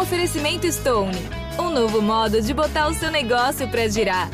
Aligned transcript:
Oferecimento 0.00 0.70
Stone, 0.70 1.18
um 1.58 1.70
novo 1.70 2.00
modo 2.00 2.40
de 2.40 2.54
botar 2.54 2.86
o 2.86 2.94
seu 2.94 3.10
negócio 3.10 3.68
para 3.68 3.88
girar. 3.88 4.30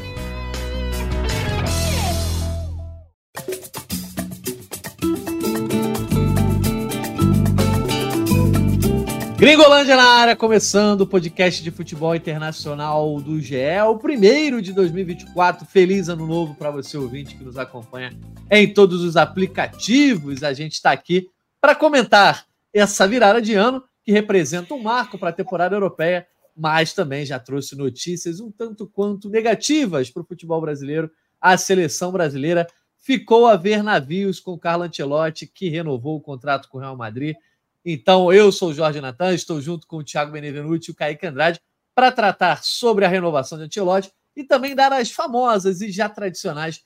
Gringolândia 9.39 9.97
na 9.97 10.05
área, 10.05 10.37
começando 10.37 11.01
o 11.01 11.07
podcast 11.07 11.63
de 11.63 11.71
futebol 11.71 12.15
internacional 12.15 13.19
do 13.23 13.41
GE, 13.41 13.57
o 13.89 13.97
primeiro 13.97 14.61
de 14.61 14.71
2024. 14.75 15.67
Feliz 15.67 16.11
ano 16.11 16.27
novo 16.27 16.55
para 16.55 16.71
você, 16.71 16.99
ouvinte, 16.99 17.37
que 17.37 17.43
nos 17.43 17.57
acompanha 17.57 18.11
em 18.51 18.73
todos 18.73 19.03
os 19.03 19.17
aplicativos. 19.17 20.43
A 20.43 20.53
gente 20.53 20.73
está 20.73 20.93
aqui 20.93 21.31
para 21.59 21.75
comentar 21.75 22.45
essa 22.75 23.09
virada 23.09 23.41
de 23.41 23.55
ano 23.55 23.83
que 24.05 24.13
representa 24.13 24.75
um 24.75 24.83
marco 24.83 25.19
para 25.19 25.31
a 25.31 25.33
temporada 25.33 25.75
europeia, 25.75 26.27
mas 26.57 26.93
também 26.93 27.25
já 27.25 27.39
trouxe 27.39 27.75
notícias 27.75 28.39
um 28.39 28.51
tanto 28.51 28.87
quanto 28.87 29.29
negativas 29.29 30.11
para 30.11 30.23
o 30.23 30.27
futebol 30.27 30.61
brasileiro. 30.61 31.11
A 31.41 31.57
seleção 31.57 32.13
brasileira 32.13 32.67
ficou 32.99 33.47
a 33.47 33.57
ver 33.57 33.83
navios 33.83 34.39
com 34.39 34.59
Carlo 34.59 34.85
Ancelotti, 34.85 35.47
que 35.47 35.69
renovou 35.69 36.17
o 36.17 36.21
contrato 36.21 36.69
com 36.69 36.79
o 36.79 36.81
Real 36.81 36.97
Madrid. 36.97 37.37
Então, 37.85 38.33
eu 38.33 38.53
sou 38.53 38.71
o 38.71 38.75
Jorge 38.75 39.01
Natan, 39.01 39.35
estou 39.35 39.61
junto 39.61 39.87
com 39.87 39.99
o 39.99 40.05
Thiago 40.05 40.33
Benevenuti 40.33 40.89
e 40.89 40.93
o 40.93 40.95
Kaique 40.95 41.27
Andrade 41.27 41.61
para 41.95 42.11
tratar 42.13 42.63
sobre 42.63 43.05
a 43.05 43.09
renovação 43.09 43.59
de 43.59 43.65
Ancelotti 43.65 44.13
e 44.37 44.45
também 44.45 44.75
dar 44.75 44.93
as 44.93 45.11
famosas 45.11 45.81
e 45.81 45.91
já 45.91 46.09
tradicionais 46.09 46.83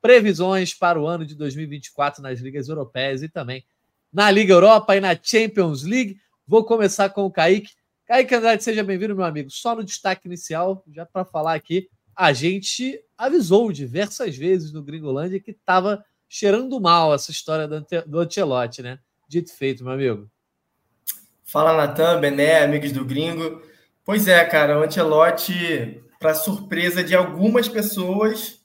previsões 0.00 0.74
para 0.74 1.00
o 1.00 1.06
ano 1.06 1.24
de 1.24 1.34
2024 1.34 2.22
nas 2.22 2.40
ligas 2.40 2.68
europeias 2.68 3.22
e 3.22 3.28
também 3.28 3.64
na 4.12 4.30
Liga 4.30 4.52
Europa 4.52 4.96
e 4.96 5.00
na 5.00 5.16
Champions 5.20 5.84
League. 5.84 6.18
Vou 6.46 6.64
começar 6.64 7.08
com 7.10 7.24
o 7.24 7.30
Kaique. 7.30 7.72
Kaique 8.04 8.34
Andrade, 8.34 8.64
seja 8.64 8.82
bem-vindo, 8.82 9.14
meu 9.14 9.24
amigo. 9.24 9.48
Só 9.48 9.76
no 9.76 9.84
destaque 9.84 10.26
inicial, 10.26 10.84
já 10.92 11.06
para 11.06 11.24
falar 11.24 11.54
aqui, 11.54 11.88
a 12.16 12.32
gente 12.32 13.00
avisou 13.16 13.70
diversas 13.72 14.36
vezes 14.36 14.72
no 14.72 14.82
Gringolândia 14.82 15.40
que 15.40 15.52
estava 15.52 16.04
cheirando 16.28 16.80
mal 16.80 17.14
essa 17.14 17.30
história 17.30 17.68
do, 17.68 17.76
Ante 17.76 18.00
do 18.02 18.18
Ancelotti, 18.18 18.82
né? 18.82 18.98
Dito 19.28 19.52
feito, 19.52 19.84
meu 19.84 19.92
amigo. 19.92 20.30
Fala, 21.44 21.76
Natan, 21.76 22.20
Bené, 22.20 22.64
amigos 22.64 22.90
do 22.90 23.04
Gringo. 23.04 23.62
Pois 24.04 24.26
é, 24.26 24.44
cara, 24.44 24.80
o 24.80 24.82
Ancelotti, 24.82 26.02
para 26.18 26.34
surpresa 26.34 27.04
de 27.04 27.14
algumas 27.14 27.68
pessoas, 27.68 28.60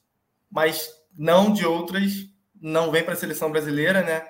mas 0.50 0.89
não 1.17 1.53
de 1.53 1.66
outras, 1.66 2.28
não 2.59 2.89
vem 2.89 3.03
para 3.03 3.14
a 3.14 3.17
seleção 3.17 3.52
brasileira, 3.52 4.02
né? 4.02 4.25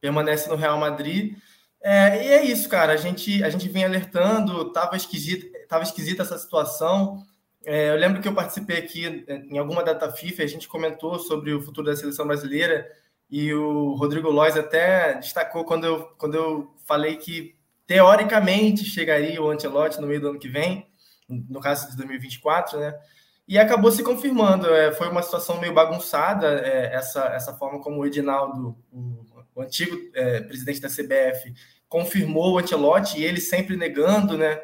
Permanece 0.00 0.48
no 0.48 0.56
Real 0.56 0.78
Madrid. 0.78 1.36
É, 1.82 2.24
e 2.24 2.28
é 2.32 2.44
isso, 2.44 2.68
cara. 2.68 2.92
A 2.92 2.96
gente, 2.96 3.42
a 3.42 3.50
gente 3.50 3.68
vem 3.68 3.84
alertando, 3.84 4.72
tava 4.72 4.96
esquisito, 4.96 5.46
tava 5.68 5.82
esquisita 5.82 6.22
essa 6.22 6.38
situação. 6.38 7.24
É, 7.64 7.90
eu 7.90 7.96
lembro 7.96 8.20
que 8.20 8.28
eu 8.28 8.34
participei 8.34 8.78
aqui 8.78 9.24
é, 9.26 9.36
em 9.36 9.58
alguma 9.58 9.82
data 9.82 10.10
FIFA, 10.10 10.42
a 10.42 10.46
gente 10.46 10.68
comentou 10.68 11.18
sobre 11.18 11.52
o 11.52 11.60
futuro 11.60 11.86
da 11.86 11.96
seleção 11.96 12.26
brasileira 12.26 12.90
e 13.30 13.52
o 13.54 13.94
Rodrigo 13.94 14.30
Lois 14.30 14.56
até 14.56 15.14
destacou 15.14 15.64
quando 15.64 15.84
eu, 15.84 16.02
quando 16.18 16.34
eu 16.34 16.74
falei 16.86 17.16
que 17.16 17.54
teoricamente 17.86 18.84
chegaria 18.84 19.40
o 19.42 19.50
Ancelotti 19.50 20.00
no 20.00 20.06
meio 20.06 20.20
do 20.20 20.28
ano 20.30 20.38
que 20.38 20.48
vem, 20.48 20.86
no 21.28 21.60
caso 21.60 21.90
de 21.90 21.96
2024, 21.96 22.78
né? 22.78 22.98
E 23.46 23.58
acabou 23.58 23.90
se 23.90 24.02
confirmando. 24.02 24.72
É, 24.72 24.92
foi 24.92 25.08
uma 25.08 25.22
situação 25.22 25.60
meio 25.60 25.74
bagunçada 25.74 26.46
é, 26.60 26.94
essa, 26.94 27.24
essa 27.26 27.52
forma 27.54 27.80
como 27.80 28.00
o 28.00 28.06
Edinaldo, 28.06 28.76
o 28.92 29.24
o 29.54 29.62
antigo 29.62 29.96
é, 30.14 30.40
presidente 30.40 30.80
da 30.80 30.88
CBF, 30.88 31.52
confirmou 31.88 32.54
o 32.54 32.58
Ancelotti 32.58 33.20
e 33.20 33.24
ele 33.24 33.40
sempre 33.40 33.76
negando, 33.76 34.38
né? 34.38 34.60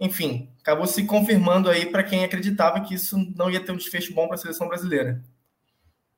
Enfim, 0.00 0.50
acabou 0.60 0.86
se 0.86 1.04
confirmando 1.04 1.70
aí 1.70 1.86
para 1.86 2.02
quem 2.02 2.24
acreditava 2.24 2.80
que 2.80 2.94
isso 2.94 3.16
não 3.36 3.50
ia 3.50 3.60
ter 3.60 3.72
um 3.72 3.76
desfecho 3.76 4.12
bom 4.12 4.26
para 4.26 4.34
a 4.34 4.38
seleção 4.38 4.66
brasileira. 4.66 5.22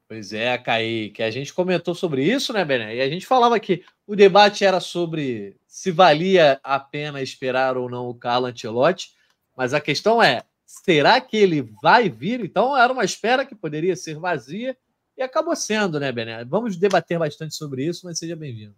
Pois 0.08 0.32
é, 0.32 0.56
Kaique, 0.56 1.22
a 1.22 1.30
gente 1.30 1.52
comentou 1.52 1.94
sobre 1.94 2.22
isso, 2.22 2.52
né, 2.52 2.64
Bené? 2.64 2.96
E 2.96 3.00
a 3.00 3.08
gente 3.08 3.26
falava 3.26 3.58
que 3.58 3.82
o 4.06 4.14
debate 4.14 4.64
era 4.64 4.78
sobre 4.78 5.56
se 5.66 5.90
valia 5.90 6.60
a 6.62 6.78
pena 6.78 7.20
esperar 7.20 7.76
ou 7.76 7.90
não 7.90 8.08
o 8.08 8.14
Carlo 8.14 8.46
Ancelotti, 8.46 9.12
mas 9.56 9.74
a 9.74 9.80
questão 9.80 10.22
é, 10.22 10.42
será 10.64 11.20
que 11.20 11.36
ele 11.36 11.62
vai 11.82 12.08
vir? 12.08 12.44
Então 12.44 12.76
era 12.76 12.92
uma 12.92 13.04
espera 13.04 13.44
que 13.44 13.54
poderia 13.54 13.96
ser 13.96 14.18
vazia 14.18 14.76
e 15.16 15.22
acabou 15.22 15.54
sendo, 15.54 16.00
né, 16.00 16.10
Bené? 16.10 16.44
Vamos 16.44 16.76
debater 16.76 17.18
bastante 17.18 17.54
sobre 17.54 17.86
isso, 17.86 18.02
mas 18.04 18.18
seja 18.18 18.34
bem-vindo. 18.34 18.74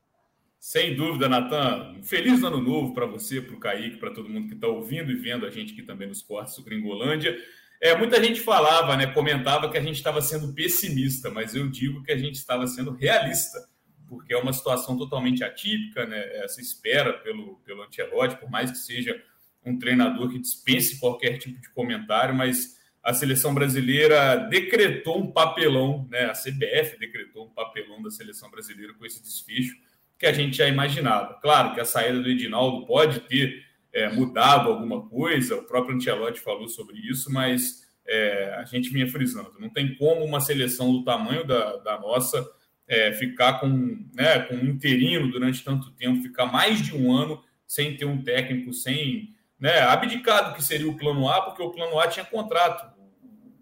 Sem 0.58 0.97
dúvida, 0.97 1.28
Natan. 1.28 2.02
Feliz 2.02 2.42
ano 2.42 2.60
novo 2.60 2.92
para 2.92 3.06
você, 3.06 3.41
para 3.41 3.54
o 3.54 3.60
Kaique, 3.60 3.98
para 3.98 4.12
todo 4.12 4.28
mundo 4.28 4.48
que 4.48 4.54
está 4.54 4.66
ouvindo 4.66 5.12
e 5.12 5.14
vendo 5.14 5.47
a 5.47 5.50
gente 5.50 5.72
aqui 5.72 5.82
também 5.82 6.08
nos 6.08 6.22
cortes 6.22 6.56
do 6.56 6.64
Gringolândia. 6.64 7.36
É, 7.80 7.97
muita 7.97 8.22
gente 8.22 8.41
falava, 8.41 8.97
né, 8.97 9.06
comentava 9.06 9.70
que 9.70 9.76
a 9.76 9.82
gente 9.82 9.97
estava 9.97 10.20
sendo 10.22 10.52
pessimista, 10.54 11.30
mas 11.30 11.54
eu 11.54 11.69
digo 11.69 12.02
que 12.02 12.10
a 12.10 12.16
gente 12.16 12.34
estava 12.34 12.66
sendo 12.66 12.91
realista, 12.91 13.68
porque 14.08 14.32
é 14.32 14.36
uma 14.36 14.53
situação 14.53 14.97
totalmente 14.97 15.44
atípica, 15.44 16.06
né, 16.06 16.42
essa 16.42 16.60
espera 16.60 17.12
pelo, 17.12 17.58
pelo 17.58 17.82
Ancelotti, 17.82 18.36
por 18.36 18.50
mais 18.50 18.70
que 18.70 18.78
seja 18.78 19.22
um 19.64 19.78
treinador 19.78 20.30
que 20.30 20.38
dispense 20.38 20.98
qualquer 20.98 21.38
tipo 21.38 21.60
de 21.60 21.70
comentário, 21.70 22.34
mas 22.34 22.75
a 23.06 23.14
seleção 23.14 23.54
brasileira 23.54 24.34
decretou 24.34 25.22
um 25.22 25.30
papelão, 25.30 26.08
né? 26.10 26.24
A 26.24 26.32
CBF 26.32 26.98
decretou 26.98 27.46
um 27.46 27.50
papelão 27.50 28.02
da 28.02 28.10
seleção 28.10 28.50
brasileira 28.50 28.94
com 28.94 29.06
esse 29.06 29.22
desfecho 29.22 29.76
que 30.18 30.26
a 30.26 30.32
gente 30.32 30.56
já 30.56 30.66
imaginava. 30.66 31.34
Claro 31.34 31.72
que 31.72 31.80
a 31.80 31.84
saída 31.84 32.20
do 32.20 32.28
Edinaldo 32.28 32.84
pode 32.84 33.20
ter 33.20 33.64
é, 33.92 34.08
mudado 34.08 34.70
alguma 34.70 35.08
coisa, 35.08 35.54
o 35.54 35.62
próprio 35.62 35.94
Ancelotti 35.94 36.40
falou 36.40 36.66
sobre 36.66 36.96
isso, 36.98 37.32
mas 37.32 37.86
é, 38.04 38.56
a 38.58 38.64
gente 38.64 38.90
vinha 38.90 39.06
frisando. 39.06 39.54
Não 39.60 39.70
tem 39.70 39.94
como 39.94 40.24
uma 40.24 40.40
seleção 40.40 40.90
do 40.90 41.04
tamanho 41.04 41.46
da, 41.46 41.76
da 41.76 42.00
nossa 42.00 42.44
é, 42.88 43.12
ficar 43.12 43.60
com, 43.60 44.04
né, 44.16 44.40
com 44.40 44.56
um 44.56 44.66
interino 44.66 45.30
durante 45.30 45.62
tanto 45.62 45.92
tempo, 45.92 46.22
ficar 46.22 46.46
mais 46.46 46.84
de 46.84 46.92
um 46.92 47.14
ano 47.14 47.40
sem 47.68 47.96
ter 47.96 48.04
um 48.04 48.20
técnico, 48.20 48.72
sem 48.72 49.32
né, 49.60 49.78
abdicado 49.82 50.56
que 50.56 50.64
seria 50.64 50.90
o 50.90 50.96
plano 50.96 51.28
A, 51.28 51.42
porque 51.42 51.62
o 51.62 51.70
plano 51.70 52.00
A 52.00 52.08
tinha 52.08 52.24
contrato 52.24 52.95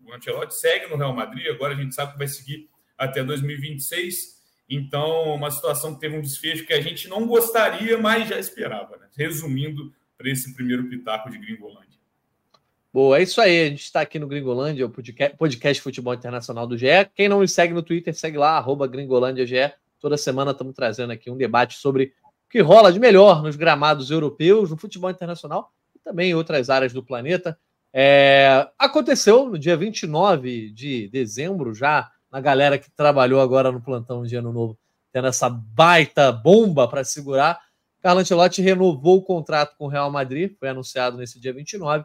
o 0.07 0.15
Ancelotti 0.15 0.55
segue 0.55 0.89
no 0.89 0.97
Real 0.97 1.15
Madrid, 1.15 1.47
agora 1.49 1.75
a 1.75 1.77
gente 1.77 1.95
sabe 1.95 2.13
que 2.13 2.19
vai 2.19 2.29
seguir 2.29 2.69
até 2.97 3.23
2026. 3.23 4.35
Então, 4.69 5.35
uma 5.35 5.51
situação 5.51 5.95
que 5.95 6.01
teve 6.01 6.17
um 6.17 6.23
desfecho 6.23 6.67
que 6.67 6.73
a 6.73 6.81
gente 6.81 7.09
não 7.09 7.27
gostaria, 7.27 7.99
mas 7.99 8.29
já 8.29 8.39
esperava. 8.39 8.97
Né? 8.97 9.09
Resumindo, 9.17 9.93
para 10.17 10.31
esse 10.31 10.55
primeiro 10.55 10.89
pitaco 10.89 11.31
de 11.31 11.39
Gringolândia. 11.39 11.95
Boa, 12.93 13.19
é 13.19 13.23
isso 13.23 13.41
aí. 13.41 13.67
A 13.67 13.69
gente 13.71 13.83
está 13.83 14.01
aqui 14.01 14.19
no 14.19 14.29
Gringolândia, 14.29 14.87
o 14.87 15.37
podcast, 15.37 15.81
Futebol 15.81 16.15
Internacional 16.15 16.67
do 16.67 16.79
GE. 16.79 16.87
Quem 17.15 17.29
não 17.29 17.41
me 17.41 17.49
segue 17.49 17.75
no 17.75 17.83
Twitter, 17.83 18.15
segue 18.15 18.39
lá, 18.39 18.57
arroba 18.57 18.87
Gringolândia 18.87 19.45
GE. 19.45 19.73
Toda 19.99 20.17
semana 20.17 20.53
estamos 20.53 20.75
trazendo 20.75 21.13
aqui 21.13 21.31
um 21.31 21.37
debate 21.37 21.77
sobre 21.77 22.15
o 22.47 22.51
que 22.51 22.61
rola 22.61 22.93
de 22.93 23.01
melhor 23.01 23.43
nos 23.43 23.57
gramados 23.57 24.11
europeus, 24.11 24.71
no 24.71 24.77
futebol 24.77 25.11
internacional 25.11 25.73
e 25.95 25.99
também 25.99 26.31
em 26.31 26.35
outras 26.35 26.71
áreas 26.71 26.93
do 26.93 27.03
planeta. 27.03 27.59
É, 27.97 28.69
aconteceu 28.77 29.49
no 29.49 29.57
dia 29.57 29.77
29 29.77 30.71
de 30.73 31.07
dezembro, 31.11 31.73
já 31.73 32.11
na 32.29 32.41
galera 32.41 32.77
que 32.77 32.91
trabalhou 32.91 33.41
agora 33.41 33.71
no 33.71 33.81
plantão 33.81 34.25
de 34.25 34.35
Ano 34.35 34.53
Novo, 34.53 34.77
tendo 35.13 35.29
essa 35.29 35.49
baita 35.49 36.33
bomba 36.33 36.89
para 36.89 37.05
segurar. 37.05 37.61
Carlo 38.03 38.21
Ancelotti 38.21 38.61
renovou 38.61 39.19
o 39.19 39.23
contrato 39.23 39.77
com 39.79 39.85
o 39.85 39.89
Real 39.89 40.11
Madrid, 40.11 40.57
foi 40.59 40.69
anunciado 40.69 41.17
nesse 41.17 41.39
dia 41.39 41.53
29. 41.53 42.05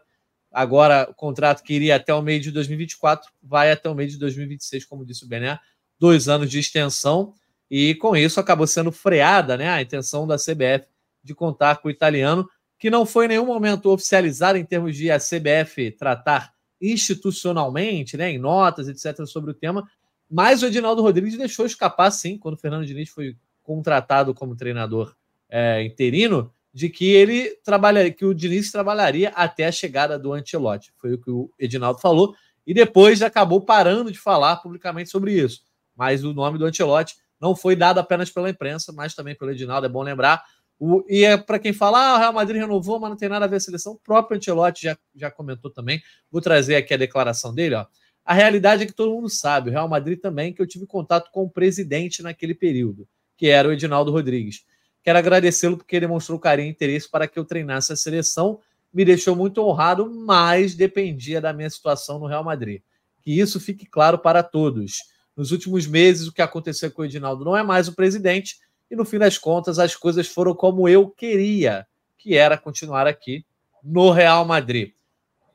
Agora, 0.52 1.08
o 1.10 1.14
contrato 1.16 1.64
que 1.64 1.74
iria 1.74 1.96
até 1.96 2.14
o 2.14 2.22
meio 2.22 2.40
de 2.40 2.52
2024 2.52 3.28
vai 3.42 3.72
até 3.72 3.90
o 3.90 3.96
meio 3.96 4.10
de 4.10 4.20
2026, 4.20 4.86
como 4.86 5.04
disse 5.04 5.26
o 5.26 5.28
Bené, 5.28 5.60
dois 6.00 6.30
anos 6.30 6.52
de 6.52 6.60
extensão. 6.60 7.34
E 7.70 7.96
com 7.96 8.16
isso 8.16 8.40
acabou 8.40 8.68
sendo 8.68 8.92
freada 8.92 9.58
né, 9.58 9.70
a 9.70 9.82
intenção 9.82 10.28
da 10.28 10.36
CBF 10.36 10.86
de 11.24 11.34
contar 11.34 11.78
com 11.78 11.88
o 11.88 11.92
italiano 11.92 12.48
que 12.80 12.90
não 12.90 13.06
foi 13.06 13.26
em 13.26 13.30
nenhum 13.30 13.46
momento 13.46 13.92
oficializado 13.92 14.58
em 14.58 14.64
termos 14.64 14.96
de 14.96 15.12
a 15.12 15.20
CBF 15.20 15.92
tratar 15.92 16.54
institucionalmente, 16.82 18.16
né, 18.16 18.32
em 18.32 18.38
notas, 18.38 18.88
etc., 18.88 19.26
sobre 19.26 19.52
o 19.52 19.54
tema, 19.54 19.88
mas 20.30 20.64
o 20.64 20.68
Edinaldo 20.68 21.02
Rodrigues 21.02 21.38
deixou 21.38 21.66
escapar, 21.66 22.10
sim, 22.12 22.38
quando 22.38 22.56
o 22.56 22.58
Fernando 22.58 22.86
Diniz 22.86 23.10
foi 23.10 23.36
contratado 23.64 24.34
como 24.34 24.56
treinador 24.56 25.14
é, 25.50 25.84
interino, 25.84 26.54
de 26.74 26.88
que 26.88 27.10
ele 27.10 27.50
trabalharia, 27.64 28.12
que 28.14 28.24
o 28.24 28.34
Diniz 28.34 28.72
trabalharia 28.72 29.30
até 29.30 29.66
a 29.66 29.72
chegada 29.72 30.18
do 30.20 30.34
Ancelotti. 30.34 30.94
Foi 30.98 31.14
o 31.14 31.18
que 31.18 31.32
o 31.32 31.52
Edinaldo 31.60 32.00
falou, 32.00 32.36
e 32.66 32.74
depois 32.74 33.22
acabou 33.22 33.60
parando 33.60 34.12
de 34.12 34.20
falar 34.20 34.58
publicamente 34.58 35.10
sobre 35.10 35.34
isso. 35.34 35.64
Mas 35.96 36.24
o 36.24 36.34
nome 36.34 36.58
do 36.58 36.66
Ancelotti 36.66 37.16
não 37.42 37.56
foi 37.56 37.76
dado 37.76 38.00
apenas 38.00 38.30
pela 38.30 38.50
imprensa, 38.50 38.94
mas 38.94 39.16
também 39.16 39.36
pelo 39.36 39.52
Edinaldo, 39.52 39.88
é 39.88 39.90
bom 39.90 40.04
lembrar. 40.04 40.44
O, 40.80 41.04
e 41.10 41.26
é 41.26 41.36
para 41.36 41.60
quem 41.60 41.74
fala, 41.74 42.00
ah, 42.00 42.16
o 42.16 42.20
Real 42.20 42.34
Madrid 42.34 42.62
renovou, 42.62 43.00
mas 43.00 43.10
não 43.10 43.18
tem 43.18 43.28
nada 43.28 43.46
a 43.46 43.48
ver 43.48 43.58
a 43.58 43.60
seleção. 43.60 43.94
O 43.94 44.00
próprio 44.00 44.38
Ancelotti 44.38 44.84
já, 44.84 44.98
já 45.14 45.30
comentou 45.30 45.70
também. 45.70 46.02
Vou 46.32 46.42
trazer 46.42 46.78
aqui 46.78 46.94
a 46.94 46.98
declaração 46.98 47.54
dele. 47.54 47.76
Ó. 47.76 47.86
A 48.24 48.34
realidade 48.34 48.84
é 48.84 48.86
que 48.86 48.94
todo 48.94 49.12
mundo 49.12 49.30
sabe, 49.30 49.70
o 49.70 49.74
Real 49.74 49.90
Madrid 49.90 50.20
também, 50.20 50.54
que 50.54 50.62
eu 50.62 50.68
tive 50.68 50.86
contato 50.86 51.32
com 51.32 51.44
o 51.44 51.50
presidente 51.50 52.22
naquele 52.22 52.54
período, 52.54 53.08
que 53.36 53.48
era 53.48 53.68
o 53.68 53.74
Edinaldo 53.74 54.12
Rodrigues. 54.12 54.64
Quero 55.04 55.18
agradecê-lo 55.18 55.78
porque 55.78 55.96
ele 55.96 56.06
demonstrou 56.06 56.40
carinho 56.40 56.68
e 56.68 56.72
interesse 56.72 57.10
para 57.10 57.28
que 57.28 57.40
eu 57.40 57.44
treinasse 57.44 57.92
a 57.92 57.96
seleção. 57.96 58.60
me 58.94 59.04
deixou 59.06 59.36
muito 59.36 59.62
honrado, 59.62 60.10
mas 60.10 60.76
dependia 60.76 61.40
da 61.42 61.54
minha 61.54 61.70
situação 61.70 62.20
no 62.20 62.26
Real 62.26 62.44
Madrid. 62.44 62.82
Que 63.22 63.40
isso 63.40 63.60
fique 63.60 63.86
claro 63.86 64.18
para 64.18 64.44
todos. 64.44 64.98
Nos 65.36 65.52
últimos 65.52 65.88
meses, 65.88 66.28
o 66.28 66.34
que 66.34 66.42
aconteceu 66.42 66.92
com 66.92 67.02
o 67.02 67.06
Edinaldo 67.06 67.46
não 67.46 67.56
é 67.56 67.64
mais 67.64 67.88
o 67.88 67.96
presidente, 67.96 68.58
e 68.90 68.96
no 68.96 69.06
fim 69.06 69.18
das 69.18 69.38
contas, 69.38 69.80
as 69.80 69.96
coisas 69.96 70.28
foram 70.28 70.54
como 70.54 70.88
eu 70.90 71.10
queria, 71.10 71.86
que 72.18 72.36
era 72.36 72.58
continuar 72.58 73.08
aqui 73.08 73.46
no 73.84 74.12
Real 74.12 74.44
Madrid. 74.46 74.94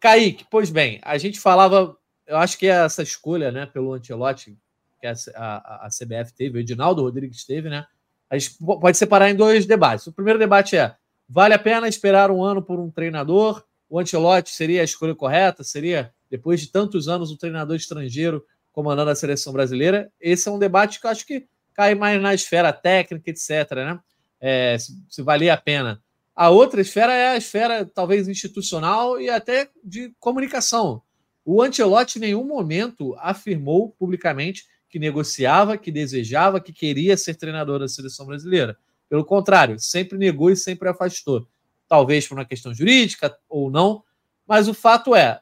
Kaique, 0.00 0.46
pois 0.50 0.70
bem, 0.70 1.00
a 1.02 1.18
gente 1.18 1.40
falava, 1.40 1.96
eu 2.26 2.36
acho 2.36 2.58
que 2.58 2.66
essa 2.66 3.02
escolha 3.02 3.50
né, 3.50 3.66
pelo 3.66 3.92
Antelote, 3.92 4.56
que 5.00 5.06
a, 5.06 5.14
a, 5.34 5.86
a 5.86 5.88
CBF 5.88 6.32
teve, 6.34 6.58
o 6.58 6.60
Edinaldo 6.60 7.02
Rodrigues 7.02 7.44
teve, 7.44 7.68
né? 7.68 7.86
A 8.30 8.38
gente 8.38 8.56
pode 8.58 8.96
separar 8.96 9.30
em 9.30 9.34
dois 9.34 9.66
debates. 9.66 10.06
O 10.06 10.12
primeiro 10.12 10.38
debate 10.38 10.76
é: 10.76 10.96
vale 11.28 11.54
a 11.54 11.58
pena 11.58 11.86
esperar 11.86 12.30
um 12.30 12.42
ano 12.42 12.62
por 12.62 12.80
um 12.80 12.90
treinador? 12.90 13.64
O 13.88 13.98
Ancelotti 13.98 14.50
seria 14.50 14.80
a 14.80 14.84
escolha 14.84 15.14
correta? 15.14 15.62
Seria, 15.62 16.12
depois 16.30 16.60
de 16.60 16.68
tantos 16.68 17.06
anos, 17.06 17.30
um 17.30 17.36
treinador 17.36 17.76
estrangeiro 17.76 18.44
comandando 18.72 19.10
a 19.10 19.14
seleção 19.14 19.52
brasileira? 19.52 20.10
Esse 20.20 20.48
é 20.48 20.52
um 20.52 20.58
debate 20.58 21.00
que 21.00 21.06
eu 21.06 21.10
acho 21.10 21.26
que 21.26 21.46
cai 21.74 21.94
mais 21.94 22.20
na 22.22 22.32
esfera 22.32 22.72
técnica, 22.72 23.30
etc. 23.30 23.70
Né? 23.76 24.00
É, 24.40 24.78
se, 24.78 24.92
se 25.08 25.22
a 25.50 25.56
pena. 25.56 26.02
A 26.34 26.50
outra 26.50 26.80
esfera 26.80 27.12
é 27.12 27.28
a 27.28 27.36
esfera, 27.36 27.84
talvez, 27.84 28.26
institucional 28.26 29.20
e 29.20 29.30
até 29.30 29.70
de 29.84 30.12
comunicação. 30.18 31.02
O 31.44 31.62
Ancelotti, 31.62 32.18
em 32.18 32.22
nenhum 32.22 32.44
momento, 32.44 33.14
afirmou 33.18 33.90
publicamente 33.90 34.64
que 34.88 34.98
negociava, 34.98 35.76
que 35.76 35.92
desejava, 35.92 36.60
que 36.60 36.72
queria 36.72 37.16
ser 37.16 37.34
treinador 37.34 37.78
da 37.78 37.88
seleção 37.88 38.26
brasileira. 38.26 38.76
Pelo 39.08 39.24
contrário, 39.24 39.78
sempre 39.78 40.16
negou 40.16 40.50
e 40.50 40.56
sempre 40.56 40.88
afastou. 40.88 41.46
Talvez 41.86 42.26
por 42.26 42.38
uma 42.38 42.44
questão 42.44 42.72
jurídica 42.72 43.36
ou 43.48 43.70
não, 43.70 44.02
mas 44.46 44.68
o 44.68 44.74
fato 44.74 45.14
é, 45.14 45.40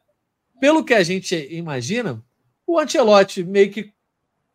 pelo 0.61 0.85
que 0.85 0.95
a 0.95 1.03
gente 1.03 1.35
imagina, 1.51 2.23
o 2.67 2.79
Ancelotti 2.79 3.45
meio 3.45 3.71
que 3.71 3.93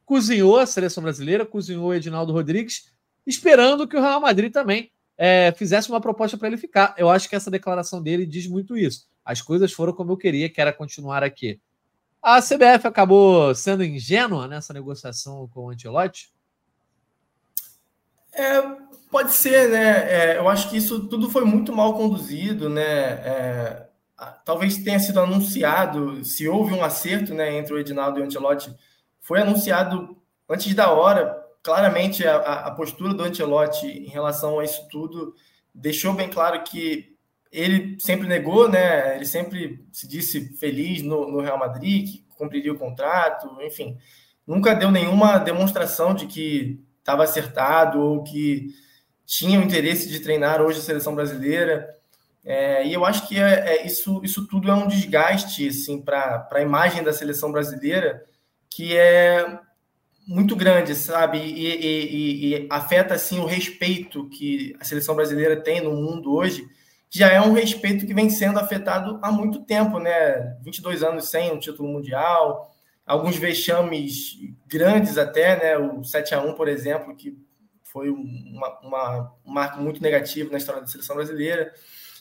cozinhou 0.08 0.58
a 0.58 0.66
seleção 0.66 1.04
brasileira, 1.04 1.46
cozinhou 1.46 1.90
o 1.90 1.94
Edinaldo 1.94 2.32
Rodrigues, 2.32 2.94
esperando 3.26 3.86
que 3.86 3.98
o 3.98 4.02
Real 4.02 4.22
Madrid 4.22 4.54
também 4.54 4.90
é, 5.18 5.54
fizesse 5.58 5.90
uma 5.90 6.00
proposta 6.00 6.38
para 6.38 6.48
ele 6.48 6.56
ficar. 6.56 6.96
Eu 6.98 7.10
acho 7.10 7.28
que 7.28 7.36
essa 7.36 7.52
declaração 7.52 8.02
dele 8.02 8.26
diz 8.26 8.48
muito 8.48 8.78
isso. 8.78 9.06
As 9.24 9.42
coisas 9.42 9.74
foram 9.74 9.92
como 9.92 10.14
eu 10.14 10.18
queria, 10.18 10.50
que 10.50 10.62
era 10.62 10.72
continuar 10.72 11.24
aqui. 11.24 11.60
A 12.24 12.42
CBF 12.42 12.88
acabou 12.88 13.54
sendo 13.54 13.84
ingênua 13.84 14.48
nessa 14.48 14.74
negociação 14.74 15.46
com 15.50 15.66
o 15.66 15.70
Antelote? 15.72 16.32
É, 18.32 18.62
pode 19.12 19.34
ser, 19.34 19.70
né? 19.70 19.90
É, 20.10 20.38
eu 20.38 20.48
acho 20.48 20.70
que 20.70 20.78
isso 20.78 21.06
tudo 21.10 21.30
foi 21.30 21.44
muito 21.44 21.74
mal 21.76 21.94
conduzido, 21.96 22.70
né? 22.70 22.82
É, 22.82 23.88
talvez 24.46 24.78
tenha 24.78 25.00
sido 25.00 25.20
anunciado, 25.20 26.24
se 26.24 26.48
houve 26.48 26.74
um 26.74 26.84
acerto 26.84 27.34
né, 27.34 27.58
entre 27.58 27.74
o 27.74 27.78
Edinaldo 27.78 28.20
e 28.20 28.22
o 28.22 28.26
Antelote, 28.26 28.74
foi 29.28 29.42
anunciado 29.42 30.18
antes 30.50 30.74
da 30.74 30.90
hora. 30.90 31.46
Claramente, 31.62 32.26
a, 32.26 32.38
a 32.38 32.72
postura 32.72 33.14
do 33.14 33.24
Antelote 33.24 33.86
em 33.86 34.08
relação 34.08 34.58
a 34.58 34.64
isso 34.64 34.88
tudo 34.90 35.36
deixou 35.76 36.14
bem 36.14 36.30
claro 36.30 36.64
que 36.64 37.14
ele 37.52 38.00
sempre 38.00 38.26
negou, 38.26 38.70
né? 38.70 39.18
Ele 39.18 39.26
sempre 39.26 39.86
se 39.92 40.08
disse 40.08 40.58
feliz 40.58 41.02
no, 41.02 41.30
no, 41.30 41.42
Real 41.42 41.60
Madrid, 41.60 42.10
que 42.10 42.26
cumpriria 42.38 42.72
o 42.72 42.78
contrato, 42.78 43.50
enfim. 43.62 43.98
Nunca 44.46 44.74
deu 44.74 44.90
nenhuma 44.90 45.38
demonstração 45.38 46.14
de 46.14 46.26
que 46.26 46.80
estava 47.00 47.26
acertado 47.26 48.00
ou 48.00 48.24
que 48.24 48.74
tinha 49.26 49.60
o 49.60 49.64
interesse 49.64 50.08
de 50.08 50.22
treinar 50.22 50.62
hoje 50.62 50.80
a 50.80 50.84
seleção 50.84 51.14
brasileira. 51.14 51.94
É, 52.46 52.88
e 52.88 52.94
eu 52.94 53.04
acho 53.04 53.28
que 53.28 53.38
é, 53.38 53.76
é, 53.76 53.86
isso, 53.86 54.22
isso 54.24 54.48
tudo 54.48 54.72
é 54.72 54.74
um 54.74 54.88
desgaste 54.88 55.68
assim, 55.68 56.02
para 56.02 56.48
a 56.50 56.62
imagem 56.62 57.04
da 57.04 57.12
seleção 57.12 57.52
brasileira 57.52 58.26
que 58.70 58.96
é 58.96 59.60
muito 60.28 60.56
grande, 60.56 60.94
sabe? 60.94 61.38
E, 61.40 61.66
e, 61.66 62.06
e, 62.06 62.56
e 62.56 62.68
afeta 62.70 63.14
assim, 63.14 63.40
o 63.40 63.46
respeito 63.46 64.28
que 64.30 64.76
a 64.80 64.84
seleção 64.84 65.16
brasileira 65.16 65.56
tem 65.56 65.82
no 65.82 65.94
mundo 65.94 66.34
hoje 66.34 66.68
já 67.10 67.30
é 67.30 67.40
um 67.40 67.54
respeito 67.54 68.06
que 68.06 68.14
vem 68.14 68.30
sendo 68.30 68.60
afetado 68.60 69.20
há 69.22 69.32
muito 69.32 69.64
tempo, 69.64 70.00
né? 70.00 70.58
22 70.62 71.04
anos 71.04 71.30
sem 71.30 71.52
um 71.52 71.60
título 71.60 71.88
mundial, 71.88 72.70
alguns 73.06 73.38
vexames 73.38 74.38
grandes 74.68 75.18
até, 75.18 75.58
né? 75.58 75.78
O 75.78 76.04
7 76.04 76.36
a 76.36 76.42
1 76.42 76.54
por 76.54 76.68
exemplo, 76.68 77.16
que 77.16 77.38
foi 77.84 78.10
uma, 78.10 78.80
uma, 78.82 79.34
um 79.46 79.52
marco 79.52 79.82
muito 79.82 80.02
negativo 80.02 80.52
na 80.52 80.58
história 80.58 80.82
da 80.82 80.88
seleção 80.88 81.16
brasileira. 81.16 81.72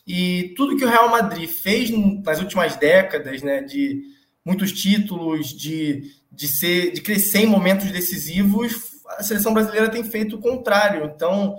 E 0.07 0.55
tudo 0.57 0.77
que 0.77 0.85
o 0.85 0.89
Real 0.89 1.11
Madrid 1.11 1.51
fez 1.51 1.91
nas 2.25 2.39
últimas 2.41 2.77
décadas, 2.77 3.43
né? 3.43 3.63
De 3.63 4.03
muitos 4.45 4.71
títulos, 4.71 5.49
de, 5.49 6.05
de, 6.37 6.47
ser, 6.47 6.93
de 6.93 7.01
crescer 7.01 7.41
em 7.41 7.47
momentos 7.47 7.91
decisivos, 7.91 9.03
a 9.19 9.23
seleção 9.23 9.55
brasileira 9.55 9.89
tem 9.89 10.05
feito 10.05 10.37
o 10.37 10.41
contrário. 10.41 11.05
Então, 11.07 11.57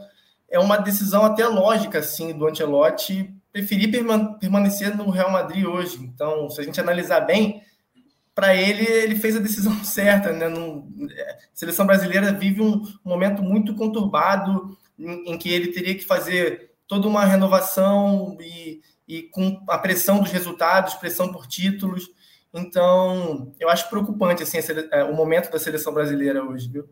é 0.50 0.60
uma 0.60 0.78
decisão 0.78 1.26
até 1.26 1.46
lógica, 1.48 2.00
assim, 2.00 2.38
do 2.38 2.48
Ancelotti 2.48 3.34
preferir 3.52 3.90
permanecer 4.40 4.96
no 4.96 5.10
Real 5.10 5.32
Madrid 5.32 5.66
hoje. 5.66 5.98
Então, 6.00 6.48
se 6.50 6.62
a 6.62 6.64
gente 6.64 6.80
analisar 6.80 7.22
bem, 7.22 7.64
para 8.36 8.56
ele, 8.56 8.86
ele 8.86 9.16
fez 9.16 9.36
a 9.36 9.40
decisão 9.40 9.74
certa. 9.84 10.32
Né? 10.32 10.48
No, 10.48 10.88
é, 11.12 11.32
a 11.32 11.38
seleção 11.56 11.88
brasileira 11.88 12.32
vive 12.32 12.62
um 12.62 12.84
momento 13.04 13.42
muito 13.42 13.74
conturbado 13.74 14.78
em, 14.98 15.32
em, 15.34 15.38
que 15.40 15.50
ele 15.50 15.72
teria 15.72 15.96
que 15.96 16.06
fazer 16.06 16.70
toda 16.88 17.08
uma 17.08 17.26
renovação 17.26 18.38
e, 18.40 18.80
e 19.08 19.24
com 19.24 19.60
a 19.68 19.78
pressão 19.80 20.20
dos 20.20 20.32
resultados, 20.32 20.94
pressão 20.94 21.32
por 21.32 21.48
títulos. 21.48 22.08
Então, 22.54 23.54
eu 23.60 23.70
acho 23.70 23.90
preocupante 23.90 24.44
assim, 24.44 24.58
é, 24.92 25.04
o 25.04 25.14
momento 25.14 25.52
da 25.52 25.60
seleção 25.60 25.94
brasileira 25.94 26.44
hoje, 26.44 26.70
viu? 26.70 26.90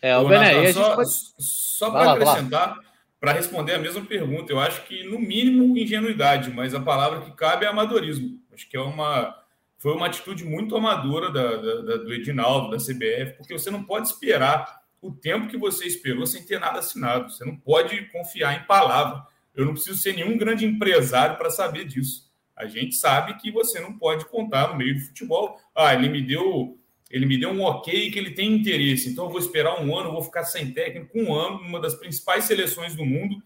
É, 0.00 0.16
o 0.16 0.28
Bené, 0.28 0.72
só, 0.72 0.94
pode... 0.94 1.10
só 1.38 1.90
para 1.90 2.12
acrescentar, 2.12 2.76
para 3.18 3.32
responder 3.32 3.74
a 3.74 3.78
mesma 3.78 4.04
pergunta, 4.04 4.52
eu 4.52 4.60
acho 4.60 4.84
que, 4.84 5.04
no 5.04 5.18
mínimo, 5.18 5.76
ingenuidade, 5.76 6.50
mas 6.50 6.74
a 6.74 6.80
palavra 6.80 7.20
que 7.20 7.32
cabe 7.32 7.64
é 7.64 7.68
amadorismo. 7.68 8.38
Acho 8.52 8.68
que 8.68 8.76
é 8.76 8.80
uma, 8.80 9.36
foi 9.78 9.92
uma 9.92 10.06
atitude 10.06 10.44
muito 10.44 10.76
amadora 10.76 11.30
da, 11.30 11.56
da, 11.56 11.96
do 11.96 12.12
Edinaldo, 12.12 12.70
da 12.70 12.76
CBF, 12.76 13.36
porque 13.36 13.52
você 13.56 13.70
não 13.70 13.82
pode 13.82 14.08
esperar 14.08 14.82
o 15.00 15.12
tempo 15.12 15.48
que 15.48 15.56
você 15.56 15.86
esperou 15.86 16.26
sem 16.26 16.44
ter 16.44 16.58
nada 16.58 16.80
assinado. 16.80 17.30
Você 17.30 17.44
não 17.44 17.56
pode 17.56 18.06
confiar 18.06 18.54
em 18.54 18.66
palavra. 18.66 19.24
Eu 19.54 19.64
não 19.64 19.72
preciso 19.72 20.00
ser 20.00 20.14
nenhum 20.14 20.36
grande 20.36 20.66
empresário 20.66 21.36
para 21.36 21.50
saber 21.50 21.84
disso. 21.84 22.27
A 22.58 22.66
gente 22.66 22.94
sabe 22.94 23.34
que 23.34 23.50
você 23.50 23.80
não 23.80 23.96
pode 23.96 24.24
contar 24.26 24.68
no 24.68 24.76
meio 24.76 24.94
do 24.94 25.00
futebol. 25.00 25.58
Ah, 25.74 25.94
ele 25.94 26.08
me 26.08 26.22
deu 26.22 26.76
ele 27.10 27.24
me 27.24 27.38
deu 27.38 27.50
um 27.50 27.62
ok 27.62 28.10
que 28.10 28.18
ele 28.18 28.32
tem 28.32 28.52
interesse, 28.52 29.08
então 29.08 29.24
eu 29.24 29.30
vou 29.30 29.40
esperar 29.40 29.82
um 29.82 29.96
ano, 29.96 30.12
vou 30.12 30.22
ficar 30.22 30.44
sem 30.44 30.72
técnico 30.72 31.18
um 31.18 31.34
ano, 31.34 31.62
numa 31.62 31.80
das 31.80 31.94
principais 31.94 32.44
seleções 32.44 32.94
do 32.94 33.02
mundo, 33.02 33.42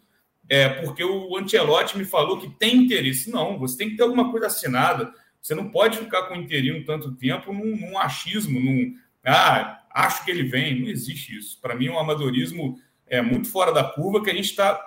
é, 0.48 0.68
porque 0.68 1.04
o 1.04 1.36
Ancelotti 1.36 1.96
me 1.96 2.04
falou 2.04 2.40
que 2.40 2.50
tem 2.58 2.78
interesse. 2.78 3.30
Não, 3.30 3.56
você 3.60 3.78
tem 3.78 3.90
que 3.90 3.96
ter 3.96 4.02
alguma 4.02 4.32
coisa 4.32 4.48
assinada. 4.48 5.12
Você 5.40 5.54
não 5.54 5.70
pode 5.70 5.98
ficar 5.98 6.24
com 6.24 6.34
interino 6.34 6.84
tanto 6.84 7.14
tempo 7.14 7.52
num, 7.52 7.76
num 7.76 7.96
achismo, 7.96 8.58
num 8.58 8.96
ah, 9.24 9.80
acho 9.94 10.24
que 10.24 10.30
ele 10.32 10.42
vem. 10.42 10.80
Não 10.80 10.88
existe 10.88 11.38
isso. 11.38 11.60
Para 11.60 11.76
mim, 11.76 11.86
é 11.86 11.92
um 11.92 11.98
amadorismo 11.98 12.80
é 13.06 13.20
muito 13.20 13.48
fora 13.48 13.72
da 13.72 13.84
curva 13.84 14.22
que 14.22 14.30
a 14.30 14.34
gente 14.34 14.50
está, 14.50 14.80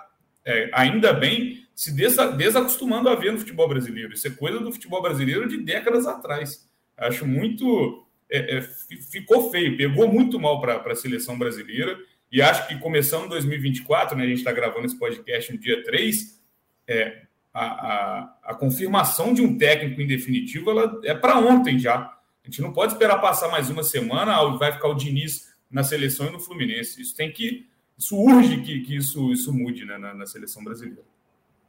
é, 0.44 0.68
ainda 0.72 1.12
bem, 1.12 1.65
se 1.76 1.92
desacostumando 1.92 3.10
a 3.10 3.14
ver 3.14 3.32
no 3.32 3.38
futebol 3.38 3.68
brasileiro. 3.68 4.14
Isso 4.14 4.26
é 4.26 4.30
coisa 4.30 4.58
do 4.58 4.72
futebol 4.72 5.02
brasileiro 5.02 5.46
de 5.46 5.58
décadas 5.58 6.06
atrás. 6.06 6.66
Acho 6.96 7.26
muito 7.26 8.06
é, 8.30 8.56
é, 8.56 8.62
ficou 8.62 9.50
feio, 9.50 9.76
pegou 9.76 10.10
muito 10.10 10.40
mal 10.40 10.58
para 10.58 10.80
a 10.90 10.96
seleção 10.96 11.38
brasileira. 11.38 11.98
E 12.32 12.40
acho 12.40 12.66
que 12.66 12.78
começando 12.78 13.28
2024, 13.28 14.16
né, 14.16 14.24
a 14.24 14.26
gente 14.26 14.38
está 14.38 14.52
gravando 14.52 14.86
esse 14.86 14.98
podcast 14.98 15.52
no 15.52 15.58
dia 15.58 15.84
3, 15.84 16.42
é, 16.88 17.22
a, 17.52 17.66
a, 17.66 18.38
a, 18.44 18.54
confirmação 18.54 19.34
de 19.34 19.42
um 19.42 19.56
técnico 19.56 20.00
em 20.00 20.06
definitivo 20.06 20.70
ela 20.70 21.00
é 21.04 21.14
para 21.14 21.38
ontem 21.38 21.78
já. 21.78 21.96
A 21.96 22.46
gente 22.46 22.62
não 22.62 22.72
pode 22.72 22.92
esperar 22.92 23.20
passar 23.20 23.48
mais 23.48 23.68
uma 23.68 23.82
semana, 23.82 24.42
vai 24.56 24.72
ficar 24.72 24.88
o 24.88 24.94
Diniz 24.94 25.54
na 25.70 25.84
seleção 25.84 26.26
e 26.26 26.30
no 26.30 26.40
Fluminense. 26.40 27.02
Isso 27.02 27.14
tem 27.14 27.30
que. 27.30 27.66
Isso 27.98 28.16
urge 28.16 28.62
que, 28.62 28.80
que 28.80 28.96
isso, 28.96 29.32
isso 29.32 29.52
mude 29.52 29.84
né, 29.84 29.98
na, 29.98 30.14
na 30.14 30.26
seleção 30.26 30.64
brasileira. 30.64 31.04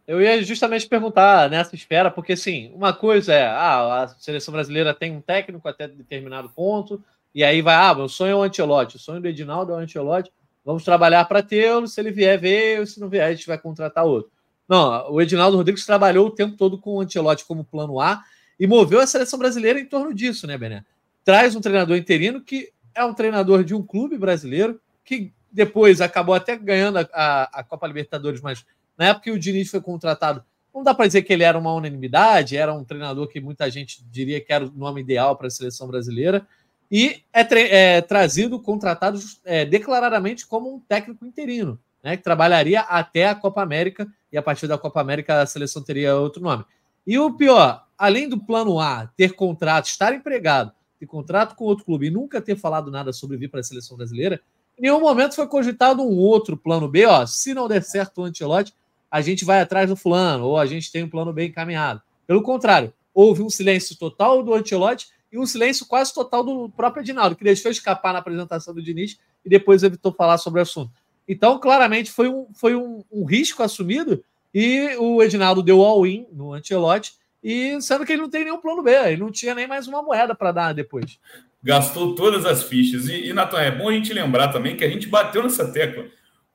Eu 0.08 0.22
ia 0.22 0.42
justamente 0.42 0.88
perguntar 0.88 1.50
nessa 1.50 1.76
esfera, 1.76 2.10
porque 2.10 2.32
assim, 2.32 2.72
uma 2.74 2.94
coisa 2.94 3.34
é, 3.34 3.46
ah, 3.46 4.04
a 4.04 4.08
seleção 4.08 4.54
brasileira 4.54 4.94
tem 4.94 5.12
um 5.12 5.20
técnico 5.20 5.68
até 5.68 5.86
determinado 5.86 6.48
ponto, 6.48 7.04
e 7.36 7.44
aí 7.44 7.62
vai, 7.62 7.76
ah, 7.76 7.94
meu 7.94 8.08
sonho 8.08 8.32
é 8.32 8.36
o 8.36 8.42
Antelote, 8.42 8.96
o 8.96 9.00
sonho 9.00 9.20
do 9.20 9.28
Edinaldo 9.28 9.74
é 9.74 9.76
o 9.76 9.80
Antelote, 9.80 10.32
vamos 10.64 10.86
trabalhar 10.86 11.26
para 11.26 11.44
tê-lo, 11.44 11.90
se 11.90 12.00
ele 12.00 12.12
vier, 12.12 12.40
veio, 12.40 12.88
se 12.88 13.02
não 13.02 13.10
vier, 13.10 13.28
a 13.28 13.34
gente 13.34 13.46
vai 13.48 13.58
contratar 13.58 14.06
outro. 14.06 14.32
Não, 14.68 15.12
o 15.12 15.22
Edinaldo 15.22 15.58
Rodrigues 15.58 15.86
trabalhou 15.86 16.28
o 16.28 16.32
tempo 16.32 16.56
todo 16.56 16.78
com 16.78 16.96
o 16.96 17.02
Antelote 17.02 17.44
como 17.44 17.66
plano 17.66 18.00
A 18.00 18.24
e 18.58 18.66
moveu 18.66 19.02
a 19.02 19.08
seleção 19.08 19.38
brasileira 19.38 19.78
em 19.78 19.86
torno 19.86 20.14
disso, 20.14 20.48
né, 20.48 20.58
Bené? 20.58 20.86
Traz 21.26 21.54
um 21.54 21.62
treinador 21.62 21.98
interino 21.98 22.42
que 22.42 22.72
é 22.96 23.04
um 23.04 23.14
treinador 23.14 23.64
de 23.64 23.76
um 23.76 23.84
clube 23.84 24.18
brasileiro, 24.18 24.80
que 25.04 25.34
depois 25.52 26.02
acabou 26.02 26.34
até 26.34 26.56
ganhando 26.56 27.00
a, 27.00 27.08
a, 27.14 27.60
a 27.60 27.64
Copa 27.64 27.88
Libertadores, 27.88 28.42
mas 28.42 28.66
na 28.98 29.08
época 29.08 29.26
que 29.26 29.32
o 29.32 29.40
Diniz 29.40 29.70
foi 29.70 29.82
contratado, 29.82 30.44
não 30.74 30.84
dá 30.84 30.94
para 30.94 31.08
dizer 31.08 31.24
que 31.24 31.34
ele 31.34 31.44
era 31.44 31.58
uma 31.58 31.74
unanimidade, 31.74 32.56
era 32.56 32.74
um 32.74 32.84
treinador 32.84 33.28
que 33.28 33.40
muita 33.40 33.70
gente 33.70 34.04
diria 34.12 34.40
que 34.40 34.54
era 34.54 34.66
o 34.66 34.72
nome 34.72 35.02
ideal 35.02 35.36
para 35.36 35.48
a 35.48 35.52
seleção 35.52 35.88
brasileira, 35.88 36.48
e 36.90 37.24
é, 37.34 37.96
é 37.96 38.02
trazido, 38.02 38.60
contratado 38.60 39.20
é, 39.44 39.66
declaradamente 39.66 40.46
como 40.46 40.74
um 40.74 40.80
técnico 40.80 41.26
interino, 41.26 41.80
né, 42.04 42.16
que 42.16 42.24
trabalharia 42.24 42.82
até 42.82 43.28
a 43.28 43.36
Copa 43.36 43.62
América, 43.62 44.08
e 44.32 44.38
a 44.38 44.42
partir 44.42 44.68
da 44.68 44.78
Copa 44.78 45.02
América 45.02 45.42
a 45.42 45.46
seleção 45.46 45.82
teria 45.82 46.16
outro 46.16 46.42
nome. 46.42 46.64
E 47.06 47.18
o 47.18 47.34
pior, 47.34 47.86
além 47.98 48.30
do 48.30 48.40
plano 48.40 48.80
A, 48.80 49.08
ter 49.18 49.34
contrato, 49.34 49.88
estar 49.88 50.14
empregado, 50.14 50.72
ter 51.00 51.06
contrato 51.06 51.56
com 51.56 51.66
outro 51.66 51.86
clube 51.86 52.08
e 52.08 52.12
nunca 52.12 52.42
ter 52.42 52.56
falado 52.56 52.92
nada 52.92 53.12
sobre 53.14 53.38
vir 53.38 53.50
para 53.50 53.62
a 53.62 53.64
seleção 53.64 53.98
brasileira, 53.98 54.42
em 54.78 54.84
nenhum 54.84 55.00
momento 55.00 55.36
foi 55.36 55.48
cogitado 55.48 56.04
um 56.04 56.18
outro 56.18 56.56
plano 56.56 56.88
B, 56.88 57.06
ó, 57.06 57.26
se 57.26 57.54
não 57.54 57.68
der 57.68 57.82
certo 57.82 58.22
o 58.22 58.24
Antelote, 58.26 58.74
a 59.10 59.22
gente 59.22 59.46
vai 59.46 59.62
atrás 59.62 59.90
do 59.90 59.96
fulano, 59.96 60.46
ou 60.46 60.58
a 60.58 60.66
gente 60.66 60.92
tem 60.92 61.04
um 61.04 61.10
plano 61.10 61.32
bem 61.34 61.50
encaminhado. 61.50 62.02
Pelo 62.26 62.42
contrário, 62.42 62.94
houve 63.14 63.42
um 63.42 63.50
silêncio 63.50 63.98
total 63.98 64.44
do 64.44 64.54
Antelote 64.54 65.08
e 65.32 65.38
um 65.38 65.46
silêncio 65.46 65.86
quase 65.86 66.14
total 66.14 66.44
do 66.44 66.70
próprio 66.70 67.02
Edinaldo, 67.02 67.36
que 67.36 67.44
deixou 67.44 67.72
escapar 67.72 68.14
na 68.14 68.20
apresentação 68.20 68.74
do 68.74 68.82
Diniz 68.82 69.18
e 69.46 69.50
depois 69.50 69.84
evitou 69.84 70.14
falar 70.14 70.38
sobre 70.38 70.60
o 70.60 70.64
assunto. 70.64 70.92
Então, 71.28 71.60
claramente, 71.60 72.12
foi 72.12 72.30
um, 72.30 72.48
foi 72.54 72.76
um, 72.76 73.04
um 73.12 73.26
risco 73.26 73.64
assumido 73.64 74.24
e 74.54 74.96
o 74.98 75.22
Edinaldo 75.22 75.62
deu 75.62 75.82
all-in 75.82 76.26
no 76.32 76.54
Antelote, 76.54 77.14
e 77.44 77.80
sendo 77.82 78.06
que 78.06 78.14
ele 78.14 78.22
não 78.22 78.30
tem 78.30 78.44
nenhum 78.44 78.60
plano 78.60 78.82
B, 78.82 78.92
ele 78.92 79.22
não 79.22 79.32
tinha 79.32 79.54
nem 79.54 79.68
mais 79.68 79.88
uma 79.88 80.02
moeda 80.02 80.34
para 80.34 80.52
dar 80.52 80.74
depois. 80.74 81.20
Gastou 81.62 82.16
todas 82.16 82.46
as 82.46 82.64
fichas. 82.64 83.08
E, 83.08 83.28
e 83.28 83.34
Natan, 83.34 83.60
é 83.60 83.72
bom 83.72 83.90
a 83.90 83.94
gente 83.94 84.14
lembrar 84.14 84.50
também 84.50 84.76
que 84.76 84.84
a 84.84 84.90
gente 84.90 85.08
bateu 85.08 85.44
nessa 85.44 85.72
tecla 85.72 86.06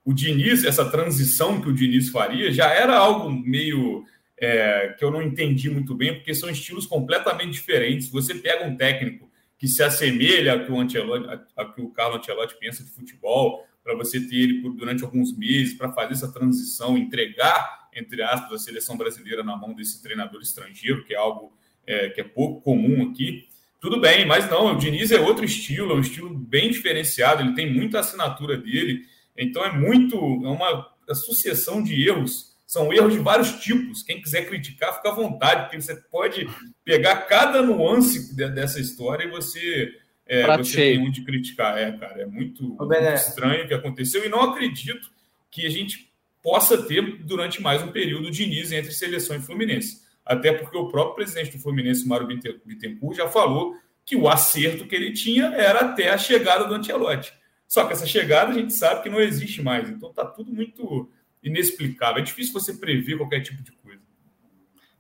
o 0.05 0.13
Diniz, 0.13 0.65
essa 0.65 0.91
transição 0.91 1.61
que 1.61 1.69
o 1.69 1.73
Diniz 1.73 2.09
faria, 2.09 2.53
já 2.53 2.69
era 2.71 2.97
algo 2.97 3.31
meio 3.31 4.05
é, 4.39 4.95
que 4.99 5.05
eu 5.05 5.11
não 5.11 5.23
entendi 5.23 5.71
muito 5.71 5.95
bem, 5.95 6.15
porque 6.15 6.35
são 6.35 6.51
estilos 6.51 6.87
completamente 6.87 7.53
diferentes. 7.53 8.09
Você 8.09 8.35
pega 8.35 8.67
um 8.67 8.77
técnico 8.77 9.31
que 9.57 9.69
se 9.69 9.83
assemelha 9.83 10.55
a 10.55 10.65
que 10.65 10.73
o, 10.73 10.81
Ancelotti, 10.81 11.45
a, 11.57 11.65
que 11.67 11.81
o 11.81 11.91
Carlo 11.91 12.17
Ancelotti 12.17 12.57
pensa 12.59 12.83
de 12.83 12.91
futebol, 12.91 13.65
para 13.85 13.95
você 13.95 14.21
ter 14.21 14.37
ele 14.37 14.61
por, 14.61 14.75
durante 14.75 15.05
alguns 15.05 15.37
meses, 15.37 15.75
para 15.75 15.93
fazer 15.93 16.15
essa 16.15 16.33
transição, 16.33 16.99
entregar, 16.99 17.89
entre 17.95 18.23
aspas, 18.23 18.53
a 18.53 18.65
seleção 18.65 18.97
brasileira 18.97 19.45
na 19.45 19.57
mão 19.57 19.73
desse 19.73 20.03
treinador 20.03 20.41
estrangeiro, 20.41 21.05
que 21.05 21.15
é 21.15 21.17
algo 21.17 21.53
é, 21.87 22.09
que 22.11 22.21
é 22.21 22.25
pouco 22.25 22.61
comum 22.61 23.11
aqui. 23.11 23.47
Tudo 23.81 24.01
bem, 24.01 24.27
mas 24.27 24.49
não, 24.49 24.75
o 24.75 24.79
Diniz 24.79 25.11
é 25.11 25.21
outro 25.21 25.45
estilo, 25.45 25.93
é 25.93 25.95
um 25.95 26.01
estilo 26.01 26.33
bem 26.33 26.71
diferenciado, 26.71 27.43
ele 27.43 27.55
tem 27.55 27.73
muita 27.73 28.01
assinatura 28.01 28.57
dele, 28.57 29.05
então 29.37 29.65
é 29.65 29.73
muito, 29.73 30.17
é 30.17 30.49
uma 30.49 30.93
sucessão 31.15 31.83
de 31.83 32.09
erros. 32.09 32.53
São 32.67 32.93
erros 32.93 33.13
de 33.13 33.19
vários 33.19 33.61
tipos. 33.61 34.03
Quem 34.03 34.23
quiser 34.23 34.49
criticar, 34.49 34.97
fica 34.97 35.11
à 35.11 35.15
vontade, 35.15 35.65
porque 35.65 35.81
você 35.81 35.95
pode 36.11 36.49
pegar 36.85 37.17
cada 37.27 37.63
nuance 37.63 38.35
dessa 38.35 38.81
história 38.81 39.25
e 39.25 39.31
você, 39.31 39.93
é, 40.27 40.57
você 40.57 40.77
tem 40.77 41.07
onde 41.07 41.23
criticar. 41.23 41.77
É, 41.77 41.93
cara, 41.93 42.23
é 42.23 42.27
muito, 42.27 42.63
muito 42.63 43.13
estranho 43.15 43.65
o 43.65 43.69
que 43.69 43.75
aconteceu 43.75 44.25
e 44.25 44.29
não 44.29 44.41
acredito 44.41 45.11
que 45.51 45.67
a 45.67 45.71
gente 45.71 46.11
possa 46.43 46.83
ter 46.83 47.19
durante 47.25 47.61
mais 47.61 47.83
um 47.83 47.93
período 47.93 48.31
de 48.31 48.45
Diniz 48.45 48.73
entre 48.73 48.91
seleção 48.93 49.37
e 49.37 49.41
Fluminense. 49.41 50.01
Até 50.25 50.53
porque 50.53 50.77
o 50.77 50.89
próprio 50.89 51.17
presidente 51.17 51.57
do 51.57 51.63
Fluminense, 51.63 52.09
Mário 52.09 52.27
Bittencourt, 52.27 53.17
já 53.17 53.29
falou 53.29 53.75
que 54.05 54.17
o 54.17 54.29
acerto 54.29 54.87
que 54.87 54.95
ele 54.95 55.13
tinha 55.13 55.47
era 55.55 55.81
até 55.81 56.11
a 56.11 56.19
chegada 56.19 56.65
do 56.65 56.75
Ancelotti. 56.75 57.33
Só 57.73 57.87
que 57.87 57.95
essa 57.95 58.05
chegada 58.05 58.51
a 58.51 58.55
gente 58.55 58.75
sabe 58.75 59.03
que 59.03 59.09
não 59.09 59.19
existe 59.19 59.63
mais. 59.63 59.89
Então 59.89 60.11
está 60.11 60.27
tudo 60.27 60.53
muito 60.53 61.11
inexplicável. 61.43 62.21
É 62.21 62.23
difícil 62.23 62.53
você 62.53 62.75
prever 62.75 63.17
qualquer 63.17 63.41
tipo 63.41 63.63
de 63.63 63.73
coisa. 63.73 64.03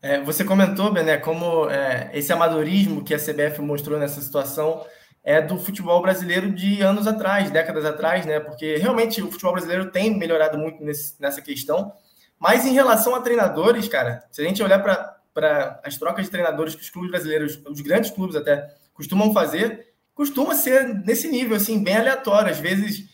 É, 0.00 0.22
você 0.22 0.42
comentou, 0.42 0.90
Bené, 0.90 1.18
como 1.18 1.68
é, 1.68 2.10
esse 2.14 2.32
amadorismo 2.32 3.04
que 3.04 3.12
a 3.12 3.18
CBF 3.18 3.60
mostrou 3.60 3.98
nessa 3.98 4.22
situação 4.22 4.86
é 5.22 5.42
do 5.42 5.58
futebol 5.58 6.00
brasileiro 6.00 6.50
de 6.50 6.80
anos 6.80 7.06
atrás, 7.06 7.50
décadas 7.50 7.84
atrás, 7.84 8.24
né? 8.24 8.40
Porque 8.40 8.76
realmente 8.76 9.20
o 9.20 9.30
futebol 9.30 9.52
brasileiro 9.52 9.90
tem 9.90 10.16
melhorado 10.16 10.56
muito 10.56 10.82
nesse, 10.82 11.20
nessa 11.20 11.42
questão. 11.42 11.92
Mas 12.38 12.64
em 12.64 12.72
relação 12.72 13.14
a 13.14 13.20
treinadores, 13.20 13.86
cara, 13.86 14.26
se 14.30 14.40
a 14.40 14.44
gente 14.46 14.62
olhar 14.62 14.78
para 14.78 15.78
as 15.84 15.98
trocas 15.98 16.24
de 16.24 16.30
treinadores 16.30 16.74
que 16.74 16.80
os 16.80 16.88
clubes 16.88 17.10
brasileiros, 17.10 17.60
os 17.68 17.82
grandes 17.82 18.10
clubes 18.10 18.34
até, 18.34 18.66
costumam 18.94 19.30
fazer, 19.34 19.91
costuma 20.14 20.54
ser 20.54 20.88
nesse 21.04 21.28
nível, 21.28 21.56
assim, 21.56 21.82
bem 21.82 21.96
aleatório. 21.96 22.50
Às 22.50 22.58
vezes 22.58 23.10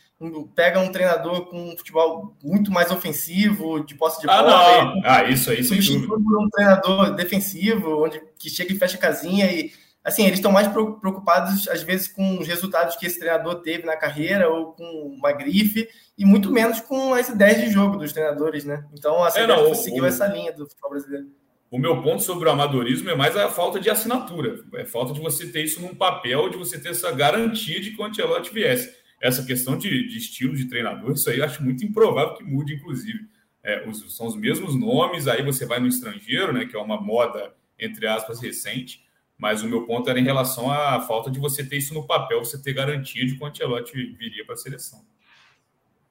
pega 0.54 0.80
um 0.80 0.90
treinador 0.90 1.46
com 1.46 1.70
um 1.70 1.76
futebol 1.76 2.36
muito 2.42 2.72
mais 2.72 2.90
ofensivo, 2.90 3.84
de 3.84 3.94
posse 3.94 4.20
de 4.20 4.28
ah, 4.28 4.42
bola. 4.42 4.84
Não. 4.84 5.02
Ah, 5.04 5.24
isso 5.24 5.50
aí, 5.50 5.62
sem 5.62 5.78
dúvida. 5.78 6.16
um 6.16 6.48
treinador 6.50 7.14
defensivo, 7.14 8.04
onde 8.04 8.20
que 8.38 8.50
chega 8.50 8.72
e 8.72 8.78
fecha 8.78 8.96
a 8.96 9.00
casinha 9.00 9.50
e 9.50 9.72
assim, 10.02 10.24
eles 10.24 10.38
estão 10.38 10.50
mais 10.50 10.66
preocupados 10.68 11.68
às 11.68 11.82
vezes 11.82 12.08
com 12.08 12.38
os 12.38 12.48
resultados 12.48 12.96
que 12.96 13.06
esse 13.06 13.18
treinador 13.18 13.56
teve 13.56 13.84
na 13.84 13.96
carreira 13.96 14.48
ou 14.48 14.72
com 14.72 14.84
uma 15.18 15.32
grife 15.32 15.88
e 16.16 16.24
muito 16.24 16.50
menos 16.50 16.80
com 16.80 17.12
as 17.12 17.28
ideias 17.28 17.60
de 17.60 17.70
jogo 17.70 17.98
dos 17.98 18.12
treinadores, 18.12 18.64
né? 18.64 18.84
Então 18.92 19.22
a 19.22 19.30
CBF 19.30 19.40
é, 19.42 19.46
não, 19.46 19.74
seguiu 19.74 20.04
o... 20.04 20.06
essa 20.06 20.26
linha 20.26 20.52
do 20.52 20.66
futebol 20.66 20.90
brasileiro. 20.90 21.26
O 21.70 21.78
meu 21.78 22.00
ponto 22.02 22.22
sobre 22.22 22.48
o 22.48 22.52
amadorismo 22.52 23.10
é 23.10 23.14
mais 23.14 23.36
a 23.36 23.50
falta 23.50 23.78
de 23.78 23.90
assinatura. 23.90 24.64
É 24.74 24.86
falta 24.86 25.12
de 25.12 25.20
você 25.20 25.50
ter 25.52 25.64
isso 25.64 25.82
num 25.82 25.94
papel, 25.94 26.48
de 26.48 26.56
você 26.56 26.80
ter 26.80 26.90
essa 26.90 27.12
garantia 27.12 27.78
de 27.80 27.90
que 27.90 28.00
o 28.00 28.04
Ancelotti 28.04 28.52
viesse. 28.52 28.96
Essa 29.20 29.44
questão 29.44 29.76
de, 29.76 30.08
de 30.08 30.16
estilo 30.16 30.56
de 30.56 30.66
treinador, 30.66 31.12
isso 31.12 31.28
aí 31.28 31.38
eu 31.38 31.44
acho 31.44 31.62
muito 31.62 31.84
improvável 31.84 32.34
que 32.34 32.44
mude, 32.44 32.74
inclusive. 32.74 33.18
É, 33.62 33.86
os, 33.86 34.16
são 34.16 34.26
os 34.26 34.36
mesmos 34.36 34.74
nomes, 34.74 35.28
aí 35.28 35.42
você 35.42 35.66
vai 35.66 35.78
no 35.78 35.88
estrangeiro, 35.88 36.52
né, 36.52 36.64
que 36.64 36.74
é 36.74 36.78
uma 36.78 36.98
moda, 36.98 37.52
entre 37.78 38.06
aspas, 38.06 38.40
recente. 38.40 39.04
Mas 39.36 39.62
o 39.62 39.68
meu 39.68 39.86
ponto 39.86 40.08
era 40.08 40.18
em 40.18 40.24
relação 40.24 40.70
à 40.70 41.00
falta 41.00 41.30
de 41.30 41.38
você 41.38 41.62
ter 41.62 41.76
isso 41.76 41.92
no 41.92 42.06
papel, 42.06 42.44
você 42.44 42.60
ter 42.60 42.72
garantia 42.72 43.26
de 43.26 43.36
que 43.36 43.42
o 43.42 43.46
Ancelotti 43.46 43.94
viria 44.14 44.44
para 44.44 44.54
a 44.54 44.58
seleção. 44.58 45.04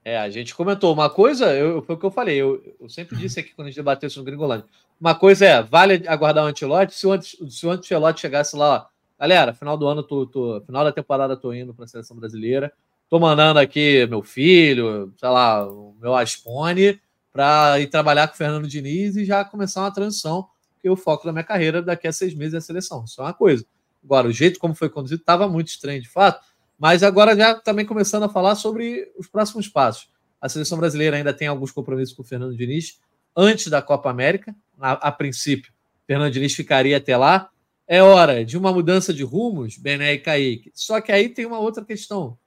É, 0.06 0.18
a 0.18 0.30
gente 0.30 0.56
comentou 0.56 0.94
uma 0.94 1.10
coisa, 1.10 1.54
eu, 1.54 1.82
foi 1.82 1.96
o 1.96 1.98
que 1.98 2.06
eu 2.06 2.12
falei, 2.12 2.38
eu, 2.38 2.64
eu 2.80 2.88
sempre 2.88 3.18
disse 3.18 3.42
aqui 3.42 3.54
quando 3.54 3.68
a 3.68 3.70
gente 3.70 3.76
debateu 3.76 4.08
isso 4.08 4.20
no 4.20 4.24
Gringolândia. 4.24 4.66
Uma 5.00 5.14
coisa 5.14 5.46
é, 5.46 5.62
vale 5.62 6.04
aguardar 6.08 6.44
o 6.44 6.48
Antelote, 6.48 6.96
se 6.96 7.06
o, 7.06 7.72
Antelote 7.72 8.20
chegasse 8.20 8.56
lá, 8.56 8.76
ó, 8.76 8.86
galera, 9.20 9.54
final 9.54 9.78
do 9.78 9.88
ano, 9.88 10.02
tô, 10.02 10.26
tô, 10.26 10.62
final 10.66 10.84
da 10.84 10.92
temporada 10.92 11.38
tô 11.38 11.54
indo 11.54 11.74
para 11.74 11.86
a 11.86 11.88
seleção 11.88 12.18
brasileira, 12.18 12.74
tô 13.10 13.20
mandando 13.20 13.60
aqui 13.60 14.08
meu 14.08 14.24
filho, 14.24 15.14
sei 15.18 15.30
lá, 15.30 15.68
o 15.68 15.96
meu 16.02 16.16
Aspone, 16.16 17.00
para 17.32 17.80
ir 17.80 17.88
trabalhar 17.88 18.28
com 18.28 18.34
o 18.34 18.38
Fernando 18.38 18.68
Diniz 18.68 19.16
e 19.16 19.24
já 19.24 19.46
começar 19.46 19.82
uma 19.82 19.94
transição, 19.94 20.48
porque 20.74 20.90
o 20.90 20.96
foco 20.96 21.26
da 21.26 21.32
minha 21.32 21.44
carreira 21.44 21.82
daqui 21.82 22.08
a 22.08 22.12
seis 22.12 22.34
meses 22.34 22.56
é 22.56 22.58
a 22.58 22.62
seleção, 22.62 23.04
isso 23.06 23.22
é 23.22 23.26
uma 23.26 23.34
coisa. 23.34 23.66
Agora, 24.04 24.28
o 24.28 24.32
jeito 24.32 24.60
como 24.60 24.74
foi 24.74 24.90
conduzido 24.90 25.22
estava 25.22 25.48
muito 25.48 25.68
estranho, 25.68 26.02
de 26.02 26.10
fato, 26.10 26.44
mas 26.80 27.04
agora 27.04 27.36
já 27.36 27.56
também 27.56 27.86
começando 27.86 28.24
a 28.24 28.30
falar 28.30 28.56
sobre 28.56 29.12
os 29.18 29.28
próximos 29.28 29.68
passos. 29.68 30.10
A 30.40 30.48
seleção 30.48 30.78
brasileira 30.78 31.18
ainda 31.18 31.34
tem 31.34 31.48
alguns 31.48 31.72
compromissos 31.72 32.16
com 32.16 32.22
o 32.22 32.26
Fernando 32.26 32.56
Diniz 32.56 33.00
antes 33.36 33.68
da 33.68 33.82
Copa 33.82 34.10
América. 34.10 34.56
A, 34.80 35.08
a 35.08 35.12
princípio, 35.12 35.72
Fernando 36.06 36.32
Diniz 36.32 36.54
ficaria 36.54 36.98
até 36.98 37.16
lá. 37.18 37.50
É 37.88 38.02
hora 38.04 38.44
de 38.44 38.58
uma 38.58 38.72
mudança 38.72 39.14
de 39.14 39.24
rumos, 39.24 39.78
Bené 39.78 40.14
e 40.14 40.20
Kaique. 40.20 40.72
Só 40.74 41.00
que 41.00 41.12
aí 41.12 41.30
tem 41.30 41.46
uma 41.46 41.60
outra 41.60 41.86
questão. 41.86 42.38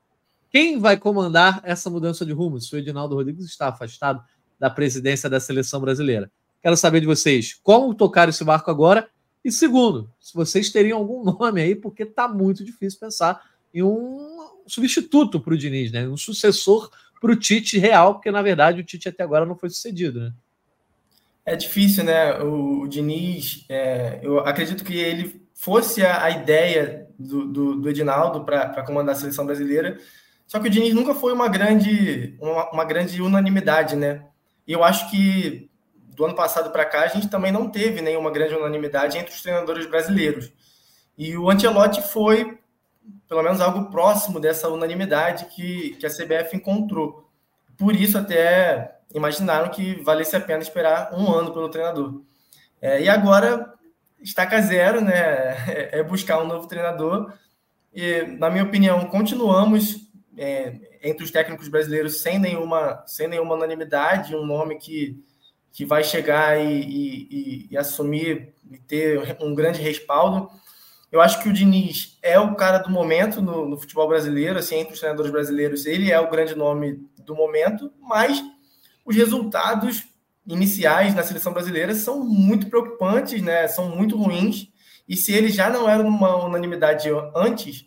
Quem 0.51 0.79
vai 0.79 0.97
comandar 0.97 1.61
essa 1.65 1.89
mudança 1.89 2.27
de 2.27 2.33
rumos 2.33 2.69
se 2.69 2.75
o 2.75 2.79
Edinaldo 2.79 3.15
Rodrigues 3.15 3.45
está 3.45 3.69
afastado 3.69 4.23
da 4.59 4.69
presidência 4.69 5.31
da 5.31 5.39
seleção 5.39 5.81
brasileira? 5.81 6.31
Quero 6.63 6.77
saber 6.77 7.01
de 7.01 7.07
vocês 7.07 7.59
como 7.63 7.95
tocar 7.95 8.29
esse 8.29 8.45
barco 8.45 8.71
agora. 8.71 9.09
E 9.45 9.51
segundo, 9.51 10.11
se 10.21 10.35
vocês 10.35 10.71
teriam 10.71 10.99
algum 10.99 11.23
nome 11.39 11.63
aí, 11.63 11.75
porque 11.75 12.03
está 12.03 12.29
muito 12.29 12.65
difícil 12.65 12.99
pensar 12.99 13.41
e 13.73 13.83
um 13.83 14.51
substituto 14.67 15.41
para 15.41 15.55
o 15.55 15.57
Diniz, 15.57 15.93
né? 15.93 16.07
um 16.09 16.17
sucessor 16.17 16.91
para 17.21 17.33
o 17.33 17.37
Tite 17.37 17.79
real, 17.79 18.15
porque 18.15 18.31
na 18.31 18.43
verdade 18.43 18.81
o 18.81 18.85
Tite 18.85 19.09
até 19.09 19.23
agora 19.23 19.47
não 19.47 19.57
foi 19.57 19.71
sucedido. 19.71 20.21
Né? 20.21 20.33
É 21.51 21.57
difícil, 21.57 22.05
né? 22.05 22.39
O, 22.39 22.83
o 22.83 22.89
Diniz, 22.89 23.65
é, 23.69 24.21
eu 24.23 24.39
acredito 24.39 24.85
que 24.85 24.97
ele 24.97 25.45
fosse 25.53 26.01
a, 26.07 26.23
a 26.23 26.31
ideia 26.31 27.09
do, 27.19 27.45
do, 27.45 27.75
do 27.81 27.91
Edinaldo 27.91 28.45
para 28.45 28.85
comandar 28.85 29.17
a 29.17 29.19
seleção 29.19 29.45
brasileira, 29.45 29.99
só 30.47 30.61
que 30.61 30.69
o 30.69 30.71
Diniz 30.71 30.95
nunca 30.95 31.13
foi 31.13 31.33
uma 31.33 31.49
grande, 31.49 32.37
uma, 32.41 32.71
uma 32.71 32.85
grande 32.85 33.21
unanimidade, 33.21 33.97
né? 33.97 34.27
E 34.65 34.71
eu 34.71 34.85
acho 34.85 35.11
que 35.11 35.69
do 36.15 36.25
ano 36.25 36.37
passado 36.37 36.71
para 36.71 36.85
cá 36.85 37.01
a 37.01 37.09
gente 37.09 37.29
também 37.29 37.51
não 37.51 37.69
teve 37.69 38.01
nenhuma 38.01 38.31
grande 38.31 38.55
unanimidade 38.55 39.19
entre 39.19 39.35
os 39.35 39.43
treinadores 39.43 39.87
brasileiros. 39.87 40.53
E 41.19 41.37
o 41.37 41.51
Ancelotti 41.51 42.01
foi 42.01 42.61
pelo 43.29 43.43
menos 43.43 43.61
algo 43.61 43.91
próximo 43.91 44.39
dessa 44.39 44.69
unanimidade 44.69 45.47
que, 45.47 45.97
que 45.99 46.07
a 46.07 46.11
CBF 46.11 46.57
encontrou. 46.57 47.29
Por 47.77 47.97
isso, 47.97 48.17
até 48.17 49.00
imaginaram 49.15 49.71
que 49.71 50.03
valesse 50.03 50.37
a 50.37 50.41
pena 50.41 50.63
esperar 50.63 51.13
um 51.13 51.31
ano 51.33 51.53
pelo 51.53 51.69
treinador. 51.69 52.23
É, 52.81 53.03
e 53.03 53.09
agora, 53.09 53.73
estaca 54.21 54.61
zero, 54.61 55.01
né? 55.01 55.57
É, 55.93 56.03
buscar 56.03 56.41
um 56.41 56.47
novo 56.47 56.67
treinador. 56.67 57.33
E, 57.93 58.23
na 58.39 58.51
minha 58.51 58.65
opinião, 58.65 59.05
continuamos 59.07 60.09
é, 60.37 60.75
entre 61.03 61.25
os 61.25 61.31
técnicos 61.31 61.69
brasileiros 61.69 62.23
sem 62.23 62.39
nenhuma, 62.39 63.03
sem 63.07 63.27
nenhuma 63.27 63.55
unanimidade, 63.55 64.37
um 64.37 64.47
nome 64.47 64.77
que 64.77 65.23
que 65.73 65.85
vai 65.85 66.03
chegar 66.03 66.59
e, 66.59 66.81
e, 66.81 67.69
e 67.71 67.77
assumir 67.77 68.53
e 68.71 68.79
ter 68.79 69.37
um 69.41 69.55
grande 69.55 69.81
respaldo. 69.81 70.51
Eu 71.11 71.21
acho 71.21 71.43
que 71.43 71.49
o 71.49 71.53
Diniz 71.53 72.19
é 72.23 72.39
o 72.39 72.55
cara 72.55 72.79
do 72.79 72.91
momento 72.91 73.41
no, 73.43 73.69
no, 73.69 73.79
futebol 73.79 74.09
brasileiro, 74.09 74.59
assim, 74.59 74.77
entre 74.77 74.95
os 74.95 75.01
treinadores 75.01 75.31
brasileiros, 75.31 75.87
ele 75.87 76.11
é 76.11 76.21
o 76.21 76.31
grande 76.31 76.55
nome 76.55 77.05
do 77.25 77.35
momento, 77.35 77.93
mas 78.01 78.41
os 79.11 79.17
resultados 79.17 80.05
iniciais 80.47 81.15
na 81.17 81.25
seleção 81.25 81.53
brasileira 81.53 81.95
são 81.95 82.25
muito 82.25 82.69
preocupantes, 82.69 83.43
né? 83.43 83.67
São 83.67 83.95
muito 83.95 84.17
ruins. 84.17 84.69
E 85.09 85.17
se 85.17 85.33
ele 85.33 85.51
já 85.51 85.69
não 85.69 85.89
era 85.89 86.01
uma 86.03 86.45
unanimidade 86.45 87.09
antes, 87.35 87.85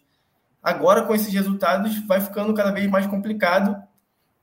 agora 0.62 1.04
com 1.04 1.16
esses 1.16 1.34
resultados 1.34 1.98
vai 2.06 2.20
ficando 2.20 2.54
cada 2.54 2.72
vez 2.72 2.90
mais 2.90 3.08
complicado. 3.08 3.82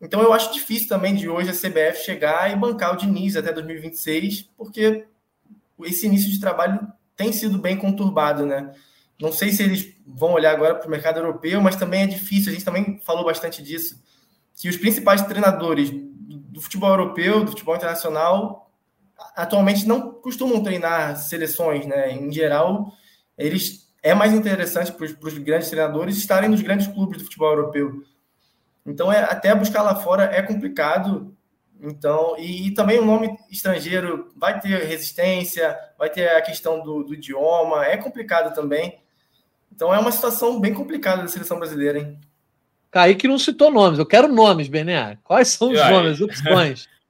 Então 0.00 0.22
eu 0.22 0.32
acho 0.32 0.54
difícil 0.54 0.88
também 0.88 1.14
de 1.14 1.28
hoje 1.28 1.50
a 1.50 1.52
CBF 1.52 2.02
chegar 2.02 2.50
e 2.50 2.56
bancar 2.56 2.94
o 2.94 2.96
Diniz 2.96 3.36
até 3.36 3.52
2026, 3.52 4.48
porque 4.56 5.06
esse 5.84 6.06
início 6.06 6.30
de 6.30 6.40
trabalho 6.40 6.90
tem 7.14 7.30
sido 7.30 7.58
bem 7.58 7.76
conturbado, 7.76 8.46
né? 8.46 8.72
Não 9.20 9.30
sei 9.30 9.52
se 9.52 9.62
eles 9.62 9.94
vão 10.06 10.32
olhar 10.32 10.52
agora 10.52 10.74
para 10.74 10.88
o 10.88 10.90
mercado 10.90 11.18
europeu, 11.18 11.60
mas 11.60 11.76
também 11.76 12.04
é 12.04 12.06
difícil. 12.06 12.50
A 12.50 12.54
gente 12.54 12.64
também 12.64 12.98
falou 13.04 13.26
bastante 13.26 13.62
disso. 13.62 14.02
Que 14.56 14.70
os 14.70 14.78
principais 14.78 15.20
treinadores 15.20 15.92
do 16.50 16.60
futebol 16.60 16.90
europeu, 16.90 17.44
do 17.44 17.50
futebol 17.50 17.76
internacional, 17.76 18.70
atualmente 19.36 19.86
não 19.86 20.12
costumam 20.12 20.62
treinar 20.62 21.16
seleções, 21.16 21.86
né? 21.86 22.12
Em 22.12 22.32
geral, 22.32 22.92
eles 23.38 23.88
é 24.02 24.14
mais 24.14 24.32
interessante 24.32 24.92
para 24.92 25.04
os 25.04 25.38
grandes 25.38 25.68
treinadores 25.68 26.16
estarem 26.16 26.48
nos 26.48 26.62
grandes 26.62 26.86
clubes 26.86 27.18
do 27.18 27.24
futebol 27.24 27.50
europeu. 27.50 28.02
Então, 28.84 29.12
é, 29.12 29.22
até 29.22 29.54
buscar 29.54 29.82
lá 29.82 29.94
fora 29.94 30.24
é 30.24 30.42
complicado. 30.42 31.36
Então, 31.82 32.34
e, 32.38 32.68
e, 32.68 32.74
também 32.74 32.98
o 32.98 33.04
nome 33.04 33.38
estrangeiro 33.50 34.30
vai 34.36 34.58
ter 34.60 34.84
resistência, 34.84 35.78
vai 35.98 36.10
ter 36.10 36.28
a 36.28 36.42
questão 36.42 36.82
do, 36.82 37.04
do, 37.04 37.14
idioma, 37.14 37.86
é 37.86 37.96
complicado 37.96 38.54
também. 38.54 39.00
Então 39.72 39.94
é 39.94 39.98
uma 39.98 40.12
situação 40.12 40.60
bem 40.60 40.74
complicada 40.74 41.22
da 41.22 41.28
seleção 41.28 41.58
brasileira, 41.58 41.98
hein? 41.98 42.20
Kaique 42.90 43.28
não 43.28 43.38
citou 43.38 43.70
nomes, 43.70 43.98
eu 43.98 44.06
quero 44.06 44.28
nomes, 44.28 44.68
Bené. 44.68 45.18
Quais 45.22 45.48
são 45.48 45.70
os 45.70 45.78
nomes, 45.78 46.20
opções? 46.20 46.88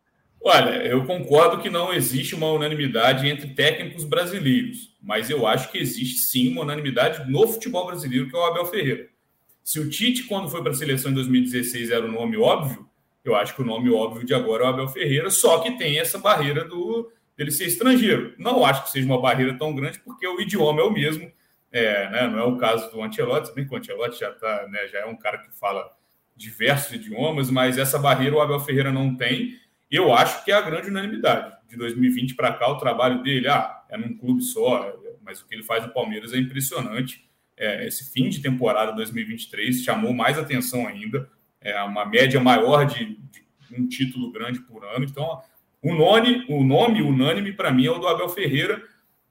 Olha, 0.42 0.82
eu 0.86 1.04
concordo 1.04 1.62
que 1.62 1.68
não 1.68 1.92
existe 1.92 2.34
uma 2.34 2.50
unanimidade 2.50 3.28
entre 3.28 3.48
técnicos 3.48 4.04
brasileiros, 4.04 4.94
mas 5.02 5.28
eu 5.28 5.46
acho 5.46 5.70
que 5.70 5.76
existe 5.76 6.18
sim 6.20 6.50
uma 6.50 6.62
unanimidade 6.62 7.30
no 7.30 7.46
futebol 7.46 7.86
brasileiro, 7.86 8.28
que 8.28 8.34
é 8.34 8.38
o 8.38 8.44
Abel 8.44 8.64
Ferreira. 8.64 9.06
Se 9.62 9.78
o 9.78 9.90
Tite, 9.90 10.24
quando 10.24 10.48
foi 10.48 10.62
para 10.62 10.72
a 10.72 10.74
seleção 10.74 11.10
em 11.10 11.14
2016, 11.14 11.90
era 11.90 12.06
o 12.06 12.10
nome 12.10 12.38
óbvio, 12.38 12.88
eu 13.22 13.36
acho 13.36 13.54
que 13.54 13.60
o 13.60 13.66
nome 13.66 13.90
óbvio 13.90 14.24
de 14.24 14.32
agora 14.32 14.64
é 14.64 14.66
o 14.66 14.70
Abel 14.70 14.88
Ferreira, 14.88 15.30
só 15.30 15.58
que 15.58 15.72
tem 15.72 15.98
essa 15.98 16.18
barreira 16.18 16.64
do 16.64 17.12
dele 17.36 17.50
ser 17.50 17.66
estrangeiro. 17.66 18.34
Não 18.38 18.64
acho 18.64 18.84
que 18.84 18.90
seja 18.90 19.06
uma 19.06 19.20
barreira 19.20 19.56
tão 19.56 19.74
grande, 19.74 19.98
porque 20.00 20.26
o 20.26 20.40
idioma 20.40 20.80
é 20.80 20.84
o 20.84 20.90
mesmo. 20.90 21.30
É, 21.72 22.10
né, 22.10 22.26
não 22.28 22.38
é 22.38 22.44
o 22.44 22.56
caso 22.56 22.90
do 22.90 23.02
Ancelotti, 23.02 23.48
se 23.48 23.54
bem 23.54 23.66
que 23.66 23.72
o 23.72 23.76
Ancelotti 23.76 24.18
já, 24.18 24.32
tá, 24.32 24.66
né, 24.68 24.88
já 24.88 25.00
é 25.00 25.06
um 25.06 25.16
cara 25.16 25.38
que 25.38 25.50
fala 25.52 25.88
diversos 26.36 26.92
idiomas, 26.92 27.50
mas 27.50 27.78
essa 27.78 27.98
barreira 27.98 28.36
o 28.36 28.40
Abel 28.40 28.60
Ferreira 28.60 28.90
não 28.90 29.14
tem. 29.14 29.56
Eu 29.90 30.12
acho 30.12 30.44
que 30.44 30.50
é 30.50 30.54
a 30.54 30.60
grande 30.60 30.88
unanimidade. 30.88 31.52
De 31.68 31.76
2020 31.76 32.34
para 32.34 32.52
cá, 32.52 32.68
o 32.68 32.78
trabalho 32.78 33.22
dele 33.22 33.48
ah, 33.48 33.84
é 33.88 33.96
num 33.96 34.16
clube 34.16 34.42
só, 34.42 34.92
mas 35.22 35.40
o 35.40 35.46
que 35.46 35.54
ele 35.54 35.62
faz 35.62 35.84
no 35.84 35.92
Palmeiras 35.92 36.32
é 36.32 36.38
impressionante. 36.38 37.28
É, 37.56 37.86
esse 37.86 38.10
fim 38.10 38.28
de 38.28 38.40
temporada 38.40 38.92
2023 38.92 39.82
chamou 39.82 40.12
mais 40.12 40.38
atenção 40.38 40.86
ainda 40.86 41.28
é 41.60 41.80
uma 41.82 42.06
média 42.06 42.40
maior 42.40 42.84
de, 42.84 43.16
de, 43.16 43.44
um 43.78 43.86
título 43.86 44.32
grande 44.32 44.60
por 44.60 44.84
ano. 44.84 45.04
Então, 45.04 45.40
o 45.82 45.94
nome, 45.94 46.44
o 46.48 46.64
nome 46.64 47.02
unânime 47.02 47.52
para 47.52 47.70
mim 47.70 47.86
é 47.86 47.90
o 47.90 47.98
do 47.98 48.08
Abel 48.08 48.28
Ferreira. 48.28 48.82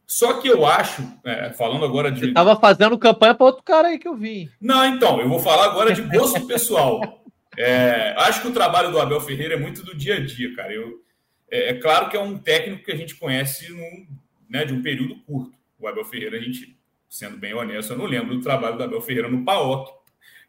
Só 0.09 0.41
que 0.41 0.47
eu 0.47 0.65
acho, 0.65 1.03
é, 1.23 1.53
falando 1.53 1.85
agora 1.85 2.11
de. 2.11 2.21
Você 2.21 2.25
estava 2.29 2.59
fazendo 2.59 2.97
campanha 2.97 3.35
para 3.35 3.45
outro 3.45 3.61
cara 3.61 3.89
aí 3.89 3.99
que 3.99 4.07
eu 4.07 4.15
vi. 4.15 4.49
Não, 4.59 4.83
então, 4.83 5.21
eu 5.21 5.29
vou 5.29 5.39
falar 5.39 5.65
agora 5.65 5.93
de 5.93 6.01
gosto 6.01 6.47
pessoal. 6.47 7.23
É, 7.55 8.15
acho 8.17 8.41
que 8.41 8.47
o 8.47 8.53
trabalho 8.53 8.89
do 8.89 8.99
Abel 8.99 9.21
Ferreira 9.21 9.53
é 9.53 9.59
muito 9.59 9.83
do 9.83 9.95
dia 9.95 10.15
a 10.15 10.19
dia, 10.19 10.55
cara. 10.55 10.73
Eu, 10.73 11.03
é, 11.51 11.69
é 11.69 11.73
claro 11.75 12.09
que 12.09 12.17
é 12.17 12.19
um 12.19 12.39
técnico 12.39 12.85
que 12.85 12.91
a 12.91 12.95
gente 12.95 13.17
conhece 13.17 13.71
num, 13.71 14.07
né, 14.49 14.65
de 14.65 14.73
um 14.73 14.81
período 14.81 15.15
curto. 15.27 15.55
O 15.77 15.87
Abel 15.87 16.03
Ferreira, 16.03 16.37
a 16.37 16.41
gente, 16.41 16.75
sendo 17.07 17.37
bem 17.37 17.53
honesto, 17.53 17.93
eu 17.93 17.97
não 17.97 18.05
lembro 18.05 18.35
do 18.35 18.41
trabalho 18.41 18.77
do 18.77 18.83
Abel 18.83 19.01
Ferreira 19.01 19.29
no 19.29 19.45
PAOC, 19.45 19.91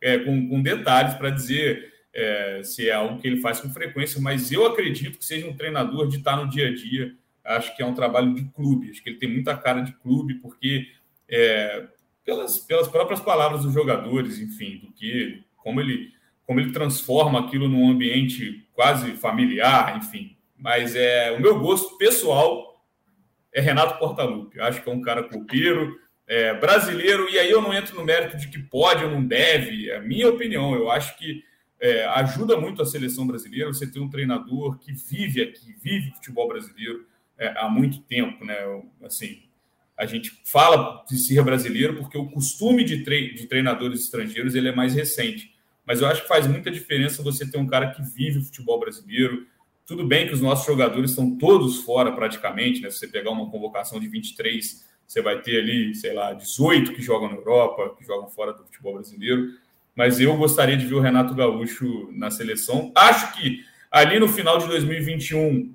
é, 0.01 0.21
com, 0.21 0.49
com, 0.49 0.63
detalhes 0.63 1.13
para 1.17 1.29
dizer 1.29 1.93
é, 2.15 2.63
se 2.65 2.89
é 2.89 2.95
algo 2.95 3.21
que 3.21 3.29
ele 3.29 3.43
faz 3.43 3.61
com 3.61 3.69
frequência, 3.69 4.23
mas 4.23 4.51
eu 4.51 4.65
acredito 4.65 5.19
que 5.19 5.25
seja 5.25 5.47
um 5.47 5.55
treinador 5.55 6.09
de 6.09 6.17
estar 6.17 6.35
no 6.35 6.49
dia 6.49 6.69
a 6.69 6.75
dia. 6.75 7.15
Acho 7.57 7.77
que 7.77 7.83
é 7.83 7.87
um 7.87 7.95
trabalho 7.95 8.35
de 8.35 8.45
clube, 8.45 8.91
acho 8.91 9.03
que 9.03 9.11
ele 9.11 9.19
tem 9.19 9.31
muita 9.31 9.57
cara 9.57 9.81
de 9.81 9.93
clube, 9.93 10.35
porque 10.35 10.89
é, 11.29 11.89
pelas, 12.25 12.59
pelas 12.59 12.89
próprias 12.89 13.21
palavras 13.21 13.63
dos 13.63 13.73
jogadores, 13.73 14.39
enfim, 14.39 14.79
do 14.79 14.93
que 14.93 15.43
como 15.57 15.81
ele 15.81 16.13
como 16.47 16.59
ele 16.59 16.73
transforma 16.73 17.39
aquilo 17.39 17.69
num 17.69 17.89
ambiente 17.89 18.67
quase 18.73 19.13
familiar, 19.13 19.97
enfim. 19.97 20.37
Mas 20.57 20.97
é 20.97 21.31
o 21.31 21.41
meu 21.41 21.61
gosto 21.61 21.97
pessoal 21.97 22.71
é 23.53 23.61
Renato 23.61 23.99
Portaluppi. 23.99 24.61
acho 24.61 24.83
que 24.83 24.89
é 24.89 24.93
um 24.93 25.01
cara 25.01 25.23
copeiro, 25.23 25.97
é, 26.27 26.55
brasileiro, 26.55 27.29
e 27.29 27.39
aí 27.39 27.51
eu 27.51 27.61
não 27.61 27.75
entro 27.75 27.97
no 27.97 28.05
mérito 28.05 28.37
de 28.37 28.49
que 28.49 28.59
pode 28.59 29.05
ou 29.05 29.11
não 29.11 29.25
deve, 29.25 29.91
é 29.91 29.97
a 29.97 30.01
minha 30.01 30.29
opinião. 30.29 30.75
Eu 30.75 30.91
acho 30.91 31.17
que 31.19 31.43
é, 31.81 32.05
ajuda 32.05 32.57
muito 32.57 32.81
a 32.83 32.87
seleção 32.87 33.27
brasileira 33.27 33.73
você 33.73 33.91
ter 33.91 33.99
um 33.99 34.09
treinador 34.09 34.79
que 34.79 34.93
vive 34.93 35.43
aqui, 35.43 35.75
vive 35.83 36.13
futebol 36.15 36.47
brasileiro 36.47 37.07
é, 37.41 37.53
há 37.57 37.69
muito 37.69 38.01
tempo, 38.03 38.45
né? 38.45 38.57
Assim, 39.03 39.43
a 39.97 40.07
gente 40.07 40.31
fala 40.45 41.05
de 41.09 41.19
ser 41.19 41.43
brasileiro 41.43 41.97
porque 41.97 42.17
o 42.17 42.31
costume 42.31 42.85
de, 42.85 43.03
tre 43.03 43.35
de 43.35 43.47
treinadores 43.47 44.03
estrangeiros 44.03 44.55
ele 44.55 44.69
é 44.69 44.75
mais 44.75 44.95
recente. 44.95 45.53
Mas 45.85 46.01
eu 46.01 46.07
acho 46.07 46.23
que 46.23 46.29
faz 46.29 46.47
muita 46.47 46.71
diferença 46.71 47.23
você 47.23 47.51
ter 47.51 47.59
um 47.59 47.67
cara 47.67 47.91
que 47.91 48.03
vive 48.03 48.39
o 48.39 48.45
futebol 48.45 48.79
brasileiro. 48.79 49.47
Tudo 49.85 50.07
bem 50.07 50.29
que 50.29 50.35
os 50.35 50.41
nossos 50.41 50.65
jogadores 50.65 51.11
estão 51.11 51.37
todos 51.37 51.79
fora 51.83 52.13
praticamente, 52.13 52.81
né? 52.81 52.91
Se 52.91 52.99
você 52.99 53.09
pegar 53.09 53.31
uma 53.31 53.51
convocação 53.51 53.99
de 53.99 54.07
23 54.07 54.89
você 55.11 55.21
vai 55.21 55.43
ter 55.43 55.59
ali, 55.59 55.93
sei 55.93 56.13
lá, 56.13 56.33
18 56.33 56.93
que 56.93 57.03
jogam 57.03 57.29
na 57.29 57.35
Europa, 57.35 57.97
que 57.99 58.05
jogam 58.05 58.31
fora 58.31 58.53
do 58.53 58.63
futebol 58.63 58.95
brasileiro. 58.95 59.55
Mas 59.93 60.21
eu 60.21 60.37
gostaria 60.37 60.77
de 60.77 60.87
ver 60.87 60.95
o 60.95 61.01
Renato 61.01 61.35
Gaúcho 61.35 62.09
na 62.13 62.31
seleção. 62.31 62.93
Acho 62.95 63.33
que 63.35 63.59
ali 63.91 64.21
no 64.21 64.29
final 64.29 64.59
de 64.59 64.69
2021, 64.69 65.75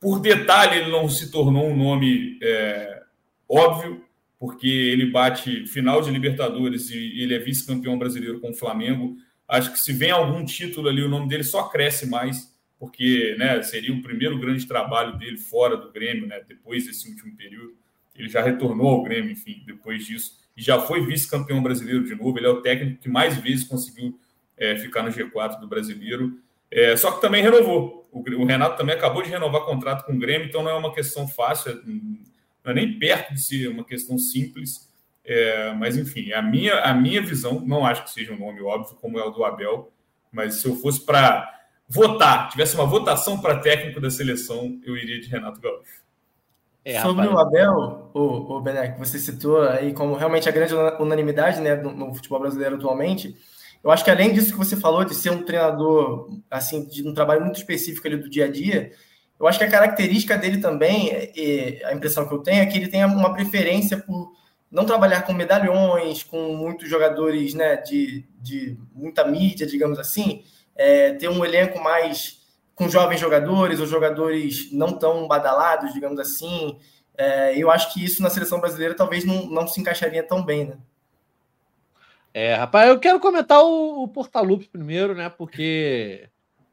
por 0.00 0.20
detalhe, 0.20 0.80
ele 0.80 0.90
não 0.90 1.08
se 1.08 1.30
tornou 1.30 1.66
um 1.66 1.76
nome 1.76 2.38
é, 2.42 3.02
óbvio, 3.48 4.04
porque 4.38 4.68
ele 4.68 5.10
bate 5.10 5.66
final 5.66 6.02
de 6.02 6.10
Libertadores 6.10 6.90
e 6.90 7.22
ele 7.22 7.34
é 7.34 7.38
vice-campeão 7.38 7.98
brasileiro 7.98 8.40
com 8.40 8.50
o 8.50 8.54
Flamengo. 8.54 9.16
Acho 9.48 9.72
que 9.72 9.78
se 9.78 9.92
vem 9.92 10.10
algum 10.10 10.44
título 10.44 10.88
ali, 10.88 11.02
o 11.02 11.08
nome 11.08 11.28
dele 11.28 11.44
só 11.44 11.64
cresce 11.64 12.06
mais, 12.06 12.54
porque 12.78 13.34
né, 13.38 13.62
seria 13.62 13.94
o 13.94 14.02
primeiro 14.02 14.38
grande 14.38 14.66
trabalho 14.66 15.16
dele 15.16 15.38
fora 15.38 15.76
do 15.76 15.90
Grêmio, 15.90 16.26
né, 16.26 16.42
depois 16.46 16.86
desse 16.86 17.08
último 17.08 17.34
período. 17.36 17.74
Ele 18.14 18.28
já 18.28 18.42
retornou 18.42 18.88
ao 18.88 19.02
Grêmio, 19.02 19.30
enfim, 19.30 19.62
depois 19.66 20.06
disso. 20.06 20.38
E 20.56 20.62
já 20.62 20.80
foi 20.80 21.04
vice-campeão 21.04 21.62
brasileiro 21.62 22.04
de 22.04 22.14
novo. 22.14 22.38
Ele 22.38 22.46
é 22.46 22.50
o 22.50 22.62
técnico 22.62 23.02
que 23.02 23.08
mais 23.08 23.36
vezes 23.36 23.64
conseguiu 23.64 24.18
é, 24.56 24.76
ficar 24.76 25.02
no 25.02 25.10
G4 25.10 25.60
do 25.60 25.68
brasileiro. 25.68 26.38
É, 26.70 26.96
só 26.96 27.12
que 27.12 27.20
também 27.20 27.42
renovou. 27.42 28.05
O, 28.16 28.42
o, 28.42 28.46
Renato 28.46 28.78
também 28.78 28.94
acabou 28.94 29.22
de 29.22 29.28
renovar 29.28 29.62
contrato 29.62 30.04
com 30.04 30.12
o 30.12 30.18
Grêmio, 30.18 30.48
então 30.48 30.62
não 30.62 30.70
é 30.70 30.74
uma 30.74 30.94
questão 30.94 31.28
fácil, 31.28 31.72
é, 31.72 31.74
não 31.84 32.72
é 32.72 32.74
nem 32.74 32.98
perto 32.98 33.34
de 33.34 33.40
ser 33.40 33.68
uma 33.68 33.84
questão 33.84 34.16
simples. 34.18 34.90
É, 35.24 35.72
mas, 35.74 35.96
enfim, 35.96 36.32
a 36.32 36.40
minha, 36.40 36.80
a 36.80 36.94
minha 36.94 37.20
visão, 37.20 37.60
não 37.60 37.84
acho 37.84 38.04
que 38.04 38.10
seja 38.10 38.32
um 38.32 38.38
nome 38.38 38.62
óbvio, 38.62 38.96
como 38.96 39.18
é 39.18 39.24
o 39.24 39.30
do 39.30 39.44
Abel, 39.44 39.92
mas 40.32 40.60
se 40.60 40.68
eu 40.68 40.76
fosse 40.76 41.04
para 41.04 41.52
votar, 41.88 42.48
tivesse 42.48 42.74
uma 42.74 42.86
votação 42.86 43.40
para 43.40 43.58
técnico 43.58 44.00
da 44.00 44.10
seleção, 44.10 44.80
eu 44.84 44.96
iria 44.96 45.20
de 45.20 45.28
Renato 45.28 45.60
Gaúcho. 45.60 46.06
É, 46.84 47.00
Sobre 47.00 47.26
rapaz. 47.26 47.36
o 47.36 47.40
Abel, 47.40 48.10
o, 48.14 48.54
o 48.54 48.60
Bené, 48.60 48.92
que 48.92 48.98
você 48.98 49.18
citou 49.18 49.60
aí 49.62 49.92
como 49.92 50.14
realmente 50.14 50.48
a 50.48 50.52
grande 50.52 50.72
unanimidade 51.00 51.60
né, 51.60 51.74
no, 51.74 51.90
no, 51.90 52.14
futebol 52.14 52.38
brasileiro 52.38 52.76
atualmente, 52.76 53.36
eu 53.86 53.92
acho 53.92 54.02
que 54.02 54.10
além 54.10 54.32
disso 54.32 54.50
que 54.50 54.58
você 54.58 54.74
falou, 54.74 55.04
de 55.04 55.14
ser 55.14 55.30
um 55.30 55.44
treinador, 55.44 56.28
assim, 56.50 56.84
de 56.88 57.08
um 57.08 57.14
trabalho 57.14 57.42
muito 57.42 57.58
específico 57.58 58.04
ali 58.08 58.16
do 58.16 58.28
dia 58.28 58.46
a 58.46 58.50
dia, 58.50 58.90
eu 59.38 59.46
acho 59.46 59.60
que 59.60 59.64
a 59.64 59.70
característica 59.70 60.36
dele 60.36 60.58
também, 60.58 61.08
é, 61.12 61.82
a 61.84 61.94
impressão 61.94 62.26
que 62.26 62.34
eu 62.34 62.40
tenho, 62.40 62.62
é 62.62 62.66
que 62.66 62.76
ele 62.76 62.88
tem 62.88 63.04
uma 63.04 63.32
preferência 63.32 63.96
por 63.96 64.32
não 64.68 64.84
trabalhar 64.84 65.22
com 65.22 65.32
medalhões, 65.32 66.24
com 66.24 66.56
muitos 66.56 66.90
jogadores 66.90 67.54
né, 67.54 67.76
de, 67.76 68.24
de 68.40 68.76
muita 68.92 69.24
mídia, 69.24 69.64
digamos 69.64 70.00
assim, 70.00 70.42
é, 70.74 71.12
ter 71.12 71.28
um 71.28 71.44
elenco 71.44 71.78
mais 71.78 72.40
com 72.74 72.88
jovens 72.88 73.20
jogadores 73.20 73.78
ou 73.78 73.86
jogadores 73.86 74.68
não 74.72 74.98
tão 74.98 75.28
badalados, 75.28 75.92
digamos 75.92 76.18
assim. 76.18 76.76
É, 77.16 77.56
eu 77.56 77.70
acho 77.70 77.94
que 77.94 78.04
isso 78.04 78.20
na 78.20 78.30
seleção 78.30 78.58
brasileira 78.58 78.96
talvez 78.96 79.24
não, 79.24 79.46
não 79.46 79.68
se 79.68 79.80
encaixaria 79.80 80.24
tão 80.24 80.44
bem, 80.44 80.64
né? 80.64 80.76
É, 82.38 82.52
rapaz, 82.52 82.90
eu 82.90 83.00
quero 83.00 83.18
comentar 83.18 83.64
o, 83.64 84.02
o 84.02 84.08
Portalupe 84.08 84.68
primeiro, 84.68 85.14
né? 85.14 85.30
Porque. 85.30 86.28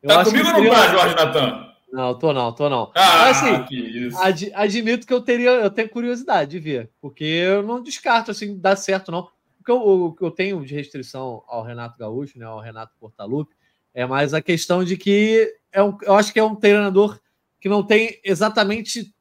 tá 0.05 0.25
comigo 0.25 0.45
ou 0.49 0.61
não 0.61 0.69
tá, 0.69 0.87
Jorge 0.89 1.15
Natan? 1.15 1.73
Não, 1.89 2.19
tô 2.19 2.33
não, 2.33 2.51
tô 2.51 2.69
não. 2.69 2.91
Ah, 2.93 3.17
Mas, 3.19 3.37
assim, 3.37 3.63
que 3.63 3.77
isso. 3.77 4.17
Ad, 4.17 4.51
admito 4.53 5.07
que 5.07 5.13
eu 5.13 5.21
teria, 5.21 5.51
eu 5.51 5.69
tenho 5.69 5.87
curiosidade 5.87 6.51
de 6.51 6.59
ver, 6.59 6.91
porque 6.99 7.23
eu 7.23 7.63
não 7.63 7.81
descarto 7.81 8.29
assim, 8.29 8.59
dar 8.59 8.75
certo 8.75 9.09
não. 9.09 9.21
O 9.61 9.63
que 9.63 9.71
eu, 9.71 9.77
o 9.77 10.17
eu 10.19 10.31
tenho 10.31 10.65
de 10.65 10.75
restrição 10.75 11.41
ao 11.47 11.63
Renato 11.63 11.97
Gaúcho, 11.97 12.37
né, 12.37 12.43
ao 12.45 12.59
Renato 12.59 12.91
Portaluppi, 12.99 13.55
é 13.93 14.05
mais 14.05 14.33
a 14.33 14.41
questão 14.41 14.83
de 14.83 14.97
que 14.97 15.49
é 15.71 15.81
um, 15.81 15.97
eu 16.01 16.15
acho 16.15 16.33
que 16.33 16.39
é 16.39 16.43
um 16.43 16.55
treinador 16.55 17.17
que 17.61 17.69
não 17.69 17.81
tem 17.81 18.19
exatamente 18.21 19.15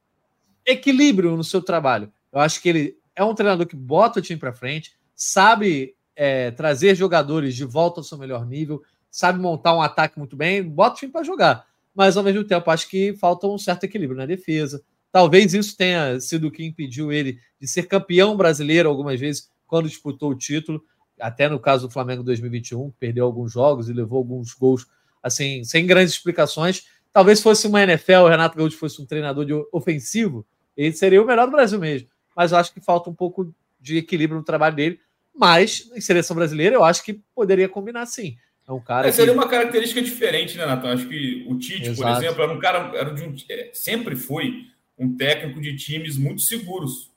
equilíbrio 0.66 1.36
no 1.36 1.44
seu 1.44 1.62
trabalho. 1.62 2.12
Eu 2.32 2.40
acho 2.40 2.60
que 2.60 2.68
ele 2.68 2.96
é 3.14 3.22
um 3.22 3.32
treinador 3.32 3.64
que 3.64 3.76
bota 3.76 4.18
o 4.18 4.22
time 4.22 4.40
para 4.40 4.52
frente, 4.52 4.96
sabe 5.14 5.94
é, 6.14 6.50
trazer 6.50 6.94
jogadores 6.94 7.54
de 7.54 7.64
volta 7.64 8.00
ao 8.00 8.04
seu 8.04 8.18
melhor 8.18 8.46
nível, 8.46 8.82
sabe 9.10 9.38
montar 9.38 9.74
um 9.74 9.82
ataque 9.82 10.18
muito 10.18 10.36
bem, 10.36 10.62
bota 10.62 10.96
o 10.96 10.98
time 10.98 11.12
para 11.12 11.22
jogar. 11.22 11.66
Mas 11.94 12.16
ao 12.16 12.22
mesmo 12.22 12.44
tempo, 12.44 12.70
acho 12.70 12.88
que 12.88 13.14
falta 13.14 13.46
um 13.46 13.58
certo 13.58 13.84
equilíbrio 13.84 14.18
na 14.18 14.26
defesa. 14.26 14.82
Talvez 15.10 15.52
isso 15.52 15.76
tenha 15.76 16.18
sido 16.20 16.48
o 16.48 16.50
que 16.50 16.64
impediu 16.64 17.12
ele 17.12 17.38
de 17.60 17.68
ser 17.68 17.82
campeão 17.82 18.36
brasileiro 18.36 18.88
algumas 18.88 19.20
vezes 19.20 19.50
quando 19.66 19.88
disputou 19.88 20.30
o 20.30 20.34
título. 20.34 20.82
Até 21.20 21.48
no 21.48 21.60
caso 21.60 21.86
do 21.86 21.92
Flamengo 21.92 22.22
2021, 22.22 22.90
perdeu 22.98 23.26
alguns 23.26 23.52
jogos 23.52 23.88
e 23.88 23.92
levou 23.92 24.18
alguns 24.18 24.54
gols 24.54 24.86
assim, 25.22 25.62
sem 25.64 25.86
grandes 25.86 26.14
explicações. 26.14 26.84
Talvez 27.12 27.42
fosse 27.42 27.66
uma 27.66 27.82
NFL, 27.82 28.24
o 28.24 28.28
Renato 28.28 28.56
Gaúcho 28.56 28.78
fosse 28.78 29.00
um 29.02 29.06
treinador 29.06 29.44
de 29.44 29.52
ofensivo, 29.70 30.46
ele 30.74 30.92
seria 30.94 31.22
o 31.22 31.26
melhor 31.26 31.46
do 31.46 31.52
Brasil 31.52 31.78
mesmo. 31.78 32.08
Mas 32.34 32.52
eu 32.52 32.58
acho 32.58 32.72
que 32.72 32.80
falta 32.80 33.10
um 33.10 33.14
pouco 33.14 33.54
de 33.78 33.98
equilíbrio 33.98 34.38
no 34.38 34.44
trabalho 34.44 34.74
dele. 34.74 34.98
Mas 35.34 35.90
em 35.94 36.00
seleção 36.00 36.36
brasileira, 36.36 36.76
eu 36.76 36.84
acho 36.84 37.04
que 37.04 37.20
poderia 37.34 37.68
combinar 37.68 38.06
sim. 38.06 38.36
É 38.68 38.72
um 38.72 38.80
cara. 38.80 39.08
É, 39.08 39.12
seria 39.12 39.32
que... 39.32 39.38
uma 39.38 39.48
característica 39.48 40.00
diferente, 40.00 40.56
né, 40.56 40.66
Natan? 40.66 40.92
Acho 40.92 41.08
que 41.08 41.44
o 41.48 41.58
Tite, 41.58 41.88
Exato. 41.88 42.02
por 42.02 42.22
exemplo, 42.22 42.42
era 42.42 42.52
um 42.52 42.58
cara, 42.58 42.96
era 42.96 43.14
de 43.14 43.22
um, 43.22 43.34
é, 43.50 43.70
sempre 43.72 44.14
foi 44.14 44.66
um 44.98 45.16
técnico 45.16 45.60
de 45.60 45.74
times 45.76 46.16
muito 46.16 46.42
seguros. 46.42 47.10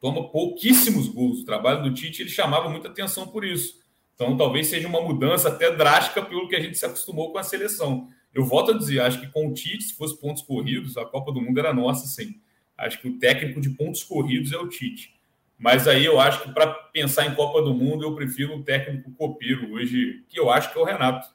Toma 0.00 0.28
pouquíssimos 0.30 1.08
gols. 1.08 1.40
O 1.40 1.44
trabalho 1.44 1.82
do 1.82 1.94
Tite 1.94 2.22
ele 2.22 2.30
chamava 2.30 2.68
muita 2.68 2.88
atenção 2.88 3.26
por 3.26 3.44
isso. 3.44 3.82
Então, 4.14 4.36
talvez 4.36 4.68
seja 4.68 4.86
uma 4.86 5.00
mudança 5.00 5.48
até 5.48 5.74
drástica 5.74 6.22
pelo 6.22 6.48
que 6.48 6.54
a 6.54 6.60
gente 6.60 6.78
se 6.78 6.84
acostumou 6.84 7.32
com 7.32 7.38
a 7.38 7.42
seleção. 7.42 8.08
Eu 8.32 8.44
volto 8.44 8.72
a 8.72 8.78
dizer, 8.78 9.00
acho 9.00 9.20
que 9.20 9.26
com 9.28 9.48
o 9.48 9.54
Tite, 9.54 9.84
se 9.84 9.94
fosse 9.94 10.20
pontos 10.20 10.42
corridos, 10.42 10.96
a 10.96 11.04
Copa 11.04 11.32
do 11.32 11.40
Mundo 11.40 11.58
era 11.58 11.72
nossa, 11.72 12.06
sim. 12.06 12.40
Acho 12.76 13.00
que 13.00 13.08
o 13.08 13.18
técnico 13.18 13.60
de 13.60 13.70
pontos 13.70 14.02
corridos 14.04 14.52
é 14.52 14.58
o 14.58 14.68
Tite. 14.68 15.14
Mas 15.58 15.86
aí 15.86 16.04
eu 16.04 16.20
acho 16.20 16.42
que 16.42 16.52
para 16.52 16.66
pensar 16.92 17.26
em 17.26 17.34
Copa 17.34 17.62
do 17.62 17.74
Mundo, 17.74 18.04
eu 18.04 18.14
prefiro 18.14 18.56
o 18.56 18.62
técnico 18.62 19.10
copeiro 19.12 19.72
hoje, 19.72 20.24
que 20.28 20.38
eu 20.38 20.50
acho 20.50 20.72
que 20.72 20.78
é 20.78 20.82
o 20.82 20.84
Renato. 20.84 21.28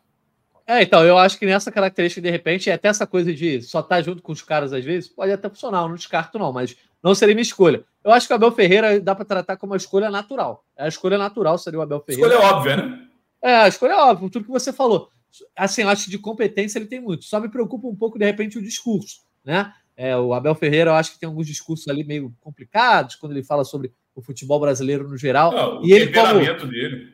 É, 0.67 0.83
então, 0.83 1.03
eu 1.03 1.17
acho 1.17 1.39
que 1.39 1.47
nessa 1.47 1.71
característica, 1.71 2.21
de 2.21 2.29
repente, 2.29 2.69
até 2.69 2.89
essa 2.89 3.07
coisa 3.07 3.33
de 3.33 3.59
só 3.63 3.79
estar 3.79 3.95
tá 3.95 4.01
junto 4.03 4.21
com 4.21 4.31
os 4.31 4.43
caras 4.43 4.71
às 4.71 4.85
vezes, 4.85 5.09
pode 5.09 5.31
até 5.31 5.49
funcionar, 5.49 5.81
eu 5.81 5.87
não 5.87 5.95
descarto, 5.95 6.37
não, 6.37 6.53
mas 6.53 6.75
não 7.01 7.15
seria 7.15 7.33
minha 7.33 7.41
escolha. 7.41 7.83
Eu 8.03 8.11
acho 8.11 8.27
que 8.27 8.33
o 8.33 8.35
Abel 8.35 8.51
Ferreira 8.51 8.99
dá 8.99 9.15
para 9.15 9.25
tratar 9.25 9.57
como 9.57 9.73
uma 9.73 9.77
escolha 9.77 10.11
natural. 10.11 10.63
A 10.77 10.87
escolha 10.87 11.17
natural 11.17 11.57
seria 11.57 11.79
o 11.79 11.81
Abel 11.81 12.01
Ferreira. 12.01 12.35
Escolha 12.35 12.53
óbvia, 12.53 12.77
né? 12.77 13.07
É, 13.41 13.55
a 13.55 13.67
escolha 13.67 13.93
é 13.93 13.95
óbvia, 13.95 14.29
tudo 14.29 14.45
que 14.45 14.51
você 14.51 14.71
falou. 14.71 15.09
Assim, 15.55 15.81
eu 15.81 15.89
acho 15.89 16.05
que 16.05 16.11
de 16.11 16.19
competência 16.19 16.77
ele 16.77 16.85
tem 16.85 16.99
muito. 16.99 17.25
Só 17.25 17.39
me 17.39 17.49
preocupa 17.49 17.87
um 17.87 17.95
pouco, 17.95 18.19
de 18.19 18.25
repente, 18.25 18.57
o 18.57 18.61
discurso, 18.61 19.21
né? 19.43 19.73
É, 19.95 20.15
o 20.15 20.33
Abel 20.33 20.55
Ferreira, 20.55 20.91
eu 20.91 20.95
acho 20.95 21.13
que 21.13 21.19
tem 21.19 21.27
alguns 21.27 21.47
discursos 21.47 21.87
ali 21.87 22.03
meio 22.03 22.33
complicados 22.39 23.15
quando 23.15 23.33
ele 23.33 23.43
fala 23.43 23.65
sobre 23.65 23.91
o 24.19 24.21
futebol 24.21 24.59
brasileiro 24.59 25.07
no 25.07 25.17
geral. 25.17 25.51
Não, 25.51 25.85
e 25.85 25.91
ele 25.91 26.11
como 26.11 26.39
dele. 26.67 27.13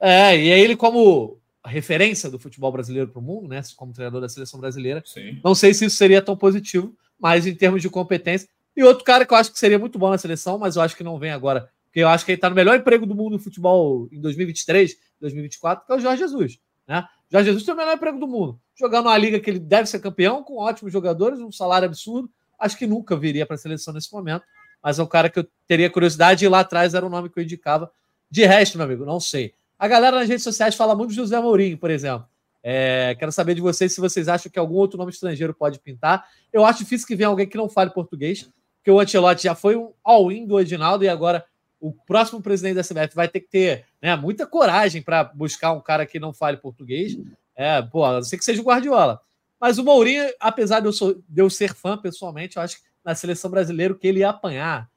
É, 0.00 0.36
e 0.36 0.52
aí 0.52 0.60
ele 0.60 0.76
como 0.76 1.38
referência 1.64 2.30
do 2.30 2.38
futebol 2.38 2.72
brasileiro 2.72 3.08
para 3.08 3.20
o 3.20 3.22
mundo, 3.22 3.48
né? 3.48 3.60
Como 3.76 3.92
treinador 3.92 4.20
da 4.20 4.28
seleção 4.28 4.58
brasileira. 4.58 5.02
Sim. 5.04 5.38
Não 5.44 5.54
sei 5.54 5.74
se 5.74 5.84
isso 5.84 5.96
seria 5.96 6.22
tão 6.22 6.36
positivo, 6.36 6.96
mas 7.18 7.46
em 7.46 7.54
termos 7.54 7.82
de 7.82 7.90
competência. 7.90 8.48
E 8.76 8.82
outro 8.82 9.04
cara 9.04 9.26
que 9.26 9.32
eu 9.32 9.36
acho 9.36 9.52
que 9.52 9.58
seria 9.58 9.78
muito 9.78 9.98
bom 9.98 10.10
na 10.10 10.18
seleção, 10.18 10.58
mas 10.58 10.76
eu 10.76 10.82
acho 10.82 10.96
que 10.96 11.04
não 11.04 11.18
vem 11.18 11.30
agora, 11.30 11.68
porque 11.84 12.00
eu 12.00 12.08
acho 12.08 12.24
que 12.24 12.32
ele 12.32 12.38
está 12.38 12.48
no 12.48 12.56
melhor 12.56 12.76
emprego 12.76 13.04
do 13.04 13.14
mundo 13.14 13.32
no 13.32 13.38
futebol 13.38 14.08
em 14.10 14.20
2023, 14.20 14.96
2024, 15.20 15.86
que 15.86 15.92
é 15.92 15.96
o 15.96 16.00
Jorge 16.00 16.22
Jesus. 16.22 16.58
Né? 16.88 17.04
Jorge 17.30 17.46
Jesus 17.46 17.64
tem 17.64 17.74
o 17.74 17.76
melhor 17.76 17.94
emprego 17.94 18.18
do 18.18 18.26
mundo. 18.26 18.58
Jogando 18.74 19.06
uma 19.06 19.18
liga 19.18 19.38
que 19.38 19.50
ele 19.50 19.58
deve 19.58 19.88
ser 19.88 19.98
campeão, 19.98 20.42
com 20.42 20.56
ótimos 20.56 20.92
jogadores, 20.92 21.40
um 21.40 21.52
salário 21.52 21.86
absurdo. 21.86 22.30
Acho 22.58 22.78
que 22.78 22.86
nunca 22.86 23.16
viria 23.16 23.44
para 23.44 23.54
a 23.54 23.58
seleção 23.58 23.92
nesse 23.92 24.12
momento. 24.12 24.44
Mas 24.82 24.98
é 24.98 25.02
um 25.02 25.06
cara 25.06 25.28
que 25.28 25.38
eu 25.38 25.46
teria 25.66 25.90
curiosidade 25.90 26.44
e 26.44 26.48
lá 26.48 26.60
atrás 26.60 26.94
era 26.94 27.04
o 27.04 27.10
nome 27.10 27.28
que 27.28 27.38
eu 27.38 27.42
indicava. 27.42 27.90
De 28.30 28.44
resto, 28.46 28.78
meu 28.78 28.86
amigo, 28.86 29.04
não 29.04 29.20
sei. 29.20 29.54
A 29.78 29.88
galera 29.88 30.18
nas 30.18 30.28
redes 30.28 30.44
sociais 30.44 30.74
fala 30.74 30.94
muito 30.94 31.10
de 31.10 31.16
José 31.16 31.40
Mourinho, 31.40 31.76
por 31.78 31.90
exemplo. 31.90 32.26
É, 32.62 33.16
quero 33.18 33.32
saber 33.32 33.54
de 33.54 33.60
vocês 33.60 33.92
se 33.92 34.00
vocês 34.00 34.28
acham 34.28 34.52
que 34.52 34.58
algum 34.58 34.74
outro 34.74 34.98
nome 34.98 35.10
estrangeiro 35.10 35.54
pode 35.54 35.78
pintar. 35.78 36.26
Eu 36.52 36.64
acho 36.64 36.80
difícil 36.80 37.06
que 37.06 37.16
venha 37.16 37.28
alguém 37.28 37.46
que 37.46 37.56
não 37.56 37.68
fale 37.68 37.90
português, 37.90 38.50
porque 38.76 38.90
o 38.90 39.00
Ancelotti 39.00 39.44
já 39.44 39.54
foi 39.54 39.76
um 39.76 39.92
all-in 40.04 40.46
do 40.46 40.60
Edinaldo 40.60 41.04
e 41.04 41.08
agora 41.08 41.44
o 41.80 41.92
próximo 41.92 42.42
presidente 42.42 42.74
da 42.74 42.82
CBF 42.82 43.14
vai 43.14 43.26
ter 43.26 43.40
que 43.40 43.48
ter 43.48 43.86
né, 44.02 44.14
muita 44.14 44.46
coragem 44.46 45.00
para 45.00 45.24
buscar 45.24 45.72
um 45.72 45.80
cara 45.80 46.04
que 46.04 46.20
não 46.20 46.32
fale 46.32 46.58
português. 46.58 47.18
É, 47.56 47.80
pô, 47.80 48.04
a 48.04 48.14
não 48.14 48.22
ser 48.22 48.36
que 48.36 48.44
seja 48.44 48.60
o 48.60 48.64
Guardiola. 48.64 49.20
Mas 49.58 49.78
o 49.78 49.84
Mourinho, 49.84 50.24
apesar 50.38 50.80
de 50.80 50.86
eu, 50.86 50.92
sou, 50.92 51.22
de 51.28 51.42
eu 51.42 51.48
ser 51.48 51.74
fã 51.74 51.96
pessoalmente, 51.96 52.56
eu 52.56 52.62
acho 52.62 52.76
que 52.76 52.89
na 53.04 53.14
seleção 53.14 53.50
brasileira 53.50 53.94
que 53.94 54.06
ele 54.06 54.20
ia 54.20 54.30
apanhar. 54.30 54.88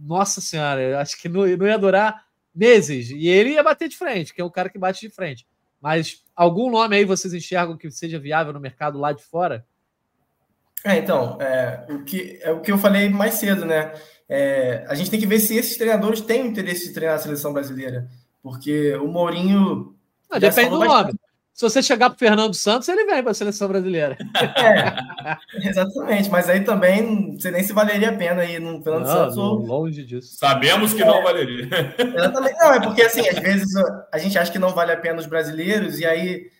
Nossa 0.00 0.40
Senhora, 0.40 0.80
eu 0.80 0.98
acho 0.98 1.20
que 1.20 1.28
não, 1.28 1.46
não 1.46 1.66
ia 1.66 1.78
durar 1.78 2.24
meses. 2.54 3.10
E 3.10 3.28
ele 3.28 3.50
ia 3.50 3.62
bater 3.62 3.88
de 3.88 3.96
frente, 3.96 4.34
que 4.34 4.40
é 4.40 4.44
o 4.44 4.50
cara 4.50 4.68
que 4.68 4.78
bate 4.78 5.00
de 5.00 5.14
frente. 5.14 5.46
Mas 5.80 6.22
algum 6.34 6.70
nome 6.70 6.96
aí 6.96 7.04
vocês 7.04 7.34
enxergam 7.34 7.76
que 7.76 7.90
seja 7.90 8.18
viável 8.18 8.52
no 8.52 8.60
mercado 8.60 8.98
lá 8.98 9.12
de 9.12 9.22
fora? 9.22 9.66
É, 10.84 10.98
então, 10.98 11.40
é, 11.40 11.86
o, 11.88 12.04
que, 12.04 12.38
é 12.42 12.50
o 12.50 12.60
que 12.60 12.72
eu 12.72 12.78
falei 12.78 13.08
mais 13.08 13.34
cedo, 13.34 13.64
né? 13.64 13.92
É, 14.28 14.84
a 14.88 14.94
gente 14.94 15.10
tem 15.10 15.20
que 15.20 15.26
ver 15.26 15.38
se 15.38 15.56
esses 15.56 15.76
treinadores 15.76 16.20
têm 16.20 16.46
interesse 16.46 16.88
de 16.88 16.94
treinar 16.94 17.16
a 17.16 17.20
seleção 17.20 17.52
brasileira. 17.52 18.08
Porque 18.42 18.94
o 18.96 19.06
Mourinho. 19.06 19.94
Não, 20.30 20.38
depende 20.40 20.70
do 20.70 20.78
nome. 20.78 21.12
Se 21.52 21.62
você 21.68 21.82
chegar 21.82 22.08
para 22.08 22.18
Fernando 22.18 22.54
Santos, 22.54 22.88
ele 22.88 23.04
vem 23.04 23.22
para 23.22 23.32
a 23.32 23.34
seleção 23.34 23.68
brasileira. 23.68 24.16
É, 24.56 25.68
exatamente. 25.68 26.30
Mas 26.30 26.48
aí 26.48 26.64
também 26.64 27.02
não 27.02 27.38
sei 27.38 27.50
nem 27.50 27.62
se 27.62 27.72
valeria 27.72 28.10
a 28.10 28.16
pena 28.16 28.44
ir 28.44 28.58
no 28.58 28.82
Fernando 28.82 29.06
não, 29.06 29.12
Santos. 29.12 29.36
Ou... 29.36 29.58
Longe 29.58 30.04
disso. 30.04 30.36
Sabemos 30.36 30.94
que 30.94 31.02
é, 31.02 31.06
não 31.06 31.22
valeria. 31.22 31.68
Exatamente. 31.98 32.58
Não, 32.58 32.72
é 32.72 32.80
porque 32.80 33.02
assim, 33.02 33.28
às 33.28 33.38
vezes 33.38 33.70
a 34.10 34.18
gente 34.18 34.38
acha 34.38 34.50
que 34.50 34.58
não 34.58 34.70
vale 34.70 34.92
a 34.92 34.96
pena 34.96 35.20
os 35.20 35.26
brasileiros 35.26 36.00
e 36.00 36.06
aí 36.06 36.50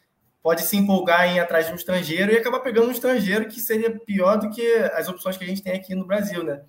pode 0.42 0.62
se 0.62 0.76
empolgar 0.76 1.28
em 1.28 1.37
ir 1.37 1.40
atrás 1.40 1.66
de 1.66 1.72
um 1.72 1.76
estrangeiro 1.76 2.33
e 2.33 2.37
acabar 2.37 2.61
pegando 2.61 2.88
um 2.88 2.92
estrangeiro 2.92 3.46
que 3.46 3.61
seria 3.61 3.98
pior 4.00 4.37
do 4.37 4.50
que 4.50 4.66
as 4.94 5.09
opções 5.09 5.37
que 5.37 5.44
a 5.44 5.46
gente 5.46 5.62
tem 5.62 5.72
aqui 5.72 5.94
no 5.94 6.07
Brasil, 6.07 6.42
né? 6.42 6.61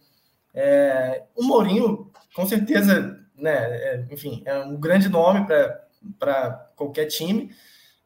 É, 0.53 1.23
o 1.35 1.43
Mourinho, 1.43 2.11
com 2.35 2.45
certeza, 2.45 3.19
né, 3.35 3.51
é, 3.51 4.05
enfim, 4.11 4.43
é 4.45 4.59
um 4.59 4.79
grande 4.79 5.09
nome 5.09 5.47
para 6.19 6.69
qualquer 6.75 7.07
time, 7.07 7.49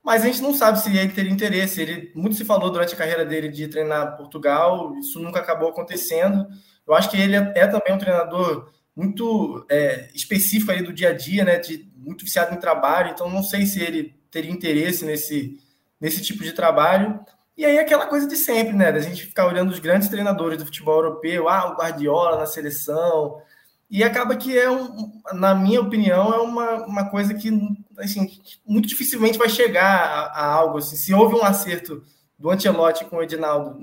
mas 0.07 0.23
a 0.23 0.27
gente 0.27 0.41
não 0.41 0.53
sabe 0.53 0.79
se 0.79 0.87
ele 0.87 1.09
teria 1.09 1.29
interesse. 1.29 1.81
Ele 1.81 2.13
muito 2.15 2.37
se 2.37 2.45
falou 2.45 2.71
durante 2.71 2.93
a 2.93 2.97
carreira 2.97 3.25
dele 3.25 3.49
de 3.49 3.67
treinar 3.67 4.15
Portugal, 4.15 4.95
isso 4.97 5.19
nunca 5.19 5.41
acabou 5.41 5.67
acontecendo. 5.67 6.47
Eu 6.87 6.93
acho 6.93 7.11
que 7.11 7.17
ele 7.17 7.35
é, 7.35 7.51
é 7.53 7.67
também 7.67 7.93
um 7.93 7.97
treinador 7.97 8.71
muito 8.95 9.65
é, 9.69 10.09
específico 10.15 10.71
ali 10.71 10.81
do 10.81 10.93
dia 10.93 11.09
a 11.09 11.13
dia, 11.13 11.43
né, 11.43 11.59
de, 11.59 11.91
muito 11.97 12.23
viciado 12.23 12.55
em 12.55 12.57
trabalho, 12.57 13.11
então 13.11 13.29
não 13.29 13.43
sei 13.43 13.65
se 13.65 13.81
ele 13.81 14.15
teria 14.31 14.49
interesse 14.49 15.03
nesse, 15.03 15.59
nesse 15.99 16.21
tipo 16.21 16.41
de 16.41 16.53
trabalho. 16.53 17.19
E 17.57 17.65
aí 17.65 17.77
aquela 17.77 18.05
coisa 18.05 18.25
de 18.25 18.37
sempre, 18.37 18.77
né? 18.77 18.93
Da 18.93 19.01
gente 19.01 19.25
ficar 19.25 19.45
olhando 19.45 19.71
os 19.71 19.79
grandes 19.79 20.07
treinadores 20.07 20.57
do 20.57 20.65
futebol 20.65 21.03
europeu, 21.03 21.49
ah, 21.49 21.69
o 21.69 21.75
Guardiola 21.75 22.37
na 22.37 22.45
seleção. 22.45 23.41
E 23.89 24.03
acaba 24.03 24.35
que 24.35 24.57
é, 24.57 24.69
um, 24.69 25.21
na 25.33 25.55
minha 25.55 25.79
opinião, 25.79 26.33
é 26.33 26.39
uma, 26.39 26.85
uma 26.85 27.09
coisa 27.09 27.33
que 27.33 27.49
assim, 27.97 28.27
muito 28.65 28.87
dificilmente 28.87 29.37
vai 29.37 29.49
chegar 29.49 29.85
a, 29.85 30.23
a 30.25 30.45
algo. 30.45 30.77
Assim. 30.77 30.95
Se 30.95 31.13
houve 31.13 31.35
um 31.35 31.43
acerto 31.43 32.03
do 32.37 32.49
Ancelotti 32.49 33.05
com 33.05 33.17
o 33.17 33.23
Edinaldo 33.23 33.79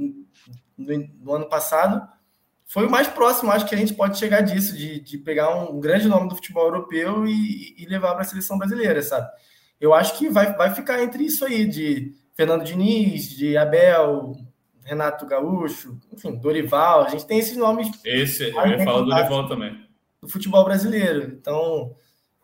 no, 0.76 1.08
no, 1.20 1.34
ano 1.34 1.48
passado, 1.48 2.06
foi 2.66 2.86
o 2.86 2.90
mais 2.90 3.08
próximo, 3.08 3.50
acho 3.50 3.66
que 3.66 3.74
a 3.74 3.78
gente 3.78 3.94
pode 3.94 4.18
chegar 4.18 4.42
disso, 4.42 4.76
de, 4.76 5.00
de 5.00 5.18
pegar 5.18 5.54
um 5.54 5.80
grande 5.80 6.06
nome 6.06 6.28
do 6.28 6.34
futebol 6.34 6.66
europeu 6.66 7.26
e, 7.26 7.74
e 7.78 7.86
levar 7.86 8.12
para 8.12 8.22
a 8.22 8.24
seleção 8.24 8.58
brasileira, 8.58 9.02
sabe? 9.02 9.28
Eu 9.80 9.94
acho 9.94 10.18
que 10.18 10.28
vai, 10.28 10.54
vai 10.54 10.74
ficar 10.74 11.02
entre 11.02 11.24
isso 11.24 11.44
aí, 11.44 11.66
de 11.66 12.14
Fernando 12.34 12.64
Diniz, 12.64 13.28
de 13.30 13.56
Abel, 13.56 14.32
Renato 14.82 15.26
Gaúcho, 15.26 15.98
enfim, 16.12 16.36
Dorival. 16.36 17.04
A 17.04 17.08
gente 17.08 17.26
tem 17.26 17.38
esses 17.38 17.56
nomes. 17.56 17.88
Esse, 18.04 18.50
eu 18.50 18.66
ia 18.66 18.84
falar 18.84 19.00
do 19.00 19.06
Dorival 19.06 19.48
também. 19.48 19.83
Do 20.24 20.28
futebol 20.28 20.64
brasileiro. 20.64 21.34
Então, 21.38 21.94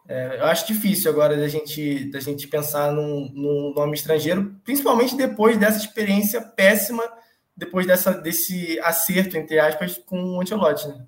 é, 0.08 0.38
eu 0.40 0.46
acho 0.46 0.66
difícil 0.66 1.10
agora 1.10 1.36
da 1.36 1.48
gente, 1.48 2.10
da 2.10 2.20
gente 2.20 2.48
pensar 2.48 2.92
num, 2.92 3.30
num, 3.32 3.72
nome 3.74 3.94
estrangeiro, 3.94 4.54
principalmente 4.64 5.16
depois 5.16 5.56
dessa 5.56 5.78
experiência 5.78 6.42
péssima, 6.42 7.02
depois 7.56 7.86
dessa, 7.86 8.12
desse 8.12 8.78
acerto, 8.80 9.36
entre 9.36 9.58
aspas, 9.58 9.98
com 9.98 10.36
o 10.36 10.40
Ancelotti, 10.40 10.88
né? 10.88 11.06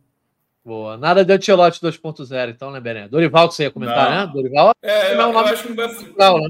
Boa. 0.65 0.97
Nada 0.97 1.25
de 1.25 1.33
Ancelotti 1.33 1.81
2.0, 1.81 2.51
então, 2.51 2.71
né, 2.71 2.81
Beré? 2.81 3.09
Dorival 3.09 3.49
que 3.49 3.55
você 3.55 3.65
ia 3.65 3.71
comentar, 3.71 4.11
não. 4.11 4.27
né? 4.27 4.33
Dorival 4.33 4.73
é, 4.81 5.15
eu, 5.15 5.21
é 5.21 5.27
um 5.27 5.33
nome 5.33 5.49
eu 5.49 5.55
acho 5.55 5.63
que 5.65 5.69
não 5.71 5.77
vai... 5.77 5.89
Legal, 5.89 6.41
né? 6.41 6.49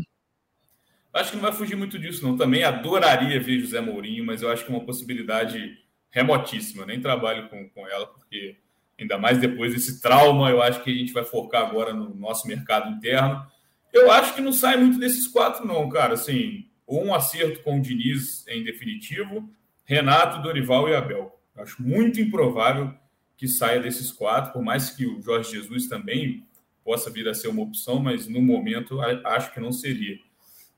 Acho 1.14 1.30
que 1.30 1.36
não 1.36 1.42
vai 1.42 1.52
fugir 1.52 1.76
muito 1.76 1.98
disso, 1.98 2.26
não. 2.26 2.36
Também 2.36 2.64
adoraria 2.64 3.40
ver 3.40 3.60
José 3.60 3.80
Mourinho, 3.80 4.24
mas 4.24 4.42
eu 4.42 4.50
acho 4.50 4.64
que 4.64 4.72
é 4.72 4.74
uma 4.74 4.84
possibilidade 4.84 5.78
remotíssima. 6.10 6.82
Eu 6.82 6.86
nem 6.86 7.00
trabalho 7.00 7.48
com, 7.48 7.68
com 7.70 7.86
ela, 7.88 8.06
porque 8.06 8.56
ainda 8.98 9.18
mais 9.18 9.38
depois 9.38 9.72
desse 9.72 10.00
trauma, 10.00 10.50
eu 10.50 10.62
acho 10.62 10.82
que 10.82 10.90
a 10.90 10.94
gente 10.94 11.12
vai 11.12 11.24
focar 11.24 11.66
agora 11.66 11.92
no 11.92 12.14
nosso 12.14 12.46
mercado 12.46 12.90
interno. 12.90 13.44
Eu 13.92 14.10
acho 14.10 14.34
que 14.34 14.40
não 14.40 14.52
sai 14.52 14.76
muito 14.76 14.98
desses 14.98 15.26
quatro, 15.26 15.66
não, 15.66 15.88
cara. 15.88 16.14
Assim, 16.14 16.66
um 16.88 17.14
acerto 17.14 17.62
com 17.62 17.78
o 17.78 17.82
Diniz 17.82 18.46
em 18.48 18.62
definitivo, 18.62 19.48
Renato, 19.84 20.42
Dorival 20.42 20.88
e 20.88 20.94
Abel. 20.94 21.38
Acho 21.56 21.82
muito 21.82 22.20
improvável 22.20 22.94
que 23.36 23.48
saia 23.48 23.80
desses 23.80 24.10
quatro, 24.10 24.52
por 24.52 24.62
mais 24.62 24.90
que 24.90 25.06
o 25.06 25.20
Jorge 25.20 25.52
Jesus 25.52 25.88
também 25.88 26.46
possa 26.84 27.10
vir 27.10 27.28
a 27.28 27.34
ser 27.34 27.48
uma 27.48 27.62
opção, 27.62 27.98
mas 27.98 28.26
no 28.26 28.40
momento 28.40 29.00
acho 29.00 29.52
que 29.52 29.60
não 29.60 29.72
seria. 29.72 30.18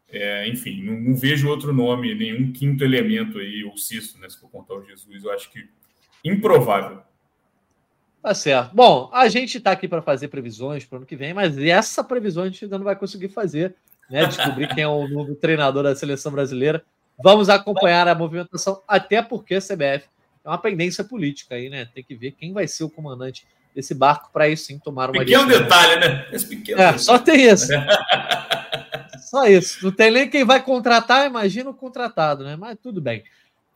É, 0.09 0.49
enfim, 0.49 0.83
não, 0.83 0.99
não, 1.01 1.17
vejo 1.17 1.49
outro 1.49 1.73
nome, 1.73 2.15
nenhum 2.15 2.53
quinto 2.53 2.85
elemento 2.85 3.39
aí, 3.39 3.65
o 3.65 3.77
sexto, 3.77 4.19
né? 4.19 4.29
Se 4.29 4.39
for 4.39 4.51
contar 4.51 4.75
o 4.75 4.85
Jesus, 4.85 5.25
eu 5.25 5.33
acho 5.33 5.51
que 5.51 5.69
improvável. 6.25 7.03
Tá 8.25 8.33
certo. 8.33 8.75
Bom, 8.75 9.11
a 9.13 9.29
gente 9.29 9.59
está 9.59 9.73
aqui 9.73 9.87
para 9.87 10.01
fazer 10.01 10.29
previsões 10.29 10.83
para 10.83 10.97
o 10.97 10.99
ano 11.01 11.07
que 11.07 11.15
vem, 11.15 11.35
mas 11.35 11.59
essa 11.59 12.03
previsão 12.03 12.45
a 12.45 12.47
gente 12.47 12.65
ainda 12.65 12.79
não 12.79 12.85
vai 12.87 12.97
conseguir 12.97 13.29
fazer, 13.29 13.75
né? 14.09 14.25
Descobrir 14.25 14.75
quem 14.75 14.83
é 14.83 14.89
o 14.89 15.07
novo 15.07 15.35
treinador 15.35 15.83
da 15.83 15.95
seleção 15.95 16.33
brasileira. 16.33 16.83
Vamos 17.23 17.51
acompanhar 17.51 18.09
a 18.09 18.15
movimentação, 18.15 18.81
até 18.89 19.21
porque 19.21 19.57
a 19.57 19.61
CBF 19.61 20.07
é 20.43 20.49
uma 20.49 20.57
pendência 20.57 21.05
política 21.05 21.55
aí, 21.55 21.69
né? 21.69 21.87
Tem 21.95 22.03
que 22.03 22.15
ver 22.15 22.31
quem 22.31 22.51
vai 22.55 22.67
ser 22.67 22.85
o 22.85 22.89
comandante 22.89 23.47
desse 23.75 23.95
barco 23.95 24.31
para 24.33 24.49
isso 24.49 24.65
sim 24.65 24.79
tomar 24.79 25.11
uma 25.11 25.19
pequeno 25.19 25.45
decisão. 25.47 25.63
detalhe, 25.63 26.01
né? 26.01 26.27
Esse 26.33 26.47
pequeno 26.47 26.81
é, 26.81 26.97
só 26.97 27.19
tem 27.19 27.45
isso. 27.45 27.69
só 29.29 29.45
isso. 29.45 29.85
Não 29.85 29.93
tem 29.93 30.11
nem 30.11 30.31
quem 30.31 30.45
vai 30.45 30.63
contratar, 30.63 31.27
imagina 31.27 31.69
o 31.69 31.75
contratado, 31.75 32.43
né? 32.43 32.57
Mas 32.57 32.79
tudo 32.83 33.03
bem. 33.03 33.23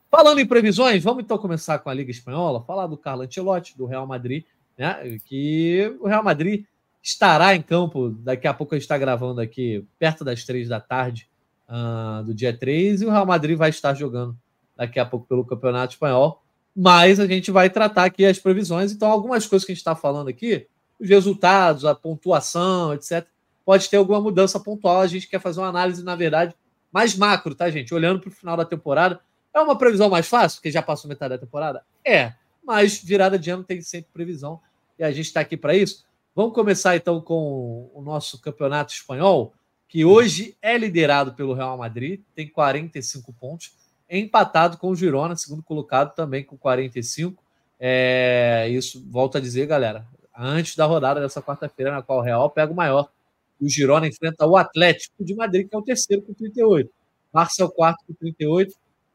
Falando 0.09 0.39
em 0.39 0.45
previsões, 0.45 1.03
vamos 1.03 1.23
então 1.23 1.37
começar 1.37 1.79
com 1.79 1.89
a 1.89 1.93
Liga 1.93 2.11
Espanhola, 2.11 2.63
falar 2.63 2.87
do 2.87 2.97
Carlo 2.97 3.23
Ancelotti, 3.23 3.77
do 3.77 3.85
Real 3.85 4.07
Madrid, 4.07 4.43
né? 4.77 5.17
Que 5.25 5.95
o 5.99 6.07
Real 6.07 6.23
Madrid 6.23 6.65
estará 7.01 7.55
em 7.55 7.61
campo, 7.61 8.09
daqui 8.09 8.47
a 8.47 8.53
pouco 8.53 8.73
a 8.73 8.77
gente 8.77 8.85
está 8.85 8.97
gravando 8.97 9.39
aqui, 9.39 9.85
perto 9.97 10.23
das 10.23 10.43
três 10.43 10.67
da 10.67 10.79
tarde 10.79 11.29
uh, 11.69 12.23
do 12.23 12.33
dia 12.33 12.55
3, 12.57 13.01
e 13.01 13.05
o 13.05 13.11
Real 13.11 13.25
Madrid 13.25 13.57
vai 13.57 13.69
estar 13.69 13.93
jogando 13.93 14.35
daqui 14.75 14.99
a 14.99 15.05
pouco 15.05 15.27
pelo 15.27 15.45
Campeonato 15.45 15.93
Espanhol 15.93 16.41
mas 16.81 17.19
a 17.19 17.27
gente 17.27 17.51
vai 17.51 17.69
tratar 17.69 18.05
aqui 18.05 18.25
as 18.25 18.39
previsões. 18.39 18.93
Então, 18.93 19.11
algumas 19.11 19.45
coisas 19.45 19.65
que 19.65 19.71
a 19.73 19.75
gente 19.75 19.81
está 19.81 19.95
falando 19.95 20.29
aqui, 20.29 20.65
os 20.97 21.09
resultados, 21.09 21.83
a 21.83 21.93
pontuação, 21.93 22.93
etc., 22.93 23.27
pode 23.65 23.89
ter 23.89 23.97
alguma 23.97 24.21
mudança 24.21 24.57
pontual. 24.59 25.01
A 25.01 25.07
gente 25.07 25.27
quer 25.27 25.41
fazer 25.41 25.59
uma 25.59 25.67
análise, 25.67 26.03
na 26.03 26.15
verdade, 26.15 26.55
mais 26.89 27.17
macro, 27.17 27.53
tá, 27.53 27.69
gente? 27.69 27.93
Olhando 27.93 28.21
para 28.21 28.29
o 28.29 28.31
final 28.31 28.55
da 28.55 28.63
temporada. 28.63 29.19
É 29.53 29.59
uma 29.59 29.77
previsão 29.77 30.09
mais 30.09 30.27
fácil, 30.27 30.57
porque 30.57 30.71
já 30.71 30.81
passou 30.81 31.09
metade 31.09 31.35
da 31.35 31.37
temporada? 31.37 31.83
É, 32.05 32.33
mas 32.63 33.01
virada 33.01 33.37
de 33.37 33.49
ano 33.49 33.63
tem 33.63 33.81
sempre 33.81 34.09
previsão 34.13 34.59
e 34.97 35.03
a 35.03 35.11
gente 35.11 35.27
está 35.27 35.39
aqui 35.41 35.57
para 35.57 35.75
isso. 35.75 36.05
Vamos 36.35 36.53
começar 36.53 36.95
então 36.95 37.19
com 37.19 37.89
o 37.93 38.01
nosso 38.01 38.39
campeonato 38.39 38.93
espanhol, 38.93 39.53
que 39.87 40.05
hoje 40.05 40.55
é 40.61 40.77
liderado 40.77 41.33
pelo 41.33 41.53
Real 41.53 41.77
Madrid, 41.77 42.21
tem 42.35 42.47
45 42.47 43.33
pontos 43.33 43.73
empatado 44.09 44.77
com 44.77 44.89
o 44.89 44.95
Girona, 44.95 45.35
segundo 45.35 45.61
colocado 45.61 46.15
também 46.15 46.43
com 46.43 46.57
45. 46.57 47.43
É, 47.79 48.67
isso, 48.69 49.03
volto 49.09 49.37
a 49.37 49.41
dizer, 49.41 49.65
galera, 49.67 50.05
antes 50.37 50.75
da 50.75 50.85
rodada 50.85 51.21
dessa 51.21 51.41
quarta-feira, 51.41 51.91
na 51.91 52.01
qual 52.01 52.19
o 52.19 52.23
Real 52.23 52.49
pega 52.49 52.71
o 52.71 52.75
maior. 52.75 53.09
O 53.61 53.67
Girona 53.67 54.07
enfrenta 54.07 54.47
o 54.47 54.57
Atlético 54.57 55.23
de 55.23 55.35
Madrid, 55.35 55.67
que 55.67 55.75
é 55.75 55.77
o 55.77 55.83
terceiro 55.83 56.23
com 56.23 56.33
38. 56.33 56.89
Barça 57.31 57.61
é 57.61 57.65
o 57.65 57.69
quarto 57.69 58.03
com 58.07 58.13
38. 58.13 58.73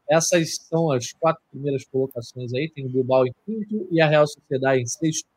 Essas 0.09 0.55
são 0.55 0.91
as 0.91 1.11
quatro 1.13 1.41
primeiras 1.51 1.83
colocações 1.85 2.53
aí. 2.53 2.69
Tem 2.69 2.85
o 2.85 2.89
Bilbao 2.89 3.25
em 3.25 3.33
quinto 3.45 3.87
e 3.91 4.01
a 4.01 4.07
Real 4.07 4.27
Sociedade 4.27 4.81
em 4.81 4.85
sexto. 4.85 5.27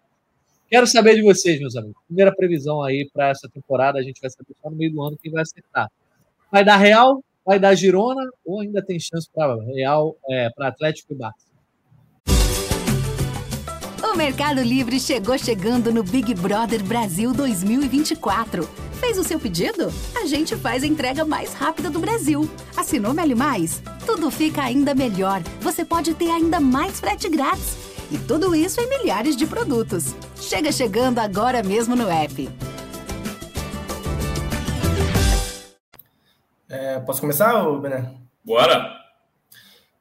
Quero 0.70 0.86
saber 0.86 1.14
de 1.14 1.22
vocês, 1.22 1.58
meus 1.58 1.76
amigos. 1.76 1.96
Primeira 2.06 2.34
previsão 2.34 2.82
aí 2.82 3.08
para 3.12 3.30
essa 3.30 3.48
temporada, 3.48 3.98
a 3.98 4.02
gente 4.02 4.20
vai 4.20 4.30
saber 4.30 4.54
só 4.60 4.68
no 4.68 4.76
meio 4.76 4.92
do 4.92 5.02
ano 5.02 5.18
quem 5.22 5.32
vai 5.32 5.42
acertar. 5.42 5.90
Vai 6.50 6.64
dar 6.64 6.76
Real, 6.76 7.22
Vai 7.48 7.58
dar 7.58 7.74
Girona 7.74 8.30
ou 8.44 8.60
ainda 8.60 8.84
tem 8.84 9.00
chance 9.00 9.26
para 9.34 9.56
Real, 9.64 10.14
é, 10.28 10.50
para 10.50 10.68
Atlético 10.68 11.14
e 11.14 11.16
Barça? 11.16 11.48
O 14.04 14.14
Mercado 14.14 14.60
Livre 14.60 15.00
chegou 15.00 15.38
chegando 15.38 15.90
no 15.90 16.02
Big 16.02 16.34
Brother 16.34 16.84
Brasil 16.84 17.32
2024. 17.32 18.87
Fez 19.00 19.16
o 19.16 19.22
seu 19.22 19.38
pedido? 19.38 19.92
A 20.20 20.26
gente 20.26 20.56
faz 20.56 20.82
a 20.82 20.86
entrega 20.86 21.24
mais 21.24 21.54
rápida 21.54 21.88
do 21.88 22.00
Brasil. 22.00 22.50
Assinou 22.76 23.14
Meli 23.14 23.34
Mais? 23.34 23.80
Tudo 24.04 24.28
fica 24.28 24.62
ainda 24.62 24.92
melhor. 24.92 25.40
Você 25.60 25.84
pode 25.84 26.14
ter 26.14 26.30
ainda 26.30 26.58
mais 26.58 26.98
frete 26.98 27.28
grátis. 27.28 27.76
E 28.10 28.18
tudo 28.18 28.56
isso 28.56 28.80
em 28.80 28.88
milhares 28.88 29.36
de 29.36 29.46
produtos. 29.46 30.14
Chega 30.36 30.72
chegando 30.72 31.20
agora 31.20 31.62
mesmo 31.62 31.94
no 31.94 32.08
app. 32.08 32.48
É, 36.68 36.98
posso 37.00 37.20
começar, 37.20 37.64
Bené? 37.78 38.14
Bora! 38.44 38.98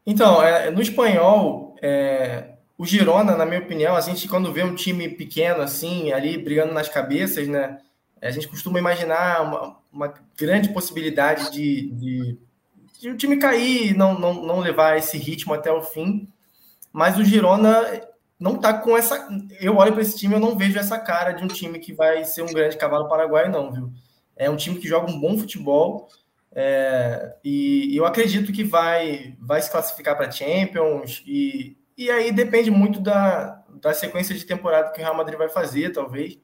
Então, 0.06 0.42
é, 0.42 0.72
no 0.72 0.82
espanhol, 0.82 1.76
é, 1.84 2.56
o 2.78 2.86
Girona, 2.86 3.38
na 3.38 3.46
minha 3.46 3.60
opinião, 3.60 3.96
a 3.96 4.02
gente 4.02 4.28
quando 4.28 4.52
vê 4.52 4.64
um 4.64 4.74
time 4.74 5.08
pequeno 5.08 5.62
assim, 5.62 6.12
ali 6.12 6.38
brigando 6.38 6.74
nas 6.74 6.90
cabeças, 6.90 7.48
né? 7.48 7.78
A 8.22 8.32
gente 8.32 8.48
costuma 8.48 8.80
imaginar 8.80 9.42
uma, 9.42 9.78
uma 9.92 10.14
grande 10.38 10.70
possibilidade 10.70 11.52
de, 11.52 11.92
de, 11.92 12.40
de, 13.00 13.10
o 13.10 13.18
time 13.18 13.38
cair 13.38 13.92
e 13.92 13.94
não, 13.94 14.18
não, 14.18 14.34
não 14.46 14.60
levar 14.60 14.98
esse 14.98 15.18
ritmo 15.18 15.54
até 15.54 15.72
o 15.72 15.82
fim. 15.82 16.28
Mas 16.92 17.18
o 17.18 17.24
Girona 17.24 18.02
não 18.40 18.58
tá 18.58 18.74
com 18.74 18.98
essa. 18.98 19.28
Eu 19.60 19.78
olho 19.78 19.94
para 19.94 20.02
esse 20.02 20.18
time, 20.18 20.34
eu 20.34 20.40
não 20.40 20.58
vejo 20.58 20.80
essa 20.80 20.98
cara 20.98 21.32
de 21.32 21.44
um 21.44 21.48
time 21.48 21.80
que 21.80 21.94
vai 21.94 22.24
ser 22.24 22.42
um 22.42 22.54
grande 22.54 22.78
cavalo 22.78 23.08
paraguaio, 23.08 23.52
não, 23.52 23.72
viu? 23.72 23.92
É 24.36 24.50
um 24.50 24.56
time 24.56 24.80
que 24.80 24.88
joga 24.88 25.12
um 25.12 25.20
bom 25.20 25.38
futebol 25.38 26.10
é, 26.60 27.36
e, 27.44 27.96
eu 27.96 28.04
acredito 28.04 28.52
que 28.52 28.64
vai, 28.64 29.36
vai 29.40 29.62
se 29.62 29.70
classificar 29.70 30.18
para 30.18 30.32
Champions, 30.32 31.24
e, 31.24 31.78
e 31.96 32.10
aí 32.10 32.32
depende 32.32 32.72
muito 32.72 33.00
da, 33.00 33.64
da 33.80 33.94
sequência 33.94 34.34
de 34.34 34.44
temporada 34.44 34.92
que 34.92 35.00
o 35.00 35.04
Real 35.04 35.16
Madrid 35.16 35.38
vai 35.38 35.50
fazer, 35.50 35.92
talvez, 35.92 36.40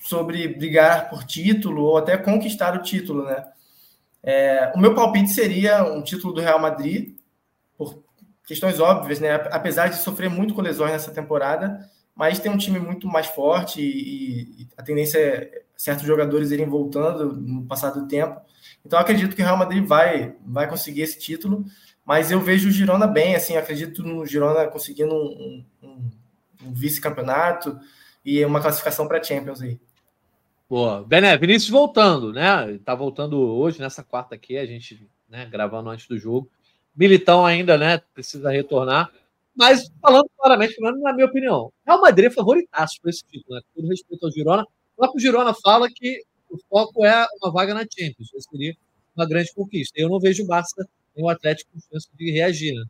sobre 0.00 0.48
brigar 0.48 1.08
por 1.10 1.24
título 1.24 1.82
ou 1.82 1.98
até 1.98 2.16
conquistar 2.16 2.74
o 2.74 2.82
título, 2.82 3.24
né? 3.24 3.44
É, 4.22 4.72
o 4.74 4.78
meu 4.78 4.94
palpite 4.94 5.30
seria 5.30 5.82
um 5.84 6.02
título 6.02 6.32
do 6.34 6.40
Real 6.40 6.58
Madrid, 6.58 7.16
por 7.76 8.02
questões 8.46 8.80
óbvias, 8.80 9.20
né? 9.20 9.34
Apesar 9.50 9.88
de 9.88 9.96
sofrer 9.96 10.28
muito 10.28 10.54
com 10.54 10.60
lesões 10.60 10.92
nessa 10.92 11.10
temporada, 11.10 11.88
mas 12.14 12.38
tem 12.38 12.50
um 12.50 12.58
time 12.58 12.80
muito 12.80 13.06
mais 13.06 13.26
forte 13.28 13.80
e, 13.80 14.62
e 14.62 14.68
a 14.76 14.82
tendência 14.82 15.18
é 15.18 15.62
certos 15.78 16.04
jogadores 16.04 16.50
irem 16.50 16.66
voltando 16.66 17.32
no 17.34 17.64
passar 17.64 17.90
do 17.90 18.08
tempo. 18.08 18.40
Então 18.84 18.98
acredito 18.98 19.36
que 19.36 19.42
o 19.42 19.44
Real 19.44 19.56
Madrid 19.56 19.84
vai, 19.84 20.34
vai 20.44 20.68
conseguir 20.68 21.02
esse 21.02 21.18
título, 21.18 21.64
mas 22.04 22.32
eu 22.32 22.40
vejo 22.40 22.68
o 22.68 22.72
Girona 22.72 23.06
bem, 23.06 23.36
assim, 23.36 23.56
acredito 23.56 24.02
no 24.02 24.26
Girona 24.26 24.66
conseguindo 24.66 25.14
um, 25.14 25.64
um, 25.82 26.10
um 26.64 26.72
vice-campeonato 26.72 27.78
e 28.24 28.44
uma 28.44 28.60
classificação 28.60 29.06
para 29.06 29.22
Champions 29.22 29.62
aí. 29.62 29.78
Boa. 30.68 31.02
Bené, 31.02 31.36
Vinícius 31.36 31.70
voltando, 31.70 32.32
né? 32.32 32.78
Tá 32.84 32.94
voltando 32.94 33.38
hoje, 33.40 33.80
nessa 33.80 34.04
quarta 34.04 34.34
aqui, 34.34 34.58
a 34.58 34.66
gente, 34.66 35.08
né, 35.28 35.46
gravando 35.46 35.88
antes 35.88 36.06
do 36.06 36.18
jogo. 36.18 36.50
Militão 36.94 37.46
ainda, 37.46 37.78
né, 37.78 38.02
precisa 38.12 38.50
retornar. 38.50 39.10
Mas, 39.56 39.90
falando 40.00 40.30
claramente, 40.36 40.76
falando 40.76 41.00
na 41.00 41.12
minha 41.12 41.26
opinião, 41.26 41.72
Real 41.86 42.00
Madrid 42.00 42.26
é 42.26 42.30
favoritaço 42.30 43.00
para 43.00 43.10
esse 43.10 43.24
título, 43.24 43.56
né? 43.56 43.62
Com 43.74 43.88
respeito 43.88 44.24
ao 44.24 44.30
Girona. 44.30 44.62
O 44.62 44.96
próprio 44.96 45.20
Girona 45.20 45.52
fala 45.52 45.88
que 45.92 46.22
o 46.48 46.58
foco 46.68 47.04
é 47.04 47.26
uma 47.42 47.52
vaga 47.52 47.74
na 47.74 47.80
Champions. 47.80 48.32
Isso 48.34 48.48
seria 48.50 48.76
uma 49.16 49.26
grande 49.26 49.52
conquista. 49.54 49.94
Eu 49.96 50.08
não 50.08 50.20
vejo 50.20 50.44
o 50.44 50.46
Barça 50.46 50.86
nem 51.16 51.24
o 51.24 51.28
Atlético 51.28 51.70
com 51.72 51.80
chance 51.80 52.08
de 52.14 52.30
reagir. 52.30 52.72
Né? 52.72 52.84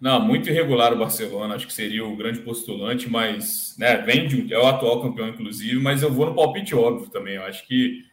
Não, 0.00 0.20
muito 0.20 0.48
irregular 0.48 0.92
o 0.92 0.98
Barcelona, 0.98 1.54
acho 1.54 1.66
que 1.66 1.72
seria 1.72 2.04
o 2.04 2.16
grande 2.16 2.40
postulante, 2.40 3.08
mas 3.10 3.74
né, 3.78 3.96
vem 3.98 4.28
de, 4.28 4.52
é 4.52 4.58
o 4.58 4.66
atual 4.66 5.02
campeão, 5.02 5.28
inclusive, 5.28 5.80
mas 5.80 6.02
eu 6.02 6.12
vou 6.12 6.26
no 6.26 6.34
palpite 6.34 6.74
óbvio 6.74 7.10
também. 7.10 7.34
Eu 7.34 7.42
acho 7.42 7.66
que 7.66 8.04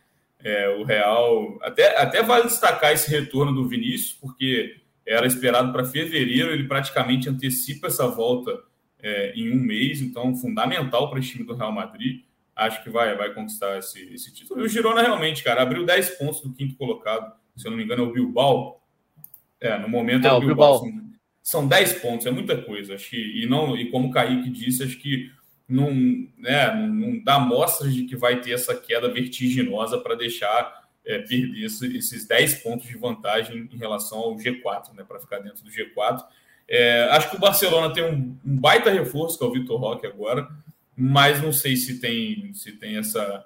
é, 0.44 0.70
o 0.70 0.84
Real 0.84 1.60
até, 1.62 1.98
até 2.02 2.24
vale 2.24 2.46
destacar 2.46 2.92
esse 2.92 3.10
retorno 3.10 3.54
do 3.54 3.68
Vinícius, 3.68 4.14
porque 4.14 4.78
era 5.06 5.28
esperado 5.28 5.72
para 5.72 5.86
fevereiro, 5.86 6.52
ele 6.52 6.68
praticamente 6.68 7.30
antecipa 7.30 7.88
essa 7.88 8.08
volta 8.08 8.52
é, 9.00 9.34
em 9.36 9.52
um 9.52 9.60
mês, 9.60 10.02
então 10.02 10.36
fundamental 10.36 11.10
para 11.10 11.20
o 11.20 11.22
time 11.22 11.46
do 11.46 11.56
Real 11.56 11.72
Madrid 11.72 12.24
acho 12.56 12.84
que 12.84 12.90
vai, 12.90 13.16
vai 13.16 13.34
conquistar 13.34 13.78
esse, 13.78 14.02
esse 14.14 14.34
título. 14.34 14.62
E 14.62 14.64
o 14.64 14.70
Girona 14.70 15.02
realmente, 15.02 15.44
cara, 15.44 15.62
abriu 15.62 15.86
10 15.86 16.12
pontos 16.12 16.42
do 16.42 16.54
quinto 16.54 16.76
colocado. 16.76 17.34
Se 17.56 17.68
eu 17.68 17.72
não 17.72 17.78
me 17.78 17.84
engano, 17.84 18.04
é 18.04 18.08
o 18.08 18.14
Bilbao. 18.14 18.82
É, 19.60 19.78
no 19.78 19.90
momento 19.90 20.26
é, 20.26 20.30
é 20.30 20.34
o 20.34 20.40
Bilbao. 20.40 20.82
Bilbao. 20.82 21.06
São, 21.46 21.62
são 21.62 21.68
10 21.68 21.94
pontos, 22.00 22.26
é 22.26 22.32
muita 22.32 22.58
coisa. 22.58 22.96
Acho 22.96 23.12
que, 23.12 23.44
e, 23.44 23.46
não, 23.46 23.78
e 23.78 23.92
como 23.92 24.08
o 24.08 24.12
Kaique 24.12 24.50
disse, 24.50 24.84
acho 24.84 24.98
que 24.98 25.32
não, 25.70 25.94
né, 26.38 26.74
não 26.76 27.24
dá 27.24 27.40
mostras 27.40 27.94
de 27.94 28.06
que 28.06 28.16
vai 28.16 28.42
ter 28.42 28.52
essa 28.52 28.76
queda 28.76 29.08
vertiginosa 29.08 30.00
para 30.00 30.16
deixar 30.16 30.86
é, 31.06 31.20
perder 31.20 31.66
esses 31.66 32.28
10 32.28 32.56
pontos 32.56 32.88
de 32.88 32.98
vantagem 32.98 33.70
em 33.72 33.78
relação 33.78 34.18
ao 34.18 34.36
G4, 34.36 34.94
né, 34.96 35.04
para 35.08 35.20
ficar 35.20 35.40
dentro 35.40 35.64
do 35.64 35.70
G4. 35.70 36.24
É, 36.68 37.04
acho 37.12 37.30
que 37.30 37.36
o 37.36 37.40
Barcelona 37.40 37.94
tem 37.94 38.04
um, 38.04 38.38
um, 38.44 38.58
baita 38.58 38.90
reforço, 38.90 39.38
que 39.38 39.44
é 39.44 39.48
o 39.48 39.52
Vitor 39.52 39.80
Roque 39.80 40.08
agora, 40.08 40.48
mas 40.96 41.42
não 41.42 41.54
sei 41.54 41.76
se 41.76 42.00
tem, 42.00 42.54
se 42.56 42.72
tem 42.72 42.98
essa. 42.98 43.46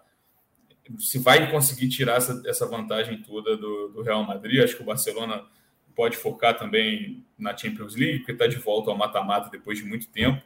se 0.99 1.19
vai 1.19 1.51
conseguir 1.51 1.89
tirar 1.89 2.15
essa, 2.15 2.41
essa 2.45 2.65
vantagem 2.65 3.21
toda 3.21 3.57
do, 3.57 3.89
do 3.89 4.01
Real 4.01 4.23
Madrid. 4.23 4.63
Acho 4.63 4.77
que 4.77 4.83
o 4.83 4.85
Barcelona 4.85 5.43
pode 5.95 6.17
focar 6.17 6.57
também 6.57 7.23
na 7.37 7.55
Champions 7.55 7.95
League, 7.95 8.19
porque 8.19 8.31
está 8.31 8.47
de 8.47 8.57
volta 8.57 8.91
ao 8.91 8.97
mata-mata 8.97 9.49
depois 9.49 9.77
de 9.77 9.85
muito 9.85 10.07
tempo. 10.07 10.41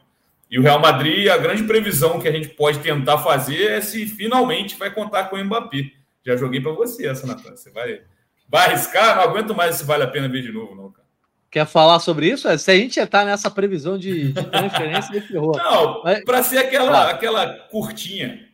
E 0.50 0.58
o 0.58 0.62
Real 0.62 0.78
Madrid, 0.78 1.28
a 1.28 1.36
grande 1.36 1.64
previsão 1.64 2.20
que 2.20 2.28
a 2.28 2.32
gente 2.32 2.48
pode 2.50 2.78
tentar 2.78 3.18
fazer 3.18 3.70
é 3.70 3.80
se 3.80 4.06
finalmente 4.06 4.76
vai 4.76 4.92
contar 4.92 5.24
com 5.24 5.36
o 5.36 5.44
Mbappé. 5.44 5.90
Já 6.24 6.36
joguei 6.36 6.60
para 6.60 6.72
você 6.72 7.06
essa, 7.06 7.26
Natan. 7.26 7.56
Você 7.56 7.70
vai, 7.70 8.02
vai 8.48 8.66
arriscar? 8.66 9.16
Não 9.16 9.24
aguento 9.24 9.54
mais 9.54 9.76
se 9.76 9.84
vale 9.84 10.04
a 10.04 10.06
pena 10.06 10.28
ver 10.28 10.42
de 10.42 10.52
novo, 10.52 10.74
não, 10.74 10.90
cara. 10.92 11.04
Quer 11.50 11.66
falar 11.66 12.00
sobre 12.00 12.28
isso? 12.28 12.58
Se 12.58 12.70
a 12.70 12.74
gente 12.74 12.98
está 12.98 13.24
nessa 13.24 13.50
previsão 13.50 13.96
de, 13.96 14.32
de 14.32 14.44
transferência, 14.50 15.12
de 15.12 15.20
ferrou. 15.20 15.56
Não, 15.56 16.02
Mas... 16.02 16.24
para 16.24 16.42
ser 16.42 16.58
aquela, 16.58 17.10
aquela 17.10 17.46
curtinha. 17.68 18.48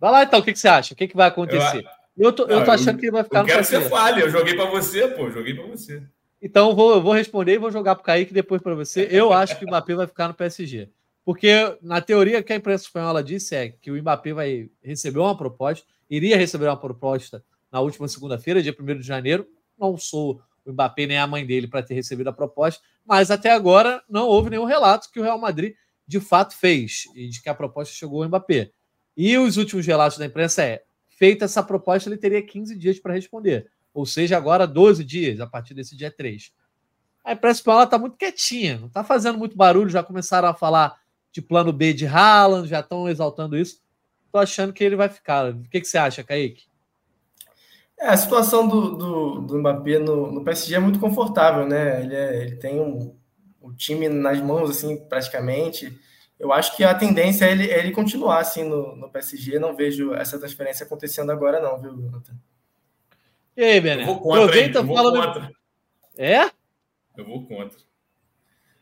Vai 0.00 0.10
lá 0.10 0.22
então, 0.24 0.40
o 0.40 0.42
que, 0.42 0.52
que 0.52 0.58
você 0.58 0.68
acha? 0.68 0.94
O 0.94 0.96
que, 0.96 1.06
que 1.06 1.16
vai 1.16 1.28
acontecer? 1.28 1.78
Eu, 1.78 2.03
eu, 2.16 2.32
tô, 2.32 2.44
eu 2.44 2.64
tô 2.64 2.70
achando 2.70 2.98
que 2.98 3.06
ele 3.06 3.12
vai 3.12 3.24
ficar 3.24 3.38
eu 3.38 3.42
no 3.42 3.48
quero 3.48 3.60
que 3.60 3.66
você 3.66 3.88
fale, 3.88 4.22
eu 4.22 4.30
joguei 4.30 4.54
para 4.54 4.70
você, 4.70 5.08
pô, 5.08 5.30
joguei 5.30 5.54
para 5.54 5.66
você. 5.66 6.02
Então 6.40 6.70
eu 6.70 6.76
vou, 6.76 6.94
eu 6.94 7.02
vou 7.02 7.12
responder 7.12 7.54
e 7.54 7.58
vou 7.58 7.70
jogar 7.70 7.94
para 7.94 8.02
o 8.02 8.04
Kaique 8.04 8.34
depois 8.34 8.60
para 8.60 8.74
você. 8.74 9.08
Eu 9.10 9.32
acho 9.32 9.58
que 9.58 9.64
o 9.64 9.68
Mbappé 9.68 9.94
vai 9.94 10.06
ficar 10.06 10.28
no 10.28 10.34
PSG. 10.34 10.90
Porque, 11.24 11.78
na 11.80 12.02
teoria, 12.02 12.42
que 12.42 12.52
a 12.52 12.56
imprensa 12.56 12.84
espanhola 12.84 13.24
disse 13.24 13.56
é 13.56 13.70
que 13.70 13.90
o 13.90 13.96
Mbappé 13.96 14.34
vai 14.34 14.68
receber 14.82 15.20
uma 15.20 15.36
proposta, 15.36 15.86
iria 16.08 16.36
receber 16.36 16.66
uma 16.66 16.76
proposta 16.76 17.42
na 17.72 17.80
última 17.80 18.06
segunda-feira, 18.06 18.62
dia 18.62 18.76
1 18.78 18.98
de 18.98 19.06
janeiro. 19.06 19.46
Não 19.78 19.96
sou 19.96 20.40
o 20.66 20.72
Mbappé 20.72 21.06
nem 21.06 21.18
a 21.18 21.26
mãe 21.26 21.46
dele 21.46 21.66
para 21.66 21.82
ter 21.82 21.94
recebido 21.94 22.28
a 22.28 22.32
proposta, 22.32 22.82
mas 23.06 23.30
até 23.30 23.50
agora 23.50 24.02
não 24.08 24.28
houve 24.28 24.50
nenhum 24.50 24.64
relato 24.64 25.10
que 25.10 25.18
o 25.18 25.22
Real 25.22 25.38
Madrid 25.38 25.74
de 26.06 26.20
fato 26.20 26.54
fez 26.54 27.04
e 27.14 27.28
de 27.28 27.42
que 27.42 27.48
a 27.48 27.54
proposta 27.54 27.94
chegou 27.94 28.22
ao 28.22 28.28
Mbappé. 28.28 28.70
E 29.16 29.38
os 29.38 29.56
últimos 29.56 29.86
relatos 29.86 30.18
da 30.18 30.26
imprensa 30.26 30.62
é: 30.62 30.82
feita 31.16 31.44
essa 31.44 31.62
proposta, 31.62 32.08
ele 32.08 32.16
teria 32.16 32.42
15 32.42 32.76
dias 32.76 32.98
para 32.98 33.14
responder, 33.14 33.70
ou 33.92 34.04
seja, 34.04 34.36
agora 34.36 34.66
12 34.66 35.04
dias 35.04 35.40
a 35.40 35.46
partir 35.46 35.74
desse 35.74 35.96
dia 35.96 36.10
3. 36.10 36.52
A 37.24 37.32
imprensa 37.32 37.60
espanhola 37.60 37.84
está 37.84 37.98
muito 37.98 38.16
quietinha, 38.16 38.78
não 38.78 38.88
está 38.88 39.02
fazendo 39.02 39.38
muito 39.38 39.56
barulho, 39.56 39.88
já 39.88 40.02
começaram 40.02 40.48
a 40.48 40.54
falar 40.54 40.98
de 41.32 41.40
plano 41.40 41.72
B 41.72 41.92
de 41.92 42.06
Haaland, 42.06 42.68
já 42.68 42.80
estão 42.80 43.08
exaltando 43.08 43.56
isso. 43.56 43.82
Estou 44.26 44.40
achando 44.40 44.72
que 44.72 44.84
ele 44.84 44.94
vai 44.94 45.08
ficar. 45.08 45.52
O 45.52 45.62
que, 45.68 45.80
que 45.80 45.86
você 45.86 45.96
acha, 45.96 46.22
Kaique? 46.22 46.64
É, 47.98 48.08
a 48.08 48.16
situação 48.16 48.68
do, 48.68 48.96
do, 48.96 49.40
do 49.40 49.58
Mbappé 49.58 49.98
no, 49.98 50.30
no 50.30 50.44
PSG 50.44 50.74
é 50.74 50.78
muito 50.78 50.98
confortável, 50.98 51.66
né? 51.66 52.02
Ele, 52.02 52.14
é, 52.14 52.42
ele 52.42 52.56
tem 52.56 52.80
um, 52.80 53.14
o 53.60 53.72
time 53.72 54.08
nas 54.08 54.40
mãos, 54.40 54.70
assim, 54.70 54.96
praticamente. 54.96 55.98
Eu 56.38 56.52
acho 56.52 56.76
que 56.76 56.82
a 56.82 56.94
tendência 56.94 57.44
é 57.44 57.52
ele, 57.52 57.70
é 57.70 57.78
ele 57.78 57.92
continuar 57.92 58.40
assim 58.40 58.64
no, 58.64 58.96
no 58.96 59.08
PSG. 59.10 59.58
Não 59.58 59.76
vejo 59.76 60.12
essa 60.14 60.38
transferência 60.38 60.84
acontecendo 60.84 61.30
agora, 61.30 61.60
não, 61.60 61.80
viu, 61.80 61.96
Jonathan? 61.96 62.34
E 63.56 63.62
aí, 63.62 63.80
Bené? 63.80 64.04
Aproveita 64.04 64.80
e 64.80 64.86
fala. 64.86 65.26
Contra. 65.26 65.50
É? 66.16 66.50
Eu 67.16 67.24
vou 67.24 67.46
contra. 67.46 67.78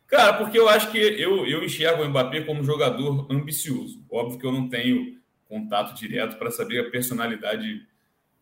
Cara, 0.07 0.35
porque 0.35 0.59
eu 0.59 0.69
acho 0.69 0.91
que 0.91 0.99
eu, 0.99 1.47
eu 1.47 1.65
enxergo 1.65 2.03
o 2.03 2.09
Mbappé 2.09 2.43
como 2.43 2.65
jogador 2.65 3.27
ambicioso. 3.31 4.05
Óbvio 4.11 4.39
que 4.39 4.47
eu 4.47 4.53
não 4.53 4.69
tenho 4.69 5.19
contato 5.49 5.95
direto 5.95 6.37
para 6.39 6.51
saber 6.51 6.81
a 6.81 6.91
personalidade 6.91 7.87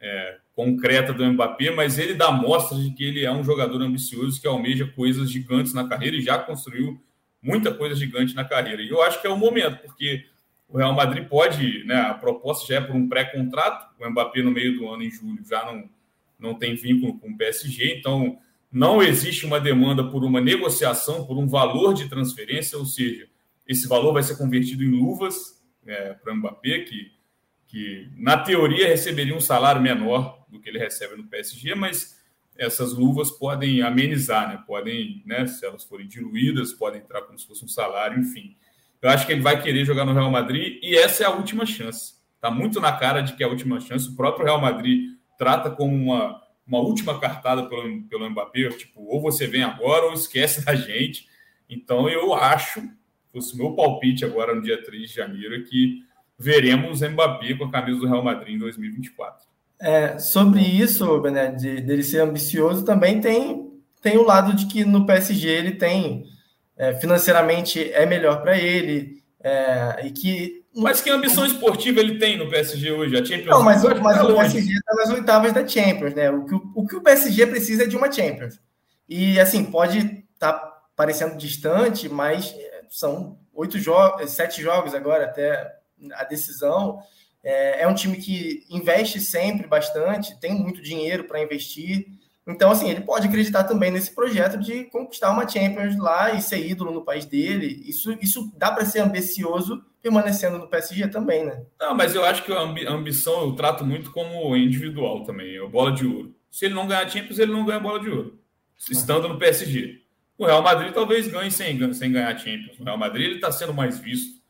é, 0.01 0.39
concreta 0.55 1.13
do 1.13 1.25
Mbappé, 1.25 1.71
mas 1.71 1.99
ele 1.99 2.15
dá 2.15 2.31
mostras 2.31 2.83
de 2.83 2.93
que 2.93 3.05
ele 3.05 3.25
é 3.25 3.31
um 3.31 3.45
jogador 3.45 3.81
ambicioso 3.83 4.41
que 4.41 4.47
almeja 4.47 4.87
coisas 4.87 5.31
gigantes 5.31 5.73
na 5.75 5.89
carreira 5.89 6.17
e 6.17 6.23
já 6.23 6.39
construiu 6.39 7.01
muita 7.43 7.73
coisa 7.73 7.95
gigante 7.95 8.35
na 8.35 8.45
carreira. 8.45 8.83
E 8.83 8.89
eu 8.89 9.03
acho 9.03 9.21
que 9.21 9.27
é 9.27 9.31
o 9.31 9.37
momento, 9.37 9.79
porque 9.83 10.27
o 10.69 10.79
Real 10.79 10.95
Madrid 10.95 11.27
pode, 11.27 11.85
né, 11.85 11.97
a 11.97 12.15
proposta 12.15 12.67
já 12.67 12.77
é 12.77 12.81
por 12.81 12.95
um 12.95 13.09
pré-contrato, 13.09 13.95
o 13.99 14.11
Mbappé 14.11 14.43
no 14.43 14.51
meio 14.51 14.79
do 14.79 14.89
ano, 14.89 15.03
em 15.03 15.11
julho, 15.11 15.45
já 15.49 15.65
não, 15.65 15.89
não 16.39 16.55
tem 16.55 16.75
vínculo 16.75 17.19
com 17.19 17.31
o 17.31 17.37
PSG, 17.37 17.99
então 17.99 18.39
não 18.71 19.03
existe 19.03 19.45
uma 19.45 19.59
demanda 19.59 20.05
por 20.05 20.25
uma 20.25 20.41
negociação, 20.41 21.27
por 21.27 21.37
um 21.37 21.47
valor 21.47 21.93
de 21.93 22.09
transferência, 22.09 22.79
ou 22.79 22.87
seja, 22.87 23.29
esse 23.67 23.89
valor 23.89 24.13
vai 24.13 24.23
ser 24.23 24.37
convertido 24.37 24.85
em 24.85 24.91
luvas 24.91 25.61
é, 25.87 26.13
para 26.15 26.33
o 26.33 26.37
Mbappé, 26.37 26.81
que 26.81 27.21
que 27.71 28.11
na 28.17 28.37
teoria 28.37 28.89
receberia 28.89 29.35
um 29.35 29.41
salário 29.41 29.81
menor 29.81 30.45
do 30.49 30.61
que 30.61 30.69
ele 30.69 30.79
recebe 30.79 31.15
no 31.15 31.29
PSG, 31.29 31.77
mas 31.77 32.20
essas 32.61 32.93
luvas 32.93 33.31
podem 33.31 33.81
amenizar, 33.81 34.47
né? 34.47 34.63
Podem, 34.67 35.23
né? 35.25 35.47
Se 35.47 35.65
elas 35.65 35.83
forem 35.83 36.07
diluídas, 36.07 36.75
podem 36.75 37.01
entrar 37.01 37.23
como 37.23 37.39
se 37.39 37.47
fosse 37.47 37.65
um 37.65 37.69
salário, 37.69 38.21
enfim. 38.21 38.55
Eu 39.01 39.09
acho 39.09 39.27
que 39.27 39.33
ele 39.33 39.41
vai 39.41 39.61
querer 39.63 39.83
jogar 39.87 40.05
no 40.05 40.13
Real 40.13 40.31
Madrid 40.31 40.79
e 40.83 40.95
essa 40.95 41.25
é 41.25 41.27
a 41.27 41.31
última 41.31 41.65
chance. 41.65 42.17
Está 42.35 42.51
muito 42.51 42.79
na 42.79 42.93
cara 42.93 43.23
de 43.23 43.33
que 43.33 43.43
é 43.43 43.47
a 43.47 43.49
última 43.49 43.81
chance. 43.81 44.11
O 44.11 44.15
próprio 44.15 44.45
Real 44.45 44.61
Madrid 44.61 45.15
trata 45.39 45.71
como 45.71 45.97
uma, 45.97 46.43
uma 46.67 46.81
última 46.81 47.19
cartada 47.19 47.67
pelo, 47.67 48.03
pelo 48.03 48.29
Mbappé, 48.29 48.69
tipo, 48.69 49.03
ou 49.07 49.23
você 49.23 49.47
vem 49.47 49.63
agora 49.63 50.05
ou 50.05 50.13
esquece 50.13 50.63
da 50.63 50.75
gente. 50.75 51.27
Então 51.67 52.11
eu 52.11 52.35
acho, 52.35 52.83
fosse 53.33 53.55
o 53.55 53.57
meu 53.57 53.73
palpite 53.73 54.23
agora 54.23 54.55
no 54.55 54.61
dia 54.61 54.83
3 54.85 55.09
de 55.09 55.17
janeiro, 55.17 55.55
é 55.55 55.61
que 55.61 56.05
veremos 56.39 57.01
Mbappé 57.01 57.55
com 57.55 57.65
a 57.65 57.71
camisa 57.71 58.01
do 58.01 58.07
Real 58.07 58.23
Madrid 58.23 58.57
em 58.57 58.59
2024. 58.59 59.50
É, 59.81 60.19
sobre 60.19 60.61
isso, 60.61 61.21
Bené, 61.21 61.53
de, 61.53 61.81
dele 61.81 62.03
ser 62.03 62.21
ambicioso, 62.21 62.85
também 62.85 63.21
tem, 63.21 63.73
tem 64.03 64.19
o 64.19 64.23
lado 64.23 64.55
de 64.55 64.67
que 64.67 64.85
no 64.85 65.07
PSG 65.07 65.49
ele 65.49 65.73
tem 65.73 66.25
é, 66.77 66.95
financeiramente 66.95 67.91
é 67.93 68.05
melhor 68.05 68.43
para 68.43 68.59
ele 68.59 69.23
é, 69.43 70.07
e 70.07 70.11
que 70.11 70.61
mas 70.75 71.01
que 71.01 71.11
ambição 71.11 71.45
esportiva 71.45 71.99
ele 71.99 72.19
tem 72.19 72.39
no 72.39 72.49
PSG 72.49 72.93
hoje? 72.93 73.17
A 73.17 73.25
Champions 73.25 73.47
Não, 73.47 73.63
mas, 73.63 73.83
mas 73.83 74.19
tá 74.19 74.25
o 74.25 74.37
PSG 74.37 74.73
está 74.73 74.95
nas 74.95 75.11
oitavas 75.11 75.53
da 75.53 75.67
Champions, 75.67 76.15
né? 76.15 76.31
O 76.31 76.45
que 76.45 76.55
o, 76.55 76.73
o 76.77 76.87
que 76.87 76.97
o 76.97 77.03
PSG 77.03 77.47
precisa 77.49 77.83
é 77.83 77.87
de 77.87 77.97
uma 77.97 78.11
Champions. 78.11 78.61
E 79.09 79.41
assim, 79.41 79.65
pode 79.65 79.99
estar 80.33 80.53
tá 80.53 80.73
parecendo 80.95 81.37
distante, 81.37 82.09
mas 82.09 82.55
são 82.89 83.37
oito 83.53 83.79
jogos, 83.81 84.31
sete 84.31 84.63
jogos 84.63 84.95
agora 84.95 85.25
até 85.25 85.75
a 86.13 86.25
decisão. 86.25 87.01
É, 87.43 87.83
é 87.83 87.89
um 87.89 87.95
time 87.95 88.17
que 88.17 88.65
investe 88.71 89.21
sempre 89.21 89.67
bastante, 89.67 90.39
tem 90.41 90.55
muito 90.55 90.83
dinheiro 90.83 91.25
para 91.25 91.43
investir. 91.43 92.07
Então, 92.47 92.71
assim, 92.71 92.91
ele 92.91 93.03
pode 93.03 93.29
acreditar 93.29 93.65
também 93.65 93.91
nesse 93.91 94.15
projeto 94.15 94.59
de 94.59 94.85
conquistar 94.85 95.31
uma 95.31 95.49
Champions 95.49 95.97
lá 95.97 96.33
e 96.33 96.43
ser 96.43 96.67
ídolo 96.67 96.91
no 96.91 97.05
país 97.05 97.25
dele. 97.25 97.83
Isso, 97.87 98.17
isso 98.21 98.53
dá 98.57 98.73
para 98.73 98.85
ser 98.85 99.01
ambicioso 99.01 99.85
permanecendo 100.03 100.59
no 100.59 100.67
PSG 100.67 101.09
também, 101.09 101.45
né? 101.45 101.63
Não, 101.79 101.95
mas 101.95 102.15
eu 102.15 102.25
acho 102.25 102.45
que 102.45 102.53
a 102.53 102.61
ambição 102.61 103.43
eu 103.43 103.53
trato 103.53 103.85
muito 103.85 104.11
como 104.11 104.57
individual 104.57 105.25
também, 105.25 105.57
é 105.57 105.67
bola 105.67 105.93
de 105.93 106.07
ouro. 106.07 106.35
Se 106.51 106.65
ele 106.65 106.75
não 106.75 106.87
ganhar 106.87 107.09
Champions, 107.09 107.39
ele 107.39 107.53
não 107.53 107.65
ganha 107.65 107.79
bola 107.79 108.01
de 108.01 108.09
ouro, 108.09 108.39
estando 108.91 109.29
no 109.29 109.39
PSG. 109.39 110.01
O 110.39 110.47
Real 110.47 110.63
Madrid 110.63 110.93
talvez 110.93 111.29
ganhe 111.29 111.51
sem, 111.51 111.93
sem 111.93 112.13
ganhar 112.13 112.37
Champions. 112.39 112.81
O 112.81 112.85
Real 112.85 112.97
Madrid 112.97 113.27
ele 113.27 113.35
está 113.35 113.53
sendo 113.53 113.75
mais 113.75 113.99
visto. 113.99 114.41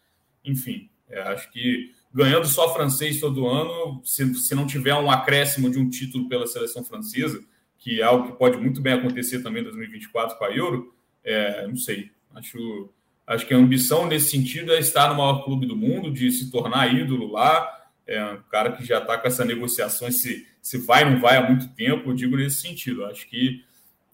Enfim, 0.45 0.89
é, 1.09 1.21
acho 1.23 1.51
que 1.51 1.93
ganhando 2.13 2.47
só 2.47 2.73
francês 2.75 3.21
todo 3.21 3.47
ano, 3.47 4.01
se, 4.05 4.35
se 4.35 4.55
não 4.55 4.67
tiver 4.67 4.95
um 4.95 5.11
acréscimo 5.11 5.71
de 5.71 5.79
um 5.79 5.89
título 5.89 6.29
pela 6.29 6.47
seleção 6.47 6.85
francesa, 6.85 7.41
que 7.79 8.01
é 8.01 8.05
algo 8.05 8.27
que 8.31 8.39
pode 8.39 8.59
muito 8.59 8.81
bem 8.81 8.95
acontecer 8.95 9.43
também 9.43 9.63
em 9.63 9.65
2024 9.65 10.37
com 10.37 10.45
a 10.45 10.51
Euro, 10.51 10.95
é, 11.25 11.67
não 11.67 11.77
sei. 11.77 12.11
Acho, 12.35 12.91
acho 13.27 13.47
que 13.47 13.55
a 13.55 13.57
ambição 13.57 14.07
nesse 14.07 14.31
sentido 14.31 14.73
é 14.73 14.79
estar 14.79 15.09
no 15.09 15.17
maior 15.17 15.45
clube 15.45 15.67
do 15.67 15.77
mundo, 15.77 16.11
de 16.11 16.31
se 16.31 16.51
tornar 16.51 16.93
ídolo 16.93 17.33
lá. 17.33 17.79
É 18.07 18.23
um 18.25 18.43
cara 18.51 18.73
que 18.73 18.85
já 18.85 18.99
está 18.99 19.17
com 19.17 19.29
essa 19.29 19.45
negociação, 19.45 20.11
se, 20.11 20.47
se 20.61 20.79
vai 20.79 21.05
ou 21.05 21.13
não 21.13 21.21
vai 21.21 21.37
há 21.37 21.49
muito 21.49 21.69
tempo, 21.75 22.11
eu 22.11 22.15
digo 22.15 22.37
nesse 22.37 22.61
sentido. 22.61 23.05
Acho 23.05 23.29
que, 23.29 23.65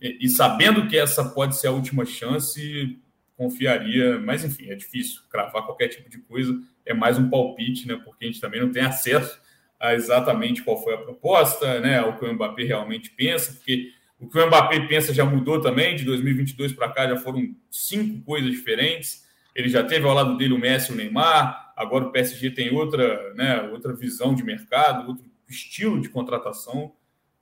e 0.00 0.28
sabendo 0.28 0.86
que 0.86 0.96
essa 0.96 1.24
pode 1.24 1.58
ser 1.58 1.68
a 1.68 1.72
última 1.72 2.04
chance, 2.04 2.98
confiaria, 3.36 4.18
mas 4.20 4.44
enfim, 4.44 4.68
é 4.68 4.74
difícil 4.74 5.22
cravar 5.30 5.64
qualquer 5.64 5.88
tipo 5.88 6.10
de 6.10 6.18
coisa 6.18 6.56
é 6.86 6.94
mais 6.94 7.18
um 7.18 7.28
palpite, 7.28 7.86
né? 7.86 8.00
Porque 8.02 8.24
a 8.24 8.28
gente 8.28 8.40
também 8.40 8.60
não 8.60 8.70
tem 8.70 8.82
acesso 8.82 9.38
a 9.78 9.94
exatamente 9.94 10.62
qual 10.62 10.82
foi 10.82 10.94
a 10.94 10.98
proposta, 10.98 11.80
né? 11.80 12.00
O 12.02 12.16
que 12.16 12.24
o 12.24 12.32
Mbappé 12.32 12.64
realmente 12.64 13.10
pensa, 13.10 13.52
porque 13.52 13.92
o 14.18 14.28
que 14.28 14.38
o 14.38 14.46
Mbappé 14.46 14.80
pensa 14.86 15.12
já 15.12 15.24
mudou 15.24 15.60
também, 15.60 15.96
de 15.96 16.04
2022 16.04 16.72
para 16.72 16.88
cá 16.88 17.06
já 17.06 17.16
foram 17.16 17.54
cinco 17.70 18.24
coisas 18.24 18.50
diferentes. 18.50 19.26
Ele 19.54 19.68
já 19.68 19.82
teve 19.82 20.06
ao 20.06 20.14
lado 20.14 20.36
dele 20.36 20.54
o 20.54 20.58
Messi 20.58 20.90
e 20.90 20.94
o 20.94 20.96
Neymar, 20.96 21.72
agora 21.76 22.06
o 22.06 22.12
PSG 22.12 22.50
tem 22.50 22.72
outra, 22.74 23.34
né, 23.34 23.62
outra 23.62 23.94
visão 23.94 24.34
de 24.34 24.42
mercado, 24.42 25.08
outro 25.08 25.24
estilo 25.48 26.00
de 26.00 26.08
contratação, 26.08 26.92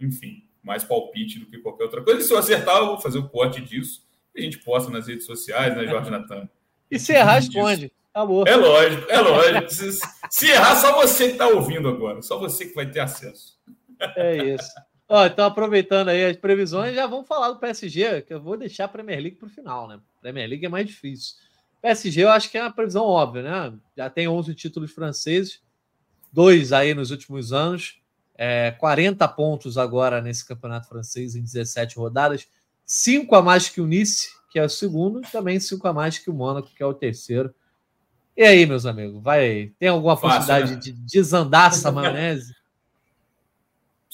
enfim, 0.00 0.44
mais 0.62 0.84
palpite 0.84 1.38
do 1.38 1.46
que 1.46 1.58
qualquer 1.58 1.84
outra 1.84 2.02
coisa. 2.02 2.20
E 2.20 2.24
se 2.24 2.32
eu 2.32 2.38
acertar, 2.38 2.76
eu 2.78 2.86
vou 2.86 3.00
fazer 3.00 3.18
o 3.18 3.28
corte 3.28 3.60
disso 3.60 4.02
e 4.34 4.40
a 4.40 4.42
gente 4.42 4.58
posta 4.58 4.90
nas 4.90 5.06
redes 5.06 5.26
sociais, 5.26 5.76
né, 5.76 5.86
Jorge 5.86 6.10
Natan? 6.10 6.48
E 6.90 6.98
se 6.98 7.12
errar, 7.12 7.34
responde. 7.34 7.92
Acabou. 8.14 8.46
É 8.46 8.54
lógico, 8.54 9.10
é 9.10 9.20
lógico. 9.20 9.70
Se, 9.70 10.00
se 10.30 10.48
errar, 10.48 10.76
só 10.76 10.94
você 10.94 11.26
que 11.26 11.32
está 11.32 11.48
ouvindo 11.48 11.88
agora. 11.88 12.22
Só 12.22 12.38
você 12.38 12.66
que 12.66 12.74
vai 12.74 12.88
ter 12.88 13.00
acesso. 13.00 13.58
É 14.16 14.54
isso. 14.54 14.70
Ó, 15.08 15.26
então, 15.26 15.44
aproveitando 15.44 16.10
aí 16.10 16.24
as 16.24 16.36
previsões, 16.36 16.94
já 16.94 17.08
vamos 17.08 17.26
falar 17.26 17.50
do 17.50 17.58
PSG, 17.58 18.22
que 18.22 18.32
eu 18.32 18.40
vou 18.40 18.56
deixar 18.56 18.84
a 18.84 18.88
Premier 18.88 19.20
League 19.20 19.36
para 19.36 19.48
o 19.48 19.50
final, 19.50 19.88
né? 19.88 19.98
Premier 20.22 20.48
League 20.48 20.64
é 20.64 20.68
mais 20.68 20.86
difícil. 20.86 21.34
PSG, 21.82 22.22
eu 22.22 22.30
acho 22.30 22.48
que 22.48 22.56
é 22.56 22.62
uma 22.62 22.72
previsão 22.72 23.04
óbvia, 23.04 23.42
né? 23.42 23.74
Já 23.96 24.08
tem 24.08 24.28
11 24.28 24.54
títulos 24.54 24.92
franceses, 24.92 25.60
dois 26.32 26.72
aí 26.72 26.94
nos 26.94 27.10
últimos 27.10 27.52
anos, 27.52 28.00
é, 28.36 28.70
40 28.78 29.26
pontos 29.28 29.76
agora 29.76 30.22
nesse 30.22 30.46
campeonato 30.46 30.88
francês 30.88 31.34
em 31.34 31.42
17 31.42 31.96
rodadas, 31.96 32.46
cinco 32.86 33.34
a 33.34 33.42
mais 33.42 33.68
que 33.68 33.80
o 33.80 33.86
Nice, 33.86 34.30
que 34.50 34.58
é 34.58 34.64
o 34.64 34.68
segundo, 34.68 35.20
e 35.20 35.30
também 35.30 35.58
cinco 35.58 35.86
a 35.88 35.92
mais 35.92 36.16
que 36.16 36.30
o 36.30 36.34
Mônaco, 36.34 36.70
que 36.74 36.82
é 36.82 36.86
o 36.86 36.94
terceiro. 36.94 37.52
E 38.36 38.42
aí, 38.42 38.66
meus 38.66 38.84
amigos, 38.84 39.22
vai 39.22 39.72
tem 39.78 39.88
alguma 39.88 40.16
Fácil, 40.16 40.38
possibilidade 40.38 40.74
né? 40.74 40.80
de 40.80 40.92
desandar 40.92 41.70
essa 41.70 41.92
maionese? 41.92 42.54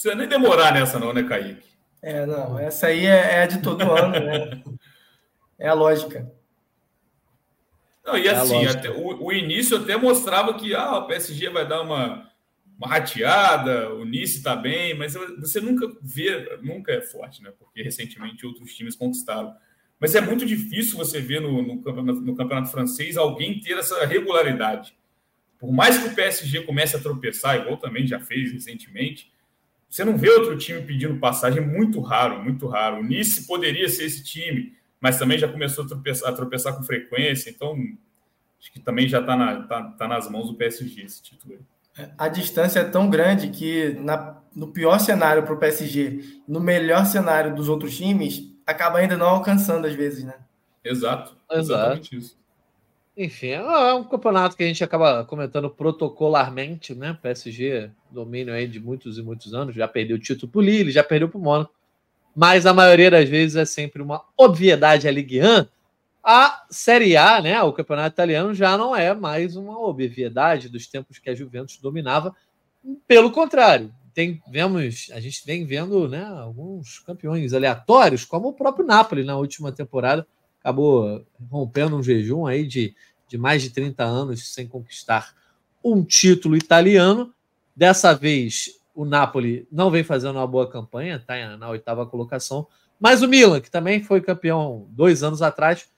precisa 0.01 0.15
nem 0.15 0.27
demorar 0.27 0.73
nessa, 0.73 0.99
não, 0.99 1.13
né, 1.13 1.23
Kaique? 1.23 1.63
É, 2.03 2.25
não, 2.25 2.59
essa 2.59 2.87
aí 2.87 3.05
é, 3.05 3.43
é 3.43 3.47
de 3.47 3.61
todo 3.61 3.83
ano, 3.83 4.13
né? 4.13 4.63
É 5.59 5.69
a 5.69 5.75
lógica. 5.75 6.31
Não, 8.03 8.17
e 8.17 8.27
é 8.27 8.31
assim, 8.31 8.65
até, 8.65 8.89
o, 8.89 9.25
o, 9.25 9.31
início 9.31 9.77
até 9.77 9.95
mostrava 9.97 10.55
que 10.55 10.75
ah, 10.75 10.99
o 10.99 11.07
PSG 11.07 11.51
vai 11.51 11.69
dar 11.69 11.83
uma, 11.83 12.31
uma 12.79 12.89
rateada, 12.89 13.93
o 13.95 14.07
Nice 14.07 14.39
está 14.39 14.57
bem, 14.57 14.95
mas 14.97 15.13
você 15.39 15.61
nunca 15.61 15.87
vê, 16.01 16.59
nunca 16.63 16.93
é 16.93 17.03
forte, 17.03 17.43
né? 17.43 17.53
Porque 17.59 17.83
recentemente 17.83 18.47
outros 18.47 18.75
times 18.75 18.97
conquistaram. 18.97 19.55
Mas 20.01 20.15
é 20.15 20.21
muito 20.21 20.47
difícil 20.47 20.97
você 20.97 21.21
ver 21.21 21.43
no, 21.43 21.63
no, 21.63 21.83
campeonato, 21.83 22.21
no 22.21 22.35
campeonato 22.35 22.71
francês 22.71 23.19
alguém 23.19 23.61
ter 23.61 23.77
essa 23.77 24.07
regularidade. 24.07 24.95
Por 25.59 25.71
mais 25.71 25.99
que 25.99 26.09
o 26.09 26.15
PSG 26.15 26.63
comece 26.63 26.97
a 26.97 27.01
tropeçar, 27.01 27.61
igual 27.61 27.77
também 27.77 28.07
já 28.07 28.19
fez 28.19 28.51
recentemente, 28.51 29.31
você 29.91 30.05
não 30.05 30.17
vê 30.17 30.31
outro 30.31 30.57
time 30.57 30.81
pedindo 30.81 31.19
passagem, 31.19 31.61
muito 31.61 32.01
raro, 32.01 32.43
muito 32.43 32.67
raro. 32.67 33.01
O 33.01 33.03
Nice 33.03 33.47
poderia 33.47 33.89
ser 33.89 34.05
esse 34.05 34.25
time, 34.25 34.73
mas 34.99 35.19
também 35.19 35.37
já 35.37 35.49
começou 35.49 35.85
a 35.85 35.89
tropeçar, 35.89 36.31
a 36.31 36.33
tropeçar 36.33 36.75
com 36.77 36.83
frequência, 36.83 37.51
então 37.51 37.77
acho 38.59 38.73
que 38.73 38.81
também 38.81 39.07
já 39.07 39.21
está 39.21 39.37
na, 39.37 39.63
tá, 39.65 39.83
tá 39.83 40.09
nas 40.09 40.31
mãos 40.31 40.47
do 40.49 40.55
PSG 40.55 41.03
esse 41.03 41.23
título 41.23 41.55
aí. 41.55 41.61
A 42.17 42.29
distância 42.29 42.81
é 42.81 42.85
tão 42.85 43.11
grande 43.11 43.49
que 43.49 43.91
na, 44.01 44.41
no 44.55 44.69
pior 44.69 44.99
cenário 44.99 45.43
para 45.43 45.55
o 45.55 45.59
PSG, 45.59 46.21
no 46.47 46.61
melhor 46.61 47.05
cenário 47.05 47.55
dos 47.55 47.69
outros 47.69 47.97
times, 47.97 48.50
acaba 48.71 48.99
ainda 48.99 49.17
não 49.17 49.29
alcançando 49.29 49.87
às 49.87 49.95
vezes, 49.95 50.25
né? 50.25 50.35
Exato. 50.85 51.37
Exatamente 51.51 52.17
isso. 52.17 52.41
Enfim, 53.17 53.49
é, 53.49 53.57
é 53.57 53.95
um 53.95 54.05
campeonato 54.05 54.57
que 54.57 54.63
a 54.63 54.67
gente 54.67 54.83
acaba 54.83 55.25
comentando 55.25 55.69
protocolarmente, 55.69 56.95
né? 56.95 57.19
PSG, 57.21 57.91
domínio 58.11 58.55
aí 58.55 58.67
de 58.67 58.81
muitos 58.81 59.19
e 59.19 59.23
muitos 59.23 59.53
anos, 59.53 59.75
já 59.75 59.87
perdeu 59.87 60.17
o 60.17 60.21
título 60.21 60.51
pro 60.51 60.61
Lille, 60.61 60.91
já 60.91 61.05
perdeu 61.05 61.29
pro 61.29 61.39
Mônaco, 61.39 61.75
mas 62.35 62.65
a 62.65 62.73
maioria 62.73 63.11
das 63.11 63.29
vezes 63.29 63.57
é 63.57 63.65
sempre 63.65 64.01
uma 64.01 64.25
obviedade 64.37 65.07
a 65.07 65.11
Ligue 65.11 65.43
1. 65.43 65.67
A 66.23 66.65
Série 66.71 67.17
A, 67.17 67.41
né, 67.41 67.61
o 67.63 67.73
campeonato 67.73 68.15
italiano, 68.15 68.55
já 68.55 68.79
não 68.79 68.95
é 68.95 69.13
mais 69.15 69.57
uma 69.57 69.79
obviedade 69.79 70.69
dos 70.69 70.87
tempos 70.87 71.19
que 71.19 71.29
a 71.29 71.35
Juventus 71.35 71.79
dominava. 71.79 72.35
Pelo 73.07 73.31
contrário, 73.31 73.93
tem, 74.15 74.43
vemos, 74.51 75.09
a 75.13 75.21
gente 75.21 75.45
vem 75.45 75.65
vendo 75.65 76.09
né, 76.09 76.25
alguns 76.25 76.99
campeões 77.01 77.53
aleatórios, 77.53 78.25
como 78.25 78.49
o 78.49 78.53
próprio 78.53 78.87
Napoli 78.87 79.25
na 79.25 79.37
última 79.37 79.73
temporada, 79.73 80.27
acabou 80.61 81.25
rompendo 81.51 81.97
um 81.97 82.03
jejum 82.03 82.47
aí 82.47 82.67
de 82.67 82.95
de 83.31 83.39
mais 83.39 83.63
de 83.63 83.71
30 83.71 84.03
anos 84.03 84.53
sem 84.53 84.67
conquistar 84.67 85.33
um 85.85 86.03
título 86.03 86.57
italiano. 86.57 87.33
Dessa 87.77 88.13
vez, 88.13 88.81
o 88.93 89.05
Napoli 89.05 89.69
não 89.71 89.89
vem 89.89 90.03
fazendo 90.03 90.37
uma 90.37 90.47
boa 90.47 90.69
campanha, 90.69 91.17
está 91.17 91.57
na 91.57 91.71
oitava 91.71 92.05
colocação. 92.05 92.67
Mas 92.99 93.23
o 93.23 93.29
Milan, 93.29 93.61
que 93.61 93.71
também 93.71 94.03
foi 94.03 94.21
campeão 94.21 94.89
dois 94.91 95.23
anos 95.23 95.43
atrás, 95.43 95.89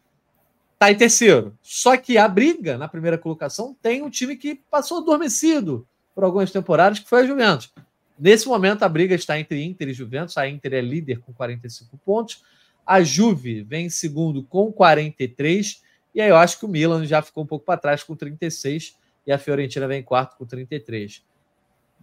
está 0.74 0.92
em 0.92 0.94
terceiro. 0.94 1.56
Só 1.62 1.96
que 1.96 2.18
a 2.18 2.28
briga 2.28 2.76
na 2.76 2.86
primeira 2.86 3.16
colocação 3.16 3.74
tem 3.80 4.02
um 4.02 4.10
time 4.10 4.36
que 4.36 4.60
passou 4.70 4.98
adormecido 4.98 5.88
por 6.14 6.24
algumas 6.24 6.52
temporadas, 6.52 6.98
que 6.98 7.08
foi 7.08 7.22
a 7.22 7.26
Juventus. 7.26 7.72
Nesse 8.18 8.46
momento, 8.46 8.82
a 8.82 8.88
briga 8.88 9.14
está 9.14 9.38
entre 9.38 9.62
Inter 9.62 9.88
e 9.88 9.94
Juventus. 9.94 10.36
A 10.36 10.48
Inter 10.48 10.74
é 10.74 10.80
líder 10.80 11.20
com 11.20 11.32
45 11.32 11.96
pontos. 11.98 12.44
A 12.86 13.02
Juve 13.02 13.62
vem 13.62 13.86
em 13.86 13.90
segundo 13.90 14.42
com 14.42 14.72
43 14.72 15.82
e 16.14 16.20
aí 16.20 16.28
eu 16.28 16.36
acho 16.36 16.58
que 16.58 16.64
o 16.64 16.68
Milan 16.68 17.04
já 17.06 17.22
ficou 17.22 17.44
um 17.44 17.46
pouco 17.46 17.64
para 17.64 17.78
trás 17.78 18.02
com 18.02 18.14
36 18.14 18.96
e 19.26 19.32
a 19.32 19.38
Fiorentina 19.38 19.86
vem 19.86 20.00
em 20.00 20.02
quarto 20.02 20.36
com 20.36 20.44
33. 20.44 21.22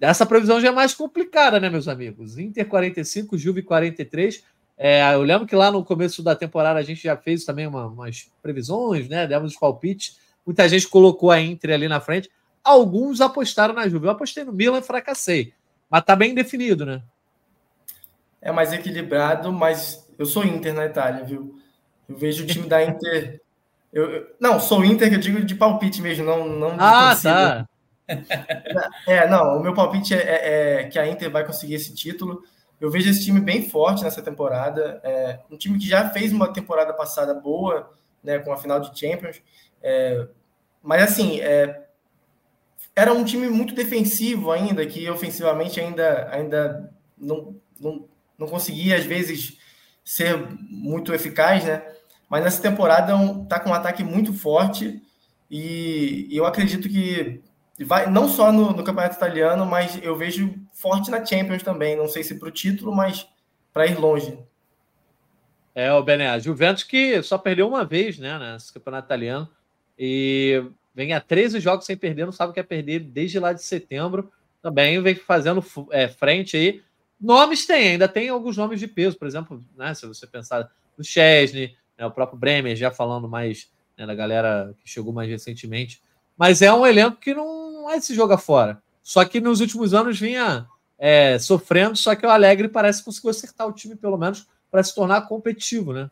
Essa 0.02 0.26
previsão 0.26 0.60
já 0.62 0.70
é 0.70 0.72
mais 0.72 0.94
complicada, 0.94 1.60
né, 1.60 1.70
meus 1.70 1.88
amigos? 1.88 2.38
Inter 2.38 2.66
45, 2.68 3.38
Juve 3.38 3.62
43. 3.62 4.44
É, 4.78 5.14
eu 5.14 5.22
lembro 5.22 5.46
que 5.46 5.56
lá 5.56 5.70
no 5.70 5.84
começo 5.84 6.24
da 6.24 6.36
temporada 6.36 6.80
a 6.80 6.84
gente 6.84 7.04
já 7.04 7.18
fez 7.18 7.44
também 7.44 7.68
uma, 7.68 7.86
umas 7.86 8.32
previsões, 8.42 9.10
né? 9.10 9.28
Demos 9.28 9.52
os 9.52 9.60
palpites. 9.60 10.18
Muita 10.46 10.68
gente 10.70 10.88
colocou 10.88 11.30
a 11.30 11.42
Inter 11.42 11.72
ali 11.72 11.88
na 11.90 12.00
frente. 12.00 12.32
Alguns 12.64 13.20
apostaram 13.20 13.74
na 13.74 13.90
Juve. 13.90 14.06
Eu 14.06 14.12
apostei 14.12 14.46
no 14.46 14.54
Milan 14.54 14.80
e 14.80 14.82
fracassei. 14.82 15.54
Mas 15.90 16.04
tá 16.04 16.16
bem 16.16 16.34
definido, 16.34 16.86
né? 16.86 17.02
É 18.42 18.52
mais 18.52 18.72
equilibrado, 18.72 19.52
mas 19.52 20.08
eu 20.18 20.26
sou 20.26 20.46
Inter 20.46 20.74
na 20.74 20.86
Itália, 20.86 21.26
viu? 21.26 21.60
Eu 22.08 22.16
vejo 22.16 22.44
o 22.44 22.48
time 22.48 22.68
da 22.68 22.84
Inter 22.84 23.42
eu, 23.92 24.28
não, 24.40 24.60
sou 24.60 24.86
Inter, 24.86 25.10
que 25.10 25.16
eu 25.16 25.20
digo 25.20 25.44
de 25.44 25.56
palpite 25.56 26.02
mesmo, 26.02 26.26
não, 26.26 26.48
não 26.48 26.76
Ah, 26.80 27.16
tá. 27.22 27.68
É, 29.06 29.28
não, 29.28 29.58
o 29.58 29.60
meu 29.62 29.74
palpite 29.74 30.16
é, 30.16 30.18
é, 30.18 30.82
é, 30.82 30.84
que 30.86 30.98
a 30.98 31.08
Inter 31.08 31.30
vai 31.30 31.46
conseguir 31.46 31.76
esse 31.76 31.94
título. 31.94 32.42
Eu 32.82 32.90
vejo 32.90 33.10
esse 33.10 33.24
time 33.24 33.40
bem 33.40 33.70
forte 33.70 34.04
nessa 34.04 34.22
temporada. 34.22 35.00
É, 35.04 35.40
um 35.52 35.58
time 35.58 35.78
que 35.78 35.88
já 35.88 36.10
fez 36.10 36.32
uma 36.32 36.52
temporada 36.52 36.94
passada 36.94 37.34
boa, 37.34 37.92
né, 38.24 38.40
com 38.40 38.52
a 38.52 38.58
final 38.58 38.80
de 38.80 38.98
Champions. 38.98 39.42
É, 39.82 40.28
mas 40.82 41.04
assim, 41.04 41.40
é, 41.40 41.89
era 42.96 43.14
um 43.14 43.24
time 43.24 43.50
muito 43.50 43.74
defensivo 43.74 44.52
ainda, 44.52 44.86
que 44.86 45.10
ofensivamente 45.10 45.80
ainda, 45.80 46.30
ainda 46.32 46.94
não, 47.18 47.56
não, 47.80 48.10
não 48.38 48.48
conseguia, 48.48 48.98
às 48.98 49.06
vezes, 49.06 49.58
ser 50.04 50.38
muito 50.70 51.14
eficaz, 51.14 51.64
né? 51.64 51.82
mas 52.30 52.44
nessa 52.44 52.62
temporada 52.62 53.14
está 53.44 53.60
com 53.60 53.72
um 53.72 53.74
ataque 53.74 54.04
muito 54.04 54.34
forte 54.34 55.02
e, 55.50 56.28
eu 56.32 56.46
acredito 56.46 56.88
que 56.88 57.42
vai 57.84 58.10
não 58.10 58.30
só 58.30 58.52
no, 58.52 58.72
no, 58.72 58.84
campeonato 58.84 59.16
italiano, 59.16 59.66
mas 59.66 60.00
eu 60.04 60.16
vejo 60.16 60.54
forte 60.74 61.10
na 61.10 61.26
Champions 61.26 61.64
também. 61.64 61.96
Não 61.96 62.08
sei 62.08 62.24
se 62.24 62.38
para 62.38 62.50
o 62.50 62.52
título, 62.52 62.96
mas 62.96 63.28
para 63.74 63.88
ir 63.88 63.98
longe. 63.98 64.38
É, 65.74 65.92
o 65.92 66.04
Bené, 66.04 66.30
a 66.30 66.38
Juventus 66.38 66.84
que 66.84 67.22
só 67.24 67.38
perdeu 67.38 67.68
uma 67.68 67.84
vez 67.84 68.20
né, 68.20 68.38
nesse 68.38 68.72
campeonato 68.72 69.08
italiano 69.08 69.50
e 69.98 70.64
vem 70.94 71.14
a 71.14 71.22
13 71.22 71.60
jogos 71.60 71.86
sem 71.86 71.96
perder, 71.96 72.26
não 72.26 72.32
sabe 72.32 72.52
o 72.52 72.54
que 72.54 72.60
é 72.60 72.64
perder 72.64 73.00
desde 73.00 73.40
lá 73.40 73.54
de 73.54 73.64
setembro. 73.64 74.32
Também 74.62 75.02
vem 75.02 75.16
fazendo 75.16 75.64
é, 75.92 76.08
frente 76.08 76.58
aí. 76.58 76.82
Nomes 77.20 77.66
tem, 77.66 77.90
ainda 77.90 78.08
tem 78.08 78.30
alguns 78.30 78.58
nomes 78.58 78.80
de 78.80 78.88
peso, 78.88 79.18
por 79.18 79.28
exemplo, 79.28 79.64
né, 79.78 79.94
se 79.94 80.06
você 80.06 80.26
pensar 80.26 80.70
no 80.98 81.04
Chesney, 81.04 81.76
né, 81.98 82.06
o 82.06 82.12
próprio 82.12 82.40
Bremer 82.40 82.76
já 82.76 82.92
falando 82.92 83.28
mais 83.28 83.70
né, 83.98 84.06
da 84.06 84.16
galera 84.16 84.74
que 84.82 84.90
chegou 84.90 85.12
mais 85.12 85.30
recentemente. 85.30 86.02
Mas 86.38 86.62
é 86.62 86.74
um 86.74 86.86
elenco 86.86 87.18
que 87.18 87.34
não 87.34 87.90
é 87.90 88.00
se 88.00 88.16
joga 88.16 88.38
fora. 88.38 88.82
Só 89.04 89.26
que 89.26 89.42
nos 89.42 89.60
últimos 89.60 89.94
anos 89.94 90.20
vinha 90.20 90.68
é, 90.98 91.38
sofrendo, 91.40 91.96
só 91.96 92.16
que 92.16 92.26
o 92.26 92.30
Alegre 92.30 92.70
parece 92.70 93.00
que 93.00 93.06
conseguiu 93.06 93.32
acertar 93.32 93.68
o 93.68 93.74
time, 93.74 93.96
pelo 93.96 94.18
menos, 94.18 94.48
para 94.70 94.84
se 94.84 94.94
tornar 94.94 95.28
competitivo, 95.28 95.94
né? 95.94 96.10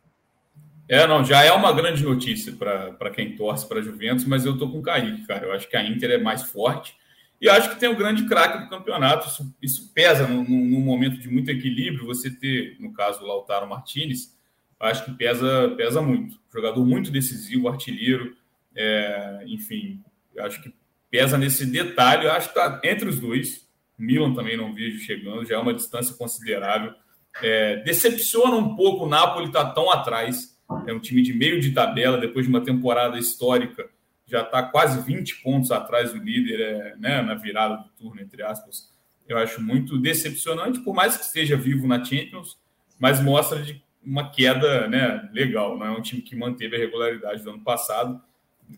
É, 0.90 1.06
não, 1.06 1.24
já 1.24 1.44
é 1.44 1.52
uma 1.52 1.74
grande 1.74 2.04
notícia 2.04 2.54
para 2.54 3.10
quem 3.10 3.36
torce 3.36 3.68
para 3.68 3.82
Juventus, 3.82 4.26
mas 4.26 4.46
eu 4.46 4.58
tô 4.58 4.70
com 4.70 4.80
o 4.80 4.82
Kaique, 4.82 5.28
cara. 5.28 5.48
Eu 5.48 5.54
acho 5.54 5.68
que 5.68 5.76
a 5.76 5.84
Inter 5.84 6.12
é 6.12 6.18
mais 6.18 6.44
forte 6.44 6.96
e 7.40 7.48
acho 7.48 7.70
que 7.70 7.80
tem 7.80 7.90
o 7.90 7.92
um 7.92 7.96
grande 7.96 8.26
craque 8.26 8.64
do 8.64 8.70
campeonato. 8.70 9.28
Isso, 9.28 9.56
isso 9.62 9.94
pesa 9.94 10.28
num, 10.28 10.80
momento 10.80 11.20
de 11.20 11.30
muito 11.30 11.52
equilíbrio. 11.52 12.06
Você 12.06 12.32
ter, 12.32 12.78
no 12.80 12.94
caso, 12.94 13.24
o 13.24 13.28
Lautaro 13.28 13.68
Martinez, 13.68 14.36
acho 14.80 15.06
que 15.06 15.12
pesa, 15.12 15.74
pesa 15.78 16.02
muito. 16.02 16.40
Jogador 16.52 16.84
muito 16.86 17.12
decisivo, 17.12 17.68
artilheiro, 17.68 18.36
é, 18.76 19.44
enfim, 19.46 20.02
acho 20.40 20.62
que 20.62 20.74
pesa 21.12 21.38
nesse 21.38 21.66
detalhe. 21.66 22.28
Acho 22.28 22.52
que 22.52 22.60
está 22.60 22.82
entre 22.84 23.08
os 23.08 23.20
dois. 23.20 23.68
Milan 23.98 24.34
também 24.34 24.56
não 24.56 24.74
vejo 24.74 25.00
chegando, 25.00 25.46
já 25.46 25.56
é 25.56 25.60
uma 25.60 25.74
distância 25.74 26.16
considerável. 26.16 26.94
É, 27.42 27.78
decepciona 27.78 28.56
um 28.56 28.76
pouco 28.76 29.06
o 29.06 29.10
Napoli 29.10 29.52
tá 29.52 29.66
tão 29.66 29.92
atrás. 29.92 30.57
É 30.86 30.94
um 30.94 31.00
time 31.00 31.22
de 31.22 31.34
meio 31.34 31.60
de 31.60 31.72
tabela, 31.72 32.18
depois 32.18 32.46
de 32.46 32.50
uma 32.52 32.64
temporada 32.64 33.18
histórica, 33.18 33.90
já 34.26 34.42
está 34.42 34.62
quase 34.64 35.02
20 35.02 35.42
pontos 35.42 35.72
atrás 35.72 36.12
do 36.12 36.20
líder, 36.20 36.60
é, 36.60 36.96
né, 36.98 37.22
na 37.22 37.36
virada 37.36 37.78
do 37.78 37.90
turno, 37.98 38.22
entre 38.22 38.44
aspas. 38.44 38.94
Eu 39.28 39.38
acho 39.38 39.62
muito 39.62 39.98
decepcionante, 39.98 40.82
por 40.82 40.94
mais 40.94 41.16
que 41.18 41.24
esteja 41.24 41.56
vivo 41.56 41.88
na 41.88 42.04
Champions, 42.04 42.58
mas 43.00 43.22
mostra 43.22 43.62
de 43.62 43.82
uma 44.04 44.30
queda 44.30 44.88
né, 44.88 45.30
legal. 45.34 45.78
Não 45.78 45.86
é 45.86 45.92
um 45.92 46.02
time 46.02 46.22
que 46.22 46.36
manteve 46.36 46.76
a 46.76 46.80
regularidade 46.80 47.44
do 47.44 47.52
ano 47.52 47.64
passado, 47.64 48.22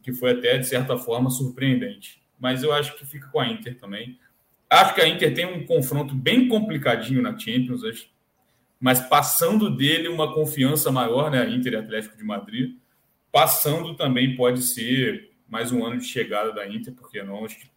que 0.03 0.13
foi 0.13 0.31
até, 0.31 0.57
de 0.57 0.67
certa 0.67 0.97
forma, 0.97 1.29
surpreendente. 1.29 2.21
Mas 2.39 2.63
eu 2.63 2.71
acho 2.71 2.95
que 2.95 3.05
fica 3.05 3.27
com 3.27 3.39
a 3.39 3.47
Inter 3.47 3.77
também. 3.79 4.19
acho 4.69 4.93
que 4.93 5.01
a 5.01 5.07
Inter 5.07 5.33
tem 5.33 5.45
um 5.45 5.65
confronto 5.65 6.13
bem 6.13 6.47
complicadinho 6.47 7.21
na 7.21 7.37
Champions, 7.37 7.83
acho, 7.83 8.07
mas 8.79 9.01
passando 9.01 9.69
dele 9.69 10.07
uma 10.07 10.33
confiança 10.33 10.91
maior, 10.91 11.29
né? 11.29 11.49
Inter 11.49 11.79
Atlético 11.79 12.17
de 12.17 12.23
Madrid. 12.23 12.77
Passando 13.31 13.95
também 13.95 14.35
pode 14.35 14.61
ser 14.61 15.31
mais 15.47 15.71
um 15.71 15.85
ano 15.85 15.97
de 15.97 16.05
chegada 16.05 16.53
da 16.53 16.67
Inter, 16.67 16.93
porque 16.93 17.21
não 17.23 17.43
acho 17.43 17.59
que 17.59 17.69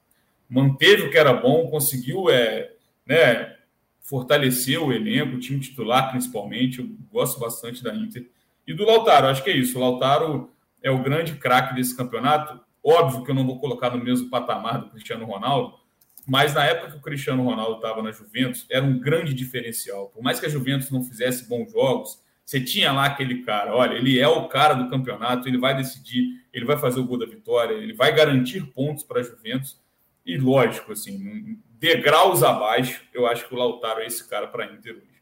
manteve 0.49 1.05
o 1.05 1.11
que 1.11 1.19
era 1.19 1.33
bom, 1.33 1.69
conseguiu 1.69 2.29
é, 2.29 2.73
né, 3.07 3.57
fortalecer 4.01 4.81
o 4.81 4.93
elenco, 4.93 5.37
o 5.37 5.41
time 5.41 5.59
titular 5.59 6.11
principalmente. 6.11 6.81
Eu 6.81 6.91
gosto 7.11 7.41
bastante 7.41 7.83
da 7.83 7.95
Inter. 7.95 8.31
E 8.67 8.75
do 8.75 8.85
Lautaro, 8.85 9.27
acho 9.27 9.43
que 9.43 9.51
é 9.51 9.57
isso. 9.57 9.79
O 9.79 9.81
Lautaro 9.81 10.53
é 10.83 10.91
o 10.91 11.03
grande 11.03 11.35
craque 11.35 11.75
desse 11.75 11.97
campeonato. 11.97 12.61
Óbvio 12.85 13.25
que 13.25 13.31
eu 13.31 13.35
não 13.35 13.47
vou 13.47 13.59
colocar 13.59 13.91
no 13.91 14.03
mesmo 14.03 14.29
patamar 14.29 14.81
do 14.81 14.91
Cristiano 14.91 15.25
Ronaldo, 15.25 15.75
mas 16.27 16.55
na 16.55 16.65
época 16.65 16.93
que 16.93 16.97
o 16.99 17.01
Cristiano 17.01 17.45
Ronaldo 17.45 17.77
estava 17.77 18.03
na 18.03 18.13
Juventus, 18.13 18.67
era 18.71 18.85
um 18.85 18.99
grande 18.99 19.35
diferencial. 19.35 20.09
Por 20.09 20.23
mais 20.23 20.39
que 20.39 20.47
a 20.47 20.49
Juventus 20.49 20.91
não 20.91 21.03
fizesse 21.03 21.49
bons 21.49 21.73
jogos, 21.73 22.23
você 22.45 22.61
tinha 22.61 22.93
lá 22.93 23.07
aquele 23.07 23.43
cara, 23.43 23.75
olha, 23.75 23.95
ele 23.95 24.19
é 24.19 24.29
o 24.29 24.49
cara 24.49 24.75
do 24.75 24.89
campeonato, 24.89 25.49
ele 25.49 25.59
vai 25.59 25.77
decidir, 25.77 26.45
ele 26.53 26.65
vai 26.65 26.77
fazer 26.77 27.01
o 27.01 27.05
gol 27.05 27.19
da 27.19 27.27
vitória, 27.27 27.75
ele 27.75 27.93
vai 27.93 28.15
garantir 28.15 28.65
pontos 28.73 29.05
para 29.05 29.21
a 29.21 29.23
Juventus. 29.23 29.81
E 30.25 30.37
lógico, 30.37 30.93
assim, 30.93 31.59
degraus 31.79 32.43
abaixo, 32.43 33.03
eu 33.13 33.27
acho 33.27 33.49
que 33.49 33.55
o 33.55 33.59
Lautaro 33.59 34.01
é 34.01 34.07
esse 34.07 34.29
cara 34.29 34.47
para 34.47 34.67
Inter 34.67 34.95
hoje. 34.95 35.13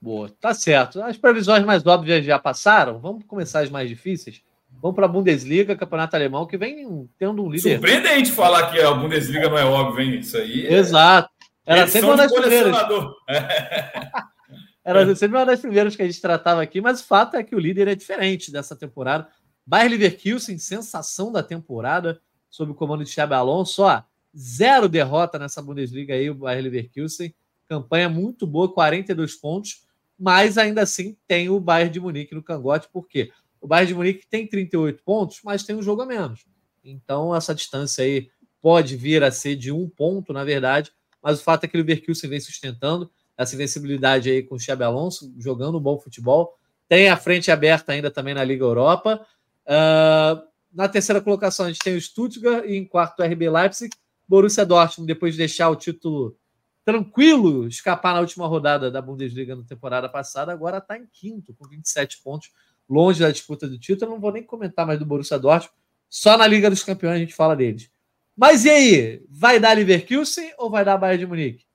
Boa, 0.00 0.30
tá 0.40 0.54
certo. 0.54 1.02
As 1.02 1.16
previsões 1.18 1.64
mais 1.64 1.84
óbvias 1.84 2.24
já 2.24 2.38
passaram. 2.38 2.98
Vamos 3.00 3.24
começar 3.24 3.60
as 3.60 3.70
mais 3.70 3.88
difíceis. 3.88 4.42
Vamos 4.80 4.94
para 4.94 5.06
a 5.06 5.08
Bundesliga, 5.08 5.76
campeonato 5.76 6.14
alemão, 6.14 6.46
que 6.46 6.56
vem 6.56 7.08
tendo 7.18 7.44
um 7.44 7.50
líder. 7.50 7.74
Surpreendente 7.74 8.30
falar 8.30 8.70
que 8.70 8.80
a 8.80 8.92
Bundesliga 8.92 9.48
não 9.48 9.58
é 9.58 9.64
óbvio, 9.64 10.04
hein? 10.04 10.20
Isso 10.20 10.36
aí. 10.36 10.66
É... 10.66 10.74
Exato. 10.74 11.28
Era 11.66 11.86
sempre 11.86 12.08
uma 12.08 12.16
das 12.16 12.32
primeiras. 12.32 12.76
Era 14.84 15.14
sempre 15.16 15.36
uma 15.36 15.44
das 15.44 15.60
primeiras 15.60 15.94
que 15.94 16.02
a 16.02 16.06
gente 16.06 16.20
tratava 16.20 16.62
aqui, 16.62 16.80
mas 16.80 17.00
o 17.00 17.04
fato 17.06 17.36
é 17.36 17.42
que 17.42 17.54
o 17.54 17.58
líder 17.58 17.88
é 17.88 17.94
diferente 17.94 18.50
dessa 18.50 18.74
temporada. 18.74 19.28
Bayer 19.66 19.90
Leverkusen, 19.90 20.56
sensação 20.56 21.30
da 21.30 21.42
temporada, 21.42 22.18
sob 22.48 22.72
o 22.72 22.74
comando 22.74 23.04
de 23.04 23.10
Xabi 23.10 23.34
Alonso, 23.34 23.82
ó, 23.82 24.02
zero 24.34 24.88
derrota 24.88 25.38
nessa 25.38 25.60
Bundesliga 25.60 26.14
aí, 26.14 26.30
o 26.30 26.34
Bayer 26.34 26.62
Leverkusen. 26.62 27.34
Campanha 27.68 28.08
muito 28.08 28.46
boa, 28.46 28.72
42 28.72 29.34
pontos, 29.34 29.82
mas 30.18 30.56
ainda 30.56 30.80
assim 30.82 31.18
tem 31.26 31.50
o 31.50 31.60
Bayern 31.60 31.92
de 31.92 32.00
Munique 32.00 32.34
no 32.34 32.42
cangote, 32.42 32.88
por 32.90 33.06
quê? 33.06 33.30
O 33.60 33.66
Bayern 33.66 33.88
de 33.88 33.94
Munique 33.94 34.26
tem 34.26 34.46
38 34.46 35.02
pontos, 35.02 35.40
mas 35.44 35.62
tem 35.62 35.76
um 35.76 35.82
jogo 35.82 36.02
a 36.02 36.06
menos. 36.06 36.46
Então, 36.84 37.34
essa 37.34 37.54
distância 37.54 38.04
aí 38.04 38.30
pode 38.60 38.96
vir 38.96 39.22
a 39.22 39.30
ser 39.30 39.56
de 39.56 39.72
um 39.72 39.88
ponto, 39.88 40.32
na 40.32 40.44
verdade, 40.44 40.92
mas 41.22 41.40
o 41.40 41.42
fato 41.42 41.64
é 41.64 41.68
que 41.68 41.76
o 41.76 41.80
Leverkusen 41.80 42.30
vem 42.30 42.40
sustentando 42.40 43.10
essa 43.36 43.54
invencibilidade 43.54 44.30
aí 44.30 44.42
com 44.42 44.56
o 44.56 44.58
Xabi 44.58 44.82
Alonso, 44.82 45.32
jogando 45.38 45.78
um 45.78 45.80
bom 45.80 45.98
futebol. 45.98 46.56
Tem 46.88 47.08
a 47.08 47.16
frente 47.16 47.50
aberta 47.50 47.92
ainda 47.92 48.10
também 48.10 48.34
na 48.34 48.42
Liga 48.42 48.64
Europa. 48.64 49.24
Uh, 49.64 50.42
na 50.72 50.88
terceira 50.88 51.20
colocação, 51.20 51.66
a 51.66 51.68
gente 51.68 51.80
tem 51.80 51.96
o 51.96 52.00
Stuttgart 52.00 52.64
e 52.66 52.74
em 52.74 52.84
quarto 52.84 53.20
o 53.20 53.24
RB 53.24 53.48
Leipzig. 53.48 53.94
Borussia 54.26 54.66
Dortmund, 54.66 55.06
depois 55.06 55.34
de 55.34 55.38
deixar 55.38 55.70
o 55.70 55.76
título 55.76 56.36
tranquilo 56.84 57.66
escapar 57.68 58.14
na 58.14 58.20
última 58.20 58.46
rodada 58.46 58.90
da 58.90 59.00
Bundesliga 59.00 59.54
na 59.54 59.62
temporada 59.62 60.08
passada, 60.08 60.52
agora 60.52 60.78
está 60.78 60.96
em 60.96 61.06
quinto, 61.06 61.54
com 61.54 61.68
27 61.68 62.22
pontos 62.22 62.50
longe 62.88 63.20
da 63.20 63.30
disputa 63.30 63.68
do 63.68 63.78
título. 63.78 64.10
Eu 64.10 64.14
não 64.14 64.20
vou 64.20 64.32
nem 64.32 64.42
comentar 64.42 64.86
mais 64.86 64.98
do 64.98 65.06
Borussia 65.06 65.38
Dortmund. 65.38 65.74
Só 66.08 66.38
na 66.38 66.46
Liga 66.46 66.70
dos 66.70 66.82
Campeões 66.82 67.16
a 67.16 67.18
gente 67.18 67.34
fala 67.34 67.54
deles. 67.54 67.90
Mas 68.36 68.64
e 68.64 68.70
aí? 68.70 69.26
Vai 69.28 69.58
dar 69.58 69.76
Leverkusen 69.76 70.52
ou 70.58 70.70
vai 70.70 70.84
dar 70.84 70.96
Bayern 70.96 71.18
de 71.18 71.26
Munique? 71.26 71.66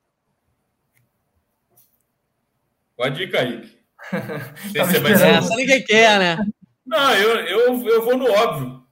Pode 2.96 3.22
ir, 3.22 3.32
Kaique. 3.32 3.78
Essa 4.76 5.56
ninguém 5.56 5.84
quer, 5.84 6.20
né? 6.20 6.38
Não, 6.86 7.14
eu, 7.16 7.36
eu, 7.46 7.88
eu 7.88 8.02
vou 8.04 8.18
no 8.18 8.32
óbvio. 8.32 8.84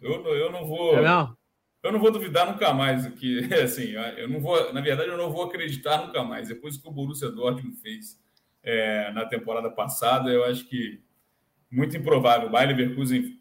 Eu, 0.00 0.24
eu 0.34 0.50
não 0.50 0.66
vou. 0.66 0.98
É 0.98 1.02
não? 1.02 1.36
Eu 1.82 1.92
não 1.92 1.98
vou 1.98 2.10
duvidar 2.10 2.50
nunca 2.50 2.72
mais 2.72 3.06
aqui. 3.06 3.40
Assim, 3.62 3.92
eu 4.16 4.28
não 4.28 4.40
vou, 4.40 4.72
na 4.72 4.80
verdade, 4.80 5.10
eu 5.10 5.16
não 5.16 5.30
vou 5.30 5.44
acreditar 5.44 6.06
nunca 6.06 6.22
mais. 6.22 6.48
Depois 6.48 6.76
que 6.76 6.86
o 6.86 6.92
Borussia 6.92 7.30
Dortmund 7.30 7.76
fez 7.80 8.18
é, 8.62 9.10
na 9.12 9.24
temporada 9.26 9.70
passada, 9.70 10.30
eu 10.30 10.44
acho 10.44 10.66
que 10.66 11.02
muito 11.70 11.96
improvável. 11.96 12.48
O 12.48 12.50
Bayer 12.50 12.76
Leverkusen 12.76 13.38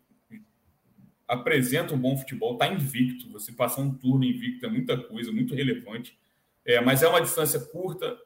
apresenta 1.28 1.94
um 1.94 1.98
bom 1.98 2.18
futebol, 2.18 2.54
está 2.54 2.68
invicto. 2.68 3.32
Você 3.32 3.52
passar 3.52 3.82
um 3.82 3.94
turno 3.94 4.24
invicto 4.24 4.66
é 4.66 4.70
muita 4.70 4.98
coisa, 4.98 5.32
muito 5.32 5.56
relevante. 5.56 6.18
É, 6.66 6.80
mas 6.82 7.02
é 7.02 7.08
uma 7.08 7.22
distância 7.22 7.60
curta, 7.60 8.18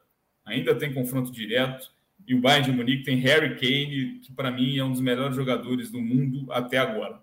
ainda 0.44 0.74
tem 0.74 0.92
confronto 0.92 1.32
direto. 1.32 1.92
E 2.26 2.34
o 2.34 2.40
Bayern 2.40 2.70
de 2.70 2.76
Munique 2.76 3.04
tem 3.04 3.16
Harry 3.18 3.56
Kane, 3.56 4.20
que 4.20 4.32
para 4.32 4.50
mim 4.50 4.78
é 4.78 4.84
um 4.84 4.92
dos 4.92 5.00
melhores 5.00 5.36
jogadores 5.36 5.90
do 5.90 6.00
mundo 6.00 6.50
até 6.52 6.78
agora. 6.78 7.22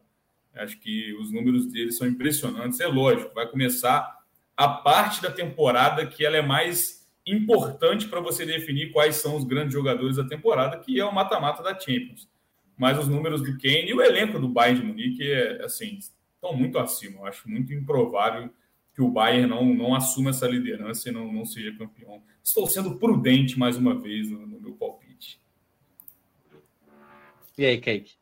Acho 0.54 0.78
que 0.80 1.14
os 1.14 1.32
números 1.32 1.68
dele 1.68 1.92
são 1.92 2.08
impressionantes. 2.08 2.80
É 2.80 2.88
lógico, 2.88 3.34
vai 3.34 3.48
começar 3.48 4.20
a 4.56 4.68
parte 4.68 5.22
da 5.22 5.32
temporada 5.32 6.06
que 6.06 6.26
ela 6.26 6.38
é 6.38 6.42
mais 6.42 7.10
importante 7.26 8.08
para 8.08 8.20
você 8.20 8.46
definir 8.46 8.92
quais 8.92 9.16
são 9.16 9.36
os 9.36 9.44
grandes 9.44 9.74
jogadores 9.74 10.18
da 10.18 10.24
temporada, 10.24 10.78
que 10.78 11.00
é 11.00 11.06
o 11.06 11.14
mata-mata 11.14 11.64
da 11.64 11.80
Champions 11.80 12.32
mas 12.82 12.98
os 12.98 13.08
números 13.08 13.44
do 13.44 13.60
Kane 13.60 13.92
e 13.92 13.94
o 13.94 14.02
elenco 14.02 14.40
do 14.40 14.50
Bayern 14.50 14.82
de 14.82 14.88
Munique 14.88 15.32
é, 15.32 15.64
assim, 15.64 16.00
estão 16.00 16.52
muito 16.58 16.80
acima. 16.80 17.20
Eu 17.20 17.26
acho 17.28 17.48
muito 17.48 17.72
improvável 17.72 18.50
que 18.96 19.04
o 19.04 19.12
Bayern 19.12 19.48
não, 19.48 19.64
não 19.72 19.94
assuma 19.94 20.32
essa 20.32 20.48
liderança 20.48 21.08
e 21.08 21.12
não, 21.12 21.32
não 21.32 21.46
seja 21.46 21.78
campeão. 21.78 22.24
Estou 22.44 22.66
sendo 22.66 22.98
prudente 22.98 23.60
mais 23.60 23.78
uma 23.78 23.94
vez 24.02 24.32
no, 24.32 24.48
no 24.48 24.60
meu 24.60 24.74
palpite. 24.74 25.40
E 27.56 27.66
aí, 27.66 27.80
Kate? 27.80 28.18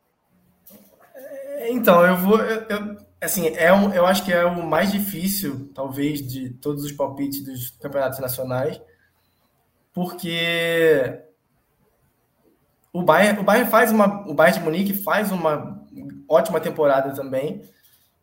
É, 1.15 1.71
então, 1.71 2.05
eu 2.05 2.17
vou. 2.17 2.39
Eu, 2.41 2.61
eu, 2.63 2.97
assim, 3.21 3.47
é 3.55 3.71
um, 3.71 3.93
eu 3.93 4.05
acho 4.05 4.25
que 4.25 4.33
é 4.33 4.43
o 4.43 4.61
mais 4.61 4.91
difícil, 4.91 5.71
talvez, 5.73 6.21
de 6.21 6.49
todos 6.49 6.83
os 6.83 6.91
palpites 6.91 7.45
dos 7.45 7.69
campeonatos 7.69 8.19
nacionais, 8.19 8.81
porque 9.93 11.28
o 12.91 13.03
Bayern, 13.03 13.39
o 13.39 13.43
Bayern 13.43 13.69
faz 13.69 13.91
uma, 13.91 14.27
o 14.27 14.33
Bayern 14.33 14.59
de 14.59 14.65
Munique 14.65 14.93
faz 14.93 15.31
uma 15.31 15.85
ótima 16.27 16.59
temporada 16.59 17.13
também, 17.13 17.61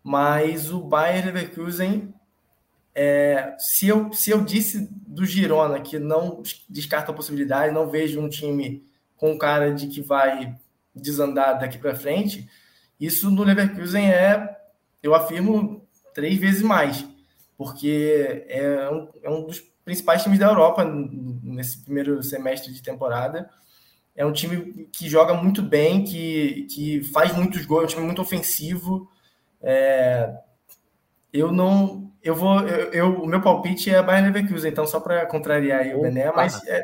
mas 0.02 0.70
o 0.70 0.80
Bayern 0.80 1.30
Leverkusen, 1.30 2.12
é, 2.94 3.54
se, 3.58 3.88
eu, 3.88 4.12
se 4.12 4.30
eu 4.30 4.42
disse 4.42 4.88
do 5.06 5.24
Girona 5.24 5.80
que 5.80 5.98
não 5.98 6.42
descarta 6.68 7.12
a 7.12 7.14
possibilidade, 7.14 7.74
não 7.74 7.88
vejo 7.88 8.20
um 8.20 8.28
time 8.28 8.84
com 9.16 9.38
cara 9.38 9.72
de 9.72 9.86
que 9.86 10.00
vai 10.00 10.54
desandar 10.94 11.58
daqui 11.58 11.78
para 11.78 11.94
frente, 11.94 12.48
isso 12.98 13.30
no 13.30 13.42
Leverkusen 13.42 14.10
é, 14.10 14.56
eu 15.02 15.14
afirmo, 15.14 15.86
três 16.14 16.38
vezes 16.38 16.62
mais, 16.62 17.06
porque 17.56 18.44
é 18.48 18.90
um, 18.90 19.08
é 19.22 19.30
um 19.30 19.44
dos 19.44 19.60
principais 19.84 20.22
times 20.22 20.38
da 20.38 20.46
Europa 20.46 20.84
nesse 20.84 21.78
primeiro 21.82 22.22
semestre 22.22 22.72
de 22.72 22.82
temporada 22.82 23.48
é 24.16 24.24
um 24.24 24.32
time 24.32 24.88
que 24.92 25.08
joga 25.08 25.34
muito 25.34 25.62
bem, 25.62 26.02
que, 26.02 26.66
que 26.70 27.04
faz 27.12 27.36
muitos 27.36 27.64
gols, 27.66 27.82
é 27.82 27.84
um 27.84 27.88
time 27.88 28.06
muito 28.06 28.22
ofensivo. 28.22 29.08
É, 29.62 30.32
eu 31.32 31.52
não. 31.52 32.10
Eu 32.22 32.34
vou. 32.34 32.60
Eu, 32.60 32.92
eu, 32.92 33.22
o 33.22 33.26
meu 33.26 33.42
palpite 33.42 33.94
é 33.94 34.02
Bayern 34.02 34.32
Leverkusen, 34.32 34.70
então 34.70 34.86
só 34.86 34.98
para 34.98 35.26
contrariar 35.26 35.80
aí 35.80 35.94
o 35.94 36.00
Bené, 36.00 36.32
mas 36.32 36.66
é, 36.66 36.82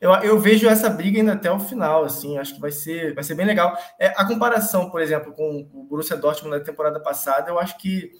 eu, 0.00 0.12
eu 0.12 0.38
vejo 0.38 0.68
essa 0.68 0.88
briga 0.88 1.18
ainda 1.18 1.32
até 1.32 1.50
o 1.50 1.58
final, 1.58 2.04
assim, 2.04 2.38
acho 2.38 2.54
que 2.54 2.60
vai 2.60 2.70
ser, 2.70 3.14
vai 3.14 3.24
ser 3.24 3.34
bem 3.34 3.44
legal. 3.44 3.76
É, 3.98 4.08
a 4.16 4.24
comparação, 4.24 4.90
por 4.90 5.00
exemplo, 5.00 5.32
com 5.32 5.68
o 5.72 5.84
Borussia 5.84 6.16
Dortmund 6.16 6.56
na 6.56 6.64
temporada 6.64 7.00
passada, 7.00 7.50
eu 7.50 7.58
acho 7.58 7.76
que 7.78 8.12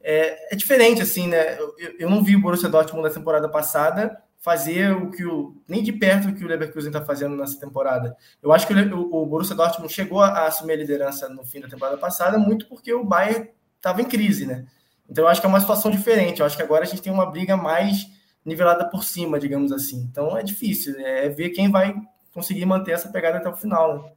é, 0.00 0.54
é 0.54 0.56
diferente, 0.56 1.02
assim, 1.02 1.28
né? 1.28 1.58
Eu, 1.58 1.74
eu 1.98 2.10
não 2.10 2.24
vi 2.24 2.34
o 2.34 2.40
Borussia 2.40 2.70
Dortmund 2.70 3.06
na 3.06 3.14
temporada 3.14 3.48
passada, 3.50 4.18
fazer 4.40 4.90
o 4.92 5.10
que 5.10 5.24
o 5.24 5.54
nem 5.68 5.82
de 5.82 5.92
perto 5.92 6.28
o 6.28 6.34
que 6.34 6.44
o 6.44 6.48
Leverkusen 6.48 6.88
está 6.88 7.04
fazendo 7.04 7.36
nessa 7.36 7.60
temporada. 7.60 8.16
Eu 8.42 8.52
acho 8.52 8.66
que 8.66 8.72
o, 8.72 9.14
o 9.14 9.26
Borussia 9.26 9.54
Dortmund 9.54 9.92
chegou 9.92 10.22
a, 10.22 10.46
assumir 10.46 10.72
a 10.72 10.76
liderança 10.76 11.28
no 11.28 11.44
fim 11.44 11.60
da 11.60 11.68
temporada 11.68 11.98
passada 11.98 12.38
muito 12.38 12.66
porque 12.66 12.92
o 12.92 13.04
Bayern 13.04 13.50
estava 13.76 14.00
em 14.00 14.06
crise, 14.06 14.46
né? 14.46 14.66
Então 15.08 15.24
eu 15.24 15.28
acho 15.28 15.40
que 15.40 15.46
é 15.46 15.50
uma 15.50 15.60
situação 15.60 15.90
diferente. 15.90 16.40
Eu 16.40 16.46
acho 16.46 16.56
que 16.56 16.62
agora 16.62 16.84
a 16.84 16.86
gente 16.86 17.02
tem 17.02 17.12
uma 17.12 17.30
briga 17.30 17.56
mais 17.56 18.06
nivelada 18.44 18.88
por 18.88 19.04
cima, 19.04 19.38
digamos 19.38 19.72
assim. 19.72 20.08
Então 20.10 20.36
é 20.36 20.42
difícil, 20.42 20.98
é 20.98 21.28
ver 21.28 21.50
quem 21.50 21.70
vai 21.70 21.94
conseguir 22.32 22.64
manter 22.64 22.92
essa 22.92 23.10
pegada 23.10 23.38
até 23.38 23.48
o 23.48 23.56
final. 23.56 24.02
Né? 24.02 24.12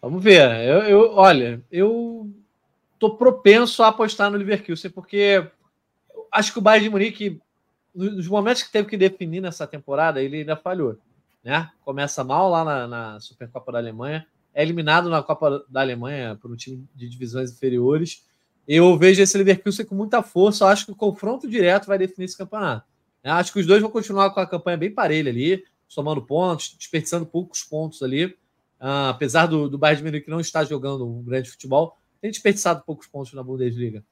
Vamos 0.00 0.22
ver. 0.22 0.40
Eu, 0.60 0.82
eu, 0.82 1.14
olha, 1.14 1.60
eu 1.72 2.30
tô 2.98 3.16
propenso 3.16 3.82
a 3.82 3.88
apostar 3.88 4.30
no 4.30 4.36
Leverkusen 4.36 4.90
porque 4.90 5.44
acho 6.30 6.52
que 6.52 6.58
o 6.58 6.62
Bayern 6.62 6.84
de 6.84 6.90
Munique 6.90 7.40
nos 7.94 8.26
momentos 8.26 8.62
que 8.62 8.72
teve 8.72 8.88
que 8.88 8.96
definir 8.96 9.40
nessa 9.40 9.66
temporada, 9.66 10.20
ele 10.20 10.38
ainda 10.38 10.56
falhou. 10.56 10.98
Né? 11.42 11.70
Começa 11.84 12.24
mal 12.24 12.50
lá 12.50 12.64
na, 12.64 12.86
na 12.86 13.20
Supercopa 13.20 13.70
da 13.70 13.78
Alemanha, 13.78 14.26
é 14.54 14.62
eliminado 14.62 15.10
na 15.10 15.22
Copa 15.22 15.64
da 15.68 15.80
Alemanha 15.80 16.36
por 16.40 16.50
um 16.50 16.56
time 16.56 16.86
de 16.94 17.08
divisões 17.08 17.50
inferiores 17.50 18.24
Eu 18.66 18.96
vejo 18.96 19.20
esse 19.20 19.36
Leverkusen 19.36 19.84
com 19.84 19.94
muita 19.94 20.22
força. 20.22 20.64
Eu 20.64 20.68
acho 20.68 20.86
que 20.86 20.92
o 20.92 20.96
confronto 20.96 21.48
direto 21.48 21.86
vai 21.86 21.98
definir 21.98 22.26
esse 22.26 22.38
campeonato. 22.38 22.86
Eu 23.22 23.32
acho 23.32 23.52
que 23.52 23.60
os 23.60 23.66
dois 23.66 23.82
vão 23.82 23.90
continuar 23.90 24.30
com 24.30 24.40
a 24.40 24.46
campanha 24.46 24.76
bem 24.76 24.90
parelha 24.90 25.30
ali, 25.30 25.64
somando 25.88 26.22
pontos, 26.22 26.74
desperdiçando 26.78 27.26
poucos 27.26 27.62
pontos 27.62 28.02
ali. 28.02 28.26
Uh, 28.80 29.08
apesar 29.10 29.46
do, 29.46 29.68
do 29.68 29.78
Bayern 29.78 30.02
de 30.02 30.04
Munique 30.04 30.30
não 30.30 30.40
estar 30.40 30.64
jogando 30.64 31.06
um 31.06 31.22
grande 31.22 31.50
futebol, 31.50 31.96
tem 32.20 32.30
desperdiçado 32.30 32.82
poucos 32.86 33.06
pontos 33.06 33.32
na 33.32 33.42
Bundesliga. 33.42 34.04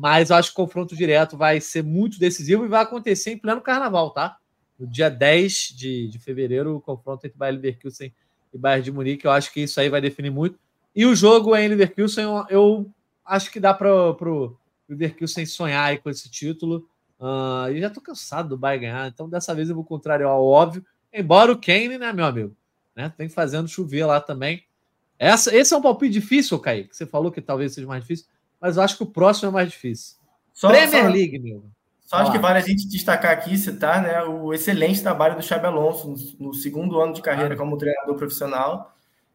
Mas 0.00 0.30
eu 0.30 0.36
acho 0.36 0.48
que 0.48 0.54
o 0.54 0.64
confronto 0.64 0.96
direto 0.96 1.36
vai 1.36 1.60
ser 1.60 1.84
muito 1.84 2.18
decisivo 2.18 2.64
e 2.64 2.68
vai 2.68 2.82
acontecer 2.82 3.32
em 3.32 3.38
pleno 3.38 3.60
carnaval, 3.60 4.10
tá? 4.12 4.38
No 4.78 4.86
dia 4.86 5.10
10 5.10 5.74
de, 5.76 6.08
de 6.08 6.18
fevereiro, 6.18 6.74
o 6.74 6.80
confronto 6.80 7.26
entre 7.26 7.36
Bayern 7.36 7.60
Leverkusen 7.60 8.10
e 8.50 8.56
Bayern 8.56 8.82
de 8.82 8.90
Munique. 8.90 9.26
Eu 9.26 9.30
acho 9.30 9.52
que 9.52 9.60
isso 9.60 9.78
aí 9.78 9.90
vai 9.90 10.00
definir 10.00 10.30
muito. 10.30 10.58
E 10.96 11.04
o 11.04 11.14
jogo 11.14 11.54
em 11.54 11.68
Leverkusen, 11.68 12.24
eu, 12.24 12.46
eu 12.48 12.90
acho 13.26 13.50
que 13.50 13.60
dá 13.60 13.74
para 13.74 13.94
o 13.94 14.56
Leverkusen 14.88 15.44
sonhar 15.44 15.98
com 15.98 16.08
esse 16.08 16.30
título. 16.30 16.88
Uh, 17.20 17.68
e 17.70 17.80
já 17.82 17.88
estou 17.88 18.02
cansado 18.02 18.48
do 18.48 18.56
Bayern 18.56 18.86
ganhar, 18.86 19.06
então 19.06 19.28
dessa 19.28 19.54
vez 19.54 19.68
eu 19.68 19.74
vou 19.74 19.84
contrário 19.84 20.26
ao 20.26 20.42
óbvio. 20.42 20.82
Embora 21.12 21.52
o 21.52 21.60
Kane, 21.60 21.98
né, 21.98 22.10
meu 22.10 22.24
amigo, 22.24 22.56
né, 22.96 23.12
tem 23.14 23.28
fazendo 23.28 23.68
chover 23.68 24.06
lá 24.06 24.18
também. 24.18 24.64
Essa, 25.18 25.54
esse 25.54 25.74
é 25.74 25.76
um 25.76 25.82
palpite 25.82 26.14
difícil, 26.14 26.58
Kaique. 26.58 26.96
Você 26.96 27.04
falou 27.04 27.30
que 27.30 27.42
talvez 27.42 27.74
seja 27.74 27.86
mais 27.86 28.00
difícil, 28.00 28.24
mas 28.60 28.76
eu 28.76 28.82
acho 28.82 28.96
que 28.96 29.02
o 29.02 29.10
próximo 29.10 29.48
é 29.48 29.52
mais 29.52 29.70
difícil. 29.70 30.16
Só, 30.52 30.68
Premier 30.68 31.04
só, 31.04 31.08
League, 31.08 31.38
meu. 31.38 31.64
Só 32.00 32.16
acho 32.16 32.32
que 32.32 32.38
vale 32.38 32.58
a 32.58 32.62
gente 32.62 32.88
destacar 32.88 33.30
aqui, 33.30 33.56
citar 33.56 34.02
né, 34.02 34.22
o 34.24 34.52
excelente 34.52 35.02
trabalho 35.02 35.36
do 35.36 35.42
Xabi 35.42 35.66
Alonso 35.66 36.08
no, 36.08 36.48
no 36.48 36.54
segundo 36.54 37.00
ano 37.00 37.12
de 37.12 37.22
carreira 37.22 37.54
ah. 37.54 37.56
como 37.56 37.78
treinador 37.78 38.16
profissional 38.16 38.94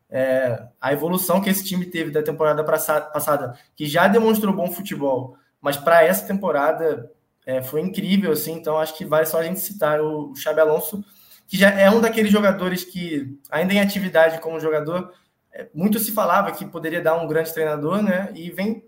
é, 0.09 0.67
a 0.80 0.93
evolução 0.93 1.41
que 1.41 1.49
esse 1.49 1.63
time 1.63 1.86
teve 1.86 2.11
da 2.11 2.23
temporada 2.23 2.63
passada, 2.63 3.57
que 3.76 3.86
já 3.86 4.07
demonstrou 4.07 4.53
bom 4.53 4.71
futebol, 4.71 5.38
mas 5.59 5.78
para 5.78 6.03
essa 6.03 6.26
temporada 6.26 7.11
é, 7.45 7.61
foi 7.61 7.82
incrível, 7.82 8.32
assim, 8.32 8.53
então 8.53 8.78
acho 8.78 8.95
que 8.97 9.05
vale 9.05 9.26
só 9.26 9.39
a 9.39 9.43
gente 9.43 9.59
citar 9.59 10.01
o, 10.01 10.32
o 10.32 10.36
Xabi 10.36 10.61
Alonso, 10.61 11.03
que 11.47 11.57
já 11.57 11.69
é 11.69 11.89
um 11.89 12.01
daqueles 12.01 12.32
jogadores 12.32 12.84
que, 12.84 13.38
ainda 13.49 13.73
em 13.73 13.80
atividade 13.80 14.39
como 14.39 14.59
jogador, 14.59 15.13
é, 15.51 15.67
muito 15.73 15.99
se 15.99 16.11
falava 16.11 16.51
que 16.51 16.65
poderia 16.65 17.01
dar 17.01 17.15
um 17.15 17.28
grande 17.28 17.53
treinador, 17.53 18.01
né, 18.01 18.32
e 18.36 18.49
vem, 18.51 18.84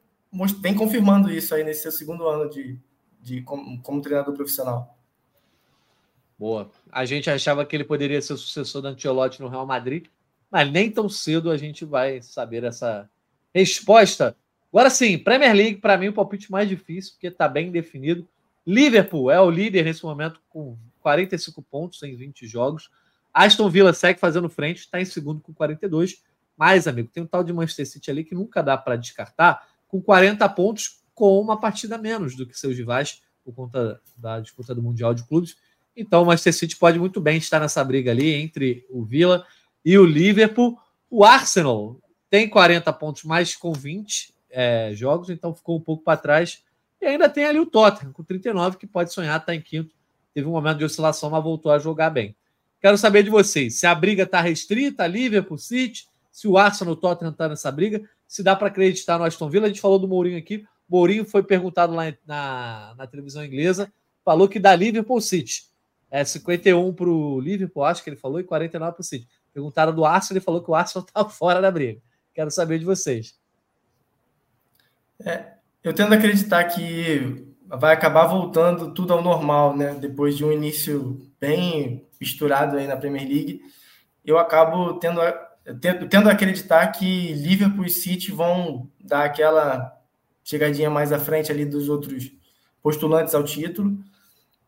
vem 0.59 0.75
confirmando 0.75 1.31
isso 1.31 1.53
aí 1.55 1.63
nesse 1.63 1.83
seu 1.83 1.91
segundo 1.91 2.27
ano 2.27 2.49
de, 2.49 2.77
de 3.21 3.41
como, 3.41 3.81
como 3.81 4.01
treinador 4.01 4.33
profissional. 4.33 4.97
Boa. 6.37 6.69
A 6.91 7.03
gente 7.05 7.29
achava 7.29 7.65
que 7.65 7.75
ele 7.75 7.83
poderia 7.83 8.21
ser 8.21 8.33
o 8.33 8.37
sucessor 8.37 8.81
do 8.81 8.89
Antiolotti 8.89 9.41
no 9.41 9.47
Real 9.47 9.65
Madrid, 9.65 10.05
mas 10.51 10.71
nem 10.71 10.91
tão 10.91 11.09
cedo 11.09 11.49
a 11.49 11.57
gente 11.57 11.83
vai 11.83 12.21
saber 12.21 12.63
essa 12.63 13.09
resposta. 13.53 14.35
Agora 14.71 14.89
sim, 14.89 15.17
Premier 15.17 15.53
League, 15.53 15.77
para 15.77 15.97
mim, 15.97 16.09
o 16.09 16.13
palpite 16.13 16.51
mais 16.51 16.69
difícil, 16.69 17.13
porque 17.13 17.27
está 17.27 17.47
bem 17.47 17.71
definido. 17.71 18.27
Liverpool 18.65 19.31
é 19.31 19.39
o 19.41 19.49
líder 19.49 19.85
nesse 19.85 20.03
momento 20.03 20.39
com 20.49 20.77
45 21.01 21.61
pontos 21.63 22.03
em 22.03 22.15
20 22.15 22.45
jogos. 22.45 22.91
Aston 23.33 23.69
Villa 23.69 23.93
segue 23.93 24.19
fazendo 24.19 24.49
frente, 24.49 24.79
está 24.79 24.99
em 24.99 25.05
segundo 25.05 25.39
com 25.41 25.53
42. 25.53 26.21
Mas, 26.55 26.87
amigo, 26.87 27.09
tem 27.11 27.23
um 27.23 27.27
tal 27.27 27.43
de 27.43 27.53
Manchester 27.53 27.87
City 27.87 28.11
ali 28.11 28.23
que 28.23 28.35
nunca 28.35 28.61
dá 28.61 28.77
para 28.77 28.95
descartar, 28.95 29.65
com 29.87 30.01
40 30.01 30.47
pontos, 30.49 31.01
com 31.13 31.39
uma 31.39 31.59
partida 31.59 31.97
menos 31.97 32.35
do 32.35 32.45
que 32.45 32.57
seus 32.57 32.77
rivais, 32.77 33.21
por 33.43 33.53
conta 33.53 34.01
da 34.17 34.39
disputa 34.39 34.75
do 34.75 34.83
Mundial 34.83 35.13
de 35.13 35.23
Clubes. 35.23 35.55
Então, 35.95 36.23
o 36.23 36.25
Manchester 36.25 36.53
City 36.53 36.75
pode 36.75 36.99
muito 36.99 37.19
bem 37.19 37.37
estar 37.37 37.59
nessa 37.59 37.83
briga 37.83 38.11
ali 38.11 38.33
entre 38.33 38.85
o 38.89 39.03
Villa 39.03 39.45
e 39.83 39.97
o 39.97 40.05
Liverpool. 40.05 40.77
O 41.09 41.23
Arsenal 41.23 41.99
tem 42.29 42.47
40 42.49 42.91
pontos, 42.93 43.23
mais 43.23 43.55
com 43.55 43.71
20 43.71 44.33
é, 44.49 44.91
jogos, 44.93 45.29
então 45.29 45.55
ficou 45.55 45.77
um 45.77 45.81
pouco 45.81 46.03
para 46.03 46.17
trás. 46.17 46.61
E 47.01 47.05
ainda 47.05 47.29
tem 47.29 47.45
ali 47.45 47.59
o 47.59 47.65
Tottenham, 47.65 48.11
com 48.11 48.23
39, 48.23 48.77
que 48.77 48.85
pode 48.85 49.13
sonhar, 49.13 49.39
está 49.39 49.55
em 49.55 49.61
quinto. 49.61 49.95
Teve 50.33 50.47
um 50.47 50.51
momento 50.51 50.79
de 50.79 50.85
oscilação, 50.85 51.29
mas 51.29 51.43
voltou 51.43 51.71
a 51.71 51.79
jogar 51.79 52.09
bem. 52.09 52.35
Quero 52.79 52.97
saber 52.97 53.23
de 53.23 53.29
vocês 53.29 53.75
se 53.75 53.87
a 53.87 53.95
briga 53.95 54.23
está 54.23 54.39
restrita, 54.39 55.07
Liverpool, 55.07 55.57
City, 55.57 56.07
se 56.31 56.47
o 56.47 56.57
Arsenal, 56.57 56.93
o 56.93 56.97
Tottenham 56.97 57.31
está 57.31 57.49
nessa 57.49 57.71
briga, 57.71 58.07
se 58.27 58.43
dá 58.43 58.55
para 58.55 58.67
acreditar 58.67 59.17
no 59.17 59.23
Aston 59.23 59.49
Villa. 59.49 59.65
A 59.65 59.69
gente 59.69 59.81
falou 59.81 59.97
do 59.97 60.07
Mourinho 60.07 60.37
aqui. 60.37 60.65
Mourinho 60.89 61.25
foi 61.25 61.43
perguntado 61.43 61.93
lá 61.93 62.13
na, 62.25 62.93
na 62.97 63.07
televisão 63.07 63.43
inglesa, 63.43 63.91
falou 64.23 64.47
que 64.47 64.59
dá 64.59 64.75
Liverpool 64.75 65.19
City. 65.19 65.65
É 66.09 66.23
51 66.23 66.93
para 66.93 67.09
o 67.09 67.39
Liverpool, 67.39 67.83
acho 67.83 68.03
que 68.03 68.09
ele 68.09 68.15
falou, 68.15 68.39
e 68.39 68.43
49 68.43 68.93
para 68.93 69.01
o 69.01 69.03
City. 69.03 69.27
Perguntaram 69.53 69.93
do 69.93 70.05
Arsenal, 70.05 70.37
ele 70.37 70.45
falou 70.45 70.63
que 70.63 70.71
o 70.71 70.75
Arsenal 70.75 71.05
está 71.05 71.25
fora 71.29 71.61
da 71.61 71.69
briga. 71.69 71.99
Quero 72.33 72.49
saber 72.51 72.79
de 72.79 72.85
vocês. 72.85 73.37
É, 75.19 75.53
eu 75.83 75.93
tendo 75.93 76.13
a 76.13 76.17
acreditar 76.17 76.63
que 76.65 77.47
vai 77.67 77.93
acabar 77.93 78.27
voltando 78.27 78.93
tudo 78.93 79.13
ao 79.13 79.21
normal, 79.21 79.75
né? 79.75 79.95
Depois 79.95 80.37
de 80.37 80.45
um 80.45 80.51
início 80.51 81.19
bem 81.39 82.05
misturado 82.19 82.77
aí 82.77 82.87
na 82.87 82.95
Premier 82.95 83.27
League, 83.27 83.61
eu 84.23 84.37
acabo 84.37 84.93
tendo 84.95 85.21
a, 85.21 85.46
tendo, 86.09 86.29
a 86.29 86.31
acreditar 86.31 86.87
que 86.87 87.33
Liverpool 87.33 87.85
e 87.85 87.89
City 87.89 88.31
vão 88.31 88.89
dar 89.03 89.25
aquela 89.25 89.93
chegadinha 90.43 90.89
mais 90.89 91.11
à 91.11 91.19
frente 91.19 91.51
ali 91.51 91.65
dos 91.65 91.89
outros 91.89 92.31
postulantes 92.81 93.35
ao 93.35 93.43
título. 93.43 93.97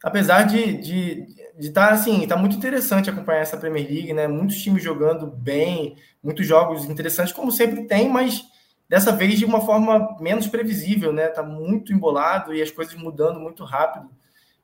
Apesar 0.04 0.44
de, 0.44 0.78
de, 0.78 1.28
estar 1.60 1.88
tá, 1.88 1.94
assim, 1.94 2.26
tá 2.28 2.38
muito 2.38 2.56
interessante 2.56 3.10
acompanhar 3.10 3.42
essa 3.42 3.58
Premier 3.58 3.86
League, 3.86 4.14
né? 4.14 4.28
Muitos 4.28 4.62
times 4.62 4.84
jogando 4.84 5.28
bem, 5.28 5.96
muitos 6.24 6.46
jogos 6.46 6.86
interessantes, 6.86 7.34
como 7.34 7.52
sempre 7.52 7.84
tem, 7.84 8.10
mas 8.10 8.44
dessa 8.88 9.12
vez 9.12 9.38
de 9.38 9.46
uma 9.46 9.62
forma 9.62 10.18
menos 10.20 10.48
previsível, 10.48 11.14
né? 11.14 11.28
Tá 11.28 11.44
muito 11.44 11.94
embolado 11.94 12.54
e 12.54 12.62
as 12.62 12.72
coisas 12.72 12.96
mudando 12.96 13.40
muito 13.40 13.64
rápido. 13.64 14.10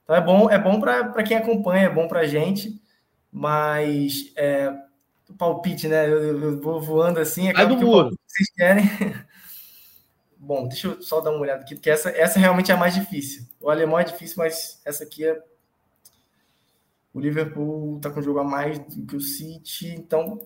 Então 0.03 0.15
é 0.15 0.21
bom, 0.21 0.49
é 0.49 0.57
bom 0.57 0.79
para 0.79 1.23
quem 1.23 1.37
acompanha, 1.37 1.85
é 1.85 1.89
bom 1.89 2.07
para 2.07 2.21
a 2.21 2.27
gente, 2.27 2.81
mas 3.31 4.31
é, 4.35 4.73
palpite, 5.33 5.87
né? 5.87 6.07
Eu, 6.07 6.39
eu 6.41 6.61
vou 6.61 6.79
voando 6.81 7.19
assim, 7.19 7.49
é 7.49 7.65
do 7.65 7.77
que 7.77 7.83
muro. 7.83 8.09
que 8.11 8.17
vocês 8.27 8.49
querem. 8.55 8.85
Bom, 10.37 10.67
deixa 10.67 10.87
eu 10.89 11.01
só 11.01 11.21
dar 11.21 11.31
uma 11.31 11.39
olhada 11.39 11.61
aqui, 11.61 11.75
porque 11.75 11.89
essa, 11.89 12.09
essa 12.09 12.39
realmente 12.39 12.71
é 12.71 12.75
a 12.75 12.77
mais 12.77 12.93
difícil. 12.93 13.47
O 13.59 13.69
alemão 13.69 13.99
é 13.99 14.03
difícil, 14.03 14.35
mas 14.37 14.79
essa 14.85 15.03
aqui 15.03 15.25
é 15.25 15.41
o 17.15 17.19
Liverpool 17.21 17.97
tá 18.01 18.09
com 18.09 18.21
jogo 18.21 18.39
a 18.39 18.43
mais 18.43 18.77
do 18.77 19.05
que 19.05 19.15
o 19.15 19.21
City, 19.21 19.87
então, 19.87 20.45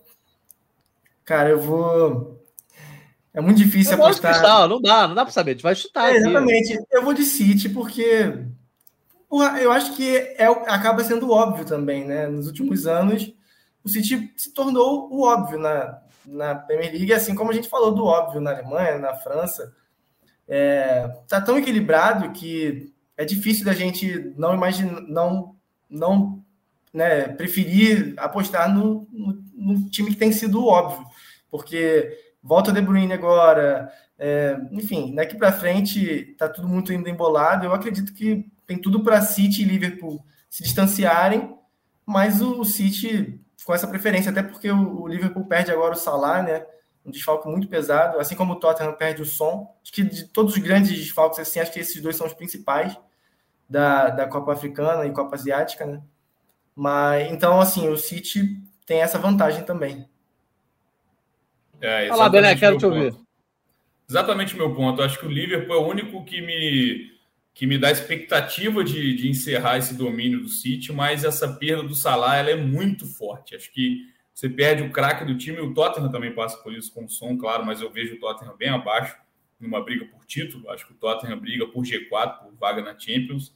cara, 1.26 1.50
eu 1.50 1.60
vou. 1.60 2.46
É 3.34 3.42
muito 3.42 3.58
difícil 3.58 3.98
eu 3.98 4.04
apostar. 4.04 4.36
Chutar, 4.36 4.68
não 4.68 4.80
dá, 4.80 5.08
não 5.08 5.16
dá 5.16 5.24
para 5.24 5.34
saber, 5.34 5.52
a 5.52 5.54
gente 5.56 5.64
vai 5.64 5.74
chutar. 5.74 6.14
É, 6.14 6.18
exatamente, 6.18 6.80
eu 6.92 7.04
vou 7.04 7.16
de 7.16 7.24
City 7.26 7.70
porque 7.70 8.38
eu 9.62 9.72
acho 9.72 9.96
que 9.96 10.16
é, 10.16 10.46
acaba 10.68 11.04
sendo 11.04 11.32
óbvio 11.32 11.66
também, 11.66 12.06
né? 12.06 12.28
Nos 12.28 12.46
últimos 12.46 12.86
anos, 12.86 13.34
o 13.84 13.90
City 13.90 14.34
se 14.36 14.54
tornou 14.54 15.12
o 15.12 15.24
óbvio 15.24 15.60
na, 15.60 16.02
na 16.26 16.56
Premier 16.56 16.92
League, 16.92 17.14
assim 17.14 17.34
como 17.34 17.52
a 17.52 17.54
gente 17.54 17.70
falou 17.70 17.94
do 17.94 18.06
óbvio 18.06 18.42
na 18.42 18.52
Alemanha, 18.52 18.98
na 18.98 19.16
França. 19.16 19.74
É, 20.48 21.08
tá 21.28 21.40
tão 21.40 21.58
equilibrado 21.58 22.32
que 22.32 22.94
é 23.16 23.24
difícil 23.26 23.66
da 23.66 23.74
gente 23.74 24.34
não 24.36 24.54
imaginar, 24.54 25.02
não, 25.02 25.56
não 25.90 26.44
né, 26.94 27.28
preferir 27.28 28.14
apostar 28.18 28.74
no, 28.74 29.08
no, 29.12 29.44
no, 29.54 29.90
time 29.90 30.10
que 30.10 30.18
tem 30.18 30.32
sido 30.32 30.66
óbvio, 30.66 31.06
porque 31.52 32.18
volta 32.42 32.72
De 32.72 32.82
Bruyne 32.82 33.14
agora, 33.14 33.92
é, 34.18 34.60
enfim, 34.72 35.14
daqui 35.14 35.38
para 35.38 35.52
frente 35.52 36.32
está 36.32 36.50
tudo 36.50 36.68
muito 36.68 36.92
ainda 36.92 37.10
embolado. 37.10 37.66
Eu 37.66 37.74
acredito 37.74 38.14
que 38.14 38.46
tem 38.66 38.78
tudo 38.78 39.04
para 39.04 39.22
City 39.22 39.62
e 39.62 39.66
Liverpool 39.66 40.24
se 40.50 40.64
distanciarem, 40.64 41.56
mas 42.06 42.42
o 42.42 42.64
City 42.64 43.40
com 43.70 43.76
essa 43.76 43.88
preferência, 43.88 44.32
até 44.32 44.42
porque 44.42 44.72
o, 44.72 45.04
o 45.04 45.08
Liverpool 45.08 45.46
perde 45.46 45.72
agora 45.72 45.94
o 45.94 45.96
Salah, 45.96 46.42
né? 46.42 46.66
Um 47.06 47.12
desfalque 47.12 47.48
muito 47.48 47.68
pesado, 47.68 48.18
assim 48.18 48.36
como 48.36 48.54
o 48.54 48.56
Tottenham 48.56 48.94
perde 48.94 49.22
o 49.22 49.26
som. 49.28 49.72
Acho 49.84 49.94
que 49.94 50.02
de 50.02 50.26
todos 50.26 50.56
os 50.56 50.60
grandes 50.60 50.90
desfalques, 50.90 51.38
assim, 51.38 51.60
acho 51.60 51.72
que 51.72 51.80
esses 51.80 52.02
dois 52.02 52.16
são 52.16 52.26
os 52.26 52.34
principais 52.34 52.98
da, 53.70 54.10
da 54.10 54.26
Copa 54.26 54.54
Africana 54.54 55.06
e 55.06 55.12
Copa 55.12 55.36
Asiática, 55.36 55.86
né? 55.86 56.02
Mas 56.76 57.32
então, 57.32 57.62
assim, 57.62 57.88
o 57.90 57.96
City 57.96 58.60
tem 58.88 59.02
essa 59.04 59.20
vantagem 59.20 59.64
também. 59.64 60.10
É, 61.80 62.08
Fala, 62.08 62.28
Bené, 62.28 62.56
quero 62.56 62.76
te 62.76 62.88
ouvir. 62.88 63.16
Exatamente 64.10 64.56
o 64.56 64.58
meu 64.58 64.74
ponto. 64.74 65.04
Acho 65.04 65.20
que 65.20 65.28
o 65.28 65.32
Liverpool 65.32 65.76
é 65.76 65.80
o 65.80 65.88
único 65.88 66.26
que 66.26 66.42
me, 66.42 67.12
que 67.60 67.68
me 67.68 67.78
dá 67.78 67.92
expectativa 67.92 68.86
de, 68.86 69.14
de 69.16 69.28
encerrar 69.28 69.78
esse 69.78 69.94
domínio 69.94 70.40
do 70.40 70.48
City, 70.48 70.94
mas 70.94 71.26
essa 71.26 71.46
perda 71.46 71.84
do 71.84 71.94
Salah 71.94 72.38
ela 72.38 72.52
é 72.52 72.56
muito 72.56 73.06
forte. 73.06 73.54
Acho 73.54 73.70
que 73.74 74.06
você 74.34 74.48
perde 74.48 74.82
o 74.82 74.94
craque 74.94 75.26
do 75.26 75.38
time, 75.38 75.60
o 75.60 75.74
Tottenham 75.74 76.10
também 76.10 76.34
passa 76.34 76.56
por 76.64 76.74
isso 76.74 76.94
com 76.94 77.04
o 77.04 77.10
som, 77.10 77.38
claro, 77.38 77.66
mas 77.66 77.82
eu 77.82 77.92
vejo 77.92 78.16
o 78.16 78.18
Tottenham 78.18 78.56
bem 78.56 78.70
abaixo 78.70 79.14
numa 79.60 79.84
briga 79.84 80.06
por 80.06 80.26
título. 80.26 80.70
Acho 80.70 80.88
que 80.88 80.94
o 80.94 80.96
Tottenham 80.96 81.38
briga 81.38 81.68
por 81.68 81.84
G4, 81.84 82.44
por 82.44 82.56
vaga 82.56 82.82
na 82.82 82.98
Champions. 82.98 83.54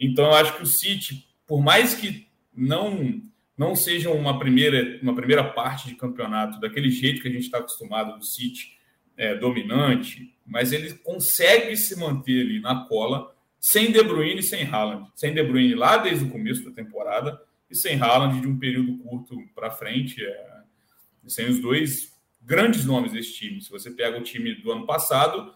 Então, 0.00 0.24
eu 0.24 0.34
acho 0.34 0.56
que 0.56 0.62
o 0.64 0.66
City, 0.66 1.24
por 1.46 1.62
mais 1.62 1.94
que 1.94 2.26
não 2.52 3.22
não 3.56 3.76
seja 3.76 4.10
uma 4.10 4.36
primeira, 4.36 4.98
uma 5.00 5.14
primeira 5.14 5.44
parte 5.44 5.86
de 5.86 5.94
campeonato 5.94 6.58
daquele 6.58 6.90
jeito 6.90 7.22
que 7.22 7.28
a 7.28 7.30
gente 7.30 7.44
está 7.44 7.58
acostumado 7.58 8.18
do 8.18 8.24
City, 8.24 8.76
é, 9.16 9.36
dominante, 9.36 10.34
mas 10.44 10.72
ele 10.72 10.92
consegue 10.94 11.76
se 11.76 11.96
manter 11.96 12.40
ali 12.40 12.58
na 12.58 12.84
cola 12.86 13.32
sem 13.64 13.90
De 13.90 14.02
Bruyne 14.02 14.40
e 14.40 14.42
sem 14.42 14.62
Haaland. 14.62 15.10
Sem 15.14 15.32
De 15.32 15.42
Bruyne 15.42 15.74
lá 15.74 15.96
desde 15.96 16.26
o 16.26 16.30
começo 16.30 16.62
da 16.66 16.70
temporada 16.70 17.40
e 17.70 17.74
sem 17.74 17.98
Haaland 17.98 18.38
de 18.38 18.46
um 18.46 18.58
período 18.58 18.98
curto 18.98 19.42
para 19.54 19.70
frente. 19.70 20.22
É, 20.22 20.60
sem 21.26 21.48
os 21.48 21.58
dois 21.60 22.14
grandes 22.42 22.84
nomes 22.84 23.12
desse 23.12 23.32
time. 23.32 23.62
Se 23.62 23.70
você 23.70 23.90
pega 23.90 24.18
o 24.18 24.22
time 24.22 24.54
do 24.56 24.70
ano 24.70 24.84
passado, 24.84 25.54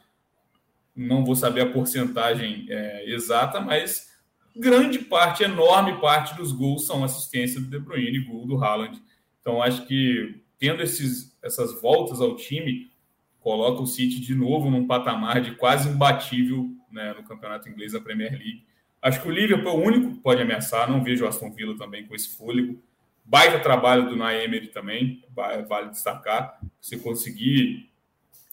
não 0.97 1.23
vou 1.23 1.37
saber 1.37 1.61
a 1.61 1.71
porcentagem 1.71 2.65
é, 2.71 3.11
exata, 3.11 3.61
mas 3.61 4.11
grande 4.57 5.01
parte, 5.01 5.43
enorme 5.43 6.01
parte 6.01 6.35
dos 6.35 6.51
gols 6.51 6.87
são 6.87 7.05
assistência 7.05 7.61
do 7.61 7.67
De 7.67 7.79
Bruyne 7.79 8.17
e 8.17 8.25
gol 8.25 8.47
do 8.47 8.57
Haaland. 8.57 8.99
Então, 9.43 9.63
acho 9.63 9.85
que 9.87 10.41
tendo 10.59 10.83
esses, 10.83 11.39
essas 11.43 11.79
voltas 11.83 12.23
ao 12.23 12.37
time, 12.37 12.91
coloca 13.39 13.83
o 13.83 13.87
City 13.87 14.19
de 14.19 14.35
novo 14.35 14.71
num 14.71 14.87
patamar 14.87 15.43
de 15.43 15.57
quase 15.57 15.91
imbatível 15.91 16.78
né, 16.91 17.14
no 17.14 17.22
campeonato 17.22 17.68
inglês 17.68 17.93
da 17.93 18.01
Premier 18.01 18.32
League. 18.32 18.64
Acho 19.01 19.22
que 19.22 19.28
o 19.28 19.30
Liverpool 19.30 19.70
é 19.70 19.74
o 19.74 19.84
único 19.84 20.14
que 20.14 20.20
pode 20.20 20.43
ameaçar, 20.43 20.91
não 20.91 21.03
vejo 21.03 21.24
o 21.24 21.28
Aston 21.28 21.53
Villa 21.53 21.76
também 21.76 22.07
com 22.07 22.14
esse 22.14 22.36
fôlego. 22.36 22.82
Baita 23.24 23.61
trabalho 23.61 24.09
do 24.09 24.16
Naemery 24.16 24.68
também, 24.68 25.22
vale 25.68 25.91
destacar. 25.91 26.59
Se 26.80 26.99
conseguir, 26.99 27.91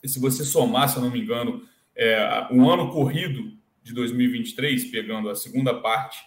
se 0.04 0.20
você 0.20 0.44
somar, 0.44 0.90
se 0.90 0.98
eu 0.98 1.02
não 1.02 1.10
me 1.10 1.22
engano, 1.22 1.64
é, 1.96 2.48
um 2.52 2.70
ano 2.70 2.92
corrido 2.92 3.58
de 3.82 3.94
2023, 3.94 4.86
pegando 4.86 5.30
a 5.30 5.36
segunda 5.36 5.74
parte 5.74 6.20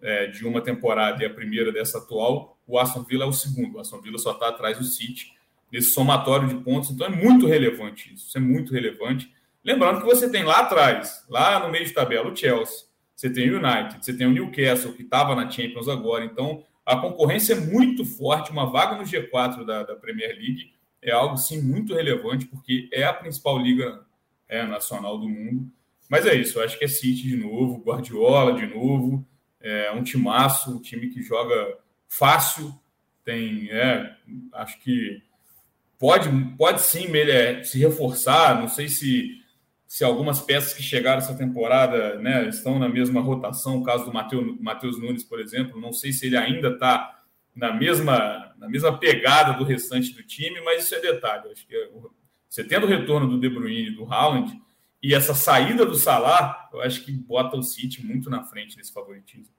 é, 0.00 0.26
de 0.26 0.46
uma 0.46 0.60
temporada 0.60 1.22
e 1.22 1.26
a 1.26 1.32
primeira 1.32 1.72
dessa 1.72 1.98
atual, 1.98 2.58
o 2.66 2.78
Aston 2.78 3.02
Villa 3.02 3.24
é 3.24 3.28
o 3.28 3.32
segundo. 3.32 3.76
O 3.76 3.80
Aston 3.80 4.00
Villa 4.00 4.18
só 4.18 4.32
está 4.32 4.48
atrás 4.48 4.78
do 4.78 4.84
City 4.84 5.32
nesse 5.72 5.90
somatório 5.90 6.48
de 6.48 6.56
pontos. 6.56 6.90
Então 6.90 7.06
é 7.06 7.10
muito 7.10 7.46
relevante 7.46 8.12
isso. 8.12 8.26
Isso 8.26 8.38
é 8.38 8.40
muito 8.40 8.72
relevante. 8.72 9.32
Lembrando 9.66 9.98
que 9.98 10.06
você 10.06 10.30
tem 10.30 10.44
lá 10.44 10.60
atrás, 10.60 11.26
lá 11.28 11.58
no 11.58 11.72
meio 11.72 11.84
de 11.84 11.92
tabela, 11.92 12.30
o 12.30 12.36
Chelsea, 12.36 12.86
você 13.16 13.28
tem 13.28 13.50
o 13.50 13.56
United, 13.56 13.98
você 14.00 14.16
tem 14.16 14.24
o 14.24 14.30
Newcastle, 14.30 14.92
que 14.92 15.02
estava 15.02 15.34
na 15.34 15.50
Champions 15.50 15.88
agora. 15.88 16.24
Então 16.24 16.62
a 16.84 16.96
concorrência 16.96 17.54
é 17.54 17.60
muito 17.60 18.04
forte. 18.04 18.52
Uma 18.52 18.70
vaga 18.70 18.94
no 18.94 19.02
G4 19.02 19.64
da, 19.64 19.82
da 19.82 19.96
Premier 19.96 20.36
League 20.36 20.72
é 21.02 21.10
algo, 21.10 21.36
sim, 21.36 21.60
muito 21.60 21.94
relevante, 21.94 22.46
porque 22.46 22.88
é 22.92 23.02
a 23.02 23.12
principal 23.12 23.58
liga 23.58 24.06
é, 24.48 24.64
nacional 24.64 25.18
do 25.18 25.28
mundo. 25.28 25.68
Mas 26.08 26.24
é 26.26 26.34
isso, 26.36 26.60
eu 26.60 26.64
acho 26.64 26.78
que 26.78 26.84
é 26.84 26.88
City 26.88 27.22
de 27.22 27.36
novo, 27.36 27.82
Guardiola 27.84 28.52
de 28.52 28.72
novo, 28.72 29.26
é 29.60 29.90
um 29.90 30.04
timaço, 30.04 30.76
um 30.76 30.80
time 30.80 31.08
que 31.08 31.20
joga 31.22 31.76
fácil, 32.06 32.72
tem, 33.24 33.68
é, 33.68 34.14
acho 34.52 34.78
que 34.78 35.20
pode, 35.98 36.28
pode 36.56 36.82
sim 36.82 37.08
ele 37.16 37.64
se 37.64 37.80
reforçar. 37.80 38.60
Não 38.60 38.68
sei 38.68 38.88
se, 38.88 39.42
se 39.86 40.02
algumas 40.02 40.40
peças 40.40 40.74
que 40.74 40.82
chegaram 40.82 41.18
essa 41.18 41.34
temporada 41.34 42.18
né, 42.18 42.48
estão 42.48 42.78
na 42.78 42.88
mesma 42.88 43.20
rotação. 43.20 43.78
O 43.78 43.84
caso 43.84 44.04
do 44.04 44.12
Matheus 44.12 45.00
Nunes, 45.00 45.22
por 45.22 45.40
exemplo, 45.40 45.80
não 45.80 45.92
sei 45.92 46.12
se 46.12 46.26
ele 46.26 46.36
ainda 46.36 46.68
está 46.68 47.22
na 47.54 47.72
mesma, 47.72 48.54
na 48.58 48.68
mesma 48.68 48.98
pegada 48.98 49.56
do 49.56 49.64
restante 49.64 50.12
do 50.12 50.22
time, 50.22 50.60
mas 50.62 50.84
isso 50.84 50.94
é 50.94 51.00
detalhe. 51.00 51.50
Acho 51.50 51.66
que 51.66 51.90
você 52.48 52.64
tendo 52.64 52.84
o 52.84 52.88
retorno 52.88 53.28
do 53.28 53.38
De 53.38 53.48
Bruyne 53.48 53.88
e 53.88 53.94
do 53.94 54.04
Haaland 54.04 54.60
e 55.02 55.14
essa 55.14 55.34
saída 55.34 55.86
do 55.86 55.94
Salah, 55.94 56.68
eu 56.72 56.80
acho 56.80 57.04
que 57.04 57.12
bota 57.12 57.56
o 57.56 57.62
City 57.62 58.04
muito 58.04 58.28
na 58.28 58.42
frente 58.42 58.76
nesse 58.76 58.92
favoritismo. 58.92 59.54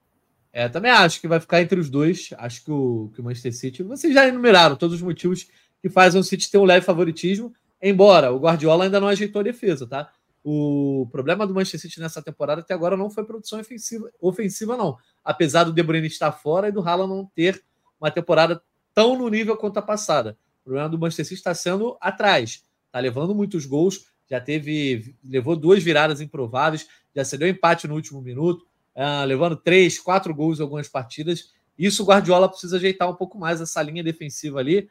É, 0.52 0.68
também 0.68 0.90
acho 0.90 1.20
que 1.20 1.28
vai 1.28 1.40
ficar 1.40 1.62
entre 1.62 1.78
os 1.78 1.88
dois. 1.88 2.30
Acho 2.38 2.64
que 2.64 2.70
o, 2.70 3.10
que 3.14 3.20
o 3.20 3.24
Manchester 3.24 3.54
City. 3.54 3.82
Vocês 3.82 4.12
já 4.12 4.26
enumeraram 4.26 4.76
todos 4.76 4.96
os 4.96 5.02
motivos 5.02 5.46
que 5.80 5.88
fazem 5.88 6.20
o 6.20 6.24
City 6.24 6.50
ter 6.50 6.58
um 6.58 6.64
leve 6.64 6.84
favoritismo, 6.84 7.54
embora 7.80 8.32
o 8.32 8.38
Guardiola 8.38 8.84
ainda 8.84 9.00
não 9.00 9.08
ajeitou 9.08 9.40
a 9.40 9.44
defesa, 9.44 9.86
tá? 9.86 10.10
O 10.50 11.06
problema 11.12 11.46
do 11.46 11.52
Manchester 11.52 11.82
City 11.82 12.00
nessa 12.00 12.22
temporada 12.22 12.62
até 12.62 12.72
agora 12.72 12.96
não 12.96 13.10
foi 13.10 13.22
produção 13.22 13.60
ofensiva, 13.60 14.10
ofensiva 14.18 14.78
não. 14.78 14.96
Apesar 15.22 15.64
do 15.64 15.74
De 15.74 15.82
Bruyne 15.82 16.06
estar 16.06 16.32
fora 16.32 16.68
e 16.68 16.72
do 16.72 16.80
Haaland 16.80 17.12
não 17.12 17.26
ter 17.26 17.62
uma 18.00 18.10
temporada 18.10 18.62
tão 18.94 19.14
no 19.18 19.28
nível 19.28 19.58
quanto 19.58 19.76
a 19.76 19.82
passada. 19.82 20.38
O 20.62 20.64
problema 20.64 20.88
do 20.88 20.98
Manchester 20.98 21.26
City 21.26 21.40
está 21.40 21.52
sendo 21.52 21.98
atrás. 22.00 22.64
Está 22.86 22.98
levando 22.98 23.34
muitos 23.34 23.66
gols, 23.66 24.06
já 24.26 24.40
teve, 24.40 25.14
levou 25.22 25.54
duas 25.54 25.82
viradas 25.82 26.22
improváveis, 26.22 26.88
já 27.14 27.26
cedeu 27.26 27.46
empate 27.46 27.86
no 27.86 27.94
último 27.94 28.22
minuto, 28.22 28.66
uh, 28.96 29.26
levando 29.26 29.54
três, 29.54 29.98
quatro 29.98 30.34
gols 30.34 30.60
em 30.60 30.62
algumas 30.62 30.88
partidas. 30.88 31.52
Isso 31.78 32.02
o 32.02 32.06
Guardiola 32.06 32.48
precisa 32.48 32.78
ajeitar 32.78 33.10
um 33.10 33.14
pouco 33.14 33.38
mais 33.38 33.60
essa 33.60 33.82
linha 33.82 34.02
defensiva 34.02 34.60
ali 34.60 34.88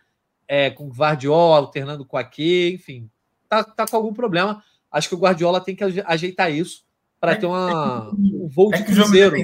é, 0.47 0.70
com 0.70 0.86
o 0.86 0.93
Guardiola 0.93 1.58
alternando 1.58 2.05
com 2.05 2.16
a 2.16 2.24
Q, 2.24 2.74
enfim, 2.76 3.10
tá, 3.49 3.64
tá 3.64 3.88
com 3.88 3.95
algum 3.95 4.14
problema. 4.14 4.64
Acho 4.92 5.10
que 5.10 5.16
o 5.16 5.20
Guardiola 5.20 5.62
tem 5.62 5.76
que 5.76 5.84
ajeitar 5.84 6.52
isso 6.52 6.84
para 7.20 7.34
é, 7.34 7.36
ter 7.36 7.46
uma, 7.46 8.12
é 8.12 8.16
um 8.16 8.48
voo 8.48 8.72
de 8.72 8.82
é 8.82 8.84
cruzeiro. 8.84 9.36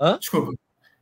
Hã? 0.00 0.18
Desculpa. 0.18 0.52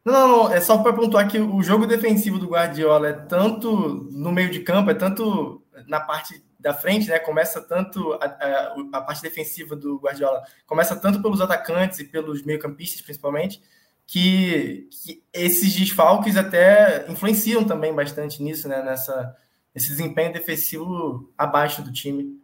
Não, 0.05 0.13
não, 0.13 0.29
não, 0.29 0.53
é 0.53 0.61
só 0.61 0.79
para 0.79 0.93
pontuar 0.93 1.29
que 1.29 1.39
o 1.39 1.63
jogo 1.63 1.87
defensivo 1.87 2.39
do 2.39 2.49
Guardiola 2.49 3.09
é 3.09 3.13
tanto 3.13 4.09
no 4.11 4.33
meio 4.33 4.51
de 4.51 4.61
campo, 4.61 4.91
é 4.91 4.95
tanto 4.95 5.63
na 5.87 6.01
parte 6.01 6.43
da 6.59 6.73
frente, 6.73 7.09
né? 7.09 7.19
Começa 7.19 7.61
tanto 7.61 8.15
a, 8.15 8.25
a, 8.25 8.75
a 8.95 9.03
parte 9.03 9.23
defensiva 9.23 9.77
do 9.77 9.99
Guardiola, 9.99 10.43
começa 10.67 10.97
tanto 10.97 11.21
pelos 11.23 11.41
atacantes 11.41 11.99
e 12.01 12.05
pelos 12.05 12.43
meio-campistas, 12.43 13.01
principalmente, 13.01 13.63
que, 14.07 14.89
que, 14.91 15.23
esses 15.33 15.75
desfalques 15.75 16.37
até 16.37 17.05
influenciam 17.11 17.65
também 17.65 17.95
bastante 17.95 18.43
nisso, 18.43 18.67
né? 18.67 18.83
Nessa, 18.83 19.37
nesse 19.75 19.91
desempenho 19.91 20.33
defensivo 20.33 21.31
abaixo 21.37 21.83
do 21.83 21.93
time. 21.93 22.41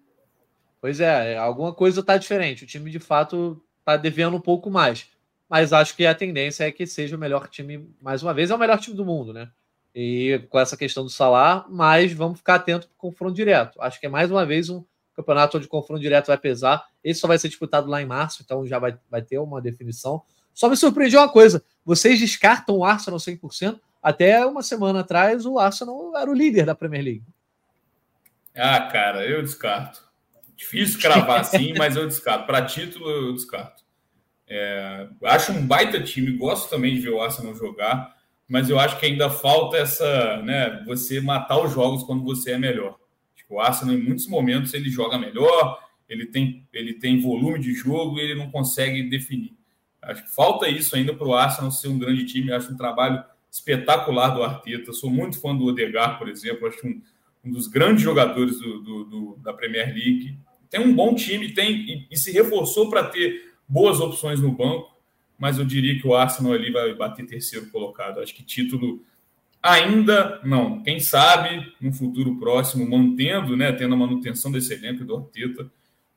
Pois 0.85 1.01
é, 1.01 1.39
alguma 1.39 1.73
coisa 1.73 2.01
está 2.01 2.19
diferente. 2.19 2.65
O 2.65 2.67
time 2.67 2.91
de 2.91 2.99
fato 2.99 3.59
está 3.79 3.97
devendo 3.97 4.37
um 4.37 4.41
pouco 4.41 4.71
mais. 4.71 5.09
Mas 5.49 5.73
acho 5.73 5.97
que 5.97 6.05
a 6.05 6.15
tendência 6.15 6.65
é 6.65 6.71
que 6.71 6.87
seja 6.87 7.17
o 7.17 7.19
melhor 7.19 7.49
time, 7.49 7.89
mais 8.03 8.23
uma 8.23 8.35
vez, 8.35 8.51
é 8.51 8.55
o 8.55 8.59
melhor 8.59 8.79
time 8.79 8.95
do 8.95 9.03
mundo, 9.03 9.33
né? 9.33 9.49
E 9.95 10.43
com 10.51 10.61
essa 10.61 10.77
questão 10.77 11.03
do 11.03 11.09
salário, 11.09 11.65
mas 11.71 12.13
vamos 12.13 12.37
ficar 12.37 12.57
atento 12.57 12.87
para 12.87 12.93
o 12.93 12.99
confronto 12.99 13.35
direto. 13.35 13.81
Acho 13.81 13.99
que 13.99 14.05
é 14.05 14.11
mais 14.11 14.31
uma 14.31 14.45
vez 14.45 14.69
um 14.69 14.85
campeonato 15.17 15.57
onde 15.57 15.65
o 15.65 15.71
confronto 15.71 16.03
direto 16.03 16.27
vai 16.27 16.37
pesar. 16.37 16.87
Esse 17.03 17.19
só 17.19 17.29
vai 17.29 17.39
ser 17.39 17.49
disputado 17.49 17.89
lá 17.89 18.03
em 18.03 18.07
março, 18.07 18.43
então 18.45 18.67
já 18.67 18.79
vai, 18.79 18.95
vai 19.11 19.23
ter 19.23 19.39
uma 19.39 19.63
definição. 19.63 20.21
Só 20.53 20.69
me 20.69 20.77
surpreendeu 20.77 21.21
uma 21.21 21.33
coisa: 21.33 21.65
vocês 21.83 22.21
descartam 22.21 22.77
o 22.77 22.85
Arsenal 22.85 23.19
100%. 23.19 23.81
Até 24.03 24.45
uma 24.45 24.63
semana 24.63 25.01
atrás, 25.01 25.47
o 25.47 25.59
Arsenal 25.59 26.15
era 26.15 26.31
o 26.31 26.35
líder 26.35 26.67
da 26.67 26.75
Premier 26.75 27.03
League. 27.03 27.25
Ah, 28.55 28.83
cara, 28.83 29.27
eu 29.27 29.41
descarto. 29.41 30.13
Difícil 30.57 31.01
cravar 31.01 31.41
assim, 31.41 31.75
mas 31.77 31.97
eu 31.97 32.07
descarto. 32.07 32.47
Para 32.47 32.65
título, 32.65 33.09
eu 33.09 33.33
descarto. 33.33 33.83
É, 34.47 35.09
acho 35.25 35.53
um 35.53 35.67
baita 35.67 36.03
time, 36.03 36.33
gosto 36.33 36.69
também 36.69 36.95
de 36.95 37.01
ver 37.01 37.11
o 37.11 37.21
Arsenal 37.21 37.55
jogar, 37.55 38.15
mas 38.47 38.69
eu 38.69 38.79
acho 38.79 38.99
que 38.99 39.07
ainda 39.07 39.31
falta 39.31 39.77
essa, 39.79 40.43
né, 40.43 40.83
você 40.87 41.21
matar 41.21 41.59
os 41.65 41.73
jogos 41.73 42.05
quando 42.05 42.23
você 42.23 42.53
é 42.53 42.59
melhor. 42.59 42.99
Tipo, 43.35 43.55
o 43.55 43.61
Arsenal, 43.61 43.95
em 43.95 44.03
muitos 44.03 44.27
momentos, 44.29 44.75
ele 44.75 44.91
joga 44.91 45.19
melhor, 45.19 45.83
ele 46.09 46.27
tem, 46.27 46.67
ele 46.73 46.95
tem 46.95 47.21
volume 47.21 47.59
de 47.59 47.73
jogo 47.75 48.19
e 48.19 48.23
ele 48.23 48.35
não 48.35 48.51
consegue 48.51 49.03
definir. 49.09 49.55
Acho 50.03 50.25
que 50.25 50.35
falta 50.35 50.69
isso 50.69 50.95
ainda 50.95 51.15
para 51.15 51.27
o 51.27 51.35
Arsenal 51.35 51.71
ser 51.71 51.89
um 51.89 51.99
grande 51.99 52.27
time. 52.27 52.53
Acho 52.53 52.73
um 52.73 52.77
trabalho 52.77 53.25
espetacular 53.51 54.31
do 54.31 54.43
Arteta. 54.43 54.93
Sou 54.93 55.11
muito 55.11 55.41
fã 55.41 55.57
do 55.57 55.65
Odegar, 55.65 56.19
por 56.19 56.29
exemplo. 56.29 56.69
Acho 56.69 56.87
um, 56.87 57.01
um 57.45 57.51
dos 57.51 57.67
grandes 57.67 58.03
jogadores 58.03 58.59
do, 58.59 58.81
do, 58.81 59.05
do, 59.05 59.39
da 59.43 59.53
Premier 59.53 59.87
League. 59.87 60.39
Tem 60.71 60.81
um 60.81 60.95
bom 60.95 61.15
time 61.15 61.53
tem 61.53 61.73
e, 61.73 62.07
e 62.11 62.17
se 62.17 62.33
reforçou 62.33 62.89
para 62.89 63.05
ter 63.05 63.53
boas 63.69 64.01
opções 64.01 64.41
no 64.41 64.51
banco. 64.51 64.93
Mas 65.39 65.59
eu 65.59 65.65
diria 65.65 66.01
que 66.01 66.07
o 66.07 66.15
Arsenal 66.15 66.53
ali 66.53 66.71
vai 66.71 66.95
bater 66.95 67.27
terceiro 67.27 67.69
colocado. 67.71 68.21
Acho 68.21 68.35
que 68.35 68.43
título 68.43 69.03
ainda 69.63 70.41
não. 70.45 70.83
Quem 70.83 71.01
sabe 71.01 71.73
no 71.81 71.93
futuro 71.93 72.39
próximo, 72.39 72.89
mantendo, 72.89 73.57
né, 73.57 73.73
tendo 73.73 73.95
a 73.95 73.99
manutenção 73.99 74.53
desse 74.53 74.73
elenco 74.73 75.05
do 75.05 75.17
Arteta. 75.17 75.71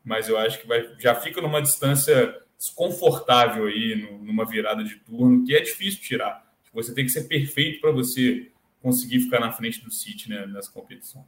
Mas 0.04 0.30
eu 0.30 0.38
acho 0.38 0.62
que 0.62 0.68
vai, 0.68 0.88
já 1.00 1.16
fica 1.16 1.42
numa 1.42 1.62
distância 1.62 2.36
desconfortável 2.58 3.66
aí 3.66 4.08
numa 4.22 4.46
virada 4.46 4.84
de 4.84 4.96
turno, 4.98 5.46
que 5.46 5.56
é 5.56 5.62
difícil 5.62 6.02
tirar. 6.02 6.46
Você 6.74 6.94
tem 6.94 7.06
que 7.06 7.12
ser 7.12 7.24
perfeito 7.24 7.82
para 7.82 7.92
você 7.92 8.52
conseguir 8.82 9.20
ficar 9.20 9.40
na 9.40 9.52
frente 9.52 9.84
do 9.84 9.92
City 9.92 10.30
né, 10.30 10.46
nessa 10.48 10.72
competição. 10.72 11.26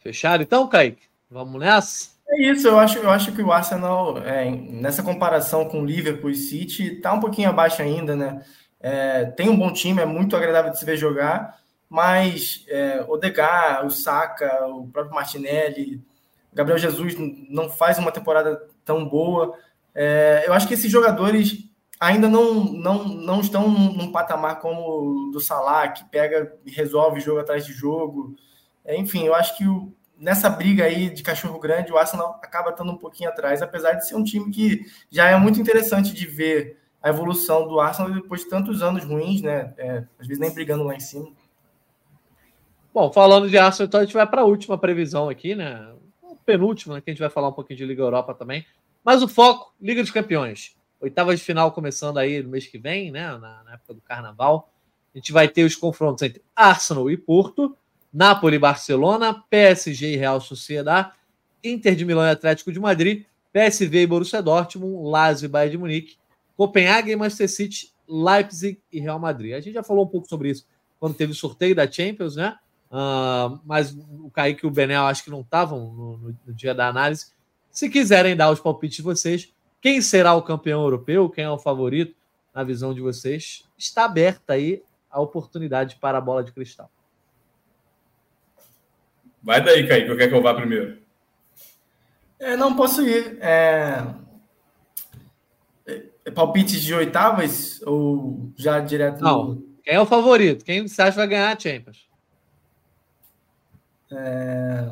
Fechado 0.00 0.42
então, 0.42 0.68
Kaique? 0.68 1.02
Vamos 1.30 1.60
nessa? 1.60 2.10
É 2.28 2.50
isso, 2.50 2.66
eu 2.66 2.78
acho, 2.78 2.98
eu 2.98 3.10
acho 3.10 3.32
que 3.32 3.42
o 3.42 3.52
Arsenal, 3.52 4.18
é, 4.18 4.50
nessa 4.50 5.02
comparação 5.02 5.68
com 5.68 5.82
o 5.82 5.86
Liverpool 5.86 6.30
e 6.30 6.34
City, 6.34 6.94
está 6.94 7.12
um 7.12 7.20
pouquinho 7.20 7.48
abaixo 7.48 7.82
ainda, 7.82 8.16
né? 8.16 8.44
É, 8.80 9.26
tem 9.26 9.48
um 9.48 9.56
bom 9.56 9.72
time, 9.72 10.00
é 10.00 10.06
muito 10.06 10.34
agradável 10.34 10.72
de 10.72 10.78
se 10.78 10.84
ver 10.84 10.96
jogar, 10.96 11.58
mas 11.88 12.64
é, 12.68 13.04
Odegar, 13.06 13.86
o 13.86 13.90
Saka, 13.90 14.66
o 14.66 14.88
próprio 14.88 15.14
Martinelli, 15.14 16.02
Gabriel 16.52 16.78
Jesus 16.78 17.14
não 17.48 17.70
faz 17.70 17.98
uma 17.98 18.12
temporada 18.12 18.66
tão 18.84 19.06
boa. 19.08 19.56
É, 19.94 20.44
eu 20.46 20.52
acho 20.52 20.66
que 20.66 20.74
esses 20.74 20.90
jogadores 20.90 21.64
ainda 22.02 22.28
não, 22.28 22.64
não, 22.64 23.04
não 23.04 23.40
estão 23.40 23.70
num, 23.70 24.10
patamar 24.10 24.58
como 24.58 25.28
o 25.28 25.30
do 25.30 25.38
Salah, 25.38 25.86
que 25.86 26.04
pega 26.06 26.52
e 26.66 26.70
resolve 26.70 27.20
jogo 27.20 27.38
atrás 27.38 27.64
de 27.64 27.72
jogo. 27.72 28.34
É, 28.84 28.96
enfim, 28.96 29.24
eu 29.24 29.34
acho 29.34 29.56
que 29.56 29.64
o, 29.68 29.94
nessa 30.18 30.50
briga 30.50 30.84
aí 30.84 31.10
de 31.10 31.22
cachorro 31.22 31.60
grande, 31.60 31.92
o 31.92 31.96
Arsenal 31.96 32.40
acaba 32.42 32.70
estando 32.70 32.90
um 32.90 32.98
pouquinho 32.98 33.30
atrás, 33.30 33.62
apesar 33.62 33.92
de 33.92 34.06
ser 34.06 34.16
um 34.16 34.24
time 34.24 34.50
que 34.50 34.80
já 35.10 35.28
é 35.28 35.36
muito 35.36 35.60
interessante 35.60 36.12
de 36.12 36.26
ver 36.26 36.76
a 37.00 37.08
evolução 37.08 37.68
do 37.68 37.78
Arsenal 37.78 38.10
depois 38.10 38.42
de 38.42 38.50
tantos 38.50 38.82
anos 38.82 39.04
ruins, 39.04 39.40
né? 39.40 39.72
É, 39.78 40.04
às 40.18 40.26
vezes 40.26 40.40
nem 40.40 40.52
brigando 40.52 40.82
lá 40.82 40.96
em 40.96 41.00
cima. 41.00 41.30
Bom, 42.92 43.12
falando 43.12 43.48
de 43.48 43.56
Arsenal, 43.56 43.86
então 43.86 44.00
a 44.00 44.04
gente 44.04 44.14
vai 44.14 44.26
para 44.26 44.42
a 44.42 44.44
última 44.44 44.76
previsão 44.76 45.28
aqui, 45.28 45.54
né? 45.54 45.94
O 46.20 46.34
penúltimo, 46.34 46.94
né? 46.94 47.00
Que 47.00 47.10
a 47.10 47.12
gente 47.12 47.20
vai 47.20 47.30
falar 47.30 47.48
um 47.48 47.52
pouquinho 47.52 47.78
de 47.78 47.86
Liga 47.86 48.02
Europa 48.02 48.34
também. 48.34 48.66
Mas 49.04 49.22
o 49.22 49.28
foco, 49.28 49.72
Liga 49.80 50.02
dos 50.02 50.10
Campeões. 50.10 50.76
Oitava 51.02 51.36
de 51.36 51.42
final 51.42 51.72
começando 51.72 52.16
aí 52.16 52.42
no 52.42 52.48
mês 52.48 52.66
que 52.66 52.78
vem, 52.78 53.10
né? 53.10 53.26
Na, 53.36 53.62
na 53.64 53.74
época 53.74 53.92
do 53.94 54.00
Carnaval. 54.00 54.70
A 55.14 55.18
gente 55.18 55.32
vai 55.32 55.48
ter 55.48 55.64
os 55.64 55.76
confrontos 55.76 56.22
entre 56.22 56.42
Arsenal 56.56 57.10
e 57.10 57.16
Porto 57.18 57.76
Napoli, 58.12 58.58
Barcelona, 58.58 59.42
PSG 59.48 60.12
e 60.12 60.16
Real 60.16 60.40
Sociedad, 60.40 61.12
Inter 61.64 61.96
de 61.96 62.04
Milão 62.04 62.24
e 62.24 62.30
Atlético 62.30 62.70
de 62.70 62.78
Madrid, 62.78 63.24
PSV 63.52 64.02
e 64.02 64.06
Borussia 64.06 64.42
Dortmund, 64.42 65.08
Lazio 65.08 65.46
e 65.46 65.48
Bayern 65.48 65.70
de 65.70 65.78
Munique, 65.78 66.16
Copenhague 66.56 67.10
e 67.10 67.16
Manchester 67.16 67.48
City, 67.48 67.92
Leipzig 68.06 68.78
e 68.92 69.00
Real 69.00 69.18
Madrid. 69.18 69.54
A 69.54 69.60
gente 69.60 69.74
já 69.74 69.82
falou 69.82 70.04
um 70.04 70.08
pouco 70.08 70.28
sobre 70.28 70.50
isso 70.50 70.66
quando 71.00 71.14
teve 71.14 71.32
o 71.32 71.34
sorteio 71.34 71.74
da 71.74 71.90
Champions, 71.90 72.36
né? 72.36 72.56
Uh, 72.90 73.58
mas 73.64 73.92
o 73.94 74.30
Kaique 74.30 74.66
e 74.66 74.68
o 74.68 74.70
Benel 74.70 75.06
acho 75.06 75.24
que 75.24 75.30
não 75.30 75.40
estavam 75.40 75.90
no, 75.92 76.16
no, 76.18 76.36
no, 76.46 76.52
dia 76.52 76.74
da 76.74 76.88
análise. 76.88 77.32
Se 77.70 77.88
quiserem 77.88 78.36
dar 78.36 78.50
os 78.50 78.60
palpites 78.60 78.96
de 78.96 79.02
vocês, 79.02 79.50
quem 79.82 80.00
será 80.00 80.32
o 80.34 80.42
campeão 80.42 80.80
europeu, 80.82 81.28
quem 81.28 81.42
é 81.42 81.50
o 81.50 81.58
favorito, 81.58 82.14
na 82.54 82.62
visão 82.62 82.94
de 82.94 83.00
vocês, 83.00 83.68
está 83.76 84.04
aberta 84.04 84.52
aí 84.52 84.80
a 85.10 85.20
oportunidade 85.20 85.96
para 85.96 86.18
a 86.18 86.20
bola 86.20 86.44
de 86.44 86.52
cristal. 86.52 86.88
Vai 89.42 89.62
daí, 89.62 89.86
Kaique, 89.88 90.08
eu 90.08 90.16
quero 90.16 90.30
que 90.30 90.36
eu 90.36 90.42
vá 90.42 90.54
primeiro. 90.54 91.02
É, 92.38 92.56
não 92.56 92.76
posso 92.76 93.02
ir. 93.02 93.38
É... 93.40 94.06
É 96.24 96.30
palpites 96.30 96.80
de 96.80 96.94
oitavas 96.94 97.82
ou 97.82 98.52
já 98.56 98.78
direto? 98.78 99.20
Não. 99.20 99.44
No... 99.44 99.62
Quem 99.82 99.94
é 99.94 100.00
o 100.00 100.06
favorito? 100.06 100.64
Quem 100.64 100.86
você 100.86 101.02
acha 101.02 101.16
vai 101.16 101.26
ganhar 101.26 101.50
a 101.50 101.58
Champions? 101.58 102.08
É... 104.12 104.88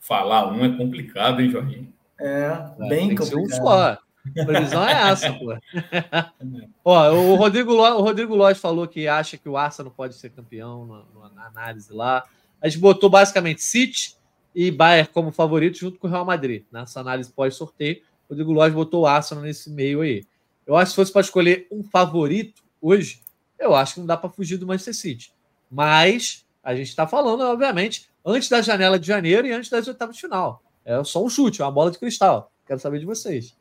Falar 0.00 0.52
um 0.52 0.64
é 0.64 0.76
complicado, 0.76 1.40
hein, 1.40 1.50
Jorginho? 1.50 1.97
É, 2.20 2.74
é 2.80 2.88
bem 2.88 3.14
complicado. 3.14 3.42
um 3.42 3.48
só. 3.48 3.98
A 4.36 4.44
previsão 4.44 4.86
é 4.86 5.10
essa, 5.10 5.32
pô. 5.32 5.56
Ó, 6.84 7.12
o 7.12 7.34
Rodrigo, 7.36 7.72
o 7.72 8.02
Rodrigo 8.02 8.34
Lodge 8.34 8.60
falou 8.60 8.86
que 8.86 9.08
acha 9.08 9.36
que 9.38 9.48
o 9.48 9.56
Arsenal 9.56 9.90
não 9.90 9.96
pode 9.96 10.14
ser 10.14 10.30
campeão 10.30 11.06
na, 11.14 11.30
na 11.30 11.46
análise 11.46 11.92
lá. 11.92 12.24
A 12.60 12.68
gente 12.68 12.80
botou 12.80 13.08
basicamente 13.08 13.62
City 13.62 14.16
e 14.54 14.70
Bayern 14.70 15.08
como 15.12 15.30
favoritos 15.30 15.80
junto 15.80 15.98
com 15.98 16.06
o 16.06 16.10
Real 16.10 16.24
Madrid. 16.24 16.64
Nessa 16.70 17.00
análise 17.00 17.32
pós-sorteio, 17.32 18.02
o 18.28 18.32
Rodrigo 18.32 18.52
Lodge 18.52 18.74
botou 18.74 19.02
o 19.02 19.06
Arsenal 19.06 19.44
nesse 19.44 19.70
meio 19.70 20.00
aí. 20.00 20.24
Eu 20.66 20.76
acho 20.76 20.86
que 20.86 20.90
se 20.90 20.96
fosse 20.96 21.12
para 21.12 21.22
escolher 21.22 21.66
um 21.70 21.82
favorito 21.82 22.62
hoje, 22.80 23.20
eu 23.58 23.74
acho 23.74 23.94
que 23.94 24.00
não 24.00 24.06
dá 24.06 24.16
para 24.16 24.30
fugir 24.30 24.56
do 24.56 24.66
Manchester 24.66 24.94
City. 24.94 25.32
Mas 25.70 26.44
a 26.62 26.74
gente 26.74 26.88
está 26.88 27.06
falando, 27.06 27.40
obviamente, 27.42 28.08
antes 28.24 28.48
da 28.48 28.60
janela 28.60 28.98
de 28.98 29.06
janeiro 29.06 29.46
e 29.46 29.52
antes 29.52 29.70
das 29.70 29.88
oitavas 29.88 30.16
de 30.16 30.22
final. 30.22 30.62
É 30.88 31.04
só 31.04 31.22
um 31.22 31.28
chute, 31.28 31.60
uma 31.60 31.70
bola 31.70 31.90
de 31.90 31.98
cristal. 31.98 32.50
Quero 32.66 32.80
saber 32.80 32.98
de 32.98 33.04
vocês. 33.04 33.54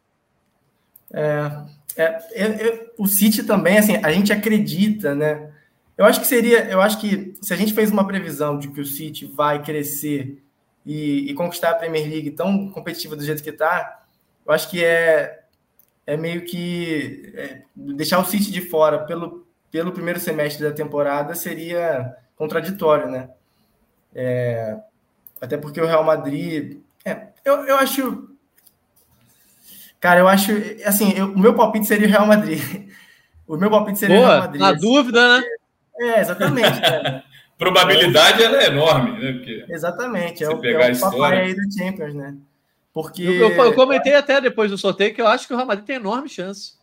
É, 1.13 1.51
é, 1.97 2.03
é, 2.31 2.43
é 2.45 2.91
o 2.97 3.05
City 3.05 3.43
também, 3.43 3.77
assim, 3.77 3.97
a 3.97 4.13
gente 4.13 4.31
acredita, 4.31 5.13
né? 5.13 5.51
Eu 5.97 6.05
acho 6.05 6.21
que 6.21 6.27
seria, 6.27 6.69
eu 6.69 6.79
acho 6.79 7.01
que 7.01 7.33
se 7.41 7.53
a 7.53 7.57
gente 7.57 7.73
fez 7.73 7.91
uma 7.91 8.07
previsão 8.07 8.57
de 8.57 8.69
que 8.69 8.79
o 8.79 8.85
City 8.85 9.25
vai 9.25 9.61
crescer 9.61 10.41
e, 10.85 11.29
e 11.29 11.33
conquistar 11.33 11.71
a 11.71 11.75
Premier 11.75 12.09
League 12.09 12.31
tão 12.31 12.69
competitiva 12.69 13.13
do 13.13 13.25
jeito 13.25 13.43
que 13.43 13.49
está, 13.49 14.05
eu 14.45 14.53
acho 14.53 14.69
que 14.69 14.81
é, 14.81 15.41
é 16.05 16.15
meio 16.15 16.45
que 16.45 17.33
é, 17.35 17.61
deixar 17.75 18.19
o 18.19 18.25
City 18.25 18.53
de 18.53 18.61
fora 18.61 18.99
pelo, 18.99 19.45
pelo 19.69 19.91
primeiro 19.91 20.19
semestre 20.21 20.63
da 20.63 20.71
temporada 20.71 21.35
seria 21.35 22.15
contraditório, 22.37 23.09
né? 23.09 23.29
É, 24.15 24.77
até 25.41 25.57
porque 25.57 25.81
o 25.81 25.85
Real 25.85 26.05
Madrid, 26.05 26.79
é, 27.09 27.29
eu, 27.45 27.65
eu 27.65 27.77
acho, 27.77 28.29
cara, 29.99 30.19
eu 30.19 30.27
acho, 30.27 30.51
assim, 30.85 31.13
eu, 31.13 31.31
o 31.31 31.39
meu 31.39 31.55
palpite 31.55 31.85
seria 31.85 32.07
o 32.07 32.11
Real 32.11 32.27
Madrid. 32.27 32.61
O 33.47 33.55
meu 33.55 33.69
palpite 33.69 33.97
seria 33.97 34.17
Boa, 34.17 34.27
o 34.27 34.31
Real 34.31 34.41
Madrid. 34.41 34.61
Na 34.61 34.73
dúvida, 34.73 35.37
né? 35.37 35.45
É, 35.99 36.19
exatamente. 36.19 36.81
Probabilidade 37.57 38.43
ela 38.43 38.61
é 38.61 38.67
enorme, 38.67 39.19
né? 39.19 39.31
Porque 39.31 39.65
exatamente, 39.69 40.43
é 40.43 40.49
o, 40.49 40.59
pegar 40.59 40.89
é 40.89 40.91
o 40.91 40.99
papai 40.99 41.41
aí 41.43 41.55
do 41.55 41.73
Champions, 41.73 42.13
né? 42.13 42.35
Porque. 42.93 43.23
Eu, 43.23 43.51
eu, 43.51 43.51
eu, 43.51 43.73
comentei 43.73 44.15
até 44.15 44.41
depois 44.41 44.69
do 44.69 44.77
sorteio 44.77 45.13
que 45.13 45.21
eu 45.21 45.27
acho 45.27 45.47
que 45.47 45.53
o 45.53 45.55
Real 45.55 45.65
Madrid 45.65 45.85
tem 45.85 45.95
enorme 45.95 46.27
chance. 46.27 46.73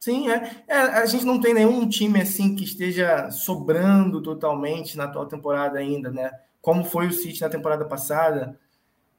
Sim, 0.00 0.30
é. 0.30 0.50
é. 0.66 0.76
A 0.76 1.06
gente 1.06 1.24
não 1.24 1.38
tem 1.38 1.54
nenhum 1.54 1.88
time 1.88 2.20
assim 2.20 2.56
que 2.56 2.64
esteja 2.64 3.30
sobrando 3.30 4.22
totalmente 4.22 4.96
na 4.96 5.04
atual 5.04 5.26
temporada 5.26 5.78
ainda, 5.78 6.10
né? 6.10 6.30
Como 6.60 6.84
foi 6.84 7.06
o 7.06 7.12
City 7.12 7.40
na 7.40 7.48
temporada 7.48 7.84
passada. 7.84 8.58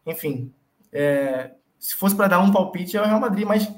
Enfim, 0.05 0.53
é, 0.91 1.51
se 1.79 1.95
fosse 1.95 2.15
para 2.15 2.27
dar 2.27 2.39
um 2.39 2.51
palpite 2.51 2.97
é 2.97 3.01
o 3.01 3.05
Real 3.05 3.19
Madrid, 3.19 3.45
mas 3.45 3.71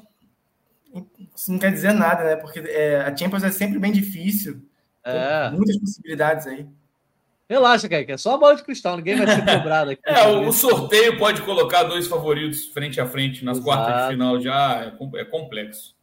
isso 1.36 1.51
não 1.51 1.59
quer 1.59 1.71
dizer 1.71 1.93
nada, 1.93 2.24
né? 2.24 2.36
Porque 2.36 2.59
é, 2.59 3.01
a 3.01 3.15
Champions 3.15 3.43
é 3.43 3.51
sempre 3.51 3.80
bem 3.80 3.91
difícil. 3.91 4.61
É. 5.05 5.49
muitas 5.51 5.78
possibilidades 5.78 6.47
aí. 6.47 6.65
Relaxa, 7.49 7.89
Kaique, 7.89 8.13
é 8.13 8.17
só 8.17 8.36
a 8.36 8.38
bola 8.38 8.55
de 8.55 8.63
cristal, 8.63 8.95
ninguém 8.95 9.17
vai 9.17 9.28
ser 9.28 9.45
cobrado 9.45 9.91
aqui. 9.91 10.01
é, 10.07 10.28
o 10.28 10.51
sorteio 10.51 11.17
pode 11.17 11.41
colocar 11.41 11.84
dois 11.84 12.07
favoritos 12.07 12.67
frente 12.67 13.01
a 13.01 13.05
frente 13.05 13.43
nas 13.43 13.57
Exato. 13.57 13.65
quartas 13.65 14.03
de 14.03 14.11
final, 14.13 14.39
já 14.39 14.93
é, 15.15 15.19
é 15.19 15.26
complexo. 15.26 15.93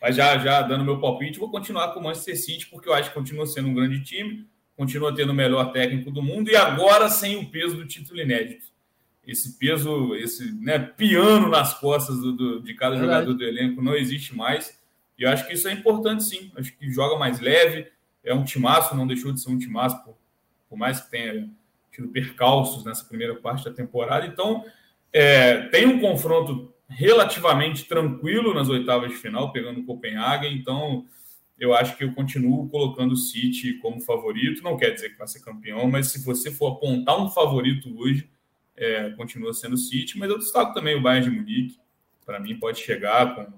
Mas 0.00 0.16
já, 0.16 0.38
já 0.38 0.62
dando 0.62 0.84
meu 0.84 1.00
palpite, 1.00 1.38
vou 1.38 1.50
continuar 1.50 1.92
com 1.92 2.00
o 2.00 2.02
Manchester 2.02 2.38
City, 2.40 2.66
porque 2.66 2.88
eu 2.88 2.94
acho 2.94 3.08
que 3.08 3.14
continua 3.14 3.46
sendo 3.46 3.68
um 3.68 3.74
grande 3.74 4.02
time, 4.04 4.46
continua 4.76 5.14
tendo 5.14 5.30
o 5.30 5.34
melhor 5.34 5.72
técnico 5.72 6.10
do 6.10 6.22
mundo 6.22 6.50
e 6.50 6.56
agora 6.56 7.08
sem 7.08 7.36
o 7.36 7.50
peso 7.50 7.76
do 7.76 7.86
título 7.86 8.20
inédito. 8.20 8.66
Esse 9.26 9.58
peso, 9.58 10.14
esse 10.14 10.52
né, 10.52 10.78
piano 10.78 11.48
nas 11.48 11.78
costas 11.78 12.18
do, 12.18 12.32
do 12.32 12.62
de 12.62 12.74
cada 12.74 12.96
Verdade. 12.96 13.26
jogador 13.26 13.34
do 13.38 13.44
elenco 13.44 13.82
não 13.82 13.94
existe 13.94 14.34
mais. 14.34 14.78
E 15.18 15.22
eu 15.22 15.30
acho 15.30 15.46
que 15.46 15.54
isso 15.54 15.68
é 15.68 15.72
importante, 15.72 16.24
sim. 16.24 16.50
Acho 16.56 16.76
que 16.76 16.90
joga 16.90 17.18
mais 17.18 17.40
leve, 17.40 17.86
é 18.22 18.34
um 18.34 18.44
timaço, 18.44 18.96
não 18.96 19.06
deixou 19.06 19.32
de 19.32 19.40
ser 19.40 19.50
um 19.50 19.58
timaço, 19.58 20.02
por, 20.04 20.16
por 20.68 20.76
mais 20.76 21.00
que 21.00 21.10
tenha 21.10 21.48
tido 21.90 22.08
percalços 22.08 22.84
nessa 22.84 23.04
primeira 23.04 23.34
parte 23.36 23.64
da 23.64 23.72
temporada. 23.72 24.26
Então, 24.26 24.64
é, 25.12 25.68
tem 25.68 25.86
um 25.86 26.00
confronto 26.00 26.74
relativamente 26.88 27.84
tranquilo 27.84 28.52
nas 28.52 28.68
oitavas 28.68 29.10
de 29.10 29.16
final, 29.16 29.52
pegando 29.52 29.80
o 29.80 29.84
Copenhague. 29.84 30.48
Então, 30.48 31.06
eu 31.58 31.72
acho 31.74 31.96
que 31.96 32.04
eu 32.04 32.12
continuo 32.12 32.68
colocando 32.68 33.12
o 33.12 33.16
City 33.16 33.74
como 33.74 34.00
favorito. 34.00 34.62
Não 34.62 34.76
quer 34.76 34.90
dizer 34.90 35.10
que 35.10 35.18
vai 35.18 35.28
ser 35.28 35.40
campeão, 35.40 35.88
mas 35.88 36.08
se 36.08 36.24
você 36.24 36.50
for 36.50 36.72
apontar 36.72 37.20
um 37.20 37.30
favorito 37.30 37.96
hoje, 37.96 38.28
é, 38.76 39.10
continua 39.10 39.52
sendo 39.52 39.74
o 39.74 39.78
City. 39.78 40.18
Mas 40.18 40.30
eu 40.30 40.38
destaco 40.38 40.74
também 40.74 40.96
o 40.96 41.02
Bayern 41.02 41.30
de 41.30 41.36
Munique. 41.36 41.78
Para 42.24 42.40
mim, 42.40 42.58
pode 42.58 42.80
chegar 42.80 43.34
com 43.34 43.52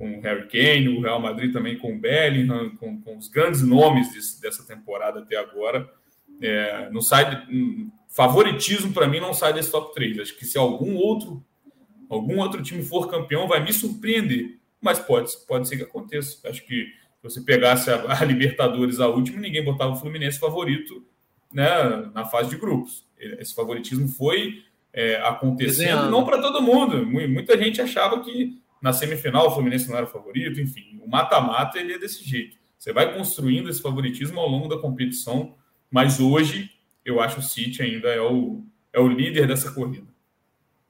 com 0.00 0.16
o 0.16 0.20
Harry 0.22 0.48
Kane, 0.48 0.88
o 0.88 1.02
Real 1.02 1.20
Madrid 1.20 1.52
também 1.52 1.76
com 1.76 1.92
o 1.92 1.98
Bellingham, 1.98 2.74
com, 2.76 2.98
com 3.02 3.18
os 3.18 3.28
grandes 3.28 3.60
nomes 3.60 4.10
desse, 4.14 4.40
dessa 4.40 4.66
temporada 4.66 5.20
até 5.20 5.36
agora. 5.36 5.86
É, 6.40 6.88
não 6.90 7.02
sai 7.02 7.44
de, 7.46 7.86
favoritismo 8.08 8.94
para 8.94 9.06
mim 9.06 9.20
não 9.20 9.34
sai 9.34 9.52
desse 9.52 9.70
top 9.70 9.94
3. 9.94 10.20
Acho 10.20 10.38
que 10.38 10.46
se 10.46 10.56
algum 10.56 10.96
outro 10.96 11.44
algum 12.08 12.38
outro 12.38 12.62
time 12.62 12.82
for 12.82 13.10
campeão 13.10 13.46
vai 13.46 13.62
me 13.62 13.74
surpreender, 13.74 14.58
mas 14.80 14.98
pode 14.98 15.30
pode 15.46 15.68
ser 15.68 15.76
que 15.76 15.82
aconteça. 15.82 16.48
Acho 16.48 16.66
que 16.66 16.86
se 16.86 17.22
você 17.22 17.42
pegasse 17.42 17.90
a, 17.90 18.02
a 18.18 18.24
Libertadores 18.24 19.00
a 19.00 19.06
última, 19.06 19.38
ninguém 19.38 19.62
botava 19.62 19.92
o 19.92 19.96
Fluminense 19.96 20.38
favorito, 20.38 21.06
né, 21.52 22.10
na 22.14 22.24
fase 22.24 22.48
de 22.48 22.56
grupos. 22.56 23.06
Esse 23.20 23.54
favoritismo 23.54 24.08
foi 24.08 24.62
é, 24.92 25.16
acontecendo, 25.16 25.76
Desenhando. 25.76 26.10
não 26.10 26.24
para 26.24 26.40
todo 26.40 26.62
mundo. 26.62 27.06
Muita 27.06 27.56
gente 27.56 27.80
achava 27.80 28.20
que 28.22 28.60
na 28.80 28.92
semifinal 28.92 29.48
o 29.48 29.50
Fluminense 29.50 29.88
não 29.88 29.96
era 29.96 30.06
favorito, 30.06 30.60
enfim, 30.60 30.98
o 31.02 31.08
mata-mata 31.08 31.78
ele 31.78 31.92
é 31.92 31.98
desse 31.98 32.24
jeito. 32.24 32.56
Você 32.78 32.92
vai 32.92 33.14
construindo 33.14 33.68
esse 33.68 33.82
favoritismo 33.82 34.40
ao 34.40 34.48
longo 34.48 34.66
da 34.68 34.78
competição, 34.78 35.54
mas 35.90 36.18
hoje 36.18 36.70
eu 37.04 37.20
acho 37.20 37.40
o 37.40 37.42
City 37.42 37.82
ainda 37.82 38.08
é 38.08 38.20
o, 38.20 38.64
é 38.92 38.98
o 38.98 39.06
líder 39.06 39.46
dessa 39.46 39.70
corrida. 39.72 40.08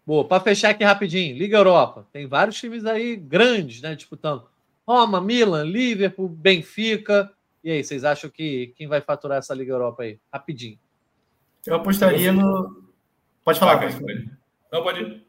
Boa, 0.06 0.24
para 0.24 0.42
fechar 0.42 0.70
aqui 0.70 0.84
rapidinho, 0.84 1.36
Liga 1.36 1.56
Europa. 1.56 2.06
Tem 2.12 2.26
vários 2.26 2.56
times 2.58 2.84
aí 2.84 3.16
grandes, 3.16 3.80
né, 3.80 3.94
disputando. 3.94 4.44
Roma, 4.86 5.20
Milan, 5.20 5.64
Liverpool, 5.64 6.28
Benfica. 6.28 7.30
E 7.62 7.70
aí, 7.70 7.84
vocês 7.84 8.02
acham 8.04 8.30
que 8.30 8.72
quem 8.76 8.88
vai 8.88 9.00
faturar 9.00 9.38
essa 9.38 9.54
Liga 9.54 9.72
Europa 9.72 10.02
aí? 10.02 10.18
Rapidinho. 10.32 10.78
Eu 11.66 11.74
apostaria 11.76 12.32
no. 12.32 12.84
Pode 13.44 13.58
falar, 13.58 13.74
ah, 13.74 13.78
pode. 13.78 14.30
Não, 14.72 14.82
pode 14.82 15.00
ir. 15.00 15.26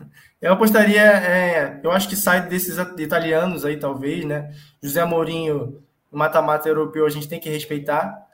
Eu 0.40 0.52
apostaria, 0.52 1.00
é, 1.00 1.80
eu 1.82 1.90
acho 1.90 2.08
que 2.08 2.14
sai 2.14 2.46
desses 2.46 2.76
italianos 2.98 3.64
aí, 3.64 3.78
talvez, 3.78 4.22
né? 4.22 4.54
José 4.82 5.02
Mourinho, 5.02 5.82
mata-mata 6.12 6.68
europeu, 6.68 7.06
a 7.06 7.10
gente 7.10 7.26
tem 7.26 7.40
que 7.40 7.48
respeitar. 7.48 8.26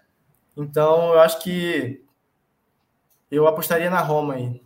Então, 0.56 1.12
eu 1.12 1.20
acho 1.20 1.40
que 1.40 2.04
eu 3.30 3.46
apostaria 3.46 3.88
na 3.88 4.00
Roma 4.00 4.34
aí. 4.34 4.60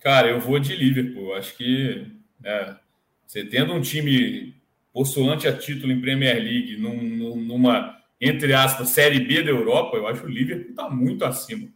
Cara, 0.00 0.28
eu 0.28 0.40
vou 0.40 0.58
de 0.58 0.74
Liverpool. 0.74 1.34
Acho 1.34 1.56
que 1.56 2.06
é, 2.44 2.76
você 3.24 3.44
tendo 3.44 3.72
um 3.72 3.80
time 3.80 4.60
postulante 4.92 5.46
a 5.46 5.56
título 5.56 5.92
em 5.92 6.00
Premier 6.00 6.36
League, 6.36 6.76
num, 6.76 7.36
numa, 7.36 8.01
entre 8.24 8.54
aspas, 8.54 8.90
Série 8.90 9.18
B 9.18 9.42
da 9.42 9.50
Europa, 9.50 9.96
eu 9.96 10.06
acho 10.06 10.20
que 10.20 10.28
o 10.28 10.30
Liverpool 10.30 10.70
está 10.70 10.88
muito 10.88 11.24
acima. 11.24 11.68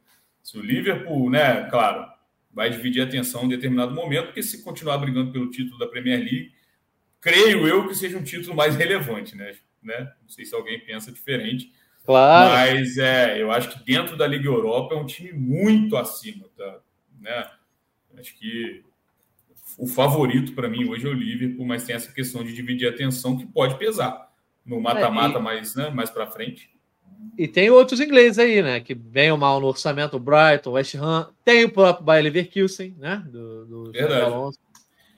Se 0.44 0.56
o 0.56 0.62
Liverpool, 0.62 1.28
né, 1.28 1.68
claro, 1.68 2.06
vai 2.52 2.70
dividir 2.70 3.02
a 3.02 3.04
atenção 3.04 3.42
em 3.42 3.48
determinado 3.48 3.92
momento, 3.92 4.26
porque 4.26 4.44
se 4.44 4.62
continuar 4.62 4.98
brigando 4.98 5.32
pelo 5.32 5.50
título 5.50 5.76
da 5.76 5.88
Premier 5.88 6.20
League, 6.20 6.52
creio 7.20 7.66
eu 7.66 7.88
que 7.88 7.96
seja 7.96 8.16
um 8.16 8.22
título 8.22 8.54
mais 8.54 8.76
relevante, 8.76 9.36
né? 9.36 9.54
né? 9.82 10.12
Não 10.22 10.28
sei 10.28 10.44
se 10.44 10.54
alguém 10.54 10.78
pensa 10.78 11.10
diferente. 11.10 11.72
Claro. 12.04 12.52
Mas 12.52 12.96
é, 12.96 13.42
eu 13.42 13.50
acho 13.50 13.70
que 13.70 13.84
dentro 13.84 14.16
da 14.16 14.24
Liga 14.24 14.46
Europa 14.46 14.94
é 14.94 14.98
um 14.98 15.04
time 15.04 15.32
muito 15.32 15.96
acima, 15.96 16.46
tá? 16.56 16.78
Né? 17.20 17.50
Acho 18.16 18.38
que 18.38 18.84
o 19.76 19.88
favorito 19.88 20.52
para 20.52 20.68
mim 20.68 20.88
hoje 20.88 21.04
é 21.04 21.10
o 21.10 21.12
Liverpool, 21.12 21.66
mas 21.66 21.82
tem 21.82 21.96
essa 21.96 22.12
questão 22.12 22.44
de 22.44 22.54
dividir 22.54 22.86
a 22.86 22.92
atenção 22.92 23.36
que 23.36 23.44
pode 23.46 23.76
pesar 23.80 24.25
no 24.66 24.80
mata-mata 24.80 25.38
é, 25.38 25.40
e... 25.40 25.42
mais, 25.42 25.74
né, 25.74 25.90
mais 25.90 26.10
para 26.10 26.26
frente. 26.26 26.70
E 27.38 27.46
tem 27.46 27.70
outros 27.70 28.00
ingleses 28.00 28.38
aí, 28.38 28.62
né? 28.62 28.80
Que 28.80 28.94
bem 28.94 29.34
mal 29.36 29.60
no 29.60 29.66
orçamento, 29.66 30.16
o 30.16 30.20
Brighton, 30.20 30.70
o 30.70 30.72
West 30.74 30.94
Ham, 30.94 31.28
tem 31.44 31.64
o 31.64 31.70
próprio 31.70 32.04
Bayer 32.04 32.24
Leverkusen, 32.24 32.94
né? 32.98 33.22
Do, 33.26 33.66
do 33.66 33.92
Verdade. 33.92 34.56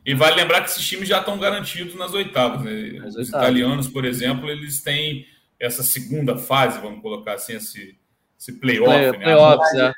E 0.05 0.14
vale 0.14 0.36
lembrar 0.36 0.62
que 0.62 0.70
esses 0.70 0.86
times 0.86 1.09
já 1.09 1.18
estão 1.18 1.38
garantidos 1.38 1.94
nas 1.94 2.14
oitavas, 2.14 2.62
né? 2.62 2.99
Nas 2.99 3.14
Os 3.14 3.28
italianos, 3.28 3.88
por 3.88 4.05
exemplo, 4.05 4.49
eles 4.49 4.82
têm 4.82 5.26
essa 5.61 5.82
segunda 5.82 6.36
fase, 6.36 6.80
vamos 6.80 7.03
colocar 7.03 7.34
assim, 7.34 7.55
esse, 7.55 7.99
esse 8.38 8.53
playoff, 8.59 8.90
Play, 8.90 9.12
né? 9.12 9.18
Playoffs, 9.18 9.74
é. 9.74 9.92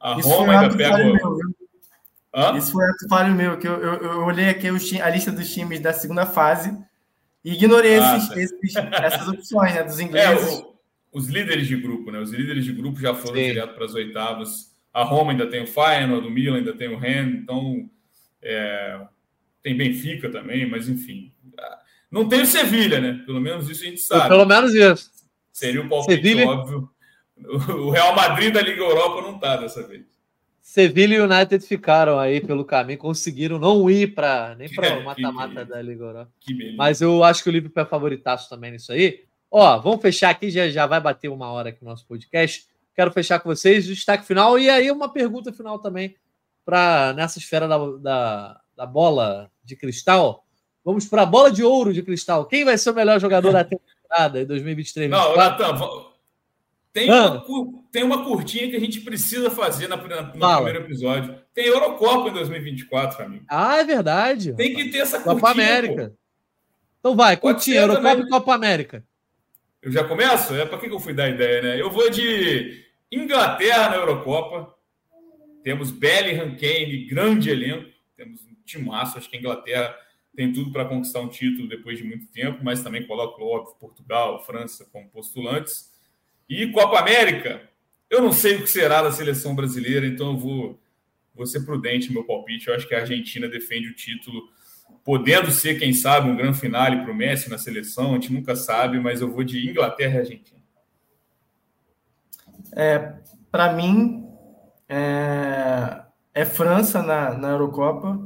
A 0.00 0.14
Roma 0.14 0.60
ainda 0.60 0.76
pega. 0.76 0.96
Hã? 2.34 2.58
Isso 2.58 2.72
foi 2.72 2.84
um 2.84 3.08
falho 3.08 3.34
meu, 3.34 3.56
que 3.56 3.68
eu, 3.68 3.74
eu, 3.74 3.94
eu 4.02 4.24
olhei 4.24 4.48
aqui 4.48 4.66
a 4.68 5.08
lista 5.08 5.30
dos 5.30 5.52
times 5.52 5.80
da 5.80 5.92
segunda 5.92 6.26
fase 6.26 6.76
e 7.44 7.52
ignorei 7.52 7.98
ah, 7.98 8.16
esses, 8.16 8.28
tá. 8.28 8.40
esses, 8.40 8.76
essas 8.76 9.28
opções, 9.28 9.74
né? 9.74 9.82
Dos 9.82 10.00
ingleses. 10.00 10.48
É, 10.48 10.62
o, 10.62 10.74
os 11.12 11.28
líderes 11.28 11.66
de 11.66 11.76
grupo, 11.76 12.10
né? 12.10 12.18
Os 12.18 12.32
líderes 12.32 12.64
de 12.64 12.72
grupo 12.72 12.98
já 12.98 13.14
foram 13.14 13.36
Sim. 13.36 13.44
direto 13.44 13.74
para 13.74 13.84
as 13.84 13.94
oitavas. 13.94 14.74
A 14.92 15.02
Roma 15.02 15.32
ainda 15.32 15.46
tem 15.46 15.62
o 15.62 15.66
Feyenoord, 15.66 16.26
o 16.26 16.30
Milan 16.30 16.58
ainda 16.58 16.72
tem 16.72 16.88
o 16.88 16.96
Ren, 16.96 17.40
então 17.42 17.90
é, 18.40 19.00
tem 19.62 19.76
Benfica 19.76 20.30
também, 20.30 20.68
mas 20.68 20.88
enfim. 20.88 21.32
Não 22.10 22.28
tem 22.28 22.42
o 22.42 22.46
Sevilha, 22.46 23.00
né? 23.00 23.22
Pelo 23.26 23.40
menos 23.40 23.68
isso 23.68 23.82
a 23.82 23.86
gente 23.86 24.00
sabe. 24.00 24.28
Pelo 24.28 24.46
menos 24.46 24.72
isso. 24.72 25.10
Seria 25.52 25.82
o 25.82 25.88
palpite 25.88 26.14
Sevilha... 26.14 26.48
óbvio. 26.48 26.88
O 27.36 27.90
Real 27.90 28.14
Madrid 28.14 28.54
da 28.54 28.62
Liga 28.62 28.80
Europa 28.80 29.20
não 29.20 29.38
tá 29.38 29.56
dessa 29.56 29.84
vez. 29.86 30.04
Sevilha 30.64 31.16
e 31.16 31.20
United 31.20 31.62
ficaram 31.66 32.18
aí 32.18 32.40
pelo 32.40 32.64
caminho, 32.64 32.98
conseguiram 32.98 33.58
não 33.58 33.90
ir 33.90 34.14
para 34.14 34.54
nem 34.54 34.66
para 34.74 34.98
o 34.98 35.04
mata-mata 35.04 35.62
da 35.62 35.82
Liga 35.82 36.02
Europa. 36.04 36.32
Mas 36.74 37.02
eu 37.02 37.22
acho 37.22 37.42
que 37.42 37.50
o 37.50 37.52
Liverpool 37.52 37.82
é 37.82 37.86
favoritaço 37.86 38.48
também 38.48 38.72
nisso 38.72 38.90
aí. 38.90 39.24
Ó, 39.50 39.78
vamos 39.78 40.00
fechar 40.00 40.30
aqui, 40.30 40.50
já, 40.50 40.66
já 40.70 40.86
vai 40.86 40.98
bater 41.02 41.28
uma 41.28 41.52
hora 41.52 41.68
aqui 41.68 41.82
o 41.82 41.84
nosso 41.84 42.06
podcast. 42.06 42.66
Quero 42.96 43.12
fechar 43.12 43.40
com 43.40 43.50
vocês 43.50 43.84
o 43.84 43.92
destaque 43.92 44.26
final 44.26 44.58
e 44.58 44.70
aí 44.70 44.90
uma 44.90 45.12
pergunta 45.12 45.52
final 45.52 45.78
também 45.78 46.16
para 46.64 47.12
nessa 47.12 47.38
esfera 47.38 47.68
da, 47.68 47.76
da, 47.98 48.60
da, 48.74 48.86
bola 48.86 49.50
de 49.62 49.76
cristal. 49.76 50.46
Vamos 50.82 51.04
para 51.06 51.22
a 51.22 51.26
bola 51.26 51.52
de 51.52 51.62
ouro 51.62 51.92
de 51.92 52.02
cristal. 52.02 52.46
Quem 52.46 52.64
vai 52.64 52.78
ser 52.78 52.88
o 52.88 52.94
melhor 52.94 53.20
jogador 53.20 53.52
da 53.52 53.64
temporada 53.64 54.40
em 54.40 54.46
2023? 54.46 55.10
Não, 55.10 55.36
Natan, 55.36 55.76
tem, 56.94 57.10
ah. 57.10 57.42
uma, 57.44 57.82
tem 57.90 58.04
uma 58.04 58.24
curtinha 58.24 58.70
que 58.70 58.76
a 58.76 58.80
gente 58.80 59.00
precisa 59.00 59.50
fazer 59.50 59.88
na, 59.88 59.96
na, 59.96 60.22
no 60.22 60.38
Fala. 60.38 60.62
primeiro 60.62 60.86
episódio. 60.86 61.36
Tem 61.52 61.66
Eurocopa 61.66 62.28
em 62.28 62.32
2024, 62.32 63.24
amigo. 63.24 63.44
Ah, 63.48 63.78
é 63.78 63.84
verdade. 63.84 64.54
Tem 64.54 64.72
que 64.72 64.90
ter 64.90 64.98
essa 64.98 65.16
curtinha. 65.16 65.34
Copa 65.34 65.50
América. 65.50 66.10
Pô. 66.10 66.16
Então 67.00 67.16
vai, 67.16 67.36
curtinha, 67.36 67.80
Eurocopa 67.80 68.20
e 68.20 68.28
Copa 68.28 68.54
América. 68.54 69.04
Eu 69.82 69.90
já 69.90 70.04
começo? 70.04 70.54
É 70.54 70.64
para 70.64 70.78
que 70.78 70.86
eu 70.86 71.00
fui 71.00 71.12
dar 71.12 71.28
ideia, 71.28 71.62
né? 71.62 71.80
Eu 71.80 71.90
vou 71.90 72.08
de 72.08 72.84
Inglaterra 73.10 73.90
na 73.90 73.96
Eurocopa. 73.96 74.72
Temos 75.64 75.90
Bellingham, 75.90 76.54
Kane, 76.56 77.06
grande 77.06 77.50
elenco. 77.50 77.90
Temos 78.16 78.40
um 78.44 78.54
timaço. 78.64 79.18
Acho 79.18 79.28
que 79.28 79.36
a 79.36 79.40
Inglaterra 79.40 79.96
tem 80.36 80.52
tudo 80.52 80.70
para 80.70 80.84
conquistar 80.84 81.18
um 81.18 81.28
título 81.28 81.68
depois 81.68 81.98
de 81.98 82.04
muito 82.04 82.28
tempo, 82.28 82.60
mas 82.62 82.84
também 82.84 83.04
coloco, 83.04 83.42
óbvio, 83.42 83.74
Portugal, 83.80 84.44
França 84.44 84.88
como 84.92 85.10
postulantes. 85.10 85.92
E 86.48 86.70
Copa 86.72 86.98
América, 86.98 87.62
eu 88.10 88.20
não 88.22 88.32
sei 88.32 88.56
o 88.56 88.62
que 88.62 88.70
será 88.70 89.02
da 89.02 89.12
seleção 89.12 89.54
brasileira, 89.54 90.06
então 90.06 90.32
eu 90.32 90.38
vou, 90.38 90.80
vou 91.34 91.46
ser 91.46 91.64
prudente 91.64 92.08
no 92.08 92.14
meu 92.14 92.24
palpite. 92.24 92.68
Eu 92.68 92.74
acho 92.74 92.86
que 92.86 92.94
a 92.94 93.00
Argentina 93.00 93.48
defende 93.48 93.88
o 93.88 93.94
título 93.94 94.48
podendo 95.04 95.50
ser, 95.50 95.78
quem 95.78 95.92
sabe, 95.92 96.28
um 96.28 96.36
grande 96.36 96.58
finale 96.58 97.02
para 97.02 97.12
o 97.12 97.14
Messi 97.14 97.50
na 97.50 97.58
seleção, 97.58 98.12
a 98.12 98.14
gente 98.14 98.32
nunca 98.32 98.56
sabe, 98.56 98.98
mas 98.98 99.20
eu 99.20 99.30
vou 99.30 99.44
de 99.44 99.68
Inglaterra 99.68 100.14
e 100.14 100.18
Argentina. 100.18 100.60
É, 102.74 103.14
para 103.50 103.72
mim, 103.74 104.26
é, 104.88 106.02
é, 106.32 106.44
França 106.44 107.02
na, 107.02 107.36
na 107.36 107.50
Eurocopa. 107.50 108.18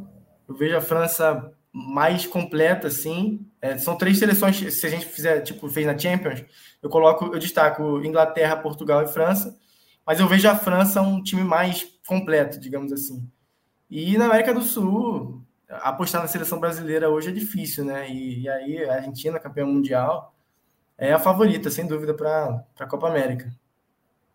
Eu 0.48 0.54
vejo 0.54 0.76
a 0.76 0.80
França 0.80 1.52
mais 1.72 2.26
completa, 2.26 2.86
assim. 2.86 3.46
É, 3.60 3.76
são 3.76 3.96
três 3.96 4.18
seleções, 4.18 4.56
se 4.56 4.86
a 4.86 4.90
gente 4.90 5.06
fizer, 5.06 5.40
tipo, 5.40 5.68
fez 5.68 5.86
na 5.86 5.98
Champions, 5.98 6.44
eu 6.80 6.88
coloco, 6.88 7.26
eu 7.26 7.38
destaco 7.38 8.04
Inglaterra, 8.04 8.56
Portugal 8.56 9.02
e 9.02 9.08
França, 9.08 9.58
mas 10.06 10.20
eu 10.20 10.28
vejo 10.28 10.48
a 10.48 10.56
França 10.56 11.02
um 11.02 11.22
time 11.22 11.42
mais 11.42 11.86
completo, 12.06 12.58
digamos 12.60 12.92
assim. 12.92 13.28
E 13.90 14.16
na 14.16 14.26
América 14.26 14.54
do 14.54 14.62
Sul, 14.62 15.42
apostar 15.68 16.22
na 16.22 16.28
seleção 16.28 16.60
brasileira 16.60 17.10
hoje 17.10 17.28
é 17.28 17.32
difícil, 17.32 17.84
né? 17.84 18.08
E, 18.10 18.42
e 18.42 18.48
aí 18.48 18.84
a 18.84 18.94
Argentina, 18.94 19.40
campeã 19.40 19.66
mundial, 19.66 20.34
é 20.96 21.12
a 21.12 21.18
favorita, 21.18 21.70
sem 21.70 21.86
dúvida, 21.86 22.14
para 22.14 22.64
a 22.78 22.86
Copa 22.86 23.08
América. 23.08 23.52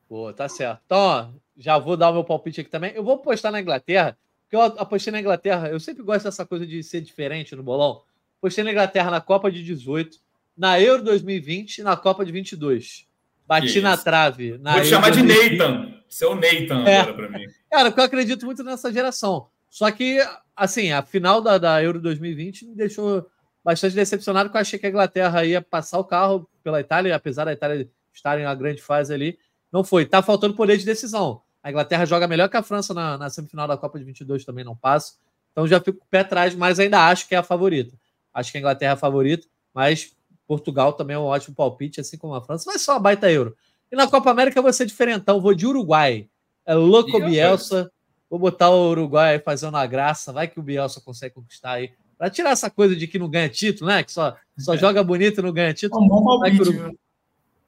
Pô, 0.08 0.32
tá 0.32 0.48
certo. 0.48 0.82
Então, 0.86 0.98
ó, 0.98 1.28
já 1.58 1.78
vou 1.78 1.98
dar 1.98 2.10
o 2.10 2.14
meu 2.14 2.24
palpite 2.24 2.62
aqui 2.62 2.70
também. 2.70 2.94
Eu 2.94 3.04
vou 3.04 3.16
apostar 3.16 3.52
na 3.52 3.60
Inglaterra, 3.60 4.18
porque 4.44 4.56
eu 4.56 4.62
apostei 4.62 5.12
na 5.12 5.20
Inglaterra. 5.20 5.70
Eu 5.70 5.80
sempre 5.80 6.04
gosto 6.04 6.26
dessa 6.26 6.46
coisa 6.46 6.66
de 6.66 6.84
ser 6.84 7.02
diferente 7.02 7.56
no 7.56 7.64
bolão. 7.64 8.04
Apostei 8.44 8.62
na 8.62 8.72
Inglaterra 8.72 9.10
na 9.10 9.22
Copa 9.22 9.50
de 9.50 9.64
18, 9.64 10.18
na 10.58 10.78
Euro 10.78 11.02
2020 11.02 11.78
e 11.78 11.82
na 11.82 11.96
Copa 11.96 12.26
de 12.26 12.32
22. 12.34 13.08
Bati 13.48 13.80
na 13.80 13.96
trave. 13.96 14.58
Na 14.58 14.74
Vou 14.74 14.82
te 14.82 14.88
chamar 14.90 15.12
de 15.12 15.24
Nathan. 15.24 15.94
Seu 16.10 16.36
Nathan 16.36 16.84
é. 16.86 17.00
agora 17.00 17.14
para 17.14 17.40
mim. 17.40 17.46
Cara, 17.72 17.90
porque 17.90 18.02
eu 18.02 18.04
acredito 18.04 18.46
muito 18.46 18.62
nessa 18.62 18.92
geração. 18.92 19.48
Só 19.70 19.90
que, 19.92 20.20
assim, 20.54 20.92
a 20.92 21.02
final 21.02 21.40
da, 21.40 21.58
da 21.58 21.82
Euro 21.82 22.02
2020 22.02 22.66
me 22.66 22.76
deixou 22.76 23.26
bastante 23.64 23.96
decepcionado, 23.96 24.50
porque 24.50 24.58
eu 24.58 24.62
achei 24.62 24.78
que 24.78 24.88
a 24.88 24.90
Inglaterra 24.90 25.46
ia 25.46 25.62
passar 25.62 26.00
o 26.00 26.04
carro 26.04 26.46
pela 26.62 26.82
Itália, 26.82 27.16
apesar 27.16 27.46
da 27.46 27.54
Itália 27.54 27.90
estar 28.14 28.38
em 28.38 28.46
uma 28.46 28.56
grande 28.56 28.82
fase 28.82 29.14
ali. 29.14 29.40
Não 29.72 29.86
foi. 29.86 30.06
Tá 30.06 30.22
faltando 30.22 30.54
poder 30.54 30.76
de 30.76 30.84
decisão. 30.84 31.42
A 31.64 31.70
Inglaterra 31.70 32.04
joga 32.06 32.28
melhor 32.28 32.50
que 32.50 32.58
a 32.58 32.62
França 32.62 32.94
na, 32.94 33.18
na 33.18 33.30
semifinal 33.30 33.70
da 33.70 33.78
Copa 33.78 33.98
de 33.98 34.04
22, 34.04 34.44
também 34.44 34.66
não 34.66 34.76
passa. 34.76 35.14
Então 35.54 35.66
já 35.66 35.80
fico 35.80 36.00
com 36.00 36.06
o 36.06 36.10
pé 36.10 36.20
atrás, 36.20 36.54
mas 36.54 36.78
ainda 36.78 37.08
acho 37.08 37.26
que 37.26 37.36
é 37.36 37.38
a 37.38 37.44
favorita. 37.44 37.98
Acho 38.34 38.52
que 38.52 38.58
a 38.58 38.60
Inglaterra 38.60 38.92
é 38.92 38.94
a 38.94 38.98
favorita, 38.98 39.48
mas 39.74 40.16
Portugal 40.48 40.94
também 40.94 41.16
é 41.16 41.20
um 41.20 41.24
ótimo 41.24 41.56
palpite, 41.56 42.02
assim 42.02 42.18
como 42.18 42.34
a 42.34 42.42
França. 42.42 42.66
Mas 42.68 42.82
só 42.82 42.96
a 42.96 43.00
baita 43.00 43.32
euro. 43.32 43.56
E 43.92 43.96
na 43.96 44.08
Copa 44.08 44.32
América 44.32 44.58
eu 44.58 44.64
vou 44.64 44.74
ser 44.74 44.86
diferentão, 44.86 45.40
vou 45.40 45.54
de 45.54 45.68
Uruguai. 45.68 46.28
É 46.66 46.74
Louco 46.74 47.20
Bielsa. 47.20 47.92
Vou 48.30 48.40
botar 48.40 48.70
o 48.72 48.90
Uruguai 48.90 49.38
fazendo 49.38 49.78
a 49.78 49.86
graça, 49.86 50.34
vai 50.34 50.48
que 50.48 50.60
o 50.60 50.64
Bielsa 50.64 51.00
consegue 51.00 51.36
conquistar 51.36 51.74
aí. 51.74 51.92
Para 52.18 52.32
tirar 52.32 52.50
essa 52.50 52.70
coisa 52.70 52.96
de 52.96 53.06
que 53.06 53.20
não 53.20 53.30
ganha 53.30 53.48
título, 53.48 53.92
né? 53.92 54.04
Que 54.04 54.12
só, 54.12 54.36
só 54.58 54.76
joga 54.76 55.04
bonito 55.04 55.40
e 55.40 55.44
não 55.44 55.54
ganha 55.54 55.74
título. 55.74 56.02
É 56.02 56.06
um 56.06 56.08
bom 56.08 56.24
palpite, 56.24 56.62
Uruguai... 56.62 56.92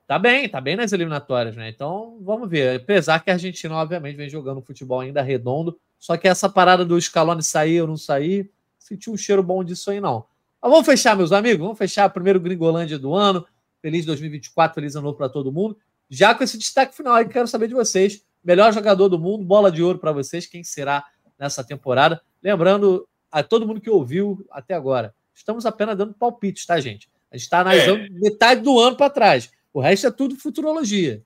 Tá 0.07 0.19
bem, 0.19 0.47
tá 0.47 0.61
bem 0.61 0.75
nas 0.75 0.93
eliminatórias, 0.93 1.55
né? 1.55 1.69
Então 1.69 2.19
vamos 2.21 2.47
ver. 2.47 2.79
Apesar 2.79 3.19
que 3.19 3.31
a 3.31 3.33
Argentina, 3.33 3.75
obviamente, 3.75 4.15
vem 4.15 4.29
jogando 4.29 4.61
futebol 4.61 4.99
ainda 4.99 5.21
redondo. 5.21 5.79
Só 5.99 6.15
que 6.15 6.27
essa 6.27 6.47
parada 6.47 6.85
do 6.85 6.99
Scaloni 6.99 7.41
sair 7.41 7.81
ou 7.81 7.87
não 7.87 7.97
sair, 7.97 8.51
senti 8.77 9.09
um 9.09 9.17
cheiro 9.17 9.41
bom 9.41 9.63
disso 9.63 9.89
aí, 9.89 9.99
não. 9.99 10.25
Mas 10.65 10.71
vamos 10.71 10.87
fechar, 10.87 11.15
meus 11.15 11.31
amigos. 11.31 11.59
Vamos 11.59 11.77
fechar 11.77 12.07
o 12.07 12.09
primeiro 12.09 12.39
Gringolândia 12.39 12.97
do 12.97 13.13
ano. 13.13 13.45
Feliz 13.83 14.03
2024, 14.03 14.73
feliz 14.73 14.95
ano 14.95 15.05
novo 15.05 15.15
para 15.15 15.29
todo 15.29 15.51
mundo. 15.51 15.77
Já 16.09 16.33
com 16.33 16.43
esse 16.43 16.57
destaque 16.57 16.95
final 16.95 17.13
aí, 17.13 17.27
quero 17.27 17.47
saber 17.47 17.67
de 17.67 17.75
vocês 17.75 18.25
melhor 18.43 18.73
jogador 18.73 19.07
do 19.07 19.19
mundo, 19.19 19.45
bola 19.45 19.71
de 19.71 19.83
ouro 19.83 19.99
para 19.99 20.11
vocês, 20.11 20.47
quem 20.47 20.63
será 20.63 21.05
nessa 21.37 21.63
temporada. 21.63 22.19
Lembrando 22.41 23.07
a 23.31 23.43
todo 23.43 23.67
mundo 23.67 23.79
que 23.79 23.91
ouviu 23.91 24.43
até 24.49 24.73
agora, 24.73 25.13
estamos 25.35 25.67
apenas 25.67 25.95
dando 25.95 26.15
palpites, 26.15 26.65
tá, 26.65 26.79
gente? 26.79 27.07
A 27.31 27.37
gente 27.37 27.43
está 27.43 27.59
analisando 27.59 28.03
é. 28.03 28.09
metade 28.09 28.61
do 28.61 28.79
ano 28.79 28.97
para 28.97 29.11
trás. 29.11 29.51
O 29.71 29.79
resto 29.79 30.07
é 30.07 30.11
tudo 30.11 30.35
futurologia. 30.35 31.21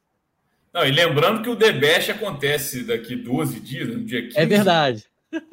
Não, 0.74 0.86
e 0.86 0.92
lembrando 0.92 1.42
que 1.42 1.50
o 1.50 1.56
Debest 1.56 2.12
acontece 2.12 2.84
daqui 2.84 3.16
12 3.16 3.58
dias, 3.62 3.88
no 3.88 4.04
dia 4.04 4.22
15. 4.22 4.38
É 4.38 4.46
verdade. 4.46 5.06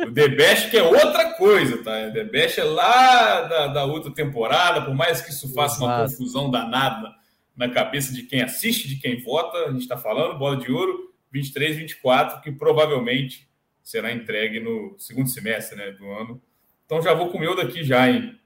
O 0.07 0.11
Debest 0.11 0.71
que 0.71 0.77
é 0.77 0.83
outra 0.83 1.35
coisa, 1.35 1.83
tá? 1.83 2.09
O 2.09 2.13
Debest 2.13 2.59
é 2.59 2.65
lá 2.65 3.43
da, 3.43 3.67
da 3.69 3.85
outra 3.85 4.13
temporada, 4.13 4.83
por 4.83 4.95
mais 4.95 5.21
que 5.21 5.31
isso 5.31 5.53
faça 5.53 5.77
Exato. 5.77 5.85
uma 5.85 6.09
confusão 6.09 6.51
danada 6.51 7.15
na 7.57 7.69
cabeça 7.69 8.13
de 8.13 8.23
quem 8.23 8.43
assiste, 8.43 8.89
de 8.89 8.97
quem 8.97 9.23
vota. 9.23 9.57
A 9.59 9.73
gente 9.73 9.83
está 9.83 9.97
falando, 9.97 10.39
bola 10.39 10.57
de 10.57 10.71
ouro, 10.71 11.13
23, 11.31 11.77
24, 11.77 12.41
que 12.41 12.53
provavelmente 12.53 13.49
será 13.83 14.13
entregue 14.13 14.61
no 14.61 14.95
segundo 14.99 15.29
semestre 15.29 15.77
né, 15.77 15.91
do 15.93 16.11
ano. 16.11 16.43
Então 16.85 17.03
já 17.03 17.15
vou 17.15 17.31
com 17.31 17.39
o 17.39 17.41
meu 17.41 17.55
daqui 17.55 17.85
já, 17.85 18.09
hein? 18.09 18.39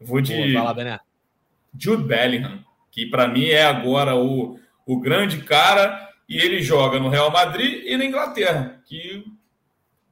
Vou 0.00 0.20
de 0.20 0.52
Boa, 0.52 0.72
lá, 0.72 1.00
Jude 1.76 2.04
Bellingham, 2.04 2.64
que 2.90 3.06
para 3.06 3.28
mim 3.28 3.46
é 3.46 3.64
agora 3.64 4.16
o, 4.16 4.58
o 4.86 5.00
grande 5.00 5.38
cara, 5.42 6.08
e 6.28 6.36
ele 6.38 6.62
joga 6.62 7.00
no 7.00 7.08
Real 7.08 7.30
Madrid 7.30 7.84
e 7.84 7.96
na 7.96 8.04
Inglaterra, 8.04 8.80
que, 8.84 9.24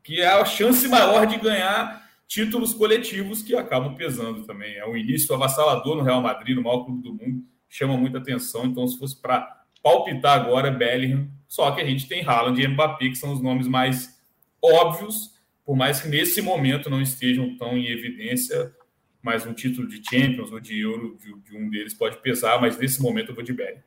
que 0.06 0.20
é 0.20 0.28
a 0.28 0.44
chance 0.44 0.86
maior 0.86 1.26
de 1.26 1.36
ganhar 1.36 2.08
títulos 2.28 2.72
coletivos 2.72 3.42
que 3.42 3.56
acabam 3.56 3.96
pesando 3.96 4.44
também. 4.44 4.76
É 4.76 4.86
um 4.86 4.96
início 4.96 5.34
avassalador 5.34 5.96
no 5.96 6.04
Real 6.04 6.22
Madrid, 6.22 6.54
no 6.54 6.62
maior 6.62 6.84
clube 6.84 7.02
do 7.02 7.12
mundo, 7.12 7.42
chama 7.68 7.96
muita 7.96 8.18
atenção. 8.18 8.66
Então, 8.66 8.86
se 8.86 8.96
fosse 8.96 9.20
para 9.20 9.64
palpitar 9.82 10.38
agora, 10.38 10.68
é 10.68 10.70
Bellingham. 10.70 11.28
Só 11.48 11.72
que 11.72 11.80
a 11.80 11.84
gente 11.84 12.06
tem 12.06 12.24
Haaland 12.24 12.62
e 12.62 12.68
Mbappé, 12.68 13.08
que 13.08 13.16
são 13.16 13.32
os 13.32 13.42
nomes 13.42 13.66
mais 13.66 14.22
óbvios, 14.62 15.34
por 15.64 15.74
mais 15.74 16.00
que 16.00 16.08
nesse 16.08 16.40
momento 16.40 16.88
não 16.88 17.02
estejam 17.02 17.56
tão 17.56 17.76
em 17.76 17.88
evidência. 17.88 18.72
Mas 19.20 19.44
um 19.44 19.52
título 19.52 19.88
de 19.88 20.00
Champions 20.08 20.52
ou 20.52 20.60
de 20.60 20.80
Euro 20.80 21.18
de, 21.18 21.34
de 21.50 21.56
um 21.56 21.68
deles 21.68 21.94
pode 21.94 22.18
pesar, 22.18 22.60
mas 22.60 22.78
nesse 22.78 23.02
momento 23.02 23.30
eu 23.30 23.34
vou 23.34 23.42
de 23.42 23.52
Bellingham. 23.52 23.82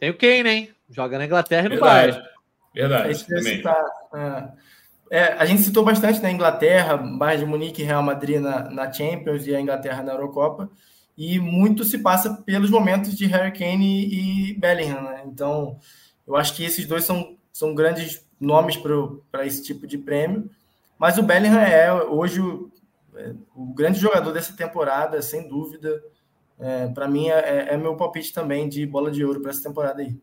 Tem 0.00 0.10
o 0.10 0.18
Kane, 0.18 0.48
hein? 0.48 0.70
Joga 0.90 1.16
na 1.16 1.26
Inglaterra 1.26 1.66
e 1.66 1.68
no 1.68 1.80
Bayern. 1.80 2.20
Verdade. 2.74 3.24
Verdade. 3.28 3.86
É, 4.12 4.65
a 5.10 5.46
gente 5.46 5.62
citou 5.62 5.84
bastante 5.84 6.20
na 6.20 6.30
Inglaterra, 6.30 6.96
Bayern 6.96 7.44
de 7.44 7.50
Munique 7.50 7.82
e 7.82 7.84
Real 7.84 8.02
Madrid 8.02 8.40
na, 8.40 8.68
na, 8.70 8.92
Champions 8.92 9.46
e 9.46 9.54
a 9.54 9.60
Inglaterra 9.60 10.02
na 10.02 10.12
Eurocopa, 10.12 10.68
e 11.16 11.38
muito 11.38 11.84
se 11.84 11.98
passa 11.98 12.42
pelos 12.44 12.70
momentos 12.70 13.16
de 13.16 13.26
Harry 13.26 13.52
Kane 13.52 14.04
e, 14.50 14.54
Bellingham. 14.54 15.02
Né? 15.02 15.22
Então, 15.26 15.78
eu 16.26 16.36
acho 16.36 16.54
que 16.54 16.64
esses 16.64 16.86
dois 16.86 17.04
são, 17.04 17.36
são 17.52 17.74
grandes 17.74 18.26
nomes 18.40 18.76
para 19.30 19.46
esse 19.46 19.62
tipo 19.62 19.86
de 19.86 19.96
prêmio, 19.96 20.50
mas 20.98 21.18
o 21.18 21.22
Bellingham 21.22 21.60
é 21.60 21.92
hoje 21.92 22.40
o, 22.40 22.70
é, 23.14 23.32
o 23.54 23.66
grande 23.66 23.98
jogador 23.98 24.32
dessa 24.32 24.56
temporada, 24.56 25.22
sem 25.22 25.48
dúvida. 25.48 26.02
É, 26.58 26.88
para 26.88 27.06
mim, 27.06 27.28
é, 27.28 27.74
é, 27.74 27.76
meu 27.76 27.96
palpite 27.96 28.32
também 28.32 28.68
de 28.68 28.86
bola 28.86 29.10
de 29.10 29.24
ouro 29.24 29.40
para 29.40 29.50
essa 29.50 29.62
temporada 29.62 30.02
aí. 30.02 30.16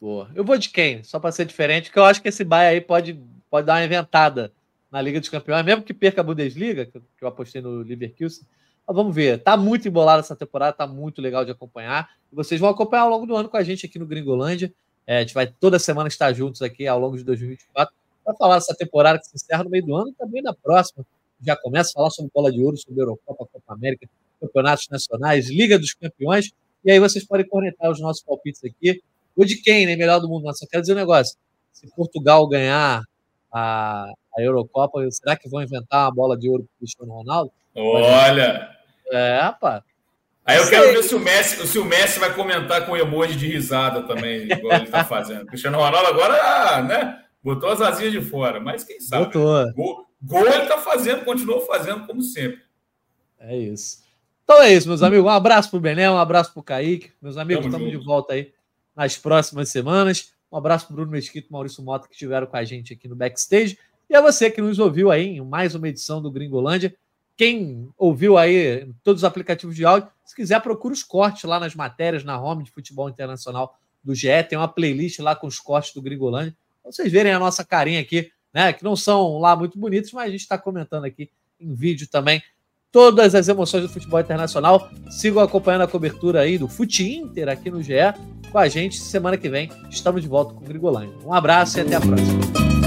Boa. 0.00 0.30
Eu 0.34 0.44
vou 0.44 0.58
de 0.58 0.68
quem? 0.68 1.02
Só 1.02 1.18
para 1.18 1.32
ser 1.32 1.44
diferente, 1.44 1.86
porque 1.86 1.98
eu 1.98 2.04
acho 2.04 2.20
que 2.20 2.28
esse 2.28 2.44
Bayern 2.44 2.74
aí 2.76 2.80
pode 2.80 3.20
pode 3.50 3.66
dar 3.66 3.74
uma 3.74 3.84
inventada 3.84 4.52
na 4.90 5.00
Liga 5.02 5.20
dos 5.20 5.28
Campeões, 5.28 5.64
mesmo 5.64 5.82
que 5.82 5.92
perca 5.92 6.20
a 6.20 6.24
Bundesliga, 6.24 6.86
que 6.86 7.00
eu 7.20 7.28
apostei 7.28 7.60
no 7.60 7.82
Leverkusen. 7.82 8.46
Mas 8.86 8.96
vamos 8.96 9.14
ver, 9.14 9.42
tá 9.42 9.56
muito 9.56 9.86
embolado 9.86 10.20
essa 10.20 10.34
temporada, 10.34 10.72
tá 10.72 10.86
muito 10.86 11.20
legal 11.20 11.44
de 11.44 11.50
acompanhar. 11.50 12.08
Vocês 12.32 12.58
vão 12.58 12.70
acompanhar 12.70 13.02
ao 13.02 13.10
longo 13.10 13.26
do 13.26 13.36
ano 13.36 13.48
com 13.48 13.56
a 13.56 13.62
gente 13.62 13.84
aqui 13.84 13.98
no 13.98 14.06
Gringolândia. 14.06 14.72
É, 15.06 15.18
a 15.18 15.20
gente 15.20 15.34
vai 15.34 15.46
toda 15.46 15.78
semana 15.78 16.08
estar 16.08 16.32
juntos 16.32 16.62
aqui 16.62 16.86
ao 16.86 16.98
longo 16.98 17.16
de 17.16 17.24
2024 17.24 17.94
para 18.24 18.34
falar 18.34 18.54
dessa 18.56 18.74
temporada 18.74 19.18
que 19.18 19.26
se 19.26 19.36
encerra 19.36 19.64
no 19.64 19.70
meio 19.70 19.84
do 19.84 19.94
ano 19.94 20.10
e 20.10 20.14
também 20.14 20.42
na 20.42 20.54
próxima. 20.54 21.04
Já 21.44 21.56
começa 21.56 21.90
a 21.90 21.92
falar 21.92 22.10
sobre 22.10 22.30
bola 22.34 22.50
de 22.50 22.62
ouro, 22.62 22.76
sobre 22.76 23.00
Eurocopa, 23.00 23.46
Copa 23.46 23.74
América, 23.74 24.08
campeonatos 24.40 24.88
nacionais, 24.90 25.48
Liga 25.48 25.78
dos 25.78 25.94
Campeões. 25.94 26.50
E 26.84 26.90
aí 26.90 26.98
vocês 26.98 27.24
podem 27.24 27.46
conectar 27.46 27.90
os 27.90 28.00
nossos 28.00 28.22
palpites 28.22 28.62
aqui. 28.64 29.02
O 29.36 29.44
de 29.44 29.56
quem, 29.56 29.86
né? 29.86 29.96
Melhor 29.96 30.20
do 30.20 30.28
mundo. 30.28 30.50
Só 30.56 30.66
quero 30.66 30.82
dizer 30.82 30.94
um 30.94 30.96
negócio. 30.96 31.36
Se 31.72 31.86
Portugal 31.94 32.46
ganhar 32.48 33.02
a, 33.52 34.06
a 34.36 34.42
Eurocopa, 34.42 35.00
será 35.10 35.36
que 35.36 35.48
vão 35.48 35.62
inventar 35.62 36.04
uma 36.04 36.14
bola 36.14 36.36
de 36.36 36.48
ouro 36.48 36.64
para 36.64 36.74
o 36.74 36.78
Cristiano 36.78 37.12
Ronaldo? 37.12 37.52
Olha! 37.74 38.70
É, 39.10 39.52
pá. 39.60 39.82
Aí 40.44 40.56
eu 40.56 40.68
quero 40.68 40.92
ver 40.92 41.02
se 41.02 41.14
o, 41.14 41.20
Messi, 41.20 41.66
se 41.66 41.78
o 41.78 41.84
Messi 41.84 42.18
vai 42.18 42.34
comentar 42.34 42.86
com 42.86 42.96
emoji 42.96 43.36
de 43.36 43.46
risada 43.46 44.02
também, 44.04 44.50
igual 44.50 44.76
ele 44.76 44.84
está 44.84 45.04
fazendo. 45.04 45.44
Cristiano 45.44 45.76
Ronaldo 45.76 46.08
agora, 46.08 46.82
né? 46.82 47.22
Botou 47.42 47.68
as 47.68 47.80
asinhas 47.82 48.12
de 48.12 48.20
fora, 48.22 48.58
mas 48.58 48.82
quem 48.82 48.98
sabe? 48.98 49.26
Botou. 49.26 49.72
Gol, 49.74 50.06
gol 50.22 50.46
ele 50.46 50.62
está 50.62 50.78
fazendo, 50.78 51.24
continuou 51.24 51.60
fazendo 51.66 52.06
como 52.06 52.22
sempre. 52.22 52.62
É 53.38 53.56
isso. 53.56 54.02
Então 54.42 54.62
é 54.62 54.72
isso, 54.72 54.88
meus 54.88 55.02
amigos. 55.02 55.26
Um 55.26 55.28
abraço 55.28 55.70
pro 55.70 55.80
Bené, 55.80 56.10
um 56.10 56.16
abraço 56.16 56.52
pro 56.54 56.62
Kaique. 56.62 57.12
Meus 57.20 57.36
amigos, 57.36 57.66
estamos 57.66 57.90
de 57.90 57.98
volta 57.98 58.32
aí 58.32 58.50
nas 58.96 59.18
próximas 59.18 59.68
semanas. 59.68 60.32
Um 60.50 60.56
abraço 60.56 60.86
para 60.86 60.96
Bruno 60.96 61.10
Mesquita 61.10 61.48
e 61.48 61.52
Maurício 61.52 61.82
Mota 61.82 62.08
que 62.08 62.14
estiveram 62.14 62.46
com 62.46 62.56
a 62.56 62.64
gente 62.64 62.92
aqui 62.92 63.06
no 63.06 63.14
backstage. 63.14 63.78
E 64.08 64.14
a 64.14 64.20
você 64.20 64.50
que 64.50 64.62
nos 64.62 64.78
ouviu 64.78 65.10
aí 65.10 65.36
em 65.36 65.40
mais 65.40 65.74
uma 65.74 65.88
edição 65.88 66.22
do 66.22 66.30
Gringolândia. 66.30 66.94
Quem 67.36 67.88
ouviu 67.96 68.38
aí 68.38 68.90
todos 69.04 69.20
os 69.22 69.24
aplicativos 69.24 69.76
de 69.76 69.84
áudio, 69.84 70.10
se 70.24 70.34
quiser, 70.34 70.60
procura 70.60 70.94
os 70.94 71.02
cortes 71.02 71.44
lá 71.44 71.60
nas 71.60 71.74
matérias, 71.74 72.24
na 72.24 72.40
home 72.40 72.64
de 72.64 72.70
futebol 72.70 73.08
internacional 73.08 73.78
do 74.02 74.14
GE. 74.14 74.28
Tem 74.48 74.58
uma 74.58 74.66
playlist 74.66 75.18
lá 75.20 75.36
com 75.36 75.46
os 75.46 75.60
cortes 75.60 75.92
do 75.92 76.02
Gringolândia. 76.02 76.56
Pra 76.82 76.90
vocês 76.90 77.12
verem 77.12 77.32
a 77.32 77.38
nossa 77.38 77.64
carinha 77.64 78.00
aqui, 78.00 78.32
né? 78.52 78.72
Que 78.72 78.82
não 78.82 78.96
são 78.96 79.38
lá 79.38 79.54
muito 79.54 79.78
bonitos, 79.78 80.10
mas 80.12 80.28
a 80.28 80.30
gente 80.30 80.40
está 80.40 80.56
comentando 80.56 81.04
aqui 81.04 81.30
em 81.60 81.74
vídeo 81.74 82.08
também 82.08 82.42
todas 82.92 83.34
as 83.34 83.48
emoções 83.48 83.82
do 83.82 83.88
futebol 83.88 84.20
internacional. 84.20 84.88
Sigam 85.10 85.42
acompanhando 85.42 85.82
a 85.82 85.88
cobertura 85.88 86.40
aí 86.40 86.58
do 86.58 86.68
Fute 86.68 87.04
Inter 87.04 87.48
aqui 87.48 87.70
no 87.70 87.82
GE 87.82 87.94
com 88.50 88.58
a 88.58 88.68
gente. 88.68 88.98
Semana 88.98 89.36
que 89.36 89.48
vem 89.48 89.70
estamos 89.90 90.22
de 90.22 90.28
volta 90.28 90.54
com 90.54 90.64
o 90.64 90.68
Grigolândia. 90.68 91.14
Um 91.24 91.32
abraço 91.32 91.78
e 91.78 91.82
até 91.82 91.96
a 91.96 92.00
próxima. 92.00 92.77